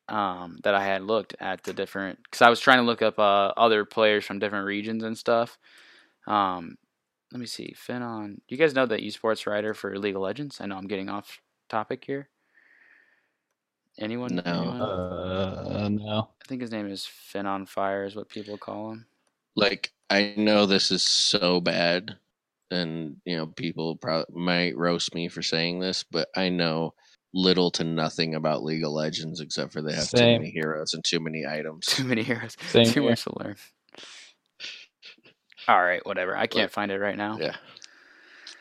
um 0.08 0.60
that 0.64 0.74
I 0.76 0.84
had 0.84 1.04
looked 1.04 1.36
at 1.39 1.64
the 1.64 1.74
different 1.74 2.20
because 2.24 2.41
I 2.41 2.49
was 2.49 2.60
trying 2.60 2.80
to 2.80 2.84
look 2.84 3.02
up 3.02 3.18
uh 3.20 3.54
other 3.58 3.86
players 3.86 4.26
from 4.26 4.39
different 4.39 4.66
regions 4.66 5.04
and 5.04 5.18
stuff. 5.18 5.58
Um, 6.28 6.78
let 7.32 7.39
me 7.39 7.45
see, 7.45 7.74
Finon. 7.78 8.36
Do 8.36 8.41
you 8.49 8.58
guys 8.58 8.74
know 8.74 8.86
the 8.86 8.97
esports 8.97 9.45
writer 9.47 9.74
for 9.74 9.97
League 9.97 10.16
of 10.16 10.22
Legends? 10.22 10.60
I 10.60 10.66
know 10.66 10.78
I'm 10.78 10.88
getting 10.88 11.10
off 11.10 11.39
topic 11.70 12.04
here. 12.06 12.30
Anyone? 13.99 14.36
No. 14.36 14.41
Anyone? 14.45 14.82
Uh, 14.82 15.89
no. 15.89 16.30
I 16.41 16.47
think 16.47 16.62
his 16.62 16.72
name 16.72 16.88
is 16.89 17.06
Fin 17.06 17.45
on 17.45 17.66
Fire, 17.66 18.06
is 18.06 18.16
what 18.16 18.30
people 18.30 18.58
call 18.58 18.91
him. 18.91 19.06
like 19.56 19.91
I 20.12 20.34
know 20.36 20.66
this 20.66 20.91
is 20.91 21.03
so 21.03 21.62
bad, 21.62 22.18
and 22.70 23.16
you 23.26 23.38
know 23.38 23.47
people 23.47 23.95
probably 23.95 24.39
might 24.41 24.78
roast 24.78 25.16
me 25.16 25.30
for 25.30 25.41
saying 25.41 25.80
this, 25.80 26.03
but 26.03 26.28
I 26.36 26.49
know 26.49 26.93
little 27.34 27.72
to 27.72 27.86
nothing 27.86 28.36
about 28.36 28.62
League 28.64 28.84
of 28.84 28.91
Legends 28.91 29.39
except 29.39 29.72
for 29.72 29.82
they 29.82 29.93
have 29.93 30.09
too 30.09 30.18
many 30.18 30.49
heroes 30.51 30.93
and 30.93 31.03
too 31.05 31.22
many 31.22 31.45
items. 31.47 31.86
Too 31.86 32.03
many 32.03 32.24
heroes. 32.24 32.57
Same 32.68 32.88
Too 32.88 33.01
here. 33.01 33.09
much 33.12 33.24
to 33.24 33.32
learn. 33.39 33.55
All 35.70 35.82
right, 35.82 36.05
whatever. 36.05 36.36
I 36.36 36.47
can't 36.47 36.72
find 36.72 36.91
it 36.91 36.99
right 36.99 37.18
now. 37.18 37.38
Yeah. 37.39 37.55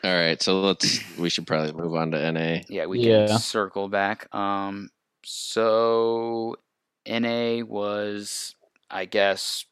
All 0.03 0.15
right, 0.15 0.41
so 0.41 0.61
let's 0.61 1.17
we 1.17 1.29
should 1.29 1.45
probably 1.45 1.73
move 1.73 1.95
on 1.95 2.11
to 2.11 2.31
NA. 2.31 2.61
Yeah, 2.69 2.85
we 2.85 2.99
Yeah. 2.99 3.27
can 3.27 3.37
circle 3.39 3.89
back. 3.89 4.33
Um, 4.33 4.89
so 5.25 6.55
NA 7.05 7.63
was, 7.63 8.55
I 8.89 9.03
guess, 9.05 9.65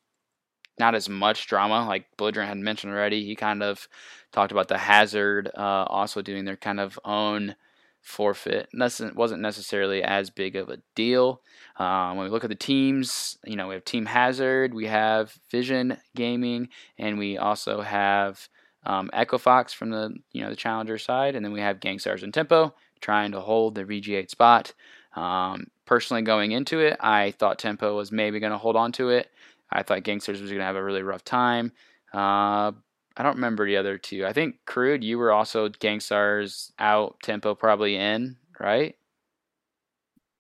not 0.80 0.96
as 0.96 1.10
much 1.10 1.48
drama 1.48 1.86
like 1.86 2.06
Belligerent 2.18 2.50
had 2.50 2.58
mentioned 2.58 2.94
already. 2.94 3.26
He 3.26 3.36
kind 3.36 3.62
of 3.62 3.88
talked 4.32 4.52
about 4.52 4.68
the 4.68 4.78
Hazard 4.78 5.50
uh, 5.56 5.86
also 5.88 6.22
doing 6.22 6.46
their 6.46 6.58
kind 6.58 6.80
of 6.80 7.00
own 7.04 7.56
forfeit. 8.02 8.70
Wasn't 8.74 9.42
necessarily 9.42 10.02
as 10.04 10.30
big 10.30 10.56
of 10.56 10.70
a 10.70 10.80
deal. 10.96 11.42
Um, 11.78 12.18
when 12.18 12.26
we 12.26 12.32
look 12.32 12.44
at 12.44 12.50
the 12.50 12.56
teams, 12.56 13.38
you 13.46 13.56
know, 13.56 13.68
we 13.68 13.74
have 13.74 13.86
Team 13.86 14.06
Hazard, 14.06 14.74
we 14.74 14.88
have 14.88 15.38
Vision 15.50 15.98
Gaming, 16.16 16.70
and 16.98 17.18
we 17.18 17.38
also 17.38 17.82
have 17.82 18.50
um, 18.86 19.10
Echo 19.14 19.38
Fox 19.38 19.74
from 19.74 19.90
the 19.90 20.14
you 20.32 20.42
know 20.42 20.50
the 20.50 20.56
challenger 20.56 20.98
side, 20.98 21.36
and 21.36 21.44
then 21.44 21.52
we 21.52 21.62
have 21.62 21.80
GankStars 21.80 22.24
and 22.24 22.34
Tempo 22.34 22.74
trying 23.02 23.32
to 23.32 23.40
hold 23.40 23.76
the 23.76 23.84
VG8 23.84 24.30
spot. 24.30 24.74
Um, 25.16 25.68
personally, 25.86 26.22
going 26.22 26.52
into 26.52 26.80
it, 26.80 26.98
I 27.00 27.32
thought 27.32 27.60
Tempo 27.60 27.96
was 27.96 28.12
maybe 28.12 28.40
going 28.40 28.52
to 28.52 28.58
hold 28.58 28.76
on 28.76 28.92
to 28.94 29.10
it. 29.10 29.32
I 29.72 29.84
thought 29.84 30.04
GankStars 30.04 30.42
was 30.42 30.50
going 30.50 30.60
to 30.60 30.66
have 30.66 30.76
a 30.76 30.84
really 30.84 31.04
rough 31.04 31.24
time. 31.24 31.72
Uh, 32.14 32.72
I 33.16 33.24
don't 33.24 33.36
remember 33.36 33.66
the 33.66 33.78
other 33.78 33.98
two. 33.98 34.26
I 34.26 34.34
think 34.34 34.56
Crude, 34.66 35.04
you 35.04 35.18
were 35.18 35.32
also 35.32 35.70
GankStars 35.70 36.72
out, 36.80 37.18
Tempo 37.22 37.54
probably 37.54 37.96
in, 37.96 38.38
right? 38.60 38.96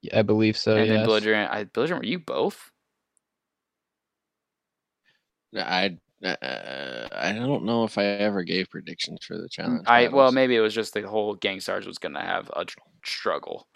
Yeah, 0.02 0.20
I 0.20 0.22
believe 0.22 0.58
so. 0.58 0.78
and 0.78 0.90
then 0.90 1.00
yes. 1.00 1.06
Belligerent. 1.06 1.52
I, 1.52 1.66
Belligerent, 1.66 2.04
were 2.04 2.10
you 2.10 2.20
both? 2.20 2.72
I 5.56 5.98
uh, 6.24 7.08
I 7.12 7.32
don't 7.34 7.66
know 7.66 7.84
if 7.86 7.98
I 7.98 8.04
ever 8.04 8.44
gave 8.44 8.70
predictions 8.70 9.26
for 9.26 9.38
the 9.38 9.50
challenge. 9.50 9.84
I 9.88 10.08
well, 10.10 10.32
maybe 10.32 10.56
it 10.56 10.62
was 10.62 10.74
just 10.74 10.94
the 10.94 11.08
whole 11.08 11.36
GankStars 11.36 11.86
was 11.86 11.98
going 11.98 12.14
to 12.14 12.22
have 12.22 12.50
a 12.56 12.66
tr- 12.66 12.80
struggle. 13.04 13.68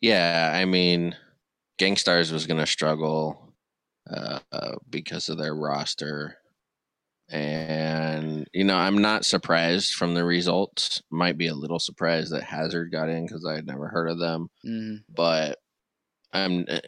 Yeah, 0.00 0.52
I 0.54 0.64
mean, 0.64 1.16
GankStars 1.78 2.32
was 2.32 2.46
going 2.46 2.60
to 2.60 2.66
struggle 2.66 3.51
uh, 4.10 4.40
because 4.90 5.28
of 5.28 5.38
their 5.38 5.54
roster. 5.54 6.36
And, 7.28 8.48
you 8.52 8.64
know, 8.64 8.76
I'm 8.76 8.98
not 8.98 9.24
surprised 9.24 9.94
from 9.94 10.14
the 10.14 10.24
results. 10.24 11.02
Might 11.10 11.38
be 11.38 11.46
a 11.48 11.54
little 11.54 11.78
surprised 11.78 12.32
that 12.32 12.42
Hazard 12.44 12.92
got 12.92 13.08
in 13.08 13.26
because 13.26 13.46
I 13.46 13.54
had 13.54 13.66
never 13.66 13.88
heard 13.88 14.10
of 14.10 14.18
them. 14.18 14.50
Mm, 14.66 15.04
But 15.08 15.58
I'm, 16.32 16.66
uh, 16.68 16.80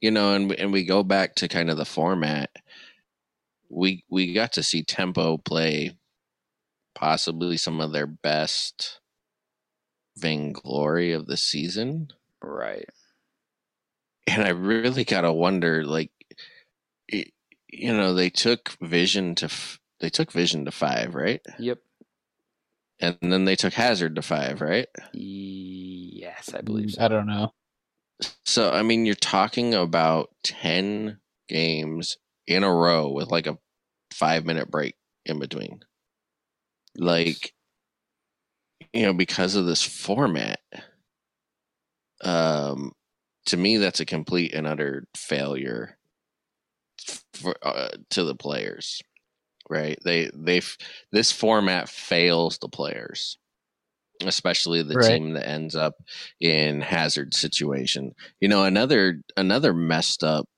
you 0.00 0.10
know, 0.10 0.34
and 0.34 0.52
and 0.52 0.72
we 0.72 0.84
go 0.84 1.02
back 1.02 1.34
to 1.36 1.48
kind 1.48 1.70
of 1.70 1.76
the 1.76 1.84
format. 1.84 2.50
We 3.70 4.04
we 4.08 4.32
got 4.32 4.52
to 4.52 4.62
see 4.62 4.82
Tempo 4.84 5.38
play 5.38 5.96
possibly 6.94 7.56
some 7.56 7.80
of 7.80 7.92
their 7.92 8.06
best 8.06 9.00
vainglory 10.16 11.12
of 11.12 11.26
the 11.26 11.36
season. 11.36 12.08
Right. 12.42 12.88
And 14.26 14.42
I 14.42 14.50
really 14.50 15.04
got 15.04 15.22
to 15.22 15.32
wonder 15.32 15.84
like 15.84 16.10
it, 17.08 17.32
you 17.68 17.92
know, 17.92 18.14
they 18.14 18.30
took 18.30 18.76
Vision 18.80 19.34
to 19.36 19.46
f- 19.46 19.80
they 20.00 20.10
took 20.10 20.32
Vision 20.32 20.64
to 20.64 20.70
5, 20.70 21.14
right? 21.14 21.40
Yep. 21.58 21.78
And 23.00 23.18
then 23.20 23.44
they 23.44 23.56
took 23.56 23.72
Hazard 23.74 24.14
to 24.16 24.22
5, 24.22 24.60
right? 24.60 24.86
Yes, 25.12 26.54
I 26.54 26.60
believe 26.60 26.92
so. 26.92 27.04
I 27.04 27.08
don't 27.08 27.26
know. 27.26 27.52
So 28.44 28.70
I 28.70 28.82
mean, 28.82 29.06
you're 29.06 29.14
talking 29.14 29.74
about 29.74 30.30
10 30.44 31.18
games 31.48 32.16
in 32.46 32.64
a 32.64 32.72
row 32.72 33.10
with 33.10 33.30
like 33.30 33.46
a 33.46 33.58
5 34.12 34.44
minute 34.44 34.70
break 34.70 34.94
in 35.26 35.38
between. 35.38 35.80
Like 36.96 37.52
you 38.92 39.02
know, 39.02 39.14
because 39.14 39.54
of 39.54 39.66
this 39.66 39.82
format, 39.82 40.60
um, 42.22 42.92
to 43.46 43.56
me, 43.56 43.76
that's 43.76 44.00
a 44.00 44.06
complete 44.06 44.54
and 44.54 44.66
utter 44.66 45.06
failure 45.16 45.98
for, 47.34 47.54
uh, 47.62 47.90
to 48.10 48.24
the 48.24 48.34
players. 48.34 49.02
Right? 49.70 49.98
They 50.04 50.30
they 50.34 50.62
this 51.12 51.32
format 51.32 51.88
fails 51.88 52.58
the 52.58 52.68
players, 52.68 53.38
especially 54.24 54.82
the 54.82 54.96
Right. 54.96 55.22
team 55.22 55.34
that 55.34 55.48
ends 55.48 55.76
up 55.76 55.94
in 56.40 56.80
hazard 56.82 57.34
situation. 57.34 58.14
You 58.40 58.48
know, 58.48 58.64
another 58.64 59.22
another 59.36 59.74
messed 59.74 60.24
up 60.24 60.48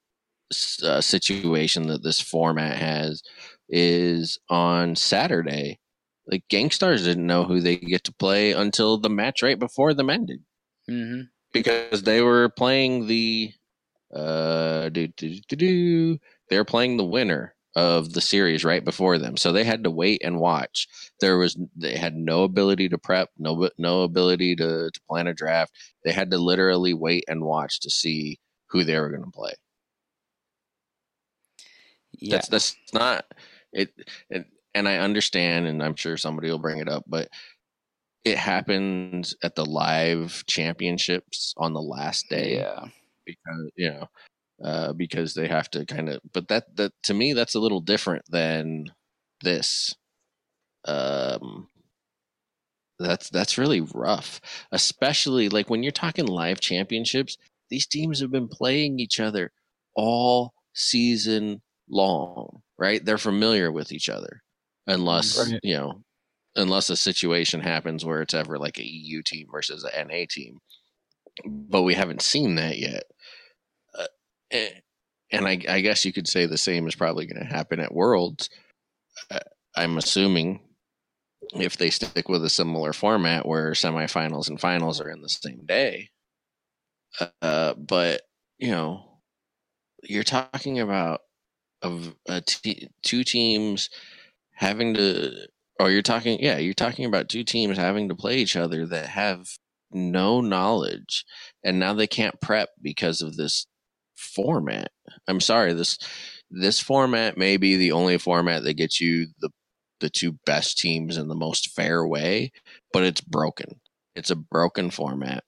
uh, 0.82 1.00
situation 1.00 1.88
that 1.88 2.02
this 2.02 2.20
format 2.20 2.76
has 2.78 3.22
is 3.68 4.38
on 4.50 4.96
Saturday 4.96 5.78
like 6.26 6.44
GankStars 6.50 7.04
didn't 7.04 7.26
know 7.26 7.44
who 7.44 7.60
they 7.60 7.76
get 7.76 8.04
to 8.04 8.14
play 8.14 8.52
until 8.52 8.98
the 8.98 9.10
match 9.10 9.42
right 9.42 9.58
before 9.58 9.94
them 9.94 10.10
ended 10.10 10.44
hmm 10.88 11.33
because 11.54 12.02
they 12.04 12.22
were 12.22 12.50
playing 12.50 13.08
the 13.08 13.52
uh 14.14 14.88
do, 14.90 15.08
do, 15.08 15.40
do, 15.48 15.56
do, 15.56 16.18
they 16.50 16.58
were 16.58 16.64
playing 16.64 16.98
the 16.98 17.04
winner 17.04 17.54
of 17.76 18.12
the 18.14 18.22
series 18.22 18.64
right 18.64 18.84
before 18.84 19.18
them. 19.18 19.36
So 19.36 19.52
they 19.52 19.64
had 19.64 19.84
to 19.84 19.90
wait 19.90 20.22
and 20.24 20.40
watch. 20.40 20.88
There 21.20 21.38
was 21.38 21.58
they 21.76 21.96
had 21.96 22.16
no 22.16 22.44
ability 22.44 22.88
to 22.90 22.98
prep 22.98 23.30
no 23.38 23.70
no 23.78 24.02
ability 24.04 24.56
to, 24.56 24.90
to 24.92 25.00
plan 25.08 25.28
a 25.28 25.34
draft. 25.34 25.72
They 26.04 26.12
had 26.12 26.30
to 26.32 26.38
literally 26.38 26.94
wait 26.94 27.24
and 27.28 27.44
watch 27.44 27.80
to 27.82 27.90
see 27.90 28.40
who 28.68 28.84
they 28.84 28.98
were 29.00 29.10
going 29.10 29.24
to 29.24 29.30
play 29.30 29.54
Yeah. 32.20 32.36
that's 32.36 32.48
that's 32.48 32.76
not 32.92 33.24
it, 33.72 33.90
it 34.30 34.46
and 34.74 34.88
i 34.88 34.98
understand 34.98 35.66
and 35.66 35.82
i'm 35.82 35.96
sure 35.96 36.16
somebody 36.16 36.50
will 36.50 36.58
bring 36.58 36.78
it 36.78 36.88
up 36.88 37.04
but 37.06 37.28
it 38.24 38.38
happened 38.38 39.32
at 39.42 39.54
the 39.54 39.64
live 39.66 40.44
championships 40.46 41.54
on 41.58 41.72
the 41.74 41.82
last 41.82 42.28
day 42.28 42.56
Yeah. 42.56 42.86
because 43.26 43.70
you 43.76 43.90
know 43.90 44.08
uh 44.64 44.92
because 44.94 45.34
they 45.34 45.48
have 45.48 45.70
to 45.70 45.86
kind 45.86 46.08
of 46.08 46.20
but 46.32 46.48
that 46.48 46.76
that 46.76 46.92
to 47.04 47.14
me 47.14 47.32
that's 47.34 47.54
a 47.54 47.60
little 47.60 47.80
different 47.80 48.24
than 48.30 48.86
this 49.42 49.94
um 50.86 51.68
that's 52.98 53.28
that's 53.30 53.58
really 53.58 53.80
rough 53.80 54.40
especially 54.72 55.48
like 55.48 55.68
when 55.68 55.82
you're 55.82 55.90
talking 55.92 56.26
live 56.26 56.60
championships 56.60 57.36
these 57.70 57.86
teams 57.86 58.20
have 58.20 58.30
been 58.30 58.46
playing 58.48 59.00
each 59.00 59.18
other 59.18 59.50
all 59.96 60.52
season 60.74 61.60
long 61.88 62.62
right 62.78 63.04
they're 63.04 63.18
familiar 63.18 63.72
with 63.72 63.90
each 63.90 64.08
other 64.08 64.42
unless 64.86 65.50
Right. 65.50 65.60
you 65.64 65.74
know 65.76 66.03
unless 66.56 66.90
a 66.90 66.96
situation 66.96 67.60
happens 67.60 68.04
where 68.04 68.22
it's 68.22 68.34
ever 68.34 68.58
like 68.58 68.78
a 68.78 68.86
eu 68.86 69.22
team 69.22 69.46
versus 69.50 69.84
a 69.84 70.04
na 70.04 70.24
team 70.28 70.58
but 71.46 71.82
we 71.82 71.94
haven't 71.94 72.22
seen 72.22 72.54
that 72.54 72.78
yet 72.78 73.04
uh, 73.98 74.06
eh, 74.50 74.70
and 75.32 75.48
I, 75.48 75.58
I 75.68 75.80
guess 75.80 76.04
you 76.04 76.12
could 76.12 76.28
say 76.28 76.46
the 76.46 76.58
same 76.58 76.86
is 76.86 76.94
probably 76.94 77.26
going 77.26 77.42
to 77.42 77.54
happen 77.54 77.80
at 77.80 77.94
worlds 77.94 78.50
uh, 79.30 79.40
i'm 79.76 79.98
assuming 79.98 80.60
if 81.52 81.76
they 81.76 81.90
stick 81.90 82.28
with 82.28 82.44
a 82.44 82.50
similar 82.50 82.92
format 82.92 83.46
where 83.46 83.72
semifinals 83.72 84.48
and 84.48 84.60
finals 84.60 85.00
are 85.00 85.10
in 85.10 85.22
the 85.22 85.28
same 85.28 85.64
day. 85.66 86.10
Uh, 87.42 87.74
but 87.74 88.22
you 88.58 88.70
know, 88.70 89.20
you're 90.02 90.24
talking 90.24 90.80
about 90.80 91.20
of 91.82 92.14
a 92.28 92.42
two 93.02 93.24
teams 93.24 93.90
having 94.54 94.94
to, 94.94 95.46
or 95.84 95.90
you're 95.90 96.00
talking, 96.00 96.38
yeah, 96.40 96.56
you're 96.56 96.72
talking 96.72 97.04
about 97.04 97.28
two 97.28 97.44
teams 97.44 97.76
having 97.76 98.08
to 98.08 98.14
play 98.14 98.38
each 98.38 98.56
other 98.56 98.86
that 98.86 99.04
have 99.04 99.48
no 99.92 100.40
knowledge, 100.40 101.26
and 101.62 101.78
now 101.78 101.92
they 101.92 102.06
can't 102.06 102.40
prep 102.40 102.70
because 102.80 103.20
of 103.20 103.36
this 103.36 103.66
format. 104.16 104.88
I'm 105.28 105.40
sorry 105.40 105.74
this 105.74 105.98
this 106.50 106.80
format 106.80 107.36
may 107.36 107.58
be 107.58 107.76
the 107.76 107.92
only 107.92 108.16
format 108.16 108.62
that 108.62 108.78
gets 108.78 108.98
you 108.98 109.26
the 109.40 109.50
the 110.00 110.08
two 110.08 110.38
best 110.46 110.78
teams 110.78 111.18
in 111.18 111.28
the 111.28 111.34
most 111.34 111.70
fair 111.72 112.06
way, 112.06 112.50
but 112.90 113.02
it's 113.02 113.20
broken. 113.20 113.78
It's 114.16 114.30
a 114.30 114.36
broken 114.36 114.88
format. 114.88 115.44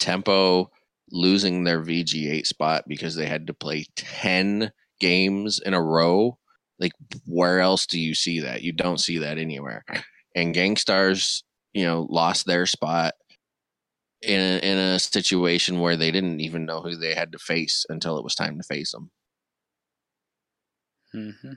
Tempo 0.00 0.70
losing 1.10 1.64
their 1.64 1.82
VG8 1.82 2.46
spot 2.46 2.84
because 2.88 3.16
they 3.16 3.26
had 3.26 3.48
to 3.48 3.54
play 3.54 3.84
10 3.96 4.72
games 4.98 5.60
in 5.62 5.74
a 5.74 5.82
row. 5.82 6.38
Like, 6.78 6.92
where 7.26 7.60
else 7.60 7.86
do 7.86 8.00
you 8.00 8.14
see 8.14 8.40
that? 8.40 8.62
You 8.62 8.72
don't 8.72 8.98
see 9.00 9.18
that 9.18 9.38
anywhere. 9.38 9.84
And 10.34 10.54
GankStars, 10.54 11.42
you 11.74 11.84
know, 11.84 12.06
lost 12.10 12.46
their 12.46 12.66
spot 12.66 13.14
in 14.22 14.40
a, 14.40 14.58
in 14.58 14.78
a 14.78 14.98
situation 14.98 15.80
where 15.80 15.96
they 15.96 16.10
didn't 16.10 16.40
even 16.40 16.64
know 16.64 16.80
who 16.80 16.96
they 16.96 17.14
had 17.14 17.32
to 17.32 17.38
face 17.38 17.84
until 17.88 18.18
it 18.18 18.24
was 18.24 18.34
time 18.34 18.56
to 18.58 18.62
face 18.64 18.92
them. 18.92 19.10
hmm 21.12 21.52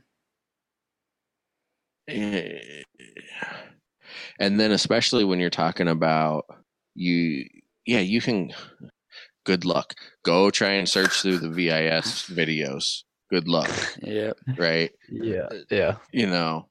Eh, 2.08 2.84
and 4.40 4.60
then 4.60 4.72
especially 4.72 5.24
when 5.24 5.40
you're 5.40 5.50
talking 5.50 5.88
about 5.88 6.46
you 6.96 7.46
yeah 7.86 8.00
you 8.00 8.22
can 8.22 8.52
good 9.46 9.66
luck 9.66 9.96
go 10.24 10.52
try 10.52 10.72
and 10.72 10.90
search 10.90 11.22
through 11.24 11.40
the 11.40 11.50
vis 11.52 12.30
videos 12.30 13.05
good 13.30 13.48
luck 13.48 13.70
yeah. 14.02 14.32
right 14.58 14.92
Yeah. 15.10 15.48
Yeah. 15.70 15.96
you 16.12 16.28
know 16.28 16.68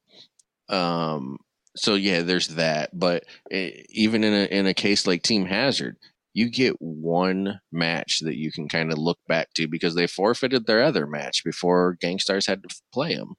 um 0.69 1.37
so 1.77 1.95
yeah 1.95 2.23
there's 2.23 2.49
that 2.49 2.91
but 2.99 3.25
eh, 3.51 3.71
even 3.91 4.25
in 4.25 4.33
a 4.33 4.45
in 4.47 4.67
a 4.67 4.75
case 4.75 5.07
like 5.07 5.23
team 5.23 5.45
hazard 5.47 5.97
you 6.33 6.51
get 6.51 6.75
one 6.81 7.61
match 7.73 8.21
that 8.21 8.37
you 8.37 8.51
can 8.51 8.69
kind 8.69 8.91
of 8.93 8.99
look 8.99 9.19
back 9.29 9.49
to 9.55 9.69
because 9.69 9.95
they 9.95 10.07
forfeited 10.07 10.67
their 10.67 10.83
other 10.83 11.07
match 11.07 11.45
before 11.45 11.97
GankStars 12.03 12.47
had 12.47 12.63
to 12.63 12.75
play 12.93 13.15
them 13.15 13.35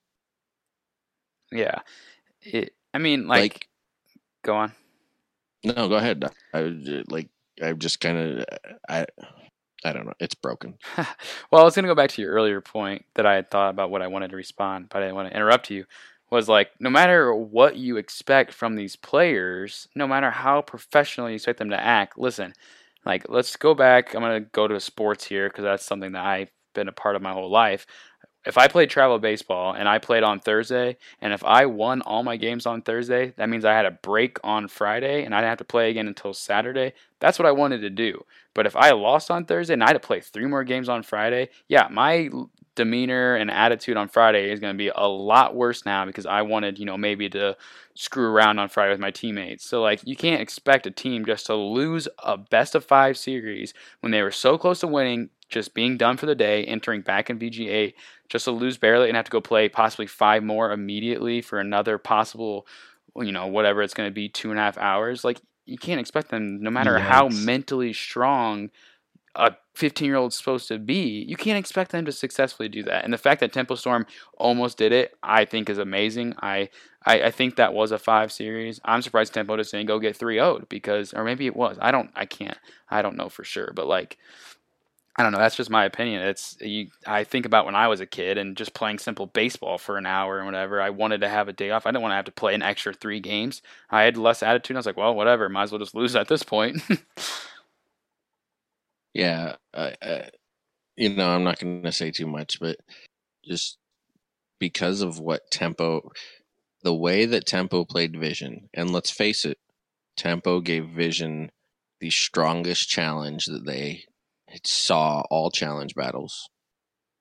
Yeah. 1.51 1.79
It, 2.41 2.73
I 2.93 2.97
mean, 2.99 3.27
like, 3.27 3.53
Like- 3.53 3.67
go 4.43 4.55
on. 4.55 4.71
No, 5.63 5.87
go 5.89 5.95
ahead. 5.95 6.23
I 6.53 6.59
uh, 6.59 7.03
like 7.09 7.29
I'm 7.61 7.79
just 7.79 7.99
kind 7.99 8.17
of 8.39 8.45
I 8.87 9.05
I 9.85 9.93
don't 9.93 10.05
know. 10.05 10.13
It's 10.19 10.35
broken. 10.35 10.77
well, 10.97 11.61
I 11.61 11.63
was 11.63 11.75
going 11.75 11.83
to 11.83 11.89
go 11.89 11.95
back 11.95 12.09
to 12.11 12.21
your 12.21 12.33
earlier 12.33 12.61
point 12.61 13.05
that 13.15 13.25
I 13.25 13.35
had 13.35 13.49
thought 13.51 13.69
about 13.69 13.91
what 13.91 14.01
I 14.01 14.07
wanted 14.07 14.31
to 14.31 14.37
respond, 14.37 14.89
but 14.89 14.99
I 14.99 15.05
didn't 15.05 15.15
want 15.15 15.29
to 15.29 15.35
interrupt 15.35 15.69
you. 15.69 15.85
Was 16.31 16.49
like, 16.49 16.71
no 16.79 16.89
matter 16.89 17.33
what 17.33 17.77
you 17.77 17.97
expect 17.97 18.51
from 18.51 18.75
these 18.75 18.95
players, 18.95 19.87
no 19.95 20.07
matter 20.07 20.31
how 20.31 20.61
professional 20.61 21.29
you 21.29 21.35
expect 21.35 21.59
them 21.59 21.69
to 21.69 21.79
act, 21.79 22.17
listen, 22.17 22.53
like, 23.05 23.29
let's 23.29 23.55
go 23.55 23.75
back. 23.75 24.15
I'm 24.15 24.21
going 24.21 24.43
to 24.43 24.49
go 24.51 24.67
to 24.67 24.79
sports 24.79 25.25
here 25.25 25.47
because 25.49 25.63
that's 25.63 25.85
something 25.85 26.13
that 26.13 26.25
I've 26.25 26.51
been 26.73 26.87
a 26.89 26.91
part 26.93 27.15
of 27.15 27.21
my 27.21 27.31
whole 27.31 27.49
life. 27.49 27.85
If 28.45 28.57
I 28.57 28.67
played 28.67 28.89
travel 28.89 29.17
baseball 29.17 29.73
and 29.73 29.89
I 29.89 29.97
played 29.97 30.23
on 30.23 30.39
Thursday, 30.39 30.97
and 31.19 31.33
if 31.33 31.43
I 31.43 31.65
won 31.65 32.01
all 32.01 32.23
my 32.23 32.37
games 32.37 32.65
on 32.65 32.81
Thursday, 32.81 33.33
that 33.37 33.49
means 33.49 33.65
I 33.65 33.73
had 33.73 33.85
a 33.85 33.91
break 33.91 34.37
on 34.43 34.67
Friday 34.67 35.23
and 35.23 35.33
I 35.33 35.39
didn't 35.39 35.49
have 35.49 35.57
to 35.59 35.65
play 35.65 35.89
again 35.89 36.07
until 36.07 36.33
Saturday. 36.33 36.93
That's 37.19 37.39
what 37.39 37.47
I 37.47 37.51
wanted 37.51 37.81
to 37.81 37.89
do. 37.89 38.23
But 38.53 38.65
if 38.65 38.75
I 38.75 38.91
lost 38.91 39.31
on 39.31 39.45
Thursday 39.45 39.73
and 39.73 39.83
I 39.83 39.87
had 39.87 39.93
to 39.93 39.99
play 39.99 40.21
three 40.21 40.45
more 40.45 40.63
games 40.63 40.89
on 40.89 41.01
Friday, 41.01 41.49
yeah, 41.67 41.87
my 41.89 42.29
demeanor 42.75 43.35
and 43.35 43.49
attitude 43.49 43.97
on 43.97 44.09
Friday 44.09 44.51
is 44.51 44.59
going 44.59 44.73
to 44.73 44.77
be 44.77 44.91
a 44.93 45.07
lot 45.07 45.55
worse 45.55 45.85
now 45.85 46.05
because 46.05 46.25
I 46.25 46.41
wanted, 46.41 46.77
you 46.77 46.85
know, 46.85 46.97
maybe 46.97 47.29
to 47.29 47.57
screw 47.95 48.27
around 48.29 48.59
on 48.59 48.69
Friday 48.69 48.91
with 48.91 48.99
my 48.99 49.11
teammates. 49.11 49.65
So, 49.65 49.81
like, 49.81 50.01
you 50.05 50.15
can't 50.15 50.41
expect 50.41 50.85
a 50.85 50.91
team 50.91 51.25
just 51.25 51.45
to 51.47 51.55
lose 51.55 52.07
a 52.19 52.37
best 52.37 52.75
of 52.75 52.83
five 52.83 53.17
series 53.17 53.73
when 54.01 54.11
they 54.11 54.21
were 54.21 54.31
so 54.31 54.57
close 54.57 54.81
to 54.81 54.87
winning, 54.87 55.29
just 55.49 55.73
being 55.73 55.97
done 55.97 56.17
for 56.17 56.25
the 56.25 56.35
day, 56.35 56.63
entering 56.65 57.01
back 57.01 57.29
in 57.29 57.39
vga8 57.39 57.93
just 58.29 58.45
to 58.45 58.51
lose 58.51 58.77
barely 58.77 59.07
and 59.07 59.15
have 59.15 59.25
to 59.25 59.31
go 59.31 59.41
play 59.41 59.69
possibly 59.69 60.07
five 60.07 60.43
more 60.43 60.71
immediately 60.71 61.41
for 61.41 61.59
another 61.59 61.97
possible, 61.97 62.65
you 63.15 63.31
know, 63.31 63.47
whatever 63.47 63.81
it's 63.81 63.93
going 63.93 64.09
to 64.09 64.13
be, 64.13 64.27
two 64.27 64.49
and 64.49 64.59
a 64.59 64.63
half 64.63 64.77
hours. 64.77 65.23
Like, 65.23 65.39
you 65.65 65.77
can't 65.77 65.99
expect 65.99 66.29
them, 66.29 66.61
no 66.61 66.69
matter 66.69 66.97
how 66.99 67.27
mentally 67.27 67.93
strong 67.93 68.69
a 69.35 69.55
15 69.73 70.05
year 70.05 70.15
old 70.15 70.33
supposed 70.33 70.67
to 70.69 70.79
be, 70.79 71.25
you 71.27 71.35
can't 71.35 71.57
expect 71.57 71.91
them 71.91 72.05
to 72.05 72.11
successfully 72.11 72.69
do 72.69 72.83
that. 72.83 73.03
And 73.03 73.11
the 73.11 73.17
fact 73.17 73.41
that 73.41 73.51
Tempo 73.51 73.75
Storm 73.75 74.05
almost 74.37 74.77
did 74.77 74.93
it, 74.93 75.17
I 75.21 75.45
think 75.45 75.69
is 75.69 75.77
amazing. 75.77 76.35
I, 76.41 76.69
I, 77.05 77.23
I 77.23 77.31
think 77.31 77.55
that 77.55 77.73
was 77.73 77.91
a 77.91 77.99
five 77.99 78.31
series. 78.31 78.79
I'm 78.85 79.01
surprised 79.01 79.33
Tempo 79.33 79.57
didn't 79.57 79.87
go 79.87 79.99
get 79.99 80.15
3 80.15 80.35
0 80.35 80.65
because, 80.69 81.13
or 81.13 81.23
maybe 81.23 81.45
it 81.45 81.55
was. 81.55 81.77
I 81.81 81.91
don't, 81.91 82.09
I 82.15 82.25
can't, 82.25 82.57
I 82.89 83.01
don't 83.01 83.17
know 83.17 83.29
for 83.29 83.43
sure. 83.43 83.71
But 83.75 83.87
like, 83.87 84.17
I 85.17 85.23
don't 85.23 85.31
know. 85.31 85.37
That's 85.37 85.55
just 85.55 85.69
my 85.69 85.85
opinion. 85.85 86.21
It's 86.23 86.57
you. 86.59 86.87
I 87.07 87.23
think 87.23 87.45
about 87.45 87.65
when 87.65 87.75
I 87.75 87.87
was 87.87 88.01
a 88.01 88.05
kid 88.05 88.37
and 88.37 88.57
just 88.57 88.73
playing 88.73 88.99
simple 88.99 89.27
baseball 89.27 89.77
for 89.77 89.97
an 89.97 90.05
hour 90.05 90.37
and 90.37 90.45
whatever. 90.45 90.81
I 90.81 90.89
wanted 90.89 91.21
to 91.21 91.29
have 91.29 91.47
a 91.47 91.53
day 91.53 91.71
off. 91.71 91.85
I 91.85 91.91
didn't 91.91 92.01
want 92.01 92.11
to 92.11 92.17
have 92.17 92.25
to 92.25 92.33
play 92.33 92.53
an 92.53 92.61
extra 92.61 92.93
three 92.93 93.21
games. 93.21 93.61
I 93.89 94.03
had 94.03 94.17
less 94.17 94.43
attitude. 94.43 94.75
I 94.75 94.79
was 94.79 94.85
like, 94.85 94.97
well, 94.97 95.15
whatever. 95.15 95.47
Might 95.47 95.63
as 95.63 95.71
well 95.71 95.79
just 95.79 95.95
lose 95.95 96.15
at 96.17 96.27
this 96.27 96.43
point. 96.43 96.81
Yeah, 99.13 99.55
I, 99.73 99.95
I, 100.01 100.29
you 100.97 101.09
know, 101.09 101.29
I'm 101.29 101.43
not 101.43 101.59
going 101.59 101.83
to 101.83 101.91
say 101.91 102.11
too 102.11 102.27
much, 102.27 102.59
but 102.59 102.77
just 103.45 103.77
because 104.59 105.01
of 105.01 105.19
what 105.19 105.51
Tempo, 105.51 106.11
the 106.83 106.95
way 106.95 107.25
that 107.25 107.45
Tempo 107.47 107.85
played 107.85 108.19
Vision, 108.19 108.69
and 108.73 108.91
let's 108.91 109.11
face 109.11 109.45
it, 109.45 109.57
Tempo 110.17 110.61
gave 110.61 110.87
Vision 110.89 111.51
the 112.01 112.09
strongest 112.11 112.89
challenge 112.89 113.45
that 113.47 113.65
they 113.65 114.05
saw 114.63 115.21
all 115.31 115.51
challenge 115.51 115.95
battles. 115.95 116.49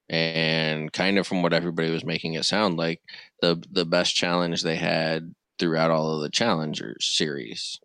And 0.09 0.93
kind 0.93 1.17
of 1.17 1.25
from 1.27 1.41
what 1.41 1.53
everybody 1.53 1.89
was 1.91 2.05
making 2.05 2.33
it 2.35 2.45
sound 2.45 2.77
like, 2.77 3.01
the 3.41 3.63
the 3.71 3.85
best 3.85 4.15
challenge 4.15 4.61
they 4.63 4.75
had 4.77 5.33
throughout 5.59 5.91
all 5.91 6.15
of 6.15 6.21
the 6.21 6.29
challengers 6.29 7.05
series. 7.05 7.79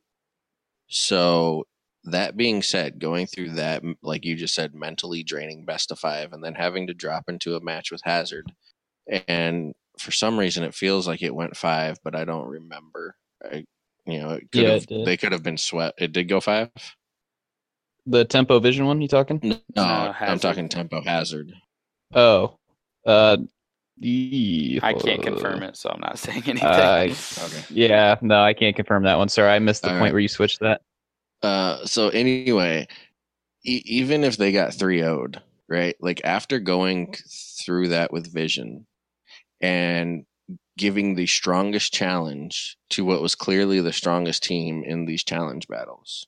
So 0.89 1.65
that 2.05 2.37
being 2.37 2.63
said, 2.63 2.99
going 2.99 3.27
through 3.27 3.53
that, 3.53 3.83
like 4.03 4.25
you 4.25 4.37
just 4.37 4.55
said, 4.55 4.75
mentally 4.75 5.23
draining 5.23 5.65
best 5.65 5.91
of 5.91 5.99
five, 5.99 6.33
and 6.33 6.43
then 6.45 6.55
having 6.55 6.87
to 6.89 6.95
drop 6.95 7.29
into 7.29 7.57
a 7.57 7.61
match 7.61 7.91
with 7.93 8.03
Hazard, 8.05 8.53
and 9.29 9.75
for 9.99 10.13
some 10.13 10.39
reason 10.39 10.65
it 10.65 10.75
feels 10.75 11.07
like 11.09 11.23
it 11.23 11.35
went 11.35 11.57
five, 11.57 11.99
but 12.05 12.15
I 12.17 12.25
don't 12.25 12.49
remember. 12.49 13.17
I, 13.45 13.67
you 14.07 14.21
know, 14.21 14.31
it 14.33 14.51
could 14.53 14.67
Yeah, 14.67 14.69
have, 14.69 14.87
it 14.91 14.91
they 15.05 15.17
could 15.17 15.33
have 15.33 15.43
been 15.43 15.59
swept. 15.59 16.01
It 16.03 16.13
did 16.13 16.29
go 16.29 16.41
five. 16.41 16.71
The 18.07 18.25
Tempo 18.25 18.59
Vision 18.61 18.87
one 18.87 19.01
you 19.01 19.09
talking? 19.09 19.41
No, 19.77 19.83
I'm 20.21 20.39
talking 20.39 20.69
tempo 20.69 21.01
hazard. 21.03 21.53
Oh, 22.15 22.59
uh, 23.07 23.37
the, 23.99 24.81
I 24.83 24.95
can't 24.95 25.23
confirm 25.23 25.63
it, 25.63 25.77
so 25.77 25.91
I'm 25.91 26.01
not 26.01 26.19
saying 26.19 26.43
anything. 26.47 26.67
Uh, 26.69 27.09
Okay. 27.45 27.65
yeah, 27.71 28.17
no, 28.23 28.43
I 28.43 28.55
can't 28.55 28.75
confirm 28.75 29.05
that 29.05 29.19
one. 29.19 29.29
Sorry, 29.29 29.51
I 29.51 29.59
missed 29.59 29.83
the 29.83 29.89
All 29.89 29.95
point 29.95 30.05
right. 30.05 30.13
where 30.13 30.21
you 30.21 30.29
switched 30.29 30.61
that. 30.61 30.81
Uh, 31.43 31.85
so 31.87 32.09
anyway, 32.09 32.89
e- 33.65 33.83
even 33.85 34.25
if 34.25 34.37
they 34.37 34.53
got 34.53 34.75
3 34.75 35.01
0'd, 35.01 35.41
right? 35.69 35.97
Like 36.01 36.23
after 36.25 36.59
going 36.59 37.15
through 37.65 37.89
that 37.89 38.13
with 38.13 38.33
Vision 38.33 38.87
and 39.61 40.25
giving 40.79 41.15
the 41.15 41.27
strongest 41.27 41.93
challenge 41.93 42.77
to 42.91 43.05
what 43.05 43.23
was 43.23 43.35
clearly 43.35 43.81
the 43.81 43.93
strongest 43.93 44.43
team 44.43 44.83
in 44.85 45.05
these 45.05 45.23
challenge 45.25 45.69
battles, 45.69 46.27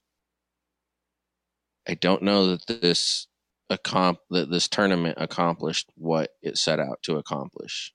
I 1.87 1.95
don't 1.95 2.23
know 2.23 2.47
that 2.55 2.67
this 2.67 3.27
accomp 3.71 4.17
that 4.29 4.49
this 4.51 4.67
tournament 4.67 5.17
accomplished 5.19 5.89
what 5.95 6.31
it 6.41 6.57
set 6.57 6.79
out 6.79 7.01
to 7.03 7.17
accomplish. 7.17 7.93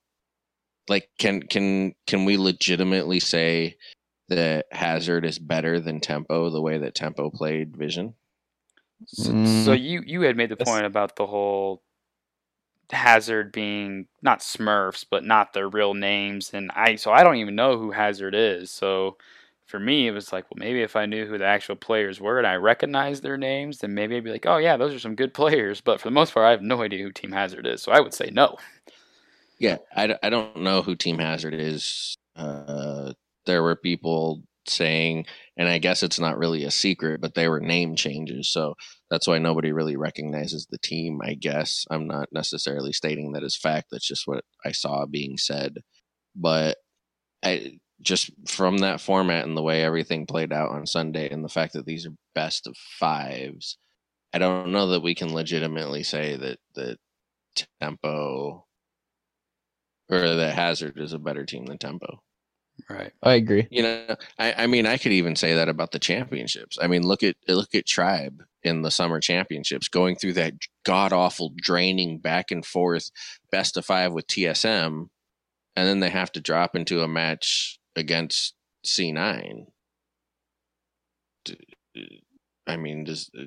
Like, 0.87 1.09
can 1.19 1.41
can 1.43 1.93
can 2.07 2.25
we 2.25 2.37
legitimately 2.37 3.19
say 3.19 3.77
that 4.29 4.65
Hazard 4.71 5.25
is 5.25 5.39
better 5.39 5.79
than 5.79 5.99
Tempo 6.01 6.49
the 6.49 6.61
way 6.61 6.77
that 6.79 6.95
Tempo 6.95 7.29
played 7.29 7.75
Vision? 7.77 8.15
So, 9.07 9.23
so 9.31 9.31
Mm. 9.73 9.81
you 9.81 10.01
you 10.05 10.21
had 10.21 10.35
made 10.37 10.49
the 10.49 10.55
That's- 10.55 10.67
point 10.73 10.85
about 10.85 11.15
the 11.15 11.27
whole 11.27 11.83
Hazard 12.91 13.51
being 13.51 14.07
not 14.23 14.39
Smurfs, 14.39 15.05
but 15.09 15.23
not 15.23 15.53
their 15.53 15.69
real 15.69 15.93
names, 15.93 16.53
and 16.53 16.71
I 16.75 16.95
so 16.95 17.11
I 17.11 17.23
don't 17.23 17.37
even 17.37 17.55
know 17.55 17.77
who 17.77 17.91
Hazard 17.91 18.33
is. 18.35 18.71
So 18.71 19.17
for 19.69 19.79
me, 19.79 20.07
it 20.07 20.11
was 20.11 20.33
like, 20.33 20.45
well, 20.45 20.57
maybe 20.57 20.81
if 20.81 20.95
I 20.95 21.05
knew 21.05 21.27
who 21.27 21.37
the 21.37 21.45
actual 21.45 21.75
players 21.75 22.19
were 22.19 22.39
and 22.39 22.47
I 22.47 22.55
recognized 22.55 23.21
their 23.21 23.37
names, 23.37 23.77
then 23.77 23.93
maybe 23.93 24.15
I'd 24.15 24.23
be 24.23 24.31
like, 24.31 24.47
oh 24.47 24.57
yeah, 24.57 24.77
those 24.77 24.95
are 24.95 24.99
some 24.99 25.13
good 25.13 25.31
players. 25.31 25.79
But 25.79 26.01
for 26.01 26.07
the 26.07 26.13
most 26.13 26.33
part, 26.33 26.47
I 26.47 26.51
have 26.51 26.63
no 26.63 26.81
idea 26.81 27.03
who 27.03 27.11
Team 27.11 27.31
Hazard 27.31 27.67
is, 27.67 27.83
so 27.83 27.91
I 27.91 27.99
would 27.99 28.15
say 28.15 28.31
no. 28.33 28.57
Yeah, 29.59 29.77
I, 29.95 30.29
don't 30.29 30.57
know 30.57 30.81
who 30.81 30.95
Team 30.95 31.19
Hazard 31.19 31.53
is. 31.53 32.17
Uh, 32.35 33.13
there 33.45 33.61
were 33.61 33.75
people 33.75 34.41
saying, 34.67 35.27
and 35.55 35.69
I 35.69 35.77
guess 35.77 36.01
it's 36.01 36.19
not 36.19 36.39
really 36.39 36.63
a 36.63 36.71
secret, 36.71 37.21
but 37.21 37.35
they 37.35 37.47
were 37.47 37.59
name 37.59 37.95
changes. 37.95 38.51
So 38.51 38.73
that's 39.11 39.27
why 39.27 39.37
nobody 39.37 39.71
really 39.71 39.97
recognizes 39.97 40.65
the 40.65 40.79
team, 40.79 41.19
I 41.23 41.35
guess. 41.35 41.85
I'm 41.91 42.07
not 42.07 42.29
necessarily 42.31 42.91
stating 42.91 43.33
that 43.33 43.43
as 43.43 43.55
fact. 43.55 43.89
That's 43.91 44.07
just 44.07 44.25
what 44.25 44.43
I 44.65 44.71
saw 44.71 45.05
being 45.05 45.37
said. 45.37 45.75
But 46.35 46.77
I 47.43 47.79
just 48.01 48.31
from 48.47 48.79
that 48.79 49.01
format 49.01 49.45
and 49.45 49.57
the 49.57 49.61
way 49.61 49.83
everything 49.83 50.25
played 50.25 50.53
out 50.53 50.71
on 50.71 50.85
Sunday 50.85 51.29
and 51.29 51.43
the 51.43 51.49
fact 51.49 51.73
that 51.73 51.85
these 51.85 52.05
are 52.05 52.13
best 52.33 52.67
of 52.67 52.77
fives, 52.77 53.77
I 54.33 54.37
don't 54.37 54.71
know 54.71 54.87
that 54.87 55.01
we 55.03 55.15
can 55.15 55.33
legitimately 55.33 56.03
say 56.03 56.35
that 56.37 56.59
that 56.75 56.97
tempo 57.81 58.65
or 60.09 60.35
that 60.35 60.55
Hazard 60.55 60.97
is 60.97 61.13
a 61.13 61.19
better 61.19 61.45
team 61.45 61.65
than 61.65 61.77
Tempo. 61.77 62.21
Right. 62.89 63.11
I 63.21 63.33
agree. 63.33 63.67
You 63.69 63.83
know, 63.83 64.15
I, 64.37 64.63
I 64.63 64.67
mean, 64.67 64.85
I 64.85 64.97
could 64.97 65.11
even 65.11 65.35
say 65.35 65.53
that 65.55 65.69
about 65.69 65.91
the 65.91 65.99
championships. 65.99 66.77
I 66.81 66.87
mean, 66.87 67.05
look 67.05 67.23
at 67.23 67.35
look 67.47 67.75
at 67.75 67.85
Tribe 67.85 68.43
in 68.63 68.81
the 68.81 68.91
summer 68.91 69.19
championships, 69.19 69.89
going 69.89 70.15
through 70.15 70.33
that 70.33 70.53
god 70.85 71.11
awful, 71.11 71.51
draining 71.55 72.19
back 72.19 72.51
and 72.51 72.65
forth 72.65 73.11
best 73.51 73.75
of 73.75 73.85
five 73.85 74.13
with 74.13 74.27
TSM, 74.27 75.07
and 75.75 75.87
then 75.87 75.99
they 75.99 76.09
have 76.09 76.31
to 76.33 76.41
drop 76.41 76.75
into 76.75 77.03
a 77.03 77.07
match 77.07 77.78
against 77.99 78.55
C9. 78.85 79.65
I 82.67 82.77
mean, 82.77 83.03
does 83.03 83.29
uh, 83.37 83.43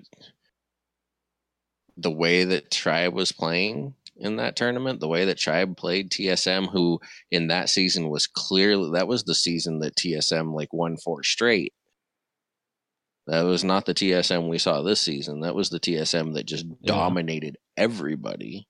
the 1.97 2.11
way 2.11 2.45
that 2.45 2.71
Tribe 2.71 3.15
was 3.15 3.33
playing 3.33 3.95
in 4.17 4.37
that 4.37 4.57
tournament, 4.57 5.01
the 5.01 5.09
way 5.09 5.25
that 5.27 5.39
Tribe 5.39 5.77
played 5.77 6.11
TSM, 6.11 6.71
who 6.71 7.01
in 7.31 7.49
that 7.49 7.69
season 7.69 8.09
was 8.09 8.27
clearly 8.27 8.91
that 8.95 9.09
was 9.09 9.25
the 9.25 9.35
season 9.35 9.79
that 9.81 9.97
TSM 9.97 10.55
like 10.55 10.73
won 10.73 10.97
four 10.97 11.23
straight. 11.23 11.73
That 13.29 13.43
was 13.43 13.63
not 13.63 13.87
the 13.87 13.95
TSM 13.95 14.49
we 14.49 14.59
saw 14.59 14.83
this 14.83 15.01
season. 15.01 15.41
That 15.43 15.55
was 15.55 15.71
the 15.71 15.79
TSM 15.79 16.35
that 16.35 16.45
just 16.47 16.67
Yeah. 16.67 16.75
dominated 16.95 17.57
everybody. 17.77 18.67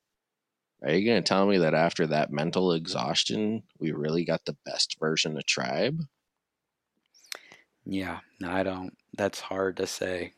Are 0.85 0.93
you 0.93 1.05
going 1.07 1.23
to 1.23 1.27
tell 1.29 1.47
me 1.47 1.59
that 1.59 1.75
after 1.75 2.07
that 2.09 2.31
mental 2.33 2.73
exhaustion, 2.73 3.63
we 3.79 3.93
really 3.93 4.25
got 4.25 4.45
the 4.45 4.57
best 4.65 4.97
version 5.01 5.37
of 5.37 5.47
Tribe? 5.47 6.01
Yeah. 7.85 8.21
No, 8.41 8.51
I 8.51 8.63
don't. 8.65 8.97
That's 9.17 9.41
hard 9.41 9.77
to 9.77 9.87
say. 9.87 10.35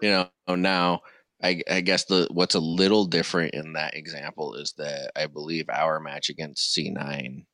you 0.00 0.10
know 0.10 0.54
now 0.54 1.00
I, 1.42 1.62
I 1.70 1.80
guess 1.82 2.04
the 2.04 2.26
what's 2.30 2.54
a 2.54 2.60
little 2.60 3.04
different 3.04 3.54
in 3.54 3.74
that 3.74 3.94
example 3.94 4.54
is 4.54 4.72
that 4.78 5.10
I 5.16 5.26
believe 5.26 5.66
our 5.68 6.00
match 6.00 6.30
against 6.30 6.74
C9 6.74 7.44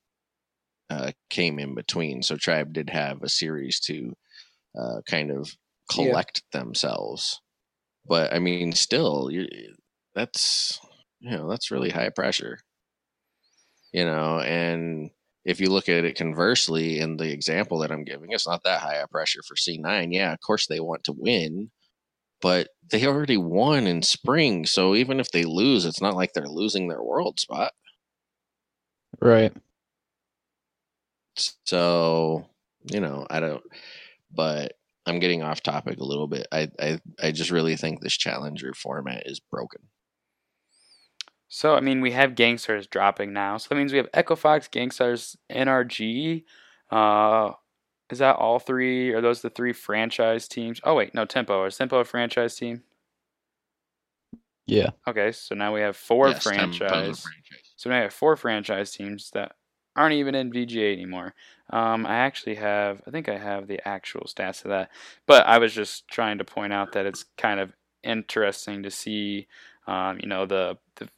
uh, 0.89 1.11
came 1.29 1.59
in 1.59 1.75
between, 1.75 2.23
so 2.23 2.37
Tribe 2.37 2.73
did 2.73 2.89
have 2.89 3.23
a 3.23 3.29
series 3.29 3.79
to 3.81 4.13
uh, 4.79 5.01
kind 5.07 5.31
of 5.31 5.49
Yeah. 5.97 5.97
collect 6.05 6.43
themselves. 6.53 7.41
But 8.05 8.33
I 8.33 8.39
mean, 8.39 8.73
still, 8.73 9.29
you 9.31 9.47
that's 10.15 10.79
you 11.19 11.31
know 11.31 11.49
that's 11.49 11.71
really 11.71 11.89
high 11.89 12.09
pressure. 12.09 12.59
You 13.93 14.05
know, 14.05 14.39
and 14.39 15.11
if 15.45 15.59
you 15.59 15.69
look 15.69 15.89
at 15.89 16.05
it 16.05 16.15
conversely 16.17 16.99
in 16.99 17.17
the 17.17 17.31
example 17.31 17.79
that 17.79 17.91
I'm 17.91 18.03
giving, 18.03 18.31
it's 18.31 18.47
not 18.47 18.63
that 18.63 18.81
high 18.81 18.95
a 18.95 19.07
pressure 19.07 19.41
for 19.47 19.55
C9. 19.55 20.13
Yeah, 20.13 20.33
of 20.33 20.39
course 20.41 20.67
they 20.67 20.79
want 20.79 21.03
to 21.05 21.13
win, 21.13 21.71
but 22.41 22.69
they 22.91 23.05
already 23.07 23.37
won 23.37 23.87
in 23.87 24.03
spring. 24.03 24.65
So 24.65 24.95
even 24.95 25.19
if 25.19 25.31
they 25.31 25.43
lose, 25.45 25.85
it's 25.85 26.01
not 26.01 26.15
like 26.15 26.33
they're 26.33 26.47
losing 26.47 26.87
their 26.89 27.03
world 27.03 27.39
spot. 27.39 27.73
Right. 29.21 29.53
So, 31.65 32.45
you 32.91 32.99
know, 32.99 33.25
I 33.29 33.39
don't, 33.39 33.63
but 34.31 34.73
I'm 35.05 35.19
getting 35.19 35.43
off 35.43 35.63
topic 35.63 35.99
a 35.99 36.03
little 36.03 36.27
bit. 36.27 36.47
I, 36.51 36.69
I, 36.79 36.99
I 37.21 37.31
just 37.31 37.51
really 37.51 37.75
think 37.75 38.01
this 38.01 38.17
challenger 38.17 38.73
format 38.73 39.23
is 39.27 39.39
broken. 39.39 39.81
So, 41.53 41.75
I 41.75 41.81
mean, 41.81 41.99
we 41.99 42.11
have 42.13 42.31
GankStars 42.35 42.89
dropping 42.89 43.33
now. 43.33 43.57
So 43.57 43.67
that 43.69 43.75
means 43.75 43.91
we 43.91 43.97
have 43.97 44.07
Echo 44.13 44.37
Fox, 44.37 44.69
GankStars, 44.69 45.35
NRG. 45.51 46.45
Uh, 46.89 47.51
is 48.09 48.19
that 48.19 48.37
all 48.37 48.57
three? 48.57 49.11
Are 49.11 49.19
those 49.19 49.41
the 49.41 49.49
three 49.49 49.73
franchise 49.73 50.47
teams? 50.47 50.79
Oh, 50.85 50.95
wait, 50.95 51.13
no, 51.13 51.25
Tempo. 51.25 51.65
Is 51.65 51.77
Tempo 51.77 51.99
a 51.99 52.05
franchise 52.05 52.55
team? 52.55 52.83
Yeah. 54.65 54.91
Okay, 55.05 55.33
so 55.33 55.53
now 55.53 55.73
we 55.73 55.81
have 55.81 55.97
four 55.97 56.29
Yes, 56.29 56.43
franchise. 56.43 57.21
franchise. 57.21 57.73
So 57.75 57.89
now 57.89 57.97
we 57.97 58.03
have 58.03 58.13
four 58.13 58.37
franchise 58.37 58.91
teams 58.93 59.29
that 59.33 59.53
aren't 59.97 60.13
even 60.13 60.35
in 60.35 60.51
VGA 60.53 60.93
anymore. 60.93 61.33
Um, 61.69 62.05
I 62.05 62.15
actually 62.15 62.55
have, 62.55 63.01
I 63.05 63.11
think 63.11 63.27
I 63.27 63.37
have 63.37 63.67
the 63.67 63.85
actual 63.85 64.21
stats 64.21 64.63
of 64.63 64.69
that, 64.69 64.89
but 65.27 65.45
I 65.47 65.57
was 65.57 65.73
just 65.73 66.07
trying 66.07 66.37
to 66.37 66.45
point 66.45 66.71
out 66.71 66.93
that 66.93 67.05
it's 67.05 67.25
kind 67.37 67.59
of 67.59 67.73
interesting 68.03 68.83
to 68.83 68.91
see, 68.91 69.47
um, 69.87 70.17
you 70.21 70.29
know, 70.29 70.45
the 70.45 70.77
the 70.95 71.09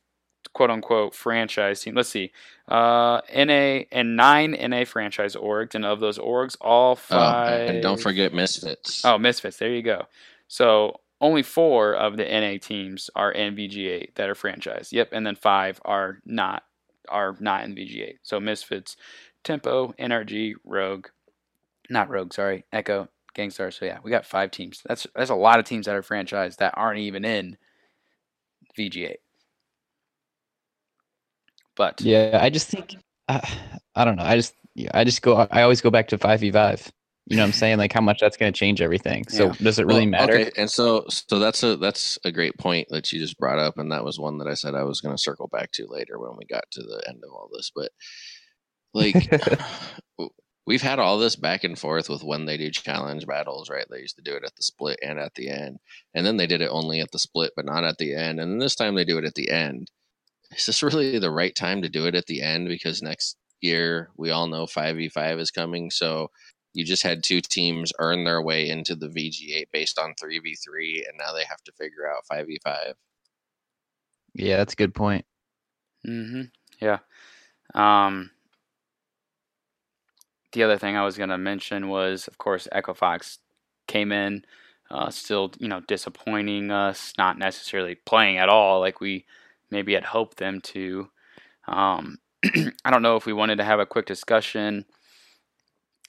quote 0.53 0.69
unquote 0.69 1.13
franchise 1.15 1.81
team. 1.81 1.95
Let's 1.95 2.09
see, 2.09 2.31
uh, 2.67 3.21
NA 3.35 3.83
and 3.91 4.15
nine 4.15 4.51
NA 4.51 4.85
franchise 4.85 5.35
orgs, 5.35 5.75
and 5.75 5.85
of 5.85 5.99
those 5.99 6.17
orgs, 6.17 6.55
all 6.61 6.91
Oh, 6.91 6.95
five. 6.95 7.69
and 7.69 7.81
don't 7.81 7.99
forget 7.99 8.33
Misfits. 8.33 9.03
Oh, 9.03 9.17
Misfits. 9.17 9.57
There 9.57 9.69
you 9.69 9.81
go. 9.81 10.05
So 10.47 10.99
only 11.21 11.41
four 11.43 11.93
of 11.95 12.17
the 12.17 12.25
NA 12.25 12.57
teams 12.61 13.09
are 13.15 13.31
in 13.31 13.55
VGA 13.55 14.13
that 14.15 14.29
are 14.29 14.35
franchised. 14.35 14.91
Yep, 14.91 15.09
and 15.11 15.25
then 15.25 15.35
five 15.35 15.79
are 15.85 16.19
not 16.25 16.63
are 17.09 17.35
not 17.39 17.63
in 17.65 17.75
VGA. 17.75 18.17
So 18.23 18.39
Misfits, 18.39 18.95
Tempo, 19.43 19.93
NRG, 19.99 20.53
Rogue, 20.63 21.07
not 21.89 22.09
Rogue, 22.09 22.31
sorry, 22.33 22.63
Echo, 22.71 23.09
GankStar. 23.35 23.73
So 23.73 23.85
yeah, 23.85 23.97
we 24.03 24.11
got 24.11 24.25
five 24.25 24.51
teams. 24.51 24.81
That's 24.87 25.07
that's 25.15 25.29
a 25.29 25.35
lot 25.35 25.59
of 25.59 25.65
teams 25.65 25.85
that 25.87 25.95
are 25.95 26.01
franchised 26.01 26.57
that 26.57 26.73
aren't 26.77 26.99
even 26.99 27.25
in 27.25 27.57
VGA. 28.77 29.15
But 31.75 32.01
Yeah, 32.01 32.39
I 32.41 32.49
just 32.49 32.67
think 32.67 32.95
uh, 33.27 33.41
I 33.95 34.05
don't 34.05 34.15
know. 34.15 34.23
I 34.23 34.35
just 34.35 34.53
yeah, 34.75 34.89
I 34.93 35.03
just 35.03 35.21
go. 35.21 35.47
I 35.51 35.61
always 35.61 35.81
go 35.81 35.89
back 35.89 36.07
to 36.09 36.17
five 36.17 36.39
v 36.39 36.51
five. 36.51 36.91
You 37.27 37.37
know 37.37 37.43
what 37.43 37.47
I'm 37.47 37.53
saying? 37.53 37.77
Like 37.77 37.93
how 37.93 38.01
much 38.01 38.19
that's 38.19 38.35
going 38.37 38.51
to 38.51 38.57
change 38.57 38.81
everything. 38.81 39.25
So 39.29 39.47
Yeah. 39.47 39.53
does 39.61 39.79
it 39.79 39.85
really 39.85 40.05
Well, 40.05 40.11
matter? 40.11 40.35
Okay, 40.35 40.51
and 40.57 40.69
so 40.69 41.05
so 41.09 41.39
that's 41.39 41.63
a 41.63 41.77
that's 41.77 42.19
a 42.25 42.31
great 42.31 42.57
point 42.57 42.87
that 42.89 43.11
you 43.11 43.19
just 43.19 43.37
brought 43.37 43.59
up, 43.59 43.77
and 43.77 43.91
that 43.91 44.03
was 44.03 44.19
one 44.19 44.37
that 44.39 44.47
I 44.47 44.55
said 44.55 44.75
I 44.75 44.83
was 44.83 44.99
going 45.01 45.15
to 45.15 45.21
circle 45.21 45.47
back 45.47 45.71
to 45.73 45.87
later 45.87 46.19
when 46.19 46.35
we 46.37 46.45
got 46.45 46.65
to 46.71 46.81
the 46.83 47.01
end 47.07 47.23
of 47.25 47.31
all 47.31 47.49
this. 47.53 47.71
But 47.73 47.91
like, 48.93 49.29
we've 50.67 50.81
had 50.81 50.99
all 50.99 51.17
this 51.17 51.35
back 51.35 51.63
and 51.63 51.77
forth 51.79 52.09
with 52.09 52.23
when 52.23 52.45
they 52.45 52.57
do 52.57 52.71
challenge 52.71 53.25
battles, 53.25 53.69
right? 53.69 53.85
They 53.89 53.99
used 53.99 54.17
to 54.17 54.21
do 54.23 54.35
it 54.35 54.43
at 54.45 54.55
the 54.55 54.63
split 54.63 54.99
and 55.03 55.19
at 55.19 55.33
the 55.35 55.49
end, 55.49 55.79
and 56.13 56.25
then 56.25 56.37
they 56.37 56.47
did 56.47 56.61
it 56.61 56.69
only 56.71 56.99
at 57.01 57.11
the 57.11 57.19
split, 57.19 57.51
but 57.55 57.65
not 57.65 57.83
at 57.85 57.97
the 57.97 58.13
end, 58.15 58.39
and 58.39 58.51
then 58.51 58.59
this 58.59 58.75
time 58.75 58.95
they 58.95 59.05
do 59.05 59.17
it 59.17 59.25
at 59.25 59.35
the 59.35 59.49
end. 59.49 59.89
Is 60.57 60.65
this 60.65 60.83
really 60.83 61.19
the 61.19 61.31
right 61.31 61.55
time 61.55 61.81
to 61.81 61.89
do 61.89 62.07
it 62.07 62.15
at 62.15 62.25
the 62.25 62.41
end? 62.41 62.67
Because 62.67 63.01
next 63.01 63.37
year 63.61 64.09
we 64.17 64.31
all 64.31 64.47
know 64.47 64.67
five 64.67 64.97
v 64.97 65.09
five 65.09 65.39
is 65.39 65.51
coming, 65.51 65.89
so 65.89 66.29
you 66.73 66.83
just 66.83 67.03
had 67.03 67.23
two 67.23 67.39
teams 67.39 67.93
earn 67.99 68.23
their 68.23 68.41
way 68.41 68.67
into 68.67 68.95
the 68.95 69.07
VG8 69.07 69.65
based 69.71 69.99
on 69.99 70.15
3v3 70.21 71.07
and 71.07 71.17
now 71.17 71.31
they 71.33 71.43
have 71.43 71.63
to 71.65 71.71
figure 71.73 72.09
out 72.09 72.25
5v5. 72.31 72.93
Yeah, 74.33 74.57
that's 74.57 74.73
a 74.73 74.77
good 74.77 74.95
point. 74.95 75.25
Mm-hmm. 76.07 76.43
Yeah. 76.81 76.99
Um, 77.75 78.31
the 80.51 80.63
other 80.63 80.77
thing 80.77 80.95
I 80.95 81.05
was 81.05 81.17
going 81.17 81.29
to 81.29 81.37
mention 81.37 81.89
was, 81.89 82.27
of 82.27 82.37
course, 82.39 82.67
Echo 82.71 82.93
Fox 82.95 83.39
came 83.87 84.11
in, 84.11 84.43
uh, 84.89 85.11
still, 85.11 85.51
you 85.59 85.67
know, 85.67 85.81
disappointing 85.81 86.71
us, 86.71 87.13
not 87.17 87.37
necessarily 87.37 87.95
playing 87.95 88.37
at 88.39 88.49
all 88.49 88.79
like 88.79 88.99
we 88.99 89.25
maybe 89.73 89.93
had 89.93 90.05
hoped 90.05 90.37
them 90.37 90.61
to. 90.61 91.09
Um, 91.67 92.19
I 92.85 92.91
don't 92.91 93.01
know 93.01 93.17
if 93.17 93.25
we 93.25 93.33
wanted 93.33 93.57
to 93.57 93.65
have 93.65 93.79
a 93.79 93.85
quick 93.85 94.05
discussion 94.05 94.85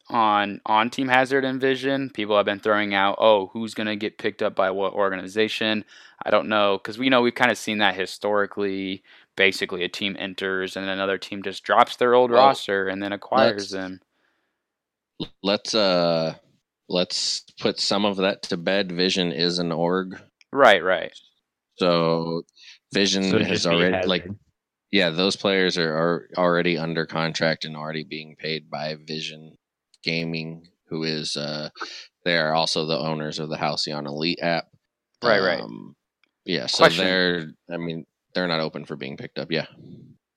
on 0.09 0.61
on 0.67 0.91
Team 0.91 1.09
Hazard 1.09 1.45
and 1.45 1.61
Vision. 1.61 2.11
People 2.11 2.37
have 2.37 2.47
been 2.47 2.61
throwing 2.61 2.95
out, 2.95 3.17
oh, 3.19 3.49
who's 3.53 3.75
going 3.75 3.87
to 3.87 3.97
get 3.97 4.19
picked 4.19 4.43
up 4.43 4.55
by 4.55 4.71
what 4.71 4.93
organization? 4.93 5.85
I 6.25 6.31
don't 6.31 6.49
know 6.49 6.79
because 6.79 6.99
we 6.99 7.09
know 7.09 7.23
we've 7.23 7.35
kind 7.35 7.51
of 7.51 7.59
seen 7.59 7.79
that 7.79 7.95
historically 7.97 9.03
basically 9.37 9.83
a 9.83 9.89
team 9.89 10.17
enters 10.19 10.77
and 10.77 10.89
another 10.89 11.19
team 11.19 11.43
just 11.43 11.65
drops 11.65 11.97
their 11.97 12.15
old 12.15 12.31
roster 12.31 12.87
and 12.87 13.03
then 13.03 13.12
acquires 13.12 13.73
let's- 13.73 13.73
them. 13.73 14.01
Let's 15.43 15.75
uh 15.75 16.35
let's 16.89 17.45
put 17.61 17.79
some 17.79 18.05
of 18.05 18.17
that 18.17 18.43
to 18.45 18.57
bed. 18.57 18.91
Vision 18.93 19.33
is 19.33 19.59
an 19.59 19.71
org. 19.73 20.21
Right, 20.53 20.83
right. 20.83 21.12
So 21.77 22.43
Vision 22.95 23.25
So 23.25 23.37
it'd 23.37 23.49
has 23.49 23.63
just 23.63 23.69
be 23.69 23.77
already 23.77 24.01
like 24.07 24.25
Hazard. 24.25 24.39
yeah, 24.93 25.11
those 25.11 25.37
players 25.37 25.79
are, 25.79 25.93
are 25.95 26.29
already 26.39 26.79
under 26.79 27.07
contract 27.07 27.65
and 27.65 27.77
already 27.77 28.05
being 28.05 28.37
paid 28.37 28.71
by 28.71 28.97
Vision 28.97 29.57
Gaming, 30.05 30.69
who 30.89 31.05
is 31.05 31.37
uh 31.37 31.71
they 32.25 32.37
are 32.39 32.55
also 32.55 32.87
the 32.87 32.99
owners 32.99 33.39
of 33.39 33.49
the 33.51 33.57
Halcyon 33.59 34.07
Elite 34.07 34.41
app. 34.43 34.67
Right, 35.23 35.41
right. 35.41 35.61
Um, 35.61 35.97
Yeah, 36.45 36.67
so 36.67 36.85
Question. 36.85 37.05
they're 37.05 37.47
I 37.73 37.77
mean, 37.79 38.07
they're 38.35 38.49
not 38.49 38.61
open 38.61 38.85
for 38.85 38.97
being 38.97 39.17
picked 39.17 39.39
up. 39.39 39.51
Yeah. 39.53 39.67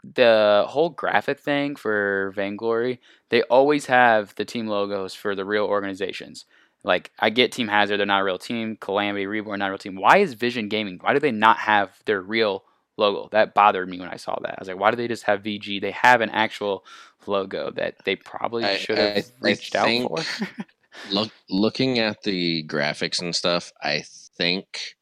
The 0.04 0.66
whole 0.70 0.90
graphic 0.90 1.40
thing 1.40 1.76
for 1.76 2.32
Vainglory, 2.36 3.02
they 3.30 3.42
always 3.44 3.88
have 3.88 4.34
the 4.36 4.46
team 4.46 4.68
logos 4.68 5.14
for 5.14 5.36
the 5.36 5.44
real 5.46 5.66
organizations. 5.66 6.46
Like 6.88 7.12
I 7.20 7.30
get 7.30 7.52
Team 7.52 7.68
Hazard, 7.68 7.98
they're 7.98 8.06
not 8.06 8.22
a 8.22 8.24
real 8.24 8.40
team. 8.40 8.78
Calamity, 8.78 9.28
Reborn, 9.28 9.60
not 9.60 9.68
a 9.68 9.72
real 9.72 9.78
team. 9.78 9.98
Why 9.98 10.18
is 10.18 10.34
Vision 10.34 10.70
Gaming? 10.70 11.00
Why 11.02 11.14
do 11.14 11.20
they 11.20 11.32
not 11.32 11.58
have 11.58 11.92
their 12.06 12.22
real 12.22 12.64
logo? 12.96 13.28
That 13.32 13.54
bothered 13.54 13.90
me 13.90 14.00
when 14.00 14.10
I 14.10 14.16
saw 14.16 14.40
that. 14.42 14.54
I 14.54 14.58
was 14.60 14.68
like, 14.70 14.80
why 14.80 14.92
do 14.92 14.98
they 14.98 15.08
just 15.08 15.24
have 15.24 15.44
VG? 15.44 15.82
They 15.82 15.92
have 15.92 16.22
an 16.22 16.30
actual 16.30 16.86
logo 17.28 17.72
that 17.72 17.96
they 18.06 18.16
probably 18.16 18.78
should 18.78 18.98
have 18.98 19.30
reached 19.42 19.76
out 19.76 19.88
for. 19.88 20.46
Look, 21.12 21.32
looking 21.50 22.00
at 22.00 22.24
the 22.24 22.64
graphics 22.64 23.22
and 23.22 23.36
stuff, 23.36 23.72
I 23.84 24.04
think 24.38 24.96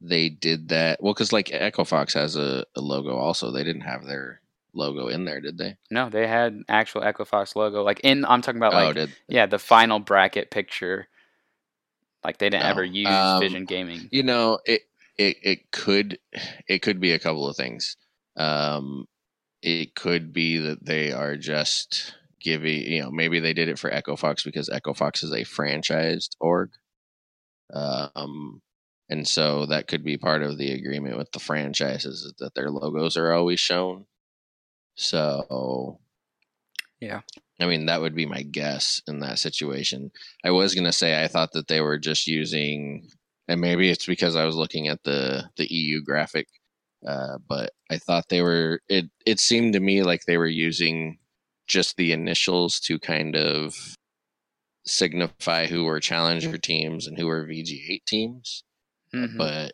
they 0.00 0.28
did 0.28 0.68
that. 0.68 1.02
Well, 1.02 1.14
because 1.14 1.32
like 1.32 1.50
Echo 1.52 1.84
Fox 1.84 2.14
has 2.14 2.36
a, 2.36 2.64
a 2.76 2.80
logo 2.80 3.16
also. 3.16 3.50
They 3.50 3.64
didn't 3.64 3.82
have 3.82 4.04
their 4.04 4.40
logo 4.74 5.08
in 5.08 5.24
there, 5.24 5.40
did 5.40 5.58
they? 5.58 5.76
no, 5.90 6.08
they 6.08 6.26
had 6.26 6.62
actual 6.68 7.02
Echo 7.02 7.24
Fox 7.24 7.56
logo. 7.56 7.82
Like 7.82 8.00
in, 8.00 8.24
I'm 8.24 8.42
talking 8.42 8.60
about 8.60 8.74
oh, 8.74 8.86
like 8.86 8.94
did 8.94 9.16
yeah, 9.28 9.46
the 9.46 9.58
final 9.58 9.98
bracket 9.98 10.50
picture. 10.50 11.08
Like 12.24 12.38
they 12.38 12.50
didn't 12.50 12.64
ever 12.66 12.82
Oh, 12.82 12.84
use 12.84 13.08
um, 13.08 13.40
Vision 13.40 13.64
Gaming. 13.64 14.08
you 14.10 14.22
know 14.22 14.58
it. 14.64 14.82
It 15.18 15.36
it 15.42 15.70
could 15.70 16.18
it 16.68 16.80
could 16.80 17.00
be 17.00 17.12
a 17.12 17.18
couple 17.18 17.46
of 17.48 17.56
things. 17.56 17.96
Um, 18.36 19.06
it 19.62 19.94
could 19.94 20.32
be 20.32 20.58
that 20.58 20.84
they 20.84 21.12
are 21.12 21.36
just 21.36 22.14
giving 22.40 22.82
you 22.82 23.02
know 23.02 23.10
maybe 23.10 23.40
they 23.40 23.52
did 23.52 23.68
it 23.68 23.78
for 23.78 23.92
Echo 23.92 24.16
Fox 24.16 24.42
because 24.44 24.68
Echo 24.70 24.94
Fox 24.94 25.22
is 25.22 25.32
a 25.32 25.44
franchised 25.44 26.30
org. 26.40 26.70
Um, 27.72 28.62
and 29.08 29.26
so 29.26 29.66
that 29.66 29.88
could 29.88 30.04
be 30.04 30.16
part 30.16 30.42
of 30.42 30.58
the 30.58 30.72
agreement 30.72 31.16
with 31.16 31.32
the 31.32 31.40
franchises 31.40 32.32
that 32.38 32.54
their 32.54 32.70
logos 32.70 33.16
are 33.16 33.32
always 33.32 33.60
shown. 33.60 34.06
So, 34.96 36.00
Yeah. 37.00 37.22
I 37.60 37.66
mean 37.66 37.86
that 37.86 38.00
would 38.00 38.14
be 38.14 38.26
my 38.26 38.42
guess 38.42 39.02
in 39.06 39.20
that 39.20 39.38
situation. 39.38 40.10
I 40.44 40.50
was 40.50 40.74
gonna 40.74 40.92
say 40.92 41.22
I 41.22 41.28
thought 41.28 41.52
that 41.52 41.68
they 41.68 41.80
were 41.80 41.98
just 41.98 42.26
using, 42.26 43.08
and 43.48 43.60
maybe 43.60 43.90
it's 43.90 44.06
because 44.06 44.36
I 44.36 44.44
was 44.44 44.56
looking 44.56 44.88
at 44.88 45.02
the 45.04 45.44
the 45.56 45.66
EU 45.74 46.02
graphic, 46.02 46.48
uh, 47.06 47.38
but 47.48 47.72
I 47.90 47.98
thought 47.98 48.28
they 48.28 48.42
were. 48.42 48.80
It 48.88 49.10
it 49.26 49.40
seemed 49.40 49.74
to 49.74 49.80
me 49.80 50.02
like 50.02 50.24
they 50.26 50.38
were 50.38 50.46
using 50.46 51.18
just 51.66 51.96
the 51.96 52.12
initials 52.12 52.80
to 52.80 52.98
kind 52.98 53.36
of 53.36 53.76
signify 54.86 55.66
who 55.66 55.84
were 55.84 56.00
challenger 56.00 56.58
teams 56.58 57.06
and 57.06 57.18
who 57.18 57.26
were 57.26 57.46
VG8 57.46 58.04
teams 58.06 58.64
Mhm. 59.14 59.36
but 59.38 59.72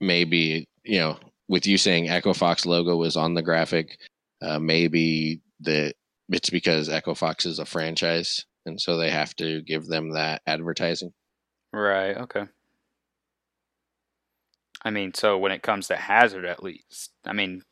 maybe 0.00 0.68
you 0.84 0.98
know 0.98 1.18
with 1.48 1.66
you 1.66 1.78
saying 1.78 2.08
echo 2.08 2.32
fox 2.32 2.66
logo 2.66 2.96
was 2.96 3.16
on 3.16 3.34
the 3.34 3.42
graphic 3.42 3.98
uh, 4.42 4.58
maybe 4.58 5.40
that 5.60 5.94
it's 6.32 6.50
because 6.50 6.88
echo 6.88 7.14
fox 7.14 7.44
is 7.46 7.58
a 7.58 7.64
franchise 7.64 8.44
and 8.66 8.80
so 8.80 8.96
they 8.96 9.10
have 9.10 9.34
to 9.36 9.60
give 9.62 9.86
them 9.86 10.10
that 10.10 10.42
advertising 10.46 11.12
Right. 11.74 12.16
Okay. 12.16 12.44
I 14.84 14.90
mean, 14.90 15.14
so 15.14 15.38
when 15.38 15.52
it 15.52 15.62
comes 15.62 15.88
to 15.88 15.96
Hazard, 15.96 16.44
at 16.44 16.62
least, 16.62 17.12
I 17.24 17.32
mean, 17.32 17.62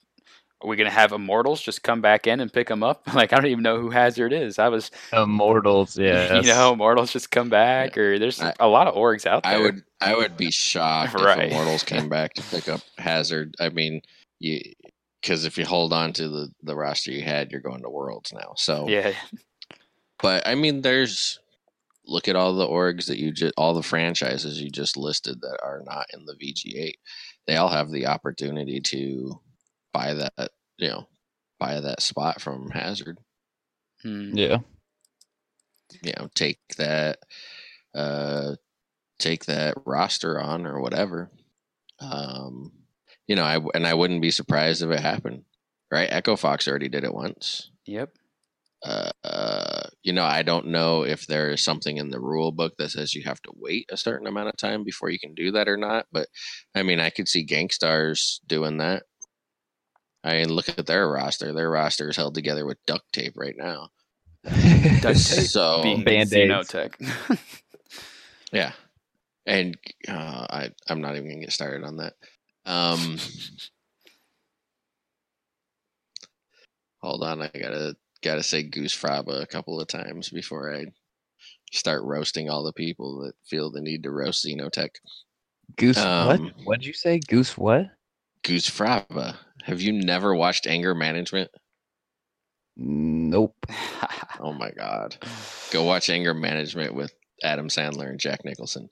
are 0.63 0.69
we 0.69 0.77
gonna 0.77 0.91
have 0.91 1.13
Immortals 1.13 1.61
just 1.61 1.83
come 1.83 2.01
back 2.01 2.27
in 2.27 2.41
and 2.41 2.53
pick 2.53 2.69
them 2.69 2.83
up? 2.83 3.03
Like, 3.15 3.33
I 3.33 3.37
don't 3.37 3.47
even 3.51 3.63
know 3.65 3.81
who 3.81 3.91
Hazard 3.91 4.33
is. 4.33 4.59
I 4.59 4.69
was, 4.69 4.91
Immortals, 5.13 5.99
yeah. 5.99 6.37
you 6.41 6.43
know, 6.49 6.73
Immortals 6.73 7.13
just 7.13 7.31
come 7.31 7.49
back, 7.51 7.99
or 7.99 8.19
there's 8.19 8.41
I- 8.41 8.55
a 8.61 8.69
lot 8.69 8.87
of 8.87 8.95
orgs 8.95 9.27
out 9.27 9.43
there. 9.43 9.53
i 9.57 9.61
would 9.61 9.83
i 10.01 10.15
would 10.17 10.37
be 10.37 10.51
shocked 10.51 11.15
Right. 11.21 11.47
if 11.47 11.53
immortals 11.53 11.83
came 11.83 12.09
back 12.09 12.35
to 12.35 12.43
pick 12.45 12.69
up 12.69 12.81
hazard 12.97 13.55
i 13.61 13.69
mean 13.69 14.01
you 14.39 14.61
because 15.21 15.45
if 15.45 15.59
you 15.59 15.65
hold 15.65 15.93
on 15.93 16.13
to 16.13 16.29
the 16.29 16.49
the 16.63 16.75
roster 16.75 17.11
you 17.11 17.23
had 17.23 17.51
you're 17.51 17.61
going 17.61 17.83
to 17.83 17.91
worlds 17.91 18.33
now 18.33 18.53
so 18.57 18.89
Yeah. 18.89 19.13
But 20.23 20.47
I 20.47 20.55
mean, 20.55 20.83
there's 20.83 21.39
look 22.07 22.29
at 22.29 22.37
all 22.37 22.55
the 22.55 22.67
orgs 22.67 23.07
that 23.07 23.19
you 23.19 23.33
just 23.33 23.55
all 23.57 23.75
the 23.75 23.83
franchises 23.83 24.61
you 24.61 24.71
just 24.71 24.97
listed 24.97 25.41
that 25.41 25.59
are 25.63 25.83
not 25.87 26.07
in 26.13 26.25
the 26.27 26.35
VG8. 26.35 26.95
They 27.47 27.57
all 27.57 27.69
have 27.69 27.91
the 27.91 28.07
opportunity 28.07 28.81
to 28.81 29.41
buy 29.93 30.15
that, 30.15 30.51
you 30.79 30.89
know, 30.89 31.09
buy 31.59 31.81
that 31.81 32.03
spot 32.03 32.41
from 32.41 32.71
Hazard. 32.71 33.19
Hmm. 34.03 34.37
Yeah. 34.37 34.59
You 36.03 36.13
know, 36.19 36.29
take 36.35 36.61
that, 36.79 37.19
uh, 37.95 38.55
take 39.19 39.47
that 39.47 39.75
roster 39.85 40.41
on 40.41 40.67
or 40.67 40.81
whatever. 40.81 41.31
Um, 41.99 42.73
you 43.31 43.37
know, 43.37 43.45
I 43.45 43.61
and 43.77 43.87
I 43.87 43.95
wouldn't 43.95 44.23
be 44.23 44.33
surprised 44.33 44.83
if 44.83 44.91
it 44.91 44.99
happened. 44.99 45.45
Right? 45.89 46.09
Echo 46.11 46.35
Fox 46.35 46.67
already 46.67 46.89
did 46.89 47.05
it 47.05 47.15
once. 47.15 47.71
Yep. 47.87 48.11
uh, 48.85 49.11
uh, 49.23 49.83
you 50.03 50.13
know, 50.13 50.25
I 50.25 50.43
don't 50.43 50.67
know 50.67 51.05
if 51.05 51.29
there 51.29 51.51
is 51.51 51.63
something 51.63 51.97
in 51.97 52.11
the 52.11 52.19
rule 52.19 52.51
book 52.51 52.75
that 52.79 52.91
says 52.91 53.15
you 53.15 53.23
have 53.23 53.41
to 53.43 53.53
wait 53.55 53.87
a 53.93 53.97
certain 53.97 54.27
amount 54.27 54.49
of 54.49 54.57
time 54.57 54.83
before 54.83 55.11
you 55.11 55.21
can 55.21 55.35
do 55.35 55.53
that 55.53 55.69
or 55.69 55.77
not. 55.77 56.07
But 56.11 56.27
I 56.75 56.83
mean, 56.83 56.99
I 56.99 57.11
could 57.11 57.29
see 57.29 57.47
GankStars 57.47 58.41
doing 58.49 58.79
that. 58.79 59.05
I 60.25 60.39
mean, 60.39 60.49
look 60.49 60.69
at 60.69 60.87
their 60.87 61.09
roster. 61.09 61.53
Their 61.53 61.71
roster 61.71 62.11
is 62.11 62.17
held 62.17 62.35
together 62.35 62.67
with 62.67 62.85
duct 62.85 63.13
tape 63.13 63.35
right 63.37 63.55
now. 63.57 63.91
Duct 64.43 65.03
tape 65.03 65.15
so 65.15 65.83
Band-Aids. 65.83 66.33
Xenotech. 66.33 67.39
yeah, 68.53 68.73
and 69.47 69.79
uh, 70.09 70.47
I 70.51 70.71
I'm 70.89 71.01
not 71.01 71.15
even 71.15 71.29
gonna 71.29 71.43
get 71.43 71.53
started 71.53 71.85
on 71.85 71.99
that. 71.99 72.15
Um, 72.71 73.19
hold 77.03 77.23
on, 77.25 77.43
I 77.43 77.49
gotta 77.49 77.97
gotta 78.23 78.43
say 78.43 78.63
Goose 78.63 78.95
Fraba 78.95 79.43
a 79.43 79.47
couple 79.47 79.81
of 79.81 79.89
times 79.89 80.29
before 80.29 80.75
I 80.75 80.87
start 81.73 82.03
roasting 82.05 82.49
all 82.51 82.65
the 82.65 82.73
people 82.73 83.23
that 83.25 83.33
feel 83.47 83.71
the 83.71 83.81
need 83.81 84.03
to 84.05 84.11
roast 84.11 84.45
Xenotech. 84.47 84.91
Goose 85.77 85.99
Um, 85.99 86.27
what? 86.27 86.41
What 86.65 86.81
did 86.81 86.87
you 86.87 86.93
say? 86.93 87.21
Goose 87.29 87.57
what? 87.59 87.87
Goose 88.45 88.69
Fraba. 88.71 89.37
Have 89.65 89.81
you 89.81 89.93
never 89.93 90.35
watched 90.35 90.67
Anger 90.67 90.95
Management? 90.95 91.51
Nope. 92.77 93.55
Oh 94.39 94.53
my 94.53 94.71
god. 94.77 95.17
Go 95.71 95.85
watch 95.85 96.09
Anger 96.09 96.35
Management 96.35 96.95
with 96.95 97.13
Adam 97.43 97.69
Sandler 97.69 98.09
and 98.09 98.19
Jack 98.21 98.45
Nicholson. 98.45 98.89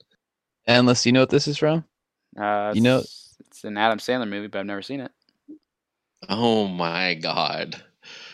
Unless 0.67 1.05
you 1.05 1.11
know 1.11 1.21
what 1.21 1.29
this 1.29 1.47
is 1.47 1.57
from? 1.57 1.85
Uh, 2.39 2.71
You 2.75 2.81
know- 2.81 3.03
it's, 3.39 3.49
it's 3.49 3.63
an 3.63 3.77
Adam 3.77 3.99
Sandler 3.99 4.27
movie, 4.27 4.47
but 4.47 4.59
I've 4.59 4.65
never 4.65 4.81
seen 4.81 5.01
it. 5.01 5.11
Oh 6.27 6.67
my 6.67 7.13
god. 7.15 7.81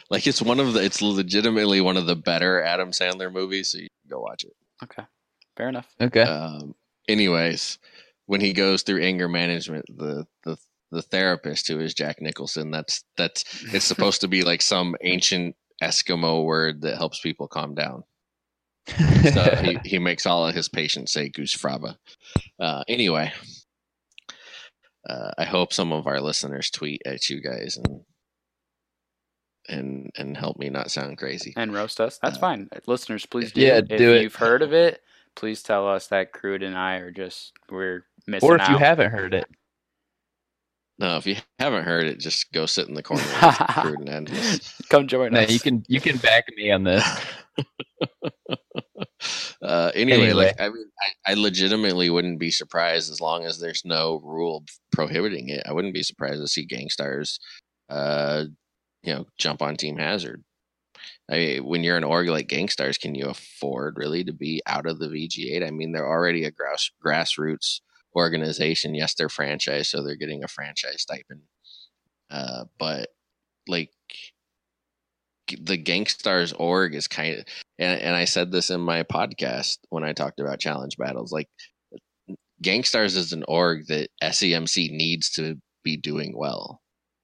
Like 0.10 0.28
it's 0.28 0.42
one 0.42 0.60
of 0.60 0.74
the 0.74 0.84
it's 0.84 1.02
legitimately 1.02 1.82
one 1.82 1.98
of 1.98 2.06
the 2.06 2.16
better 2.16 2.62
Adam 2.62 2.92
Sandler 2.92 3.32
movies, 3.32 3.70
so 3.70 3.78
you 3.78 3.88
can 4.02 4.10
go 4.10 4.22
watch 4.22 4.44
it. 4.44 4.54
Okay, 4.84 5.04
fair 5.56 5.70
enough. 5.70 5.88
Okay. 6.00 6.22
Um 6.22 6.76
anyways, 7.08 7.80
when 8.26 8.42
he 8.42 8.54
goes 8.54 8.84
through 8.84 9.04
anger 9.04 9.28
management, 9.28 9.86
the 9.88 10.26
the 10.44 10.58
the 10.92 11.02
therapist 11.02 11.68
who 11.68 11.80
is 11.80 11.94
Jack 11.94 12.22
Nicholson, 12.22 12.72
that's 12.72 13.04
that's 13.18 13.44
it's 13.74 13.86
supposed 13.86 14.22
to 14.22 14.28
be 14.28 14.44
like 14.44 14.62
some 14.62 14.96
ancient 15.02 15.56
Eskimo 15.84 16.46
word 16.46 16.82
that 16.82 16.98
helps 16.98 17.20
people 17.20 17.48
calm 17.48 17.76
down. 17.76 18.04
So 18.88 19.56
he, 19.62 19.78
he 19.86 20.00
makes 20.00 20.26
all 20.26 20.48
of 20.48 20.56
his 20.56 20.70
patients 20.70 21.12
say 21.12 21.30
goose 21.30 21.56
fraba. 21.56 21.98
Uh, 22.60 22.84
anyway, 22.88 23.34
uh, 25.10 25.32
I 25.38 25.46
hope 25.46 25.74
some 25.74 25.92
of 25.92 26.08
our 26.08 26.20
listeners 26.22 26.70
tweet 26.70 27.02
at 27.06 27.30
you 27.30 27.42
guys 27.42 27.78
and 27.84 28.02
and 29.68 30.12
and 30.18 30.38
help 30.38 30.58
me 30.58 30.70
not 30.70 30.92
sound 30.92 31.18
crazy. 31.18 31.54
And 31.56 31.74
roast 31.74 32.00
us. 32.00 32.20
That's 32.22 32.38
Uh, 32.38 32.42
fine. 32.42 32.70
Listeners, 32.88 33.26
please 33.26 33.52
do. 33.52 33.62
Yeah, 33.62 33.82
if 33.90 33.98
do 33.98 34.14
it. 34.14 34.22
you've 34.22 34.36
heard 34.36 34.62
of 34.62 34.74
it, 34.74 35.02
please 35.36 35.64
tell 35.64 35.88
us 35.88 36.08
that 36.08 36.32
Crude 36.34 36.64
and 36.64 36.78
I 36.78 36.96
are 36.98 37.12
just 37.12 37.54
we're 37.70 38.06
missing 38.28 38.48
or 38.50 38.56
if 38.58 38.70
you 38.70 38.78
haven't 38.78 39.12
heard 39.12 39.34
it. 39.34 39.48
No, 40.98 41.18
if 41.18 41.26
you 41.28 41.36
haven't 41.60 41.84
heard 41.84 42.06
it, 42.08 42.20
just 42.20 42.52
go 42.54 42.66
sit 42.66 42.88
in 42.88 42.94
the 42.94 43.04
corner. 43.04 43.24
and 43.42 43.56
Crude 43.70 44.00
and 44.00 44.10
Endless. 44.10 44.82
Come 44.90 45.08
join 45.08 45.34
No, 45.34 45.42
us. 45.42 45.52
you 45.52 45.60
can 45.60 45.84
you 45.88 46.00
can 46.00 46.18
back 46.18 46.46
me 46.56 46.72
on 46.72 46.84
this. 46.84 47.04
uh, 49.62 49.92
anyway, 49.96 50.28
Anyway. 50.28 50.46
like 50.46 50.62
I 50.62 50.70
mean, 50.70 50.86
I, 51.28 51.32
I 51.32 51.34
legitimately 51.36 52.10
wouldn't 52.10 52.40
be 52.40 52.52
surprised 52.52 53.12
as 53.12 53.22
long 53.22 53.46
as 53.46 53.60
there's 53.60 53.84
no 53.86 54.22
rule 54.24 54.64
prohibiting 54.92 55.50
it. 55.50 55.64
I 55.68 55.74
wouldn't 55.74 55.94
be 55.94 56.04
surprised 56.04 56.42
to 56.42 56.48
see 56.48 56.68
GankStars, 56.68 57.40
uh, 57.90 58.46
you 59.04 59.14
know, 59.14 59.26
jump 59.38 59.62
on 59.62 59.76
Team 59.78 59.98
Hazard. 59.98 60.44
I 61.30 61.38
mean, 61.38 61.66
when 61.66 61.84
you're 61.84 61.98
an 61.98 62.04
org 62.04 62.28
like 62.30 62.48
GankStars, 62.48 63.00
can 63.00 63.16
you 63.16 63.26
afford 63.28 63.98
really 63.98 64.24
to 64.24 64.34
be 64.34 64.62
out 64.68 64.86
of 64.86 65.00
the 65.00 65.08
VG8? 65.08 65.66
I 65.66 65.72
mean, 65.72 65.92
they're 65.92 66.08
already 66.08 66.46
a 66.46 66.52
grass 66.52 66.90
grassroots 67.04 67.82
organization. 68.16 68.96
Yes, 68.96 69.14
they're 69.16 69.30
franchise, 69.30 69.90
so 69.90 70.04
they're 70.04 70.16
getting 70.16 70.44
a 70.44 70.48
franchise 70.48 71.02
stipend. 71.02 71.42
Uh, 72.30 72.66
but 72.80 73.10
like 73.68 73.92
the 75.62 75.78
GankStars 75.78 76.54
org 76.58 76.96
is 76.96 77.08
kind 77.08 77.40
of, 77.40 77.46
and, 77.78 78.00
and 78.02 78.16
I 78.16 78.26
said 78.26 78.52
this 78.52 78.70
in 78.70 78.82
my 78.82 79.04
podcast 79.04 79.80
when 79.90 80.04
I 80.04 80.14
talked 80.14 80.40
about 80.40 80.60
challenge 80.60 80.98
battles. 80.98 81.32
Like 81.32 81.50
GankStars 82.64 83.16
is 83.16 83.34
an 83.34 83.44
org 83.48 83.88
that 83.88 84.10
SEMC 84.24 84.92
needs 84.92 85.30
to 85.32 85.60
be 85.84 85.98
doing 85.98 86.34
well, 86.38 86.82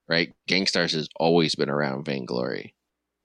right? 0.08 0.34
GankStars 0.50 0.94
has 0.94 1.08
always 1.16 1.56
been 1.56 1.70
around 1.70 2.06
Vainglory. 2.06 2.74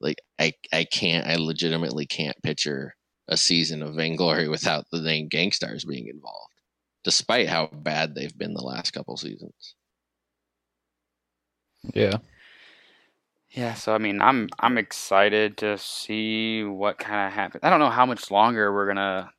Like 0.00 0.18
I, 0.38 0.52
I 0.72 0.84
can't, 0.84 1.26
I 1.26 1.36
legitimately 1.36 2.06
can't 2.06 2.40
picture 2.42 2.94
a 3.28 3.36
season 3.36 3.82
of 3.82 3.94
Vainglory 3.94 4.48
without 4.50 4.86
the 4.90 5.00
name 5.00 5.28
GankStars 5.28 5.86
being 5.86 6.08
involved, 6.08 6.54
despite 7.04 7.48
how 7.48 7.66
bad 7.66 8.14
they've 8.14 8.36
been 8.36 8.54
the 8.54 8.62
last 8.62 8.92
couple 8.92 9.16
seasons. 9.16 9.74
Yeah. 11.94 12.18
Yeah, 13.50 13.74
so 13.74 13.94
I 13.94 13.98
mean, 13.98 14.20
I'm 14.20 14.48
I'm 14.58 14.76
excited 14.76 15.56
to 15.58 15.78
see 15.78 16.64
what 16.64 16.98
kind 16.98 17.26
of 17.26 17.32
happens. 17.32 17.64
I 17.64 17.70
don't 17.70 17.80
know 17.80 17.90
how 17.90 18.06
much 18.06 18.30
longer 18.30 18.72
we're 18.72 18.86
gonna, 18.86 19.32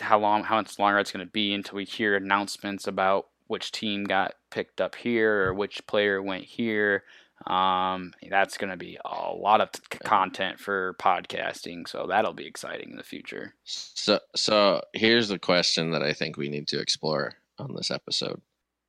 how 0.00 0.18
long, 0.18 0.44
how 0.44 0.56
much 0.56 0.78
longer 0.78 0.98
it's 0.98 1.10
gonna 1.10 1.26
be 1.26 1.54
until 1.54 1.76
we 1.76 1.84
hear 1.84 2.16
announcements 2.16 2.86
about 2.86 3.26
which 3.46 3.72
team 3.72 4.04
got 4.04 4.34
picked 4.50 4.80
up 4.80 4.94
here 4.94 5.46
or 5.46 5.54
which 5.54 5.86
player 5.86 6.22
went 6.22 6.44
here. 6.44 7.04
Um, 7.46 8.12
that's 8.28 8.58
gonna 8.58 8.76
be 8.76 8.98
a 9.04 9.32
lot 9.32 9.60
of 9.60 9.70
c- 9.74 9.98
content 10.04 10.60
for 10.60 10.94
podcasting, 11.00 11.88
so 11.88 12.06
that'll 12.08 12.34
be 12.34 12.46
exciting 12.46 12.90
in 12.90 12.96
the 12.96 13.02
future. 13.02 13.54
So, 13.64 14.20
so 14.36 14.82
here's 14.92 15.28
the 15.28 15.38
question 15.38 15.90
that 15.92 16.02
I 16.02 16.12
think 16.12 16.36
we 16.36 16.48
need 16.48 16.68
to 16.68 16.80
explore 16.80 17.34
on 17.58 17.74
this 17.74 17.90
episode. 17.90 18.40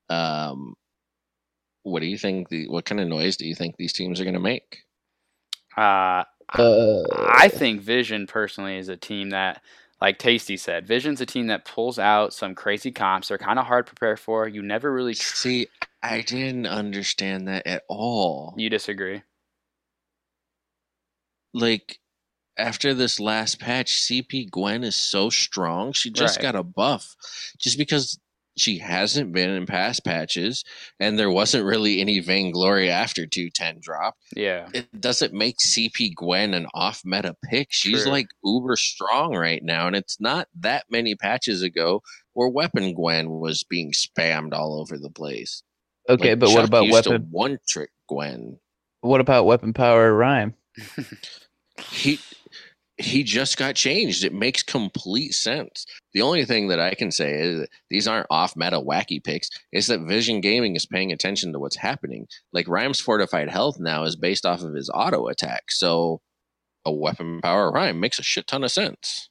Um, 0.09 0.75
what 1.83 2.01
do 2.01 2.07
you 2.07 2.17
think? 2.17 2.49
The 2.49 2.67
what 2.67 2.85
kind 2.85 3.01
of 3.01 3.07
noise 3.07 3.37
do 3.37 3.47
you 3.47 3.55
think 3.55 3.75
these 3.77 3.93
teams 3.93 4.19
are 4.19 4.23
going 4.25 4.33
to 4.33 4.39
make? 4.39 4.79
Uh, 5.77 6.23
Uh, 6.53 7.03
I 7.29 7.47
think 7.49 7.81
Vision 7.81 8.27
personally 8.27 8.77
is 8.77 8.89
a 8.89 8.97
team 8.97 9.29
that, 9.29 9.61
like 10.01 10.17
Tasty 10.17 10.57
said, 10.57 10.87
Vision's 10.87 11.21
a 11.21 11.25
team 11.25 11.47
that 11.47 11.65
pulls 11.65 11.99
out 11.99 12.33
some 12.33 12.55
crazy 12.55 12.91
comps. 12.91 13.27
They're 13.27 13.37
kind 13.37 13.59
of 13.59 13.65
hard 13.65 13.85
to 13.87 13.93
prepare 13.93 14.17
for. 14.17 14.47
You 14.47 14.61
never 14.61 14.91
really. 14.91 15.13
Tr- 15.13 15.35
See, 15.35 15.67
I 16.01 16.21
didn't 16.21 16.65
understand 16.67 17.47
that 17.47 17.67
at 17.67 17.83
all. 17.87 18.55
you 18.57 18.69
disagree? 18.69 19.21
Like 21.53 21.99
after 22.57 22.93
this 22.93 23.19
last 23.19 23.59
patch, 23.59 24.01
CP 24.01 24.49
Gwen 24.51 24.83
is 24.83 24.95
so 24.95 25.29
strong. 25.29 25.93
She 25.93 26.11
just 26.11 26.37
Right. 26.37 26.43
got 26.43 26.55
a 26.55 26.63
buff, 26.63 27.15
just 27.57 27.77
because 27.77 28.19
she 28.59 28.77
hasn't 28.77 29.31
been 29.33 29.49
in 29.49 29.65
past 29.65 30.03
patches, 30.05 30.63
and 30.99 31.17
there 31.17 31.29
wasn't 31.31 31.65
really 31.65 32.01
any 32.01 32.19
vainglory 32.19 32.89
after 32.89 33.25
two 33.25 33.49
ten 33.49 33.77
drop. 33.81 34.15
Yeah. 34.35 34.67
it 34.73 34.99
doesn't 34.99 35.33
make 35.33 35.55
CP 35.57 36.15
Gwen 36.15 36.53
an 36.53 36.67
off 36.73 37.01
meta 37.05 37.35
pick. 37.49 37.67
She's 37.71 38.03
True. 38.03 38.11
like 38.11 38.27
uber 38.43 38.75
strong 38.75 39.35
right 39.35 39.63
now, 39.63 39.87
and 39.87 39.95
it's 39.95 40.19
not 40.19 40.47
that 40.59 40.85
many 40.89 41.15
patches 41.15 41.61
ago 41.63 42.01
where 42.33 42.49
Weapon 42.49 42.93
Gwen 42.93 43.29
was 43.29 43.63
being 43.63 43.91
spammed 43.91 44.53
all 44.53 44.79
over 44.79 44.97
the 44.97 45.09
place. 45.09 45.63
okay, 46.07 46.31
Like, 46.31 46.39
but 46.39 46.49
what 46.51 46.65
about 46.65 46.89
weapon? 46.89 47.27
one 47.31 47.57
trick 47.67 47.89
Gwen? 48.07 48.59
What 49.01 49.21
about 49.21 49.45
weapon 49.45 49.73
power 49.73 50.13
Reim? 50.13 50.53
He 51.91 52.19
he 52.99 53.23
just 53.23 53.57
got 53.57 53.75
changed. 53.75 54.23
It 54.23 54.33
makes 54.33 54.61
complete 54.61 55.33
sense. 55.33 55.85
The 56.13 56.21
only 56.21 56.43
thing 56.45 56.67
that 56.67 56.79
I 56.79 56.93
can 56.95 57.11
say 57.11 57.33
is 57.33 57.67
these 57.89 58.07
aren't 58.07 58.27
off 58.29 58.55
meta 58.57 58.79
wacky 58.79 59.23
picks. 59.23 59.49
Is 59.71 59.87
that 59.87 60.01
Vision 60.01 60.41
Gaming 60.41 60.75
is 60.75 60.85
paying 60.85 61.11
attention 61.11 61.53
to 61.53 61.59
what's 61.59 61.77
happening. 61.77 62.27
Like 62.51 62.67
Reim's 62.67 62.99
fortified 62.99 63.49
health 63.49 63.79
now 63.79 64.03
is 64.03 64.15
based 64.15 64.45
off 64.45 64.61
of 64.61 64.73
his 64.73 64.89
auto 64.93 65.27
attack. 65.27 65.71
So 65.71 66.21
a 66.85 66.91
weapon 66.91 67.39
power 67.41 67.71
Reim 67.71 67.99
makes 67.99 68.19
a 68.19 68.23
shit 68.23 68.47
ton 68.47 68.63
of 68.63 68.71
sense. 68.71 69.29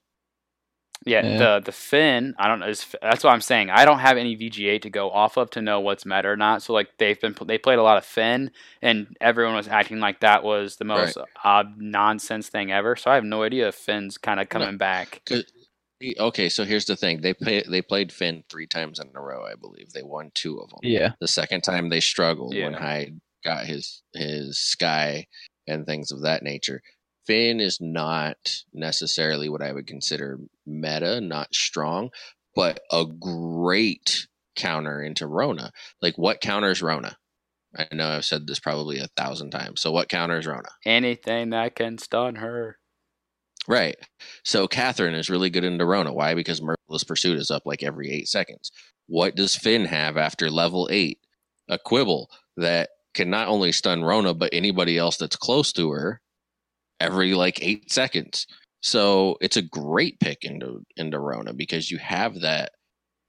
Yeah, 1.09 1.26
Yeah. 1.26 1.38
the 1.38 1.62
the 1.66 1.72
Phinn, 1.72 2.34
I 2.38 2.48
don't 2.48 2.61
know. 2.61 2.66
That's 2.66 3.24
what 3.24 3.32
I'm 3.32 3.40
saying. 3.40 3.70
I 3.70 3.84
don't 3.84 3.98
have 4.00 4.16
any 4.16 4.36
VGA 4.36 4.80
to 4.82 4.90
go 4.90 5.11
off 5.11 5.36
of 5.36 5.50
to 5.50 5.62
know 5.62 5.80
what's 5.80 6.04
meta 6.06 6.28
or 6.28 6.36
not. 6.36 6.62
So 6.62 6.72
like 6.72 6.88
they've 6.98 7.20
been 7.20 7.34
they 7.46 7.59
played 7.59 7.78
a 7.78 7.82
lot 7.82 7.96
of 7.96 8.04
Phinn, 8.04 8.50
and 8.82 9.16
everyone 9.20 9.54
was 9.54 9.68
acting 9.68 10.00
like 10.00 10.20
that 10.20 10.44
was 10.44 10.76
the 10.76 10.84
most 10.84 11.16
odd 11.44 11.78
nonsense 11.78 12.48
thing 12.48 12.70
ever. 12.72 12.96
So 12.96 13.11
I 13.11 13.14
have 13.14 13.24
no 13.24 13.42
idea 13.42 13.68
if 13.68 13.74
Phinn's 13.74 14.18
kind 14.18 14.40
of 14.40 14.48
coming 14.48 14.76
back. 14.78 15.22
Okay, 16.20 16.48
so 16.48 16.64
here's 16.64 16.84
the 16.84 16.94
thing. 16.94 17.22
They 17.22 17.34
play, 17.34 17.64
they 17.68 17.82
played 17.82 18.12
Phinn 18.12 18.44
three 18.48 18.68
times 18.68 19.00
in 19.00 19.09
a 19.16 19.20
row, 19.20 19.44
I 19.44 19.56
believe. 19.56 19.90
They 19.92 20.04
won 20.04 20.30
two 20.32 20.59
of 20.61 20.70
them. 20.70 20.78
Yeah. 20.84 21.12
The 21.20 21.26
second 21.26 21.62
time 21.62 21.88
they 21.88 21.98
struggled 21.98 22.54
when 22.54 22.72
Hyde 22.74 23.20
got 23.44 23.66
his 23.66 24.02
his 24.14 24.59
Skye 24.61 25.26
and 25.66 25.86
things 25.86 26.12
of 26.12 26.22
that 26.22 26.44
nature. 26.44 26.82
Phinn 27.29 27.61
is 27.61 27.79
not 27.79 28.39
necessarily 28.72 29.51
what 29.51 29.61
I 29.61 29.70
would 29.70 29.87
consider 29.87 30.41
meta, 30.66 31.20
not 31.20 31.55
strong, 31.55 32.09
but 32.55 32.81
a 32.91 33.05
great 33.05 34.26
counter 34.57 35.03
into 35.03 35.26
Rona. 35.26 35.70
Like 36.01 36.16
what 36.16 36.41
counters 36.41 36.81
Rona? 36.81 37.18
I 37.76 37.87
know 37.93 38.09
I've 38.09 38.24
said 38.24 38.47
this 38.47 38.59
probably 38.59 38.99
a 38.99 39.09
thousand 39.14 39.51
times. 39.51 39.83
So 39.83 39.93
what 39.93 40.09
counters 40.09 40.47
Rona? 40.47 40.70
Anything 40.87 41.51
that 41.51 41.76
can 41.76 41.99
stun 41.99 42.37
her. 42.37 42.79
Right. 43.68 43.97
So 44.43 44.66
Catherine 44.66 45.14
is 45.14 45.29
really 45.29 45.51
good 45.51 45.64
in 45.64 45.76
Rona. 45.76 46.14
Why? 46.14 46.35
Because 46.35 46.62
Merciless 46.62 47.05
Pursuit 47.05 47.39
is 47.39 47.51
up 47.51 47.66
like 47.66 47.83
every 47.83 48.11
eight 48.11 48.29
seconds. 48.29 48.72
What 49.07 49.37
does 49.37 49.55
Phinn 49.55 49.85
have 49.85 50.16
after 50.16 50.51
level 50.51 50.89
eight? 50.91 51.18
A 51.68 51.79
quibble 51.79 52.31
that 52.57 52.89
can 53.12 53.29
not 53.29 53.49
only 53.49 53.72
stun 53.72 54.03
Rona, 54.03 54.33
but 54.33 54.49
anybody 54.55 54.97
else 54.97 55.18
that's 55.18 55.37
close 55.37 55.70
to 55.74 55.91
her 55.91 56.22
every 57.01 57.34
like 57.34 57.62
eight 57.62 57.90
seconds. 57.92 58.46
So 58.80 59.36
it's 59.40 59.57
a 59.57 59.62
great 59.62 60.20
pick 60.20 60.44
into 60.44 60.82
into 60.96 61.18
Rona 61.18 61.53
because 61.53 61.90
you 61.90 61.99
have 61.99 62.40
that 62.40 62.72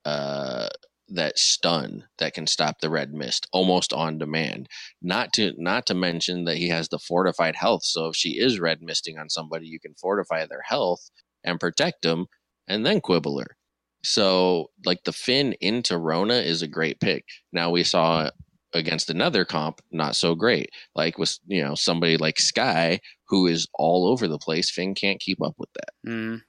uh 0.05 0.69
that 1.09 1.39
stun 1.39 2.03
that 2.19 2.33
can 2.33 2.47
stop 2.47 2.79
the 2.79 2.89
red 2.89 3.13
mist 3.13 3.47
almost 3.51 3.93
on 3.93 4.17
demand. 4.19 4.67
Not 5.01 5.33
to 5.33 5.53
not 5.57 5.85
to 5.87 5.93
mention 5.95 6.45
that 6.45 6.57
he 6.57 6.69
has 6.69 6.89
the 6.89 6.99
fortified 6.99 7.55
health. 7.55 7.83
So 7.83 8.07
if 8.07 8.15
she 8.15 8.39
is 8.39 8.59
red 8.59 8.81
misting 8.81 9.17
on 9.17 9.29
somebody, 9.29 9.67
you 9.67 9.79
can 9.79 9.95
fortify 9.95 10.45
their 10.45 10.63
health 10.63 11.09
and 11.43 11.59
protect 11.59 12.03
them 12.03 12.27
and 12.67 12.85
then 12.85 13.01
quibble 13.01 13.39
her. 13.39 13.57
So 14.03 14.69
like 14.85 15.03
the 15.03 15.13
Phinn 15.13 15.55
into 15.61 15.97
Rona 15.97 16.35
is 16.35 16.61
a 16.61 16.67
great 16.67 16.99
pick. 16.99 17.25
Now 17.51 17.71
we 17.71 17.83
saw 17.83 18.29
against 18.73 19.09
another 19.09 19.45
comp 19.45 19.81
not 19.91 20.15
so 20.15 20.35
great. 20.35 20.69
Like 20.95 21.17
with 21.17 21.37
you 21.47 21.63
know 21.63 21.75
somebody 21.75 22.17
like 22.17 22.39
Skye 22.39 22.99
who 23.29 23.47
is 23.47 23.67
all 23.75 24.07
over 24.07 24.27
the 24.27 24.39
place. 24.39 24.69
Phinn 24.69 24.95
can't 24.95 25.19
keep 25.19 25.41
up 25.41 25.53
with 25.57 25.69
that. 25.75 26.09
Mm. 26.09 26.41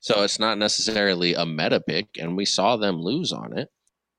So 0.00 0.22
it's 0.22 0.38
not 0.38 0.58
necessarily 0.58 1.34
a 1.34 1.44
meta 1.46 1.80
pick, 1.80 2.06
and 2.18 2.36
we 2.36 2.44
saw 2.44 2.76
them 2.76 3.00
lose 3.00 3.32
on 3.32 3.56
it. 3.56 3.68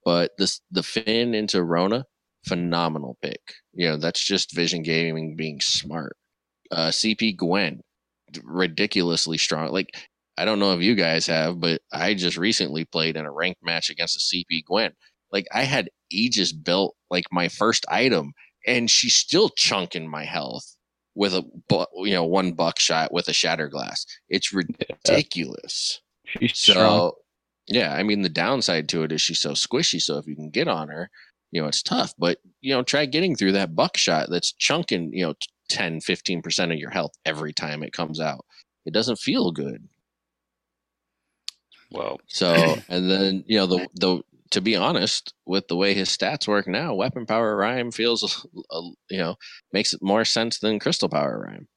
But 0.06 0.32
this 0.38 0.62
the 0.72 0.84
Phinn 0.84 1.34
into 1.34 1.64
Rona, 1.64 2.06
phenomenal 2.48 3.18
pick. 3.22 3.42
You 3.74 3.90
know 3.90 3.98
that's 3.98 4.24
just 4.24 4.56
Vision 4.56 4.84
Gaming 4.84 5.36
being 5.36 5.60
smart. 5.62 6.16
Uh, 6.72 6.90
CP 6.90 7.38
Gwen, 7.38 7.82
ridiculously 8.44 9.38
strong. 9.38 9.72
Like 9.72 9.90
I 10.38 10.46
don't 10.46 10.60
know 10.60 10.74
if 10.74 10.82
you 10.82 10.96
guys 10.96 11.26
have, 11.28 11.60
but 11.60 11.82
I 11.92 12.14
just 12.14 12.38
recently 12.38 12.86
played 12.86 13.18
in 13.18 13.26
a 13.26 13.32
ranked 13.32 13.64
match 13.64 13.90
against 13.90 14.18
a 14.18 14.36
CP 14.36 14.66
Gwen. 14.66 14.92
Like 15.32 15.48
I 15.54 15.64
had 15.64 15.90
Aegis 16.12 16.54
built 16.54 16.96
like 17.10 17.26
my 17.32 17.48
first 17.48 17.86
item, 17.90 18.34
and 18.68 18.90
she's 18.90 19.16
still 19.16 19.50
chunking 19.50 20.10
my 20.10 20.26
health 20.26 20.77
with 21.18 21.34
a 21.34 21.44
you 21.96 22.14
know 22.14 22.24
one 22.26 22.54
buckshot 22.54 23.12
with 23.12 23.28
a 23.28 23.34
shatter 23.34 23.68
glass. 23.68 24.06
It's 24.30 24.54
ridiculous. 24.54 26.02
She's 26.26 26.58
So 26.58 26.74
strong. 26.74 27.12
yeah, 27.68 27.94
I 27.94 28.04
mean 28.04 28.22
the 28.22 28.30
downside 28.30 28.88
to 28.90 29.04
it 29.04 29.12
is 29.12 29.22
she's 29.22 29.40
so 29.42 29.52
squishy. 29.52 30.02
So 30.02 30.18
if 30.20 30.28
you 30.28 30.36
can 30.36 30.50
get 30.52 30.68
on 30.68 30.90
her, 30.90 31.10
you 31.52 31.62
know 31.62 31.68
it's 31.68 31.84
tough. 31.84 32.14
But 32.20 32.40
you 32.62 32.74
know 32.74 32.84
try 32.84 33.06
getting 33.06 33.36
through 33.36 33.54
that 33.54 33.76
buckshot 33.76 34.30
that's 34.30 34.54
chunking 34.54 35.12
you 35.14 35.26
know 35.26 35.34
10 35.70 36.02
15 36.02 36.42
percent 36.44 36.72
of 36.72 36.78
your 36.80 36.92
health 36.92 37.14
every 37.26 37.54
time 37.54 37.84
it 37.84 37.94
comes 37.94 38.20
out. 38.20 38.46
It 38.86 38.94
doesn't 38.94 39.20
feel 39.20 39.52
good. 39.52 39.90
Well, 41.92 42.20
So, 42.28 42.54
and 42.90 43.10
then 43.10 43.44
you 43.48 43.58
know 43.58 43.66
the 43.68 43.88
the 43.96 44.22
to 44.52 44.62
be 44.62 44.76
honest, 44.76 45.34
with 45.46 45.68
the 45.68 45.76
way 45.76 45.94
his 45.94 46.10
stats 46.10 46.48
work 46.48 46.68
now, 46.68 46.94
weapon 46.96 47.26
power 47.26 47.56
Reim 47.56 47.92
feels 47.92 48.46
uh, 48.72 48.82
you 49.10 49.18
know 49.20 49.36
makes 49.74 49.94
it 49.94 50.02
more 50.04 50.26
sense 50.26 50.60
than 50.60 50.80
crystal 50.80 51.10
power 51.10 51.46
Reim. 51.48 51.68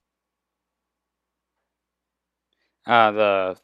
uh, 2.86 3.10
the 3.12 3.56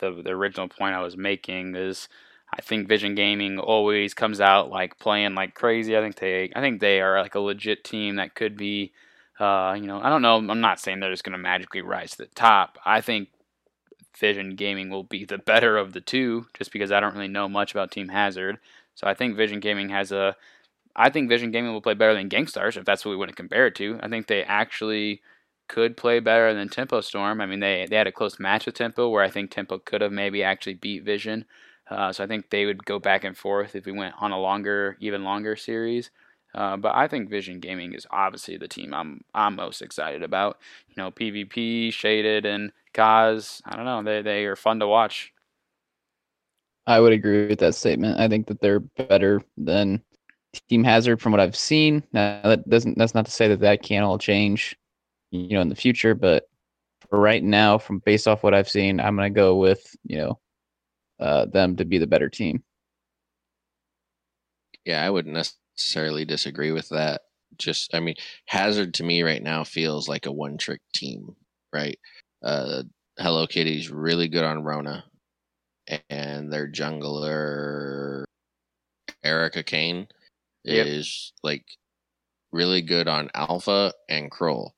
the 0.00 0.22
the 0.22 0.30
original 0.30 0.68
point 0.68 0.94
I 0.94 1.02
was 1.02 1.16
making 1.16 1.74
is 1.74 2.08
I 2.52 2.62
think 2.62 2.88
Vision 2.88 3.14
Gaming 3.14 3.58
always 3.58 4.14
comes 4.14 4.40
out 4.40 4.70
like 4.70 4.98
playing 4.98 5.34
like 5.34 5.54
crazy. 5.54 5.96
I 5.96 6.00
think 6.00 6.16
they 6.16 6.50
I 6.54 6.60
think 6.60 6.80
they 6.80 7.00
are 7.00 7.20
like 7.20 7.34
a 7.34 7.40
legit 7.40 7.84
team 7.84 8.16
that 8.16 8.34
could 8.34 8.56
be 8.56 8.92
uh, 9.40 9.76
you 9.78 9.86
know, 9.86 10.00
I 10.00 10.08
don't 10.08 10.22
know, 10.22 10.36
I'm 10.36 10.60
not 10.62 10.80
saying 10.80 11.00
they're 11.00 11.10
just 11.10 11.24
going 11.24 11.32
to 11.34 11.38
magically 11.38 11.82
rise 11.82 12.12
to 12.12 12.18
the 12.18 12.26
top. 12.34 12.78
I 12.86 13.02
think 13.02 13.28
Vision 14.18 14.56
Gaming 14.56 14.90
will 14.90 15.04
be 15.04 15.24
the 15.24 15.38
better 15.38 15.76
of 15.76 15.92
the 15.92 16.00
two 16.00 16.46
just 16.54 16.72
because 16.72 16.92
I 16.92 17.00
don't 17.00 17.14
really 17.14 17.28
know 17.28 17.48
much 17.48 17.72
about 17.72 17.90
Team 17.90 18.08
Hazard. 18.08 18.58
So 18.94 19.06
I 19.06 19.14
think 19.14 19.36
Vision 19.36 19.60
Gaming 19.60 19.90
has 19.90 20.12
a 20.12 20.36
I 20.94 21.10
think 21.10 21.28
Vision 21.28 21.50
Gaming 21.50 21.72
will 21.72 21.82
play 21.82 21.94
better 21.94 22.14
than 22.14 22.30
GankStar's 22.30 22.76
if 22.76 22.84
that's 22.84 23.04
what 23.04 23.10
we 23.10 23.16
want 23.16 23.28
to 23.28 23.36
compare 23.36 23.66
it 23.66 23.74
to. 23.76 24.00
I 24.02 24.08
think 24.08 24.26
they 24.26 24.42
actually 24.42 25.20
could 25.68 25.96
play 25.96 26.20
better 26.20 26.54
than 26.54 26.68
Tempo 26.68 27.00
Storm. 27.02 27.40
I 27.40 27.46
mean, 27.46 27.60
they 27.60 27.86
they 27.88 27.96
had 27.96 28.06
a 28.06 28.12
close 28.12 28.38
match 28.38 28.66
with 28.66 28.76
Tempo 28.76 29.08
where 29.08 29.22
I 29.22 29.30
think 29.30 29.50
Tempo 29.50 29.78
could 29.78 30.00
have 30.00 30.12
maybe 30.12 30.42
actually 30.42 30.74
beat 30.74 31.04
Vision. 31.04 31.44
Uh, 31.90 32.12
so 32.12 32.24
I 32.24 32.26
think 32.26 32.50
they 32.50 32.66
would 32.66 32.84
go 32.84 32.98
back 32.98 33.24
and 33.24 33.36
forth 33.36 33.76
if 33.76 33.86
we 33.86 33.92
went 33.92 34.14
on 34.18 34.32
a 34.32 34.40
longer, 34.40 34.96
even 35.00 35.22
longer 35.22 35.54
series. 35.54 36.10
Uh, 36.54 36.76
but 36.76 36.94
I 36.94 37.06
think 37.06 37.28
Vision 37.28 37.60
Gaming 37.60 37.92
is 37.92 38.06
obviously 38.10 38.56
the 38.56 38.66
team 38.66 38.94
I'm 38.94 39.22
I'm 39.34 39.56
most 39.56 39.82
excited 39.82 40.22
about. 40.22 40.58
You 40.88 40.94
know, 40.96 41.10
PvP, 41.10 41.92
Shaded, 41.92 42.46
and 42.46 42.72
Kaz. 42.96 43.60
I 43.64 43.76
don't 43.76 43.84
know. 43.84 44.02
They 44.02 44.22
they 44.22 44.44
are 44.46 44.56
fun 44.56 44.80
to 44.80 44.86
watch. 44.86 45.32
I 46.86 47.00
would 47.00 47.12
agree 47.12 47.48
with 47.48 47.58
that 47.58 47.74
statement. 47.74 48.20
I 48.20 48.28
think 48.28 48.46
that 48.46 48.60
they're 48.60 48.80
better 48.80 49.42
than 49.56 50.02
Team 50.68 50.84
Hazard 50.84 51.20
from 51.20 51.32
what 51.32 51.40
I've 51.40 51.56
seen. 51.56 52.04
Now, 52.12 52.40
that 52.44 52.68
doesn't 52.68 52.96
that's 52.96 53.14
not 53.14 53.26
to 53.26 53.30
say 53.30 53.48
that 53.48 53.60
that 53.60 53.82
can't 53.82 54.04
all 54.04 54.18
change, 54.18 54.76
you 55.30 55.48
know, 55.50 55.60
in 55.60 55.68
the 55.68 55.74
future. 55.74 56.14
But 56.14 56.48
for 57.08 57.18
right 57.18 57.42
now, 57.42 57.78
from 57.78 57.98
based 58.00 58.28
off 58.28 58.42
what 58.42 58.54
I've 58.54 58.68
seen, 58.68 59.00
I'm 59.00 59.16
gonna 59.16 59.30
go 59.30 59.56
with 59.56 59.84
you 60.04 60.18
know 60.18 60.38
uh, 61.20 61.46
them 61.46 61.76
to 61.76 61.84
be 61.84 61.98
the 61.98 62.06
better 62.06 62.28
team. 62.28 62.62
Yeah, 64.84 65.04
I 65.04 65.10
wouldn't 65.10 65.34
necessarily 65.34 66.24
disagree 66.24 66.70
with 66.70 66.88
that. 66.90 67.22
Just, 67.58 67.94
I 67.94 68.00
mean, 68.00 68.14
Hazard 68.46 68.94
to 68.94 69.04
me 69.04 69.22
right 69.22 69.42
now 69.42 69.64
feels 69.64 70.08
like 70.08 70.26
a 70.26 70.32
one 70.32 70.58
trick 70.58 70.80
team, 70.94 71.34
right? 71.72 71.98
Uh, 72.42 72.82
Hello 73.18 73.46
Kitty's 73.46 73.90
really 73.90 74.28
good 74.28 74.44
on 74.44 74.62
Rona, 74.62 75.04
and 76.10 76.52
their 76.52 76.70
jungler, 76.70 78.24
Erica 79.24 79.62
Kane, 79.62 80.08
Yep. 80.64 80.86
is 80.86 81.32
like 81.42 81.64
really 82.52 82.82
good 82.82 83.08
on 83.08 83.30
Alpha 83.34 83.92
and 84.08 84.30
Krul, 84.30 84.70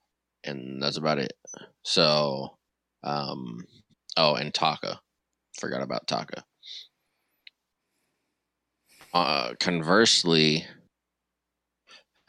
and 0.44 0.82
that's 0.82 0.96
about 0.98 1.18
it. 1.18 1.32
So, 1.84 2.56
um, 3.02 3.64
oh, 4.16 4.34
and 4.34 4.52
Taka. 4.54 5.00
Forgot 5.58 5.82
about 5.82 6.06
Taka. 6.06 6.44
Uh, 9.14 9.54
conversely, 9.58 10.66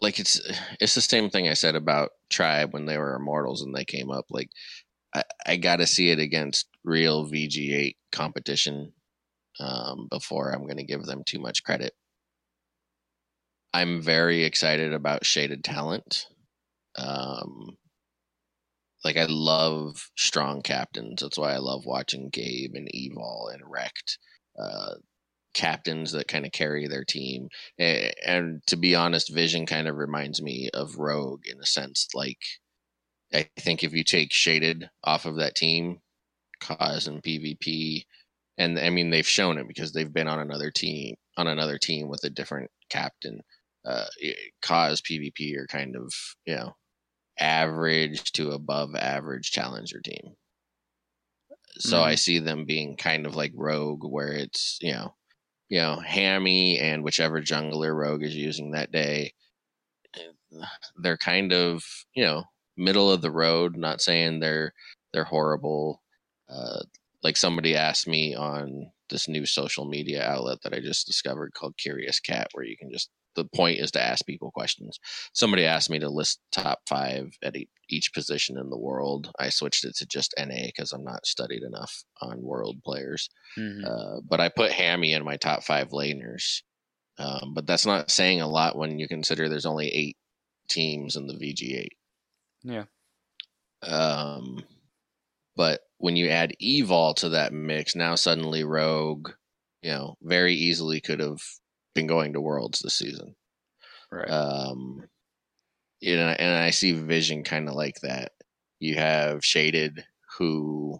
like 0.00 0.18
it's 0.18 0.40
it's 0.80 0.94
the 0.94 1.00
same 1.00 1.30
thing 1.30 1.48
I 1.48 1.54
said 1.54 1.74
about 1.74 2.10
Tribe 2.30 2.72
when 2.72 2.86
they 2.86 2.98
were 2.98 3.14
immortals 3.14 3.62
and 3.62 3.74
they 3.74 3.84
came 3.84 4.10
up. 4.10 4.26
Like 4.30 4.50
I, 5.14 5.24
I 5.46 5.56
got 5.56 5.76
to 5.76 5.86
see 5.86 6.10
it 6.10 6.18
against 6.18 6.68
real 6.84 7.26
VG8 7.26 7.96
competition 8.10 8.92
um, 9.60 10.08
before 10.10 10.50
I'm 10.50 10.62
going 10.64 10.78
to 10.78 10.84
give 10.84 11.04
them 11.04 11.22
too 11.24 11.38
much 11.38 11.64
credit. 11.64 11.94
I'm 13.74 14.02
very 14.02 14.44
excited 14.44 14.92
about 14.92 15.24
Shaded 15.24 15.64
Talent. 15.64 16.26
Um, 16.96 17.78
like 19.04 19.16
I 19.16 19.26
love 19.28 20.10
strong 20.16 20.62
captains. 20.62 21.22
That's 21.22 21.38
why 21.38 21.54
I 21.54 21.58
love 21.58 21.86
watching 21.86 22.28
Gabe 22.30 22.74
and 22.74 22.88
Evol 22.94 23.52
and 23.52 23.62
Wrecked. 23.66 24.18
Uh, 24.58 24.94
captains 25.54 26.12
that 26.12 26.28
kind 26.28 26.46
of 26.46 26.52
carry 26.52 26.86
their 26.86 27.04
team. 27.04 27.48
A- 27.78 28.12
And 28.26 28.62
to 28.66 28.76
be 28.76 28.94
honest, 28.94 29.32
Vision 29.32 29.66
kind 29.66 29.88
of 29.88 29.96
reminds 29.96 30.42
me 30.42 30.70
of 30.74 30.98
Rogue 30.98 31.46
in 31.46 31.60
a 31.60 31.66
sense. 31.66 32.08
Like, 32.14 32.38
I 33.34 33.48
think 33.58 33.82
if 33.84 33.92
you 33.92 34.04
take 34.04 34.32
Shaded 34.32 34.88
off 35.04 35.26
of 35.26 35.36
that 35.36 35.54
team, 35.54 36.00
Cause 36.60 37.08
and 37.08 37.22
PvP, 37.22 38.04
and 38.58 38.78
I 38.78 38.90
mean 38.90 39.10
they've 39.10 39.26
shown 39.26 39.58
it 39.58 39.66
because 39.66 39.92
they've 39.92 40.12
been 40.12 40.28
on 40.28 40.38
another 40.38 40.70
team 40.70 41.16
on 41.36 41.48
another 41.48 41.78
team 41.78 42.08
with 42.08 42.22
a 42.24 42.30
different 42.30 42.70
captain. 42.88 43.40
Uh, 43.84 44.06
eh, 44.22 44.32
Cause 44.62 45.00
PvP 45.00 45.56
are 45.56 45.66
kind 45.66 45.96
of 45.96 46.12
you 46.46 46.54
know 46.56 46.72
average 47.38 48.30
to 48.32 48.52
above 48.52 48.94
average 48.94 49.50
challenger 49.50 50.00
team. 50.00 50.36
So 51.78 52.02
I 52.02 52.12
mm-hmm. 52.12 52.16
see 52.16 52.38
them 52.38 52.64
being 52.64 52.96
kind 52.96 53.26
of 53.26 53.34
like 53.34 53.52
Rogue, 53.54 54.04
where 54.04 54.32
it's 54.32 54.78
you 54.80 54.92
know, 54.92 55.14
you 55.72 55.78
know, 55.78 56.00
Hammy 56.00 56.78
and 56.78 57.02
whichever 57.02 57.40
jungler 57.40 57.96
Rogue 57.96 58.22
is 58.22 58.36
using 58.36 58.72
that 58.72 58.92
day. 58.92 59.32
They're 60.96 61.16
kind 61.16 61.50
of 61.50 61.82
you 62.14 62.22
know 62.22 62.44
middle 62.76 63.10
of 63.10 63.22
the 63.22 63.30
road. 63.30 63.74
Not 63.74 64.02
saying 64.02 64.40
they're 64.40 64.74
they're 65.14 65.24
horrible. 65.24 66.02
Uh, 66.46 66.80
like 67.22 67.38
somebody 67.38 67.74
asked 67.74 68.06
me 68.06 68.34
on 68.34 68.90
this 69.08 69.28
new 69.28 69.46
social 69.46 69.86
media 69.86 70.22
outlet 70.22 70.58
that 70.62 70.74
I 70.74 70.80
just 70.80 71.06
discovered 71.06 71.54
called 71.54 71.78
Curious 71.78 72.20
Cat, 72.20 72.48
where 72.52 72.66
you 72.66 72.76
can 72.76 72.92
just 72.92 73.08
the 73.34 73.44
point 73.54 73.78
is 73.78 73.90
to 73.92 74.02
ask 74.02 74.26
people 74.26 74.50
questions. 74.50 74.98
Somebody 75.32 75.64
asked 75.64 75.90
me 75.90 75.98
to 75.98 76.08
list 76.08 76.40
top 76.52 76.80
five 76.88 77.32
at 77.42 77.56
each 77.88 78.12
position 78.12 78.58
in 78.58 78.70
the 78.70 78.78
world. 78.78 79.30
I 79.38 79.48
switched 79.48 79.84
it 79.84 79.94
to 79.96 80.06
just 80.06 80.34
NA 80.38 80.66
because 80.66 80.92
I'm 80.92 81.04
not 81.04 81.26
studied 81.26 81.62
enough 81.62 82.04
on 82.20 82.42
world 82.42 82.82
players. 82.84 83.28
Mhm. 83.58 83.84
Uh, 83.84 84.20
but 84.28 84.40
I 84.40 84.48
put 84.48 84.72
Hammy 84.72 85.12
in 85.12 85.24
my 85.24 85.36
top 85.36 85.62
five 85.62 85.90
laners. 85.90 86.62
Um, 87.18 87.52
but 87.54 87.66
that's 87.66 87.86
not 87.86 88.10
saying 88.10 88.40
a 88.40 88.48
lot 88.48 88.76
when 88.76 88.98
you 88.98 89.06
consider 89.06 89.48
there's 89.48 89.66
only 89.66 89.88
eight 89.88 90.16
teams 90.68 91.16
in 91.16 91.26
the 91.26 91.34
VG8. 91.34 91.88
Yeah. 92.62 92.84
Um, 93.82 94.64
but 95.56 95.80
when 95.98 96.16
you 96.16 96.28
add 96.28 96.54
Evol 96.62 97.14
to 97.16 97.30
that 97.30 97.52
mix, 97.52 97.94
now 97.94 98.14
suddenly 98.14 98.64
Rogue, 98.64 99.30
you 99.82 99.90
know, 99.90 100.16
very 100.22 100.54
easily 100.54 101.00
could 101.00 101.20
have 101.20 101.40
been 101.94 102.06
going 102.06 102.32
to 102.32 102.40
Worlds 102.40 102.80
this 102.80 102.94
season. 102.94 103.34
Right. 104.10 104.28
Um, 104.28 105.04
you 106.00 106.16
know, 106.16 106.28
and 106.28 106.56
I 106.56 106.70
see 106.70 106.92
Vision 106.92 107.44
kind 107.44 107.68
of 107.68 107.74
like 107.74 108.00
that. 108.02 108.32
You 108.80 108.96
have 108.96 109.44
Shaded, 109.44 110.04
who 110.38 110.98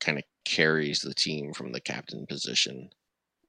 kind 0.00 0.18
of 0.18 0.24
carries 0.44 1.00
the 1.00 1.14
team 1.14 1.52
from 1.52 1.72
the 1.72 1.80
captain 1.80 2.26
position, 2.26 2.90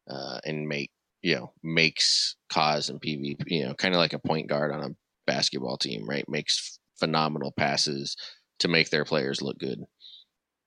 uh, 0.09 0.39
and 0.45 0.67
make 0.67 0.91
you 1.21 1.35
know 1.35 1.53
makes 1.63 2.35
cause 2.49 2.89
and 2.89 3.01
PvP, 3.01 3.37
you 3.47 3.65
know, 3.65 3.73
kind 3.73 3.93
of 3.95 3.99
like 3.99 4.13
a 4.13 4.19
point 4.19 4.49
guard 4.49 4.73
on 4.73 4.83
a 4.83 4.95
basketball 5.25 5.77
team, 5.77 6.07
right? 6.07 6.27
Makes 6.27 6.79
phenomenal 6.99 7.53
passes 7.57 8.15
to 8.59 8.67
make 8.67 8.89
their 8.89 9.05
players 9.05 9.41
look 9.41 9.57
good. 9.57 9.83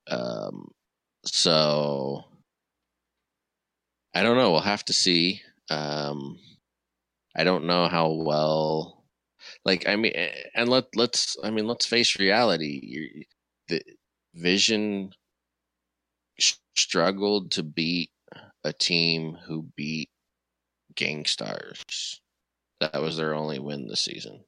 Um, 0.09 0.69
so 1.25 2.25
I 4.15 4.23
don't 4.23 4.37
know. 4.37 4.53
We'll 4.53 4.61
have 4.61 4.85
to 4.87 4.93
see. 4.93 5.43
Um, 5.71 6.39
I 7.37 7.45
don't 7.45 7.67
know 7.67 7.89
how 7.89 8.11
well, 8.13 9.05
like 9.65 9.89
I 9.89 9.97
mean, 9.97 10.13
and 10.55 10.69
let 10.69 10.85
let's 10.95 11.37
I 11.43 11.51
mean 11.51 11.67
let's 11.67 11.87
face 11.87 12.19
reality. 12.19 12.81
you 12.83 13.25
the 13.69 13.83
Vision 14.35 15.13
struggled 16.77 17.51
to 17.53 17.63
beat 17.63 18.11
a 18.65 18.73
team 18.73 19.37
who 19.47 19.67
beat 19.77 20.11
GankStars. 20.95 22.21
That 22.81 23.01
was 23.01 23.17
their 23.17 23.35
only 23.35 23.59
win 23.59 23.89
this 23.89 24.03
season, 24.03 24.45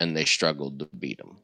and 0.00 0.16
they 0.16 0.24
struggled 0.24 0.78
to 0.80 0.88
beat 0.98 1.18
them. 1.18 1.38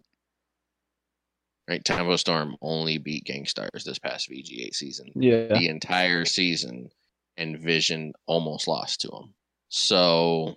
Right, 1.68 1.84
Tempo 1.84 2.16
Storm 2.16 2.57
only 2.61 2.98
beat 2.98 3.24
GankStars 3.24 3.84
this 3.84 3.98
past 3.98 4.28
VG8 4.28 4.74
season. 4.74 5.12
Yeah. 5.14 5.46
The 5.46 5.68
entire 5.68 6.24
season, 6.24 6.90
and 7.37 7.59
Vision 7.59 8.12
almost 8.26 8.68
lost 8.68 9.01
to 9.03 9.09
them. 9.09 9.35
So, 9.68 10.57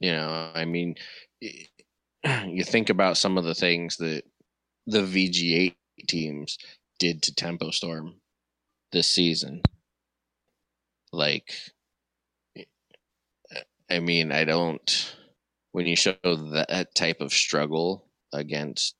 you 0.00 0.12
know, 0.12 0.50
I 0.54 0.64
mean, 0.64 0.96
you 1.40 2.64
think 2.64 2.90
about 2.90 3.16
some 3.16 3.38
of 3.38 3.44
the 3.44 3.54
things 3.54 3.96
that 3.98 4.24
the 4.86 5.00
VG8 5.00 5.74
teams 6.08 6.58
did 6.98 7.22
to 7.22 7.34
Tempo 7.34 7.70
Storm 7.70 8.14
this 8.92 9.08
season. 9.08 9.62
Like, 11.12 11.52
I 13.90 14.00
mean, 14.00 14.32
I 14.32 14.44
don't. 14.44 15.14
When 15.72 15.86
you 15.86 15.96
show 15.96 16.14
that 16.22 16.94
type 16.94 17.20
of 17.20 17.32
struggle 17.32 18.06
against, 18.32 18.94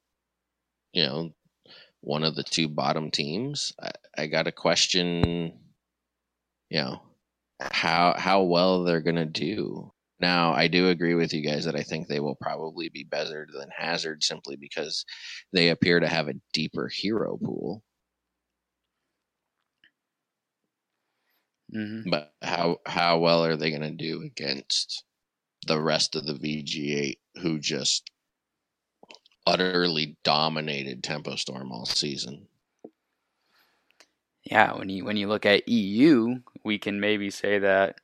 you 0.92 1.04
know, 1.04 1.34
one 2.02 2.24
of 2.24 2.36
the 2.36 2.44
two 2.44 2.68
bottom 2.68 3.10
teams, 3.10 3.72
I, 3.82 3.92
I 4.18 4.28
got 4.28 4.44
to 4.44 4.52
question, 4.52 5.58
you 6.70 6.80
know, 6.82 7.02
how 7.60 8.14
how 8.18 8.42
well 8.42 8.84
they're 8.84 9.00
gonna 9.00 9.26
do. 9.26 9.92
Now, 10.20 10.52
I 10.54 10.68
do 10.68 10.88
agree 10.88 11.14
with 11.14 11.32
you 11.34 11.42
guys 11.42 11.64
that 11.64 11.76
I 11.76 11.82
think 11.82 12.08
they 12.08 12.20
will 12.20 12.36
probably 12.36 12.88
be 12.88 13.04
better 13.04 13.46
than 13.52 13.70
Hazard 13.76 14.22
simply 14.24 14.56
because 14.56 15.04
they 15.52 15.70
appear 15.70 16.00
to 16.00 16.08
have 16.08 16.28
a 16.28 16.34
deeper 16.52 16.88
hero 16.88 17.36
pool. 17.38 17.82
hmm 21.72 22.02
But 22.10 22.34
how 22.42 22.80
how 22.86 23.18
well 23.18 23.44
are 23.44 23.56
they 23.56 23.70
going 23.70 23.82
to 23.82 23.90
do 23.90 24.22
against 24.22 25.04
the 25.66 25.80
rest 25.80 26.16
of 26.16 26.26
the 26.26 26.34
VG8 26.34 27.18
who 27.42 27.58
just 27.58 28.10
utterly 29.46 30.16
dominated 30.22 31.02
Tempo 31.02 31.36
Storm 31.36 31.72
all 31.72 31.86
season? 31.86 32.46
Yeah, 34.44 34.76
when 34.76 34.88
you 34.88 35.04
when 35.04 35.16
you 35.16 35.28
look 35.28 35.46
at 35.46 35.68
EU, 35.68 36.40
we 36.64 36.78
can 36.78 37.00
maybe 37.00 37.30
say 37.30 37.58
that 37.58 37.96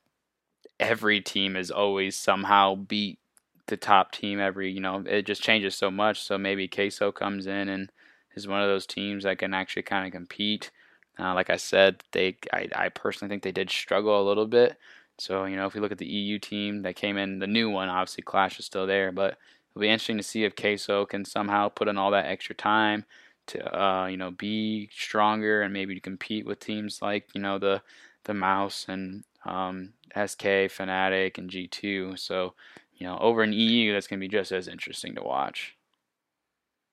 every 0.79 1.21
team 1.21 1.55
has 1.55 1.69
always 1.71 2.15
somehow 2.15 2.75
beat 2.75 3.19
the 3.67 3.77
top 3.77 4.11
team 4.11 4.39
every, 4.39 4.71
you 4.71 4.79
know, 4.79 5.03
it 5.05 5.25
just 5.25 5.43
changes 5.43 5.75
so 5.75 5.91
much. 5.91 6.21
So 6.21 6.37
maybe 6.37 6.67
Queso 6.67 7.11
comes 7.11 7.47
in 7.47 7.69
and 7.69 7.91
is 8.35 8.47
one 8.47 8.61
of 8.61 8.67
those 8.67 8.85
teams 8.85 9.23
that 9.23 9.37
can 9.37 9.53
actually 9.53 9.83
kind 9.83 10.05
of 10.07 10.11
compete. 10.13 10.71
Uh, 11.19 11.33
like 11.33 11.49
I 11.49 11.57
said, 11.57 12.03
they 12.13 12.37
I, 12.53 12.67
I 12.75 12.89
personally 12.89 13.29
think 13.29 13.43
they 13.43 13.51
did 13.51 13.69
struggle 13.69 14.21
a 14.21 14.27
little 14.27 14.47
bit. 14.47 14.77
So, 15.17 15.45
you 15.45 15.57
know, 15.57 15.65
if 15.67 15.73
we 15.73 15.81
look 15.81 15.91
at 15.91 15.97
the 15.97 16.05
EU 16.07 16.39
team 16.39 16.83
that 16.83 16.95
came 16.95 17.17
in, 17.17 17.39
the 17.39 17.47
new 17.47 17.69
one, 17.69 17.89
obviously 17.89 18.23
Clash 18.23 18.57
is 18.57 18.65
still 18.65 18.87
there, 18.87 19.11
but 19.11 19.37
it'll 19.79 19.87
be 19.87 19.93
interesting 19.93 20.17
to 20.17 20.23
see 20.23 20.43
if 20.43 20.55
Queso 20.55 21.05
can 21.05 21.23
somehow 21.23 21.69
put 21.69 21.87
in 21.87 21.97
all 21.97 22.11
that 22.11 22.25
extra 22.25 22.53
time 22.53 23.05
to 23.47 23.81
uh, 23.81 24.07
you 24.07 24.17
know 24.17 24.31
be 24.31 24.89
stronger 24.93 25.61
and 25.61 25.73
maybe 25.73 25.95
to 25.95 26.01
compete 26.01 26.45
with 26.45 26.59
teams 26.59 27.01
like 27.01 27.29
you 27.33 27.41
know 27.41 27.57
the 27.57 27.81
the 28.25 28.33
Mouse 28.33 28.85
and 28.89 29.23
um, 29.45 29.93
SK 30.13 30.67
Fnatic 30.67 31.37
and 31.37 31.49
G2. 31.49 32.19
So 32.19 32.55
you 32.93 33.07
know 33.07 33.17
over 33.19 33.41
in 33.41 33.53
EU 33.53 33.93
that's 33.93 34.07
going 34.07 34.19
to 34.19 34.23
be 34.23 34.27
just 34.27 34.51
as 34.51 34.67
interesting 34.67 35.15
to 35.15 35.23
watch. 35.23 35.75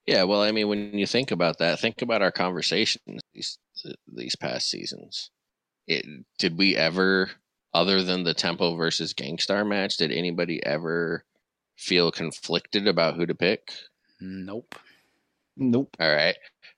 Yeah, 0.05 0.23
well, 0.23 0.41
I 0.41 0.51
mean, 0.53 0.69
when 0.69 0.97
you 0.97 1.05
think 1.05 1.31
about 1.31 1.57
that, 1.57 1.81
think 1.81 2.01
about 2.01 2.21
our 2.21 2.31
conversations 2.31 3.21
these 3.33 3.57
these 4.07 4.35
past 4.37 4.69
seasons. 4.69 5.29
It 5.87 6.05
did 6.39 6.57
we 6.57 6.77
ever, 6.77 7.31
other 7.73 8.01
than 8.01 8.23
the 8.23 8.33
Tempo 8.33 8.75
versus 8.75 9.13
GankStar 9.13 9.67
match, 9.67 9.97
did 9.97 10.13
anybody 10.13 10.65
ever 10.65 11.25
feel 11.77 12.11
conflicted 12.11 12.87
about 12.87 13.15
who 13.15 13.25
to 13.25 13.35
pick? 13.35 13.71
Nope. 14.19 14.75
Nope. 15.55 15.95
All 15.99 16.13
right, 16.13 16.35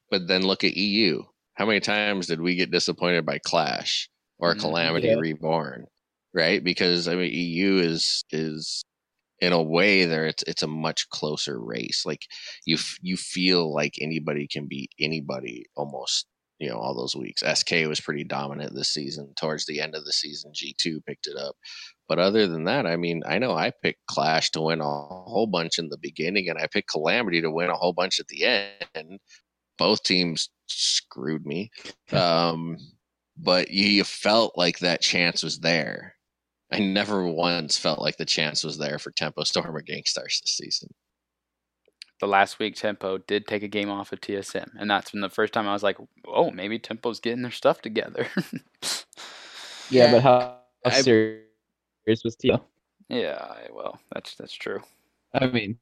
but 0.09 0.27
then 0.27 0.43
look 0.43 0.63
at 0.63 0.75
EU. 0.77 1.23
How 1.55 1.65
many 1.65 1.79
times 1.81 2.27
did 2.27 2.39
we 2.41 2.55
get 2.55 2.71
disappointed 2.71 3.25
by 3.25 3.39
Clash 3.39 4.09
or 4.37 4.55
Mhm. 4.55 4.59
Calamity 4.61 5.07
Yeah. 5.07 5.15
Reborn? 5.15 5.87
Right, 6.33 6.63
because 6.63 7.07
I 7.07 7.15
mean, 7.15 7.31
EU 7.33 7.77
is 7.79 8.23
is 8.31 8.83
in 9.41 9.53
a 9.53 9.61
way 9.63 10.05
there 10.05 10.27
it's 10.27 10.43
it's 10.43 10.63
a 10.63 10.67
much 10.67 11.09
closer 11.09 11.59
race. 11.59 12.03
Like 12.05 12.27
you 12.65 12.75
f- 12.75 12.99
you 13.01 13.17
feel 13.17 13.73
like 13.73 13.95
anybody 14.01 14.47
can 14.47 14.67
beat 14.67 14.91
anybody 14.99 15.65
almost. 15.75 16.27
You 16.59 16.69
know, 16.69 16.77
all 16.77 16.93
those 16.95 17.15
weeks. 17.15 17.41
SK 17.41 17.87
was 17.87 18.01
pretty 18.01 18.25
dominant 18.25 18.75
this 18.75 18.93
season. 18.93 19.33
Towards 19.35 19.65
the 19.65 19.79
end 19.81 19.95
of 19.95 20.03
the 20.05 20.11
season, 20.13 20.51
G2 20.53 21.01
picked 21.05 21.27
it 21.27 21.37
up. 21.37 21.55
But 22.09 22.17
other 22.17 22.47
than 22.47 22.63
that, 22.63 22.87
I 22.87 22.95
mean, 22.97 23.21
I 23.27 23.37
know 23.37 23.53
I 23.53 23.71
picked 23.83 24.07
Clash 24.07 24.49
to 24.51 24.61
win 24.61 24.81
a 24.81 24.83
whole 24.83 25.45
bunch 25.45 25.77
in 25.77 25.89
the 25.89 25.97
beginning, 25.97 26.49
and 26.49 26.57
I 26.57 26.65
picked 26.65 26.89
Calamity 26.89 27.39
to 27.41 27.51
win 27.51 27.69
a 27.69 27.75
whole 27.75 27.93
bunch 27.93 28.19
at 28.19 28.27
the 28.27 28.45
end. 28.45 29.19
Both 29.77 30.03
teams 30.03 30.49
screwed 30.67 31.45
me. 31.45 31.71
Um, 32.11 32.77
but 33.37 33.69
you 33.69 34.03
felt 34.03 34.57
like 34.57 34.79
that 34.79 35.01
chance 35.01 35.43
was 35.43 35.59
there. 35.59 36.15
I 36.73 36.79
never 36.79 37.25
once 37.27 37.77
felt 37.77 37.99
like 38.01 38.17
the 38.17 38.25
chance 38.25 38.63
was 38.63 38.77
there 38.79 38.97
for 38.99 39.11
Tempo 39.11 39.43
Storm 39.43 39.77
or 39.77 39.81
GankStars 39.81 40.41
this 40.41 40.57
season. 40.57 40.89
The 42.19 42.27
last 42.27 42.59
week 42.59 42.75
Tempo 42.75 43.19
did 43.19 43.47
take 43.47 43.63
a 43.63 43.67
game 43.67 43.89
off 43.89 44.11
of 44.11 44.19
TSM, 44.19 44.71
and 44.77 44.89
that's 44.89 45.11
been 45.11 45.21
the 45.21 45.29
first 45.29 45.53
time 45.53 45.67
I 45.69 45.73
was 45.73 45.83
like, 45.83 45.97
oh, 46.27 46.51
maybe 46.51 46.79
Tempo's 46.79 47.19
getting 47.19 47.43
their 47.43 47.51
stuff 47.51 47.81
together. 47.81 48.27
Yeah, 49.91 50.11
but 50.11 50.21
how, 50.21 50.39
how 50.85 50.91
I- 50.91 51.01
serious 51.01 51.48
was 52.23 52.35
Tio? 52.35 52.63
yeah, 53.09 53.37
I- 53.41 53.69
well, 53.71 53.99
that's 54.13 54.35
that's 54.35 54.53
true. 54.53 54.81
I 55.33 55.47
mean, 55.47 55.77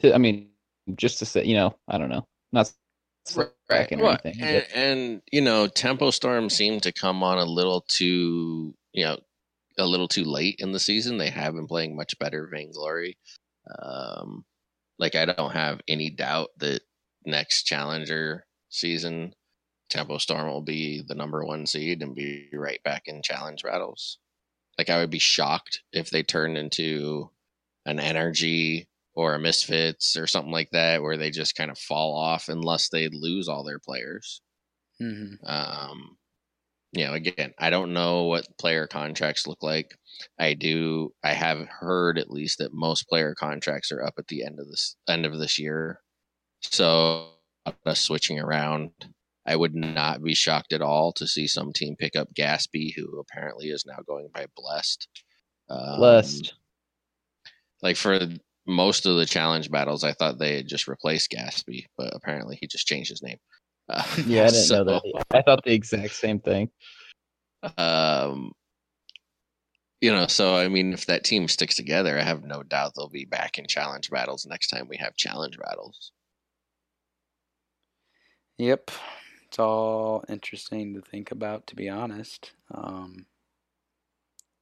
to, 0.00 0.14
I 0.14 0.18
mean, 0.18 0.50
just 0.94 1.18
to 1.20 1.26
say, 1.26 1.44
you 1.44 1.54
know, 1.54 1.74
I 1.88 1.98
don't 1.98 2.08
know, 2.10 2.26
not 2.52 2.70
slacking 3.24 4.00
or 4.00 4.04
Well, 4.04 4.18
anything. 4.24 4.42
and, 4.42 4.64
but- 4.68 4.76
and 4.76 5.22
you 5.32 5.40
know, 5.40 5.66
Tempo 5.66 6.10
Storm 6.10 6.48
seemed 6.50 6.82
to 6.84 6.92
come 6.92 7.22
on 7.22 7.38
a 7.38 7.44
little 7.44 7.84
too, 7.88 8.74
you 8.92 9.04
know, 9.04 9.18
a 9.78 9.84
little 9.86 10.08
too 10.08 10.24
late 10.24 10.56
in 10.60 10.72
the 10.72 10.78
season. 10.80 11.18
They 11.18 11.30
have 11.30 11.54
been 11.54 11.66
playing 11.66 11.96
much 11.96 12.18
better 12.18 12.48
Vainglory. 12.52 13.16
Um, 13.82 14.44
like 14.98 15.14
I 15.16 15.24
don't 15.26 15.52
have 15.52 15.80
any 15.88 16.08
doubt 16.10 16.50
that 16.58 16.80
next 17.26 17.64
Challenger 17.64 18.46
season, 18.70 19.34
Tempo 19.90 20.18
Storm 20.18 20.46
will 20.48 20.62
be 20.62 21.02
the 21.06 21.14
number 21.14 21.44
one 21.44 21.66
seed 21.66 22.02
and 22.02 22.14
be 22.14 22.48
right 22.52 22.82
back 22.84 23.02
in 23.06 23.22
challenge 23.22 23.62
battles. 23.64 24.18
Like 24.78 24.90
I 24.90 24.98
would 24.98 25.10
be 25.10 25.18
shocked 25.18 25.82
if 25.92 26.10
they 26.10 26.22
turned 26.22 26.58
into 26.58 27.30
an 27.86 28.00
energy 28.00 28.88
or 29.14 29.34
a 29.34 29.38
misfits 29.40 30.16
or 30.16 30.26
something 30.26 30.52
like 30.52 30.70
that 30.72 31.02
where 31.02 31.16
they 31.16 31.30
just 31.30 31.56
kind 31.56 31.70
of 31.70 31.78
fall 31.78 32.16
off 32.16 32.48
unless 32.48 32.88
they 32.90 33.08
lose 33.08 33.48
all 33.48 33.64
their 33.64 33.78
players. 33.80 34.42
hmm 34.98 35.38
Um, 35.44 36.18
you 36.92 37.04
know, 37.06 37.14
again, 37.14 37.54
I 37.58 37.70
don't 37.70 37.94
know 37.94 38.24
what 38.24 38.58
player 38.58 38.86
contracts 38.86 39.46
look 39.46 39.62
like. 39.62 39.98
I 40.38 40.54
do. 40.54 41.14
I 41.24 41.34
have 41.34 41.68
heard 41.68 42.18
at 42.18 42.30
least 42.30 42.58
that 42.58 42.72
most 42.74 43.08
player 43.08 43.34
contracts 43.34 43.92
are 43.92 44.02
up 44.04 44.14
at 44.18 44.28
the 44.28 44.44
end 44.44 44.60
of 44.60 44.68
this 44.68 44.96
end 45.08 45.26
of 45.26 45.38
this 45.38 45.58
year. 45.58 46.00
So 46.62 47.34
us 47.86 48.00
switching 48.02 48.40
around, 48.40 48.92
I 49.46 49.54
would 49.54 49.74
not 49.74 50.22
be 50.22 50.34
shocked 50.34 50.72
at 50.72 50.82
all 50.82 51.12
to 51.12 51.26
see 51.26 51.46
some 51.46 51.72
team 51.72 51.94
pick 51.96 52.16
up 52.16 52.34
Gaspy, 52.34 52.92
who 52.94 53.20
apparently 53.20 53.68
is 53.68 53.84
now 53.86 53.98
going 54.06 54.28
by 54.34 54.46
Blessed. 54.56 55.08
Um, 55.70 55.98
Blessed. 55.98 56.54
like 57.82 57.96
for 57.96 58.18
most 58.66 59.06
of 59.06 59.16
the 59.16 59.26
challenge 59.26 59.70
battles, 59.70 60.02
I 60.02 60.12
thought 60.12 60.38
they 60.38 60.56
had 60.56 60.66
just 60.66 60.88
replaced 60.88 61.30
Gatsby, 61.30 61.84
but 61.96 62.10
apparently 62.14 62.58
he 62.60 62.66
just 62.66 62.86
changed 62.86 63.10
his 63.10 63.22
name. 63.22 63.38
Uh, 63.88 64.02
Yeah, 64.26 64.42
I 64.42 64.46
didn't 64.46 64.64
so, 64.64 64.82
know 64.82 65.00
that. 65.04 65.24
I 65.30 65.42
thought 65.42 65.64
the 65.64 65.72
exact 65.74 66.14
same 66.14 66.40
thing. 66.40 66.70
Um, 67.78 68.52
you 70.00 70.12
know, 70.12 70.26
so 70.26 70.56
I 70.56 70.68
mean, 70.68 70.92
if 70.92 71.06
that 71.06 71.24
team 71.24 71.46
sticks 71.48 71.76
together, 71.76 72.18
I 72.18 72.22
have 72.22 72.44
no 72.44 72.62
doubt 72.62 72.92
they'll 72.96 73.08
be 73.08 73.24
back 73.24 73.58
in 73.58 73.66
challenge 73.66 74.10
battles 74.10 74.44
next 74.44 74.68
time 74.68 74.88
we 74.88 74.96
have 74.98 75.16
challenge 75.16 75.56
battles. 75.58 76.12
Yep. 78.58 78.90
It's 79.56 79.60
all 79.62 80.22
interesting 80.28 80.92
to 80.92 81.00
think 81.00 81.30
about, 81.30 81.66
to 81.68 81.76
be 81.76 81.88
honest. 81.88 82.50
Um, 82.74 83.24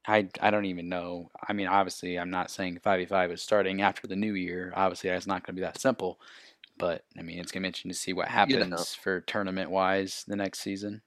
I, 0.07 0.29
I 0.41 0.53
don't 0.53 0.67
even 0.67 0.89
know. 0.89 1.33
I 1.49 1.53
mean, 1.53 1.67
obviously, 1.67 2.17
I'm 2.17 2.31
not 2.31 2.49
saying 2.49 2.79
5v5 2.79 3.33
is 3.33 3.43
starting 3.43 3.83
after 3.83 4.07
the 4.07 4.15
new 4.15 4.35
year. 4.35 4.73
Obviously, 4.77 5.11
that's 5.11 5.27
not 5.27 5.45
going 5.45 5.57
to 5.57 5.61
be 5.61 5.65
that 5.67 5.81
simple. 5.81 6.21
But, 6.79 7.03
I 7.19 7.23
mean, 7.23 7.41
it's 7.41 7.51
going 7.51 7.63
to 7.63 7.65
be 7.65 7.71
interesting 7.71 7.91
to 7.91 7.97
see 7.97 8.13
what 8.13 8.29
happens 8.29 8.95
for 8.95 9.23
tournament 9.23 9.69
wise 9.69 10.25
the 10.29 10.37
next 10.37 10.61
season. 10.61 11.03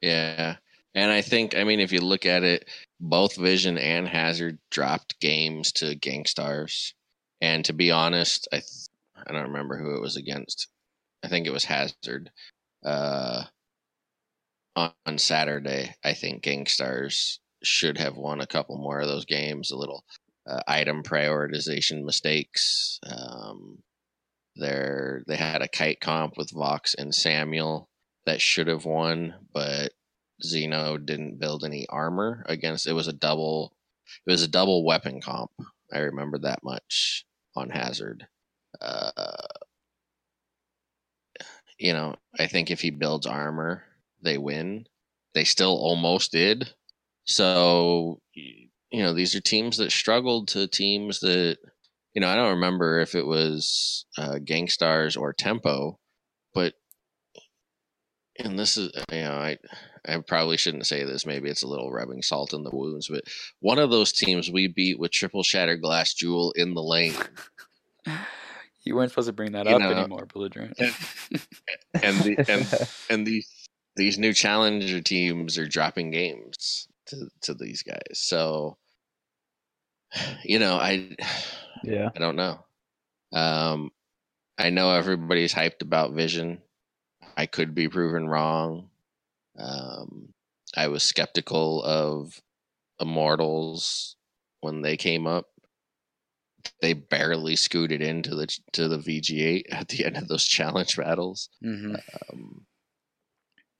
Yeah. 0.00 0.56
And 0.94 1.12
I 1.12 1.20
think, 1.20 1.54
I 1.54 1.64
mean, 1.64 1.80
if 1.80 1.92
you 1.92 2.00
look 2.00 2.24
at 2.24 2.44
it, 2.44 2.66
both 2.98 3.36
Vision 3.36 3.76
and 3.76 4.08
Hazard 4.08 4.58
dropped 4.70 5.20
games 5.20 5.70
to 5.72 5.96
GankStars. 5.96 6.94
And 7.42 7.62
to 7.66 7.74
be 7.74 7.90
honest, 7.90 8.48
I 8.50 8.56
th- 8.56 8.88
I 9.26 9.34
don't 9.34 9.48
remember 9.48 9.76
who 9.76 9.96
it 9.96 10.00
was 10.00 10.16
against. 10.16 10.68
I 11.22 11.28
think 11.28 11.46
it 11.46 11.52
was 11.52 11.64
Hazard. 11.64 12.30
Uh, 12.84 13.44
on, 14.76 15.18
Saturday, 15.18 15.94
I 16.04 16.14
think 16.14 16.42
GankStars 16.42 17.38
should 17.62 17.98
have 17.98 18.16
won 18.16 18.40
a 18.40 18.46
couple 18.46 18.78
more 18.78 19.00
of 19.00 19.08
those 19.08 19.24
games. 19.24 19.70
A 19.70 19.76
little 19.76 20.04
uh, 20.46 20.60
item 20.66 21.02
prioritization 21.02 22.04
mistakes. 22.04 22.98
Um, 23.04 23.82
there, 24.56 25.22
they 25.26 25.36
had 25.36 25.62
a 25.62 25.68
kite 25.68 26.00
comp 26.00 26.36
with 26.36 26.50
Vox 26.52 26.94
and 26.94 27.14
Samuel 27.14 27.88
that 28.26 28.40
should 28.40 28.68
have 28.68 28.84
won, 28.84 29.34
but 29.52 29.92
Zeno 30.42 30.96
didn't 30.96 31.38
build 31.38 31.64
any 31.64 31.86
armor 31.88 32.44
against. 32.46 32.86
It 32.86 32.92
was 32.92 33.08
a 33.08 33.12
double. 33.12 33.72
It 34.26 34.30
was 34.30 34.42
a 34.42 34.48
double 34.48 34.84
weapon 34.84 35.20
comp. 35.20 35.50
I 35.92 35.98
remember 35.98 36.38
that 36.38 36.62
much 36.62 37.24
on 37.54 37.70
Hazard. 37.70 38.26
Uh, 38.80 39.10
you 41.80 41.94
know, 41.94 42.14
I 42.38 42.46
think 42.46 42.70
if 42.70 42.82
he 42.82 42.90
builds 42.90 43.26
armor, 43.26 43.82
they 44.22 44.36
win. 44.36 44.84
They 45.34 45.44
still 45.44 45.72
almost 45.72 46.30
did. 46.30 46.74
So, 47.24 48.20
you 48.34 49.02
know, 49.02 49.14
these 49.14 49.34
are 49.34 49.40
teams 49.40 49.78
that 49.78 49.90
struggled 49.90 50.48
to 50.48 50.68
teams 50.68 51.20
that, 51.20 51.56
you 52.12 52.20
know, 52.20 52.28
I 52.28 52.34
don't 52.34 52.56
remember 52.56 53.00
if 53.00 53.14
it 53.14 53.26
was 53.26 54.04
uh, 54.18 54.34
GankStars 54.44 55.18
or 55.18 55.32
Tempo, 55.32 55.98
but, 56.52 56.74
and 58.38 58.58
this 58.58 58.76
is, 58.76 58.92
you 59.10 59.22
know, 59.22 59.32
I, 59.32 59.56
I 60.06 60.18
probably 60.18 60.58
shouldn't 60.58 60.86
say 60.86 61.04
this. 61.04 61.24
Maybe 61.24 61.48
it's 61.48 61.62
a 61.62 61.68
little 61.68 61.90
rubbing 61.90 62.20
salt 62.20 62.52
in 62.52 62.62
the 62.62 62.70
wounds, 62.74 63.08
but 63.08 63.24
one 63.60 63.78
of 63.78 63.90
those 63.90 64.12
teams 64.12 64.50
we 64.50 64.66
beat 64.66 64.98
with 64.98 65.12
triple 65.12 65.42
shattered 65.42 65.80
glass 65.80 66.12
jewel 66.12 66.52
in 66.56 66.74
the 66.74 66.82
lane. 66.82 67.14
You 68.84 68.94
weren't 68.96 69.10
supposed 69.10 69.26
to 69.28 69.32
bring 69.32 69.52
that 69.52 69.66
You 69.66 69.74
up 69.76 69.80
know, 69.80 69.90
anymore, 69.90 70.26
Belligerent. 70.32 70.78
and- 70.78 70.94
and 72.02 72.16
the 72.20 72.36
and 72.48 72.88
and 73.10 73.26
these 73.26 73.68
these 73.96 74.18
new 74.18 74.32
challenger 74.32 75.00
teams 75.00 75.58
are 75.58 75.66
dropping 75.68 76.10
games 76.10 76.88
to 77.06 77.28
to 77.42 77.54
these 77.54 77.82
guys. 77.82 77.98
So 78.14 78.76
you 80.44 80.58
know, 80.58 80.76
I 80.76 81.16
yeah. 81.84 82.10
I 82.14 82.18
don't 82.18 82.36
know. 82.36 82.64
Um 83.32 83.90
I 84.58 84.70
know 84.70 84.92
everybody's 84.92 85.54
hyped 85.54 85.82
about 85.82 86.12
Vision. 86.12 86.60
I 87.36 87.46
could 87.46 87.74
be 87.74 87.88
proven 87.88 88.28
wrong. 88.28 88.88
Um 89.58 90.32
I 90.76 90.88
was 90.88 91.02
skeptical 91.02 91.82
of 91.82 92.40
Immortals 93.00 94.16
when 94.60 94.82
they 94.82 94.96
came 94.96 95.26
up. 95.26 95.46
They 96.80 96.92
barely 96.94 97.56
scooted 97.56 98.02
into 98.02 98.34
the 98.34 98.46
to 98.72 98.88
the 98.88 98.98
VG8 98.98 99.62
at 99.70 99.88
the 99.88 100.04
end 100.04 100.16
of 100.16 100.28
those 100.28 100.44
challenge 100.44 100.96
battles 100.96 101.48
hmm 101.62 101.94
um, 102.32 102.66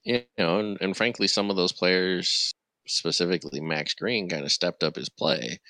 you 0.05 0.23
know, 0.39 0.59
and, 0.59 0.78
and 0.81 0.97
frankly, 0.97 1.28
some 1.28 1.51
of 1.51 1.57
those 1.57 1.73
players, 1.73 2.55
specifically 2.86 3.61
Max 3.61 3.94
Green, 3.94 4.28
kind 4.28 4.44
of 4.44 4.52
stepped 4.52 4.82
up 4.82 4.97
his 4.97 5.09
play. 5.09 5.61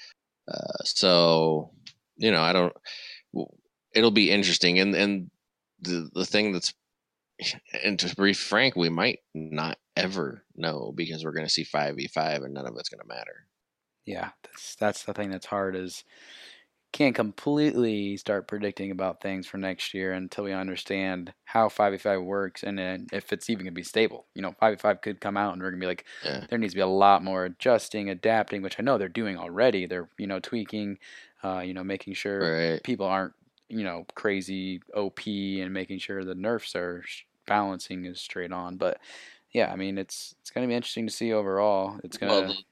Uh, 0.49 0.85
so, 0.85 1.73
you 2.16 2.31
know, 2.31 2.43
I 2.43 2.53
don't. 2.53 2.73
It'll 3.95 4.11
be 4.11 4.31
interesting, 4.31 4.78
and 4.78 4.95
and 4.95 5.31
the 5.81 6.09
the 6.15 6.24
thing 6.24 6.53
that's, 6.53 6.74
and 7.85 7.99
to 7.99 8.15
be 8.16 8.32
frank, 8.32 8.77
we 8.77 8.89
might 8.89 9.20
not 9.35 9.78
ever 9.97 10.45
know 10.57 10.93
because 10.95 11.24
we're 11.24 11.32
going 11.32 11.47
to 11.47 11.53
see 11.53 11.65
five 11.65 11.97
v 11.97 12.07
five, 12.09 12.43
and 12.43 12.55
none 12.55 12.66
of 12.66 12.74
it's 12.78 12.89
going 12.89 13.01
to 13.01 13.09
matter. 13.09 13.47
Yeah, 14.07 14.31
that's 14.45 14.77
that's 14.77 15.05
the 15.05 15.15
thing 15.15 15.31
that's 15.31 15.47
hard 15.47 15.77
is 15.77 16.05
can't 16.93 17.15
completely 17.15 18.17
start 18.17 18.49
predicting 18.49 18.91
about 18.91 19.21
things 19.21 19.47
for 19.47 19.59
next 19.59 19.95
year 19.95 20.12
until 20.12 20.45
we 20.45 20.53
understand 20.53 21.33
how 21.45 21.69
5v5 21.69 22.23
works 22.23 22.62
and 22.65 22.79
then 22.79 23.07
if 23.12 23.33
it's 23.33 23.49
even 23.51 23.65
going 23.65 23.75
to 23.75 23.79
be 23.79 23.85
stable. 23.85 24.29
You 24.35 24.43
know, 24.43 24.53
5v5 24.61 25.01
could 25.01 25.21
come 25.21 25.37
out 25.37 25.53
and 25.53 25.62
we're 25.62 25.71
going 25.71 25.81
to 25.81 25.85
be 25.85 25.89
like 25.89 26.07
Yeah. 26.23 26.47
there 26.49 26.59
needs 26.59 26.73
to 26.73 26.79
be 26.79 26.83
a 26.83 26.87
lot 26.87 27.23
more 27.23 27.45
adjusting, 27.45 28.11
adapting, 28.11 28.62
which 28.62 28.79
I 28.79 28.83
know 28.83 28.99
they're 28.99 29.09
doing 29.09 29.37
already. 29.39 29.87
They're, 29.87 30.11
you 30.19 30.27
know, 30.27 30.41
tweaking, 30.41 30.99
uh, 31.45 31.61
you 31.61 31.75
know, 31.75 31.85
making 31.85 32.15
sure 32.15 32.53
Right. 32.53 32.83
people 32.83 33.07
aren't, 33.07 33.35
you 33.69 33.85
know, 33.85 34.05
crazy 34.15 34.81
OP 34.95 35.61
and 35.61 35.73
making 35.73 35.99
sure 36.01 36.25
the 36.25 36.35
nerfs 36.35 36.75
are 36.75 37.03
sh- 37.05 37.25
balancing 37.47 38.05
is 38.07 38.21
straight 38.21 38.53
on. 38.53 38.77
But 38.77 39.01
yeah, 39.53 39.73
I 39.73 39.77
mean, 39.77 39.99
it's 39.99 40.35
it's 40.41 40.51
going 40.51 40.67
to 40.67 40.71
be 40.71 40.75
interesting 40.77 41.07
to 41.07 41.12
see 41.12 41.33
overall. 41.33 42.01
It's 42.05 42.17
going 42.19 42.33
to 42.49 42.55
Well, 42.55 42.65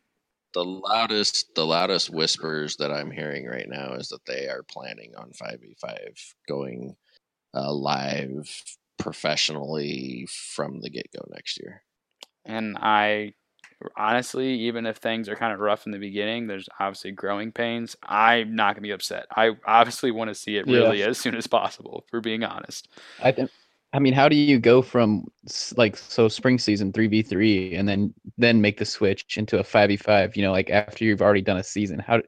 the, 0.55 0.62
the 0.62 0.69
loudest 0.69 1.55
the 1.55 1.66
loudest 1.66 2.11
whispers 2.11 2.77
that 2.77 2.91
I'm 2.91 3.11
hearing 3.11 3.47
right 3.47 3.69
now 3.69 3.95
is 3.95 4.09
that 4.09 4.25
they 4.27 4.49
are 4.49 4.62
planning 4.62 5.15
on 5.16 5.33
five 5.33 5.61
v 5.61 5.75
five 5.81 6.16
going 6.47 6.97
uh, 7.55 7.73
live 7.73 8.65
professionally 8.99 10.27
from 10.31 10.81
the 10.81 10.91
get 10.91 11.07
go 11.16 11.25
next 11.31 11.59
year. 11.61 11.83
And 12.45 12.77
I 12.79 13.35
honestly, 13.97 14.55
even 14.61 14.87
if 14.87 14.97
things 14.97 15.29
are 15.29 15.37
kind 15.37 15.53
of 15.53 15.61
rough 15.61 15.87
in 15.87 15.93
the 15.93 15.99
beginning, 15.99 16.47
there's 16.47 16.69
obviously 16.81 17.12
growing 17.12 17.53
pains. 17.53 17.97
I'm 18.03 18.57
not 18.57 18.75
going 18.75 18.83
to 18.83 18.89
be 18.89 18.91
upset. 18.91 19.27
I 19.37 19.53
obviously 19.66 20.11
want 20.11 20.29
to 20.29 20.35
see 20.35 20.57
it 20.57 20.66
Yeah. 20.66 20.81
really 20.81 21.03
as 21.03 21.19
soon 21.19 21.37
as 21.37 21.47
possible, 21.47 22.05
for 22.11 22.20
being 22.20 22.43
honest. 22.43 22.89
I 23.23 23.33
think. 23.33 23.51
I 23.93 23.98
mean, 24.01 24.12
how 24.12 24.28
do 24.28 24.36
you 24.36 24.59
go 24.59 24.82
from 24.82 25.27
like 25.77 25.97
so 25.97 26.28
spring 26.28 26.59
season 26.59 26.93
three 26.93 27.06
v 27.06 27.23
three 27.23 27.74
and 27.74 27.89
then 27.89 28.12
then 28.36 28.60
make 28.60 28.78
the 28.78 28.85
switch 28.85 29.39
into 29.39 29.59
a 29.59 29.65
five 29.65 29.89
v 29.89 29.97
five? 29.97 30.36
You 30.36 30.43
know, 30.43 30.52
like 30.52 30.70
after 30.70 31.05
you've 31.05 31.23
already 31.23 31.43
done 31.43 31.56
a 31.56 31.65
season. 31.65 31.98
How? 31.98 32.20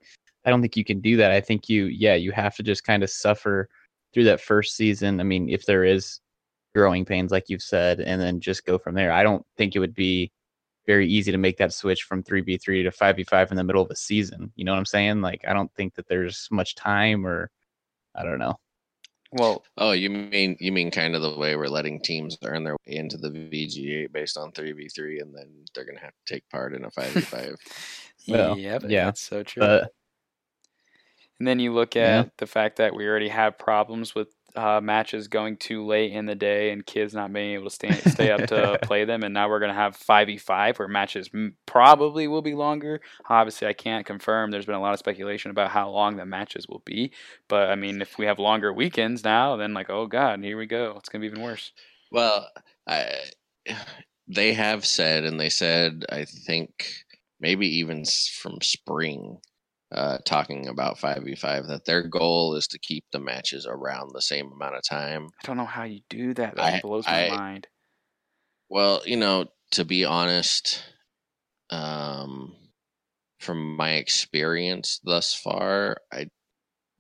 I 0.44 0.50
don't 0.50 0.62
think 0.62 0.76
you 0.76 0.84
can 0.84 1.00
do 1.00 1.16
that. 1.18 1.32
I 1.32 1.40
think 1.40 1.68
you, 1.68 1.86
yeah, 1.86 2.14
you 2.14 2.32
have 2.32 2.56
to 2.56 2.62
just 2.62 2.84
kind 2.84 3.02
of 3.02 3.10
suffer 3.10 3.68
through 4.14 4.24
that 4.24 4.40
first 4.40 4.74
season. 4.74 5.20
I 5.20 5.22
mean, 5.24 5.50
if 5.50 5.66
there 5.66 5.84
is 5.84 6.20
growing 6.74 7.04
pains, 7.04 7.30
like 7.30 7.44
you've 7.48 7.62
said, 7.62 8.00
and 8.00 8.20
then 8.20 8.40
just 8.40 8.64
go 8.64 8.78
from 8.78 8.94
there. 8.94 9.12
I 9.12 9.22
don't 9.22 9.44
think 9.58 9.76
it 9.76 9.80
would 9.80 9.94
be 9.94 10.32
very 10.86 11.06
easy 11.08 11.30
to 11.30 11.38
make 11.38 11.58
that 11.58 11.74
switch 11.74 12.04
from 12.04 12.22
three 12.22 12.40
v 12.40 12.56
three 12.56 12.82
to 12.82 12.90
five 12.90 13.16
v 13.16 13.24
five 13.24 13.50
in 13.50 13.56
the 13.56 13.64
middle 13.64 13.82
of 13.82 13.90
a 13.90 13.96
season. 13.96 14.50
You 14.56 14.64
know 14.64 14.72
what 14.72 14.78
I'm 14.78 14.86
saying? 14.86 15.20
Like, 15.20 15.44
I 15.46 15.52
don't 15.52 15.72
think 15.74 15.94
that 15.96 16.08
there's 16.08 16.48
much 16.50 16.74
time, 16.74 17.26
or 17.26 17.50
I 18.14 18.24
don't 18.24 18.38
know. 18.38 18.56
Well, 19.32 19.66
Oh, 19.76 19.92
you 19.92 20.10
mean 20.10 20.56
you 20.60 20.72
mean 20.72 20.90
kind 20.90 21.14
of 21.14 21.22
the 21.22 21.36
way 21.38 21.56
we're 21.56 21.68
letting 21.68 22.00
teams 22.02 22.36
earn 22.44 22.64
their 22.64 22.74
way 22.86 22.96
into 22.96 23.16
the 23.16 23.30
VG8 23.30 24.12
based 24.12 24.36
on 24.36 24.52
three 24.52 24.72
v 24.72 24.88
three, 24.88 25.20
and 25.20 25.34
then 25.34 25.64
they're 25.74 25.84
gonna 25.84 26.00
have 26.00 26.14
to 26.26 26.34
take 26.34 26.48
part 26.50 26.74
in 26.74 26.84
a 26.84 26.90
five 26.90 27.14
v 27.16 27.24
five. 27.24 27.54
Well, 28.28 28.58
yep, 28.58 28.84
yeah, 28.86 29.12
that's 29.12 29.20
so 29.20 29.42
true. 29.42 29.70
But 29.70 29.92
And 31.38 31.48
then 31.48 31.58
you 31.58 31.72
look 31.72 31.96
Yeah. 31.98 32.24
at 32.24 32.36
the 32.36 32.46
fact 32.46 32.76
that 32.76 32.94
we 32.94 33.06
already 33.08 33.28
have 33.28 33.58
problems 33.58 34.14
with 34.14 34.34
uh, 34.56 34.80
matches 34.82 35.28
going 35.28 35.56
too 35.56 35.84
late 35.84 36.12
in 36.12 36.26
the 36.26 36.34
day 36.34 36.70
and 36.70 36.84
kids 36.84 37.14
not 37.14 37.32
being 37.32 37.54
able 37.54 37.64
to 37.64 37.70
stay 37.70 37.92
stay 37.92 38.30
up 38.30 38.46
to 38.48 38.78
play 38.82 39.04
them, 39.04 39.22
and 39.22 39.34
now 39.34 39.48
we're 39.48 39.60
gonna 39.60 39.74
have 39.74 39.96
five 39.96 40.26
v 40.26 40.36
five 40.38 40.78
where 40.78 40.88
matches 40.88 41.30
m- 41.32 41.56
probably 41.66 42.28
will 42.28 42.42
be 42.42 42.54
longer. 42.54 43.00
Obviously, 43.28 43.68
I 43.68 43.72
can't 43.72 44.06
confirm. 44.06 44.50
There's 44.50 44.66
been 44.66 44.74
a 44.74 44.80
lot 44.80 44.92
of 44.92 44.98
speculation 44.98 45.50
about 45.50 45.70
how 45.70 45.90
long 45.90 46.16
the 46.16 46.26
matches 46.26 46.68
will 46.68 46.82
be, 46.84 47.12
but 47.48 47.70
I 47.70 47.74
mean, 47.74 48.02
if 48.02 48.18
we 48.18 48.26
have 48.26 48.38
longer 48.38 48.72
weekends 48.72 49.24
now, 49.24 49.56
then 49.56 49.74
like, 49.74 49.90
oh 49.90 50.06
god, 50.06 50.42
here 50.42 50.58
we 50.58 50.66
go. 50.66 50.94
It's 50.98 51.08
gonna 51.08 51.22
be 51.22 51.28
even 51.28 51.42
worse. 51.42 51.72
Well, 52.10 52.48
I, 52.86 53.14
they 54.26 54.52
have 54.52 54.84
said, 54.84 55.24
and 55.24 55.38
they 55.38 55.48
said, 55.48 56.04
I 56.10 56.24
think 56.24 57.04
maybe 57.40 57.66
even 57.78 58.04
from 58.04 58.60
spring, 58.60 59.38
uh, 59.92 60.18
talking 60.24 60.68
about 60.68 60.98
5v5, 60.98 61.68
that 61.68 61.84
their 61.84 62.02
goal 62.02 62.54
is 62.54 62.66
to 62.68 62.78
keep 62.78 63.04
the 63.12 63.20
matches 63.20 63.66
around 63.66 64.10
the 64.12 64.22
same 64.22 64.52
amount 64.52 64.76
of 64.76 64.82
time. 64.82 65.28
I 65.42 65.46
don't 65.46 65.56
know 65.56 65.64
how 65.64 65.84
you 65.84 66.00
do 66.08 66.34
that. 66.34 66.56
That 66.56 66.74
I- 66.74 66.80
blows 66.80 67.06
my 67.06 67.26
I- 67.26 67.36
mind. 67.36 67.68
Well, 68.68 69.02
you 69.04 69.16
know, 69.16 69.46
to 69.72 69.84
be 69.84 70.04
honest, 70.04 70.84
um, 71.70 72.54
from 73.40 73.76
my 73.76 73.94
experience 73.94 75.00
thus 75.04 75.34
far, 75.34 75.96
I 76.12 76.28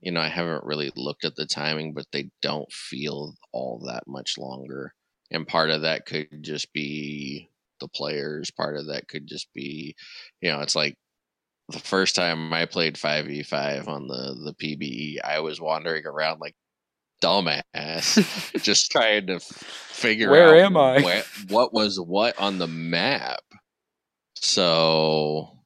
you 0.00 0.12
know, 0.12 0.20
I 0.20 0.28
haven't 0.28 0.64
really 0.64 0.90
looked 0.96 1.24
at 1.24 1.36
the 1.36 1.46
timing, 1.46 1.92
but 1.94 2.06
they 2.12 2.30
don't 2.42 2.70
feel 2.72 3.34
all 3.52 3.80
that 3.86 4.04
much 4.06 4.38
longer. 4.38 4.94
And 5.30 5.46
part 5.46 5.70
of 5.70 5.82
that 5.82 6.06
could 6.06 6.42
just 6.42 6.72
be 6.72 7.50
the 7.80 7.88
players. 7.88 8.50
Part 8.50 8.76
of 8.76 8.86
that 8.86 9.08
could 9.08 9.26
just 9.26 9.52
be, 9.54 9.94
you 10.40 10.50
know, 10.50 10.60
it's 10.60 10.74
like 10.74 10.96
the 11.72 11.78
first 11.78 12.14
time 12.16 12.52
I 12.52 12.66
played 12.66 12.96
5v5 12.96 13.88
on 13.88 14.06
the 14.08 14.34
the 14.44 14.54
PBE, 14.54 15.18
I 15.24 15.40
was 15.40 15.60
wandering 15.60 16.06
around 16.06 16.40
like 16.40 16.54
dumbass, 17.22 18.52
just 18.62 18.90
trying 18.90 19.26
to 19.28 19.40
figure 19.40 20.30
Where 20.30 20.50
out 20.50 20.56
am 20.56 20.76
I? 20.76 21.00
where- 21.02 21.24
what 21.48 21.72
was 21.72 21.98
what 22.00 22.38
on 22.38 22.58
the 22.58 22.66
map. 22.66 23.40
So, 24.36 25.58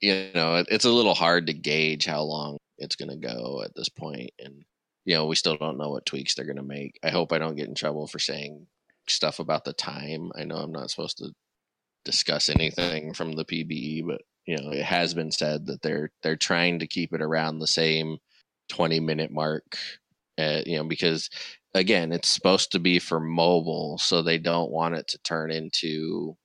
you 0.00 0.30
know, 0.34 0.56
it, 0.56 0.66
it's 0.70 0.84
a 0.84 0.90
little 0.90 1.14
hard 1.14 1.46
to 1.46 1.54
gauge 1.54 2.04
how 2.04 2.22
long 2.22 2.58
it's 2.78 2.96
going 2.96 3.08
to 3.08 3.16
go 3.16 3.62
at 3.64 3.74
this 3.74 3.88
point, 3.88 4.30
and 4.38 4.64
you 5.06 5.14
know, 5.14 5.26
we 5.26 5.36
still 5.36 5.56
don't 5.56 5.78
know 5.78 5.90
what 5.90 6.04
tweaks 6.04 6.34
they're 6.34 6.44
going 6.44 6.56
to 6.56 6.62
make. 6.62 6.98
I 7.02 7.10
hope 7.10 7.32
I 7.32 7.38
don't 7.38 7.56
get 7.56 7.68
in 7.68 7.74
trouble 7.74 8.06
for 8.06 8.18
saying 8.18 8.66
stuff 9.08 9.38
about 9.38 9.64
the 9.64 9.72
time. 9.72 10.32
I 10.36 10.44
know 10.44 10.56
I'm 10.56 10.72
not 10.72 10.90
supposed 10.90 11.18
to 11.18 11.30
discuss 12.04 12.48
anything 12.48 13.14
from 13.14 13.32
the 13.32 13.44
PBE, 13.44 14.06
but 14.06 14.20
you 14.46 14.56
know, 14.58 14.70
it 14.72 14.84
has 14.84 15.14
been 15.14 15.30
said 15.32 15.66
that 15.66 15.82
they're 15.82 16.10
they're 16.22 16.36
trying 16.36 16.78
to 16.80 16.86
keep 16.86 17.12
it 17.12 17.22
around 17.22 17.58
the 17.58 17.66
same 17.66 18.18
20 18.68 19.00
minute 19.00 19.30
mark. 19.32 19.76
Uh, 20.38 20.62
you 20.66 20.76
know, 20.76 20.84
because 20.84 21.30
again, 21.74 22.12
it's 22.12 22.28
supposed 22.28 22.72
to 22.72 22.78
be 22.78 22.98
for 22.98 23.20
mobile, 23.20 23.98
so 23.98 24.22
they 24.22 24.38
don't 24.38 24.70
want 24.70 24.94
it 24.96 25.08
to 25.08 25.18
turn 25.20 25.50
into 25.50 26.36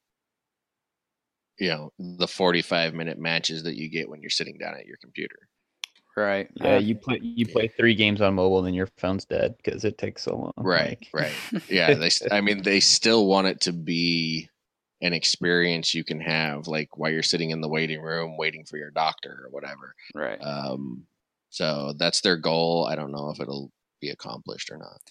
you 1.60 1.70
know 1.70 1.92
the 2.00 2.28
45 2.28 2.94
minute 2.94 3.18
matches 3.18 3.64
that 3.64 3.76
you 3.78 3.90
get 3.90 4.10
when 4.10 4.22
you're 4.22 4.30
sitting 4.30 4.58
down 4.58 4.76
at 4.76 4.86
your 4.86 4.98
computer. 4.98 5.50
Right. 6.16 6.50
Yeah, 6.56 6.76
Uh, 6.76 6.78
you 6.78 6.96
play 6.96 7.20
you 7.22 7.48
play 7.48 7.68
three 7.68 7.96
games 7.96 8.22
on 8.22 8.36
mobile, 8.36 8.60
and 8.60 8.68
then 8.68 8.74
your 8.74 8.88
phone's 8.98 9.26
dead 9.26 9.56
because 9.58 9.84
it 9.86 9.98
takes 9.98 10.24
so 10.24 10.36
long. 10.38 10.54
Right, 10.64 10.98
Like, 11.00 11.14
right. 11.14 11.40
Yeah, 11.70 11.96
they. 11.96 12.08
s- 12.08 12.22
I 12.30 12.42
mean, 12.42 12.64
they 12.64 12.80
still 12.80 13.26
want 13.28 13.48
it 13.48 13.62
to 13.62 13.74
be 13.74 14.50
an 15.02 15.14
experience 15.14 15.94
you 15.94 16.04
can 16.04 16.20
have, 16.20 16.68
like 16.68 16.98
while 16.98 17.12
you're 17.12 17.24
sitting 17.24 17.50
in 17.50 17.62
the 17.62 17.70
waiting 17.70 18.02
room 18.02 18.38
waiting 18.38 18.66
for 18.66 18.78
your 18.78 18.92
doctor 18.92 19.44
or 19.46 19.50
whatever. 19.50 19.96
right. 20.14 20.40
Um, 20.42 21.06
so 21.50 21.94
that's 21.98 22.22
their 22.22 22.38
goal. 22.38 22.88
I 22.90 22.96
don't 22.96 23.12
know 23.12 23.30
if 23.30 23.40
it'll 23.40 23.72
be 24.00 24.10
accomplished 24.10 24.72
or 24.72 24.78
not. 24.78 25.02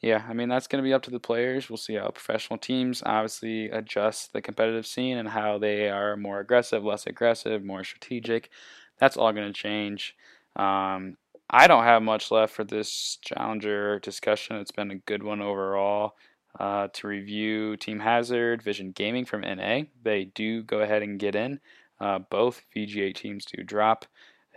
Yeah, 0.00 0.24
I 0.28 0.32
mean 0.32 0.48
that's 0.48 0.66
going 0.66 0.82
to 0.82 0.86
be 0.86 0.92
up 0.92 1.02
to 1.02 1.10
the 1.10 1.20
players. 1.20 1.70
We'll 1.70 1.76
see 1.76 1.94
how 1.94 2.08
professional 2.08 2.58
teams 2.58 3.02
obviously 3.06 3.70
adjust 3.70 4.32
the 4.32 4.42
competitive 4.42 4.86
scene 4.86 5.16
and 5.16 5.28
how 5.28 5.58
they 5.58 5.88
are 5.88 6.16
more 6.16 6.40
aggressive, 6.40 6.82
less 6.82 7.06
aggressive, 7.06 7.62
more 7.62 7.84
strategic. 7.84 8.50
That's 8.98 9.16
all 9.16 9.32
going 9.32 9.46
to 9.46 9.52
change. 9.52 10.16
Um, 10.56 11.16
I 11.48 11.66
don't 11.66 11.84
have 11.84 12.02
much 12.02 12.30
left 12.30 12.54
for 12.54 12.64
this 12.64 13.18
challenger 13.22 14.00
discussion. 14.00 14.56
It's 14.56 14.72
been 14.72 14.90
a 14.90 14.96
good 14.96 15.22
one 15.22 15.40
overall. 15.40 16.14
Uh, 16.60 16.88
to 16.92 17.08
review 17.08 17.76
Team 17.78 17.98
Hazard, 17.98 18.62
Vision 18.62 18.92
Gaming 18.92 19.24
from 19.24 19.40
NA, 19.40 19.82
they 20.02 20.26
do 20.26 20.62
go 20.62 20.80
ahead 20.80 21.02
and 21.02 21.18
get 21.18 21.34
in. 21.34 21.60
Uh, 21.98 22.18
both 22.18 22.62
VG8 22.76 23.14
teams 23.14 23.44
do 23.46 23.62
drop. 23.62 24.04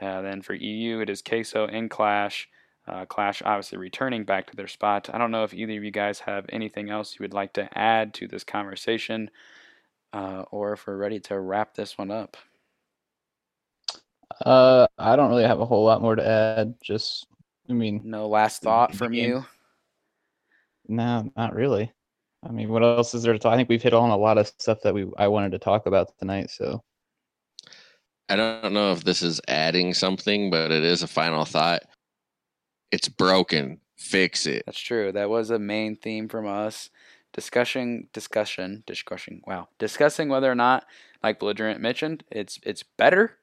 Uh, 0.02 0.22
then 0.22 0.42
for 0.42 0.54
EU, 0.54 1.00
it 1.00 1.10
is 1.10 1.22
Queso 1.22 1.68
and 1.68 1.90
Clash. 1.90 2.50
Uh, 2.88 3.06
Clash 3.06 3.42
obviously 3.46 3.78
returning 3.78 4.26
back 4.26 4.50
to 4.50 4.56
their 4.56 4.68
spot. 4.68 5.10
I 5.14 5.18
don't 5.18 5.32
know 5.32 5.44
if 5.44 5.54
either 5.54 5.78
of 5.78 5.84
you 5.84 5.92
guys 5.92 6.20
have 6.20 6.46
anything 6.50 6.90
else 6.90 7.14
you 7.18 7.24
would 7.24 7.34
like 7.34 7.54
to 7.54 7.70
add 7.78 8.14
to 8.16 8.28
this 8.28 8.44
conversation, 8.44 9.32
uh, 10.14 10.44
or 10.52 10.74
if 10.74 10.86
we're 10.86 10.98
ready 10.98 11.20
to 11.22 11.40
wrap 11.40 11.76
this 11.76 11.98
one 11.98 12.12
up. 12.12 12.38
Uh, 14.44 14.88
I 14.98 15.16
don't 15.16 15.30
really 15.30 15.44
have 15.46 15.62
a 15.62 15.66
whole 15.66 15.86
lot 15.86 16.02
more 16.02 16.16
to 16.16 16.28
add. 16.28 16.76
Just, 16.84 17.28
I 17.70 17.74
mean, 17.74 18.02
No 18.04 18.28
last 18.28 18.62
thought 18.62 18.94
from 18.94 19.14
Again. 19.14 19.30
you. 19.30 19.46
No, 20.88 21.32
not 21.36 21.56
really. 21.56 21.92
I 22.44 22.52
mean, 22.52 22.70
what 22.70 22.84
else 22.84 23.14
is 23.14 23.24
there 23.24 23.34
to 23.34 23.40
talk? 23.40 23.54
I 23.54 23.58
think 23.58 23.70
we've 23.70 23.82
hit 23.82 23.94
on 23.94 24.12
a 24.12 24.18
lot 24.18 24.38
of 24.38 24.48
stuff 24.60 24.80
that 24.84 24.94
we 24.94 25.08
I 25.18 25.28
wanted 25.28 25.52
to 25.54 25.60
talk 25.60 25.86
about 25.88 26.18
tonight. 26.20 26.52
So, 26.52 26.84
I 28.30 28.36
don't 28.36 28.74
know 28.74 28.92
if 28.92 29.04
this 29.04 29.22
is 29.22 29.42
adding 29.48 29.94
something, 29.94 30.52
but 30.52 30.72
it 30.72 30.84
is 30.84 31.04
a 31.04 31.08
final 31.08 31.46
thought. 31.46 31.84
It's 32.92 33.10
broken. 33.10 33.80
Fix 33.98 34.46
it. 34.46 34.64
That's 34.66 34.80
true. 34.80 35.12
That 35.12 35.30
was 35.30 35.50
a 35.50 35.60
main 35.60 35.96
theme 35.96 36.28
from 36.28 36.48
us. 36.48 36.90
Discussion, 37.34 38.08
discussion, 38.14 38.84
discussion. 38.86 39.42
Wow, 39.46 39.70
discussing 39.80 40.30
whether 40.30 40.52
or 40.52 40.56
not, 40.56 40.86
like 41.24 41.40
belligerent 41.40 41.82
mentioned, 41.82 42.24
it's 42.32 42.60
it's 42.64 42.84
better. 42.84 43.38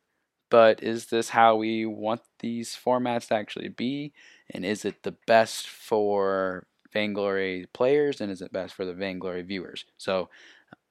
But 0.50 0.82
is 0.82 1.06
this 1.06 1.30
how 1.30 1.56
we 1.56 1.86
want 1.86 2.20
these 2.40 2.76
formats 2.76 3.28
to 3.28 3.34
actually 3.34 3.68
be? 3.68 4.12
And 4.50 4.66
is 4.66 4.84
it 4.84 5.02
the 5.02 5.16
best 5.26 5.66
for 5.66 6.66
Vainglory 6.92 7.66
players? 7.72 8.20
And 8.20 8.30
is 8.30 8.42
it 8.42 8.52
best 8.52 8.74
for 8.74 8.84
the 8.84 8.94
Vainglory 8.94 9.42
viewers? 9.42 9.84
So 9.96 10.28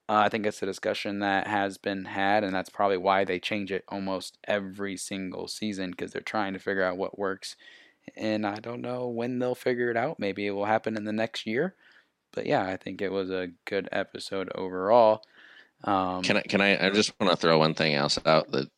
uh, 0.10 0.23
I 0.26 0.30
think 0.30 0.45
it's 0.45 0.61
a 0.61 0.65
discussion 0.65 1.19
that 1.19 1.48
has 1.48 1.78
been 1.78 2.06
had, 2.06 2.44
and 2.44 2.53
that's 2.53 2.69
probably 2.69 2.98
why 2.98 3.23
they 3.23 3.40
change 3.40 3.72
it 3.72 3.86
almost 3.88 4.38
every 4.45 4.98
single 4.98 5.48
season 5.48 5.91
because 5.91 6.11
they're 6.11 6.22
trying 6.22 6.53
to 6.53 6.60
figure 6.60 6.84
out 6.84 6.98
what 6.98 7.19
works 7.19 7.56
and 8.15 8.45
I 8.45 8.56
don't 8.56 8.82
know 8.82 9.07
when 9.07 9.40
they'll 9.40 9.56
figure 9.56 9.90
it 9.90 9.98
out. 9.98 10.19
Maybe 10.19 10.45
it 10.45 10.52
will 10.52 10.65
happen 10.65 10.98
in 10.98 11.03
the 11.03 11.14
next 11.14 11.45
year. 11.45 11.76
But 12.34 12.45
yeah, 12.45 12.65
I 12.65 12.78
think 12.78 13.02
it 13.02 13.11
was 13.11 13.30
a 13.30 13.49
good 13.65 13.90
episode 13.91 14.49
overall. 14.56 15.22
Um, 15.84 16.22
Can 16.22 16.38
I? 16.38 16.41
Can 16.41 16.61
I? 16.61 16.88
I 16.88 16.90
just 16.91 17.19
want 17.19 17.32
to 17.32 17.38
throw 17.38 17.57
one 17.57 17.73
thing 17.73 17.95
else 17.95 18.18
out 18.26 18.52
that 18.52 18.69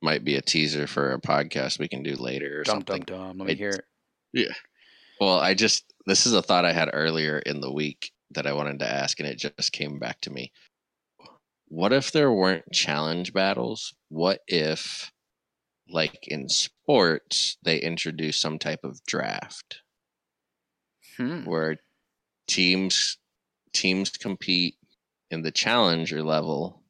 might 0.00 0.24
be 0.24 0.36
a 0.36 0.42
teaser 0.42 0.86
for 0.86 1.12
a 1.12 1.20
podcast 1.20 1.78
we 1.78 1.88
can 1.88 2.02
do 2.02 2.14
later 2.14 2.60
or 2.60 2.64
dum 2.64 2.76
something. 2.76 3.02
dum 3.02 3.18
dum. 3.18 3.38
Let 3.38 3.48
me 3.48 3.54
hear 3.54 3.70
it. 4.34 4.56
Well, 5.20 5.38
I 5.38 5.54
just 5.54 5.92
this 6.06 6.26
is 6.26 6.32
a 6.34 6.42
thought 6.42 6.64
I 6.64 6.72
had 6.72 6.90
earlier 6.92 7.38
in 7.38 7.60
the 7.60 7.72
week 7.72 8.12
that 8.30 8.46
I 8.46 8.52
wanted 8.52 8.78
to 8.80 8.88
ask, 8.88 9.18
and 9.20 9.28
it 9.28 9.38
just 9.38 9.72
came 9.72 9.98
back 9.98 10.20
to 10.22 10.30
me. 10.30 10.52
What 11.66 11.92
if 11.92 12.12
there 12.12 12.30
weren't 12.32 12.70
challenge 12.70 13.32
battles? 13.32 13.94
What 14.08 14.42
if, 14.46 15.10
like 15.88 16.28
in 16.28 16.48
sports, 16.48 17.58
they 17.62 17.80
introduce 17.80 18.40
some 18.40 18.58
type 18.58 18.84
of 18.84 19.04
draft 19.06 19.82
Hmm. 21.16 21.44
where 21.44 21.78
teams 22.48 23.18
teams 23.74 24.10
compete 24.10 24.76
in 25.30 25.42
the 25.42 25.52
challenger 25.52 26.22
level, 26.22 26.84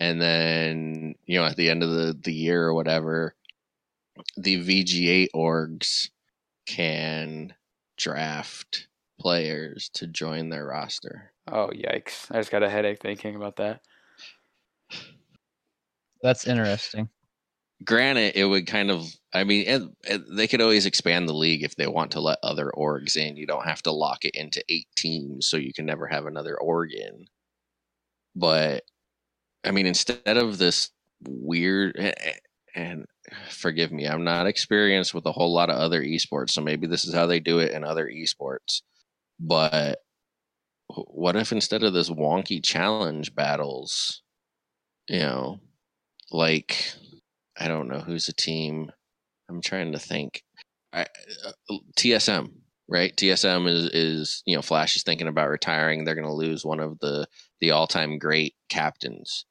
and 0.00 0.20
then 0.20 1.14
you 1.26 1.38
know 1.38 1.46
at 1.46 1.56
the 1.56 1.70
end 1.70 1.82
of 1.82 1.90
the 1.90 2.18
the 2.20 2.34
year 2.34 2.64
or 2.64 2.74
whatever, 2.74 3.36
the 4.36 4.56
VGA 4.56 5.28
orgs 5.34 6.10
can 6.66 7.54
draft 8.02 8.88
players 9.20 9.88
to 9.94 10.06
join 10.06 10.48
their 10.48 10.66
roster. 10.66 11.32
Oh 11.46 11.68
yikes! 11.72 12.30
I 12.30 12.38
just 12.38 12.50
got 12.50 12.62
a 12.64 12.68
headache 12.70 13.00
thinking 13.00 13.36
about 13.36 13.56
that. 13.56 13.82
that's 16.22 16.46
interesting. 16.46 17.08
Granted, 17.84 18.36
it 18.36 18.44
would 18.44 18.66
kind 18.68 18.90
of, 18.92 19.06
I 19.34 19.42
mean, 19.44 19.66
and, 19.66 19.96
and 20.08 20.24
they 20.38 20.46
could 20.46 20.60
always 20.60 20.86
expand 20.86 21.28
the 21.28 21.34
league 21.34 21.64
if 21.64 21.74
they 21.76 21.88
want 21.88 22.12
to 22.12 22.20
let 22.20 22.38
other 22.42 22.70
orgs 22.76 23.16
in. 23.16 23.36
You 23.36 23.46
don't 23.46 23.64
have 23.66 23.82
to 23.84 23.92
lock 23.92 24.24
it 24.24 24.36
into 24.36 24.64
eight 24.68 24.86
teams, 24.96 25.46
so 25.48 25.56
you 25.56 25.72
can 25.72 25.86
never 25.86 26.06
have 26.06 26.26
another 26.26 26.56
org 26.60 26.92
in. 26.92 27.26
But, 28.36 28.84
I 29.64 29.70
mean, 29.72 29.86
instead 29.86 30.36
of 30.38 30.58
this 30.58 30.90
weird, 31.22 31.96
a- 31.96 32.28
a- 32.30 32.40
and 32.74 33.06
forgive 33.48 33.92
me, 33.92 34.06
I'm 34.06 34.24
not 34.24 34.46
experienced 34.46 35.14
with 35.14 35.26
a 35.26 35.32
whole 35.32 35.52
lot 35.52 35.70
of 35.70 35.76
other 35.76 36.02
esports, 36.02 36.50
so 36.50 36.60
maybe 36.60 36.86
this 36.86 37.04
is 37.04 37.14
how 37.14 37.26
they 37.26 37.40
do 37.40 37.58
it 37.58 37.72
in 37.72 37.84
other 37.84 38.08
esports. 38.08 38.82
But 39.38 39.98
what 40.88 41.36
if 41.36 41.52
instead 41.52 41.82
of 41.82 41.92
this 41.92 42.10
wonky 42.10 42.62
challenge 42.62 43.34
battles, 43.34 44.22
you 45.08 45.20
know, 45.20 45.60
like 46.30 46.94
I 47.58 47.68
don't 47.68 47.88
know 47.88 48.00
who's 48.00 48.28
a 48.28 48.32
team. 48.32 48.90
I'm 49.48 49.60
trying 49.60 49.92
to 49.92 49.98
think. 49.98 50.42
I, 50.92 51.06
uh, 51.46 51.76
TSM, 51.96 52.52
right? 52.88 53.14
TSM 53.16 53.68
is 53.68 53.86
is 53.86 54.42
you 54.46 54.56
know 54.56 54.62
Flash 54.62 54.96
is 54.96 55.02
thinking 55.02 55.28
about 55.28 55.48
retiring. 55.48 56.04
They're 56.04 56.14
going 56.14 56.26
to 56.26 56.32
lose 56.32 56.64
one 56.64 56.80
of 56.80 56.98
the 57.00 57.26
the 57.60 57.70
all 57.70 57.86
time 57.86 58.18
great 58.18 58.54
captains, 58.68 59.44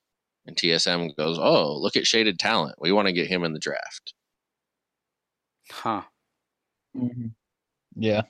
and 0.46 0.56
TSM 0.58 1.16
goes, 1.16 1.38
"Oh, 1.40 1.76
look 1.78 1.96
at 1.96 2.08
shaded 2.08 2.40
talent. 2.40 2.76
We 2.80 2.92
want 2.92 3.08
to 3.08 3.14
get 3.14 3.28
him 3.28 3.44
in 3.44 3.54
the 3.54 3.60
draft." 3.60 4.14
Huh. 5.72 6.04
Mm-hmm. 6.96 7.28
Yeah, 7.96 8.24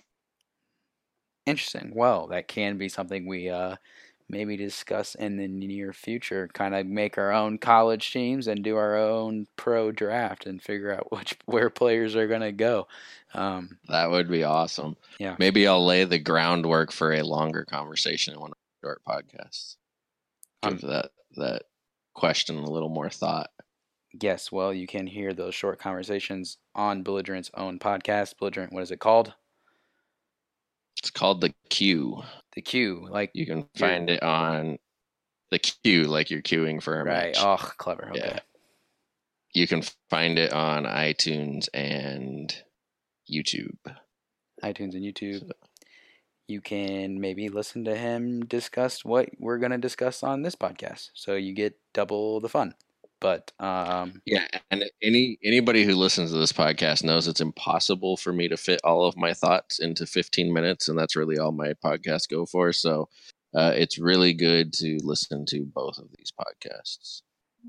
Interesting. 1.46 1.92
Well, 1.96 2.28
that 2.28 2.48
can 2.48 2.78
be 2.78 2.88
something 2.90 3.26
we 3.26 3.50
uh 3.50 3.76
maybe 4.30 4.56
discuss 4.56 5.16
in 5.16 5.36
the 5.38 5.48
near 5.48 5.92
future. 5.92 6.48
Kind 6.54 6.76
of 6.76 6.86
make 6.86 7.18
our 7.18 7.32
own 7.32 7.58
college 7.58 8.12
teams 8.14 8.48
and 8.48 8.64
do 8.64 8.78
our 8.78 8.96
own 8.96 9.48
pro 9.58 9.92
draft 9.92 10.46
and 10.46 10.62
figure 10.62 10.94
out 10.94 11.12
which 11.12 11.38
where 11.46 11.70
players 11.70 12.16
are 12.16 12.28
gonna 12.28 12.52
go. 12.52 12.88
Um, 13.34 13.80
That 13.88 14.12
would 14.12 14.30
be 14.30 14.44
awesome. 14.44 14.96
Yeah. 15.20 15.36
Maybe 15.40 15.68
I'll 15.68 15.86
lay 15.86 16.04
the 16.06 16.20
groundwork 16.20 16.92
for 16.92 17.14
a 17.14 17.24
longer 17.24 17.66
conversation 17.66 18.34
in 18.36 18.40
one 18.40 18.52
of 18.52 18.58
our 18.84 18.90
short 18.90 19.02
podcasts. 19.06 19.78
Um, 20.64 20.78
that 20.84 21.12
that 21.38 21.64
question 22.14 22.58
a 22.58 22.70
little 22.70 22.90
more 22.90 23.10
thought. 23.10 23.50
Yes, 24.22 24.52
well, 24.52 24.74
you 24.74 24.88
can 24.88 25.08
hear 25.08 25.34
those 25.34 25.56
short 25.56 25.80
conversations 25.80 26.58
on 26.76 27.02
Belligerent's 27.04 27.50
own 27.54 27.80
podcast. 27.80 28.38
Belligerent, 28.38 28.74
what 28.74 28.84
is 28.84 28.92
it 28.92 29.00
called? 29.00 29.34
It's 30.98 31.10
called 31.10 31.42
the 31.42 31.54
Q. 31.70 32.22
The 32.54 32.62
Q. 32.62 33.08
Like 33.10 33.32
You 33.34 33.46
can 33.46 33.68
find 33.78 34.10
it 34.10 34.22
on 34.22 34.78
the 35.50 35.60
Q, 35.60 36.04
like 36.04 36.30
you're 36.30 36.42
queuing 36.42 36.82
for 36.84 37.00
a 37.00 37.04
right. 37.04 37.36
match. 37.36 37.38
Oh, 37.40 37.58
clever. 37.78 38.10
Okay. 38.10 38.20
Yeah. 38.20 38.40
You 39.54 39.68
can 39.68 39.84
find 40.10 40.38
it 40.38 40.54
on 40.54 40.84
iTunes 40.86 41.68
and 41.74 42.54
YouTube. 43.32 43.78
iTunes 44.64 44.94
and 44.94 45.04
YouTube. 45.04 45.50
You 46.52 46.60
can 46.62 47.22
maybe 47.22 47.48
listen 47.48 47.86
to 47.86 47.96
him 47.96 48.46
discuss 48.46 49.06
what 49.06 49.30
we're 49.40 49.58
going 49.58 49.72
to 49.72 49.78
discuss 49.78 50.22
on 50.22 50.42
this 50.42 50.56
podcast. 50.56 51.12
So 51.14 51.36
you 51.36 51.54
get 51.54 51.78
double 51.94 52.42
the 52.42 52.50
fun. 52.50 52.76
But 53.22 53.52
um, 53.60 54.22
Yeah, 54.26 54.48
and 54.72 54.84
any 55.02 55.38
anybody 55.44 55.84
who 55.84 55.96
listens 55.96 56.32
to 56.32 56.38
this 56.38 56.52
podcast 56.52 57.04
knows 57.04 57.28
it's 57.28 57.40
impossible 57.40 58.18
for 58.18 58.34
me 58.34 58.48
to 58.50 58.58
fit 58.58 58.82
all 58.84 59.06
of 59.06 59.16
my 59.16 59.34
thoughts 59.34 59.80
into 59.80 60.06
15 60.06 60.52
minutes, 60.52 60.90
and 60.90 60.98
that's 60.98 61.16
really 61.16 61.38
all 61.38 61.52
my 61.52 61.74
podcasts 61.86 62.28
go 62.28 62.46
for. 62.46 62.74
So 62.74 63.08
uh, 63.56 63.74
it's 63.76 64.00
really 64.00 64.34
good 64.34 64.74
to 64.74 65.00
listen 65.04 65.46
to 65.48 65.64
both 65.64 66.00
of 66.00 66.08
these 66.18 66.32
podcasts. 66.32 67.22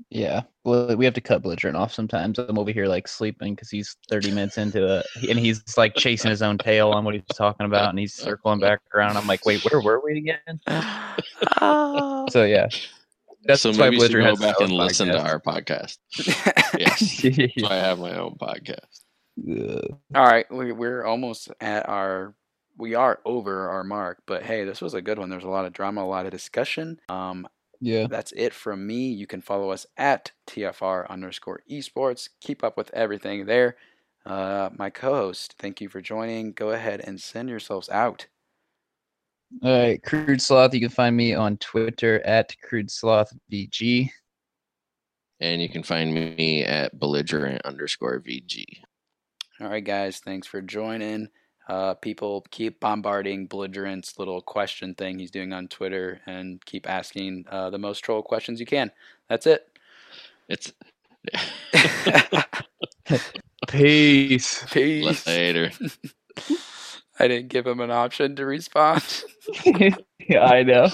Yeah. 0.09 0.41
Well, 0.63 0.95
we 0.95 1.05
have 1.05 1.13
to 1.15 1.21
cut 1.21 1.41
Belligerent 1.41 1.75
off 1.75 1.93
sometimes. 1.93 2.39
I'm 2.39 2.57
over 2.57 2.71
here 2.71 2.87
like 2.87 3.07
sleeping 3.07 3.55
because 3.55 3.69
he's 3.69 3.97
30 4.09 4.31
minutes 4.31 4.57
into 4.57 4.99
it, 4.99 5.05
and 5.29 5.39
he's 5.39 5.61
like 5.77 5.95
chasing 5.95 6.29
his 6.29 6.41
own 6.41 6.57
tail 6.57 6.91
on 6.91 7.03
what 7.03 7.15
he's 7.15 7.23
talking 7.33 7.65
about, 7.65 7.89
and 7.89 7.99
he's 7.99 8.13
circling 8.13 8.59
back 8.59 8.79
around. 8.93 9.17
I'm 9.17 9.27
like, 9.27 9.45
wait, 9.45 9.63
where 9.65 9.81
were 9.81 10.01
we 10.03 10.17
again? 10.17 10.59
So 12.29 12.43
yeah, 12.45 12.67
that's 13.45 13.61
so 13.61 13.71
why 13.71 13.89
maybe 13.89 13.97
you 13.97 14.01
should 14.01 14.11
Belligerent 14.11 14.39
go 14.39 14.45
back 14.45 14.55
and 14.61 14.71
own 14.71 14.77
listen 14.77 15.07
to 15.09 15.21
our 15.21 15.39
podcast. 15.39 15.97
Yes, 16.79 17.21
so 17.59 17.67
I 17.67 17.75
have 17.75 17.99
my 17.99 18.17
own 18.17 18.35
podcast. 18.35 19.01
Ugh. 19.39 19.97
all 20.15 20.25
right, 20.25 20.51
we, 20.51 20.71
we're 20.71 21.03
almost 21.03 21.51
at 21.59 21.87
our. 21.87 22.33
We 22.77 22.95
are 22.95 23.19
over 23.23 23.69
our 23.69 23.83
mark, 23.83 24.23
but 24.25 24.43
hey, 24.43 24.63
this 24.63 24.81
was 24.81 24.95
a 24.95 25.01
good 25.01 25.19
one. 25.19 25.29
There's 25.29 25.43
a 25.43 25.49
lot 25.49 25.65
of 25.65 25.73
drama, 25.73 26.03
a 26.03 26.05
lot 26.05 26.25
of 26.25 26.31
discussion. 26.31 26.99
Um, 27.09 27.47
yeah. 27.83 28.07
That's 28.07 28.31
it 28.31 28.53
from 28.53 28.87
me. 28.87 29.09
You 29.09 29.27
can 29.27 29.41
follow 29.41 29.69
us 29.69 29.85
at 29.97 30.31
TFR 30.47 31.09
underscore 31.09 31.63
esports. 31.69 32.29
Keep 32.39 32.63
up 32.63 32.77
with 32.77 32.89
everything 32.93 33.45
there. 33.45 33.75
Uh, 34.25 34.69
my 34.77 34.89
co 34.89 35.13
host, 35.13 35.55
thank 35.59 35.81
you 35.81 35.89
for 35.89 35.99
joining. 35.99 36.53
Go 36.53 36.69
ahead 36.69 37.01
and 37.01 37.19
send 37.19 37.49
yourselves 37.49 37.89
out. 37.89 38.25
All 39.61 39.77
right, 39.77 40.01
Crude 40.01 40.41
Sloth. 40.41 40.73
You 40.73 40.79
can 40.79 40.89
find 40.89 41.15
me 41.15 41.33
on 41.33 41.57
Twitter 41.57 42.21
at 42.25 42.55
Crude 42.61 42.89
Sloth 42.89 43.33
VG. 43.51 44.09
And 45.41 45.61
you 45.61 45.67
can 45.67 45.83
find 45.83 46.13
me 46.13 46.63
at 46.63 46.97
belligerent 46.97 47.61
underscore 47.65 48.21
VG. 48.21 48.63
All 49.59 49.67
right, 49.67 49.83
guys, 49.83 50.19
thanks 50.19 50.47
for 50.47 50.61
joining. 50.61 51.27
Uh, 51.67 51.93
people 51.95 52.45
keep 52.51 52.79
bombarding 52.79 53.47
Belligerent's 53.47 54.19
little 54.19 54.41
question 54.41 54.95
thing 54.95 55.19
he's 55.19 55.31
doing 55.31 55.53
on 55.53 55.67
Twitter 55.67 56.19
and 56.25 56.63
keep 56.65 56.89
asking 56.89 57.45
uh, 57.49 57.69
the 57.69 57.77
most 57.77 57.99
troll 57.99 58.21
questions 58.21 58.59
you 58.59 58.65
can. 58.65 58.91
That's 59.29 59.47
it. 59.47 59.67
It's 60.49 60.73
Peace. 63.67 64.65
Peace. 64.71 65.27
later. 65.27 65.71
I 67.19 67.27
didn't 67.27 67.49
give 67.49 67.67
him 67.67 67.79
an 67.79 67.91
option 67.91 68.35
to 68.35 68.45
respond. 68.45 69.23
yeah, 69.65 70.43
I 70.43 70.63
know. 70.63 70.89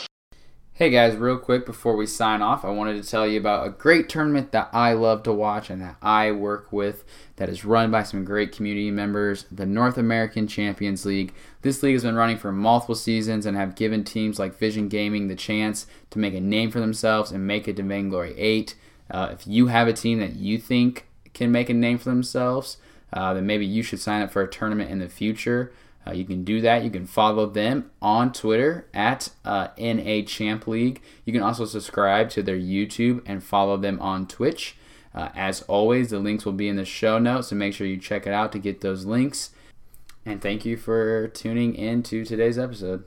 Hey 0.79 0.91
guys, 0.91 1.17
real 1.17 1.37
quick 1.37 1.65
before 1.65 1.97
we 1.97 2.05
sign 2.05 2.41
off, 2.41 2.63
I 2.63 2.69
wanted 2.69 3.03
to 3.03 3.09
tell 3.09 3.27
you 3.27 3.37
about 3.37 3.67
a 3.67 3.69
great 3.69 4.07
tournament 4.07 4.53
that 4.53 4.69
I 4.71 4.93
love 4.93 5.23
to 5.23 5.33
watch 5.33 5.69
and 5.69 5.81
that 5.81 5.97
I 6.01 6.31
work 6.31 6.71
with 6.71 7.03
that 7.35 7.49
is 7.49 7.65
run 7.65 7.91
by 7.91 8.03
some 8.03 8.23
great 8.23 8.53
community 8.53 8.89
members, 8.89 9.45
the 9.51 9.65
North 9.65 9.97
American 9.97 10.47
Champions 10.47 11.05
League. 11.05 11.33
This 11.63 11.83
league 11.83 11.95
has 11.95 12.03
been 12.03 12.15
running 12.15 12.37
for 12.37 12.53
multiple 12.53 12.95
seasons 12.95 13.45
and 13.45 13.57
have 13.57 13.75
given 13.75 14.05
teams 14.05 14.39
like 14.39 14.57
Vision 14.57 14.87
Gaming 14.87 15.27
the 15.27 15.35
chance 15.35 15.85
to 16.11 16.19
make 16.19 16.33
a 16.33 16.39
name 16.39 16.71
for 16.71 16.79
themselves 16.79 17.29
and 17.29 17.45
make 17.45 17.67
it 17.67 17.75
to 17.75 17.83
Vainglory 17.83 18.33
8. 18.39 18.73
Uh, 19.11 19.31
if 19.33 19.45
you 19.45 19.67
have 19.67 19.89
a 19.89 19.93
team 19.93 20.21
that 20.21 20.37
you 20.37 20.57
think 20.57 21.07
can 21.33 21.51
make 21.51 21.69
a 21.69 21.73
name 21.73 21.97
for 21.97 22.09
themselves, 22.09 22.77
uh, 23.11 23.33
then 23.33 23.45
maybe 23.45 23.65
you 23.65 23.83
should 23.83 23.99
sign 23.99 24.21
up 24.21 24.31
for 24.31 24.43
a 24.43 24.49
tournament 24.49 24.89
in 24.89 24.99
the 24.99 25.09
future. 25.09 25.73
Uh, 26.07 26.11
you 26.11 26.25
can 26.25 26.43
do 26.43 26.61
that. 26.61 26.83
You 26.83 26.89
can 26.89 27.05
follow 27.05 27.45
them 27.45 27.91
on 28.01 28.31
Twitter 28.31 28.87
at 28.93 29.29
uh, 29.43 29.67
NA 29.77 30.21
Champ 30.25 30.67
League. 30.67 31.01
You 31.25 31.33
can 31.33 31.41
also 31.41 31.65
subscribe 31.65 32.29
to 32.31 32.43
their 32.43 32.57
YouTube 32.57 33.21
and 33.25 33.43
follow 33.43 33.77
them 33.77 33.99
on 33.99 34.27
Twitch. 34.27 34.75
Uh, 35.13 35.29
as 35.35 35.61
always, 35.63 36.09
the 36.09 36.19
links 36.19 36.45
will 36.45 36.53
be 36.53 36.69
in 36.69 36.75
the 36.75 36.85
show 36.85 37.19
notes, 37.19 37.49
so 37.49 37.55
make 37.55 37.73
sure 37.73 37.87
you 37.87 37.97
check 37.97 38.27
it 38.27 38.33
out 38.33 38.51
to 38.51 38.59
get 38.59 38.81
those 38.81 39.05
links. 39.05 39.51
And 40.25 40.41
thank 40.41 40.65
you 40.65 40.77
for 40.77 41.27
tuning 41.29 41.75
in 41.75 42.03
to 42.03 42.23
today's 42.23 42.59
episode. 42.59 43.03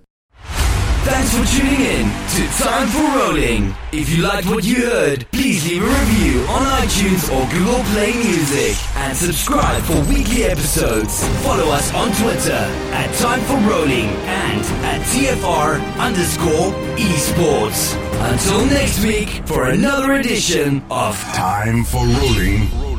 Thanks 1.05 1.37
for 1.37 1.45
tuning 1.59 1.81
in 1.81 2.07
to 2.07 2.63
Time 2.63 2.87
for 2.87 3.19
Rolling. 3.19 3.75
If 3.91 4.09
you 4.09 4.23
liked 4.23 4.47
what 4.47 4.63
you 4.63 4.87
heard, 4.87 5.27
please 5.33 5.67
leave 5.69 5.83
a 5.83 5.87
review 5.87 6.43
on 6.43 6.63
iTunes 6.81 7.27
or 7.29 7.51
Google 7.51 7.83
Play 7.93 8.13
Music 8.13 8.77
and 8.97 9.17
subscribe 9.17 9.83
for 9.83 10.01
weekly 10.09 10.45
episodes. 10.45 11.27
Follow 11.43 11.71
us 11.73 11.93
on 11.95 12.13
Twitter 12.23 12.53
at 12.95 13.13
Time 13.17 13.41
for 13.43 13.57
Rolling 13.69 14.11
and 14.31 14.61
at 14.87 15.01
TFR 15.09 15.83
underscore 15.99 16.73
esports. 16.97 17.97
Until 18.31 18.65
next 18.67 19.03
week 19.05 19.29
for 19.47 19.71
another 19.71 20.13
edition 20.13 20.85
of 20.89 21.19
Time 21.35 21.83
for 21.83 22.07
rolling. 22.07 22.92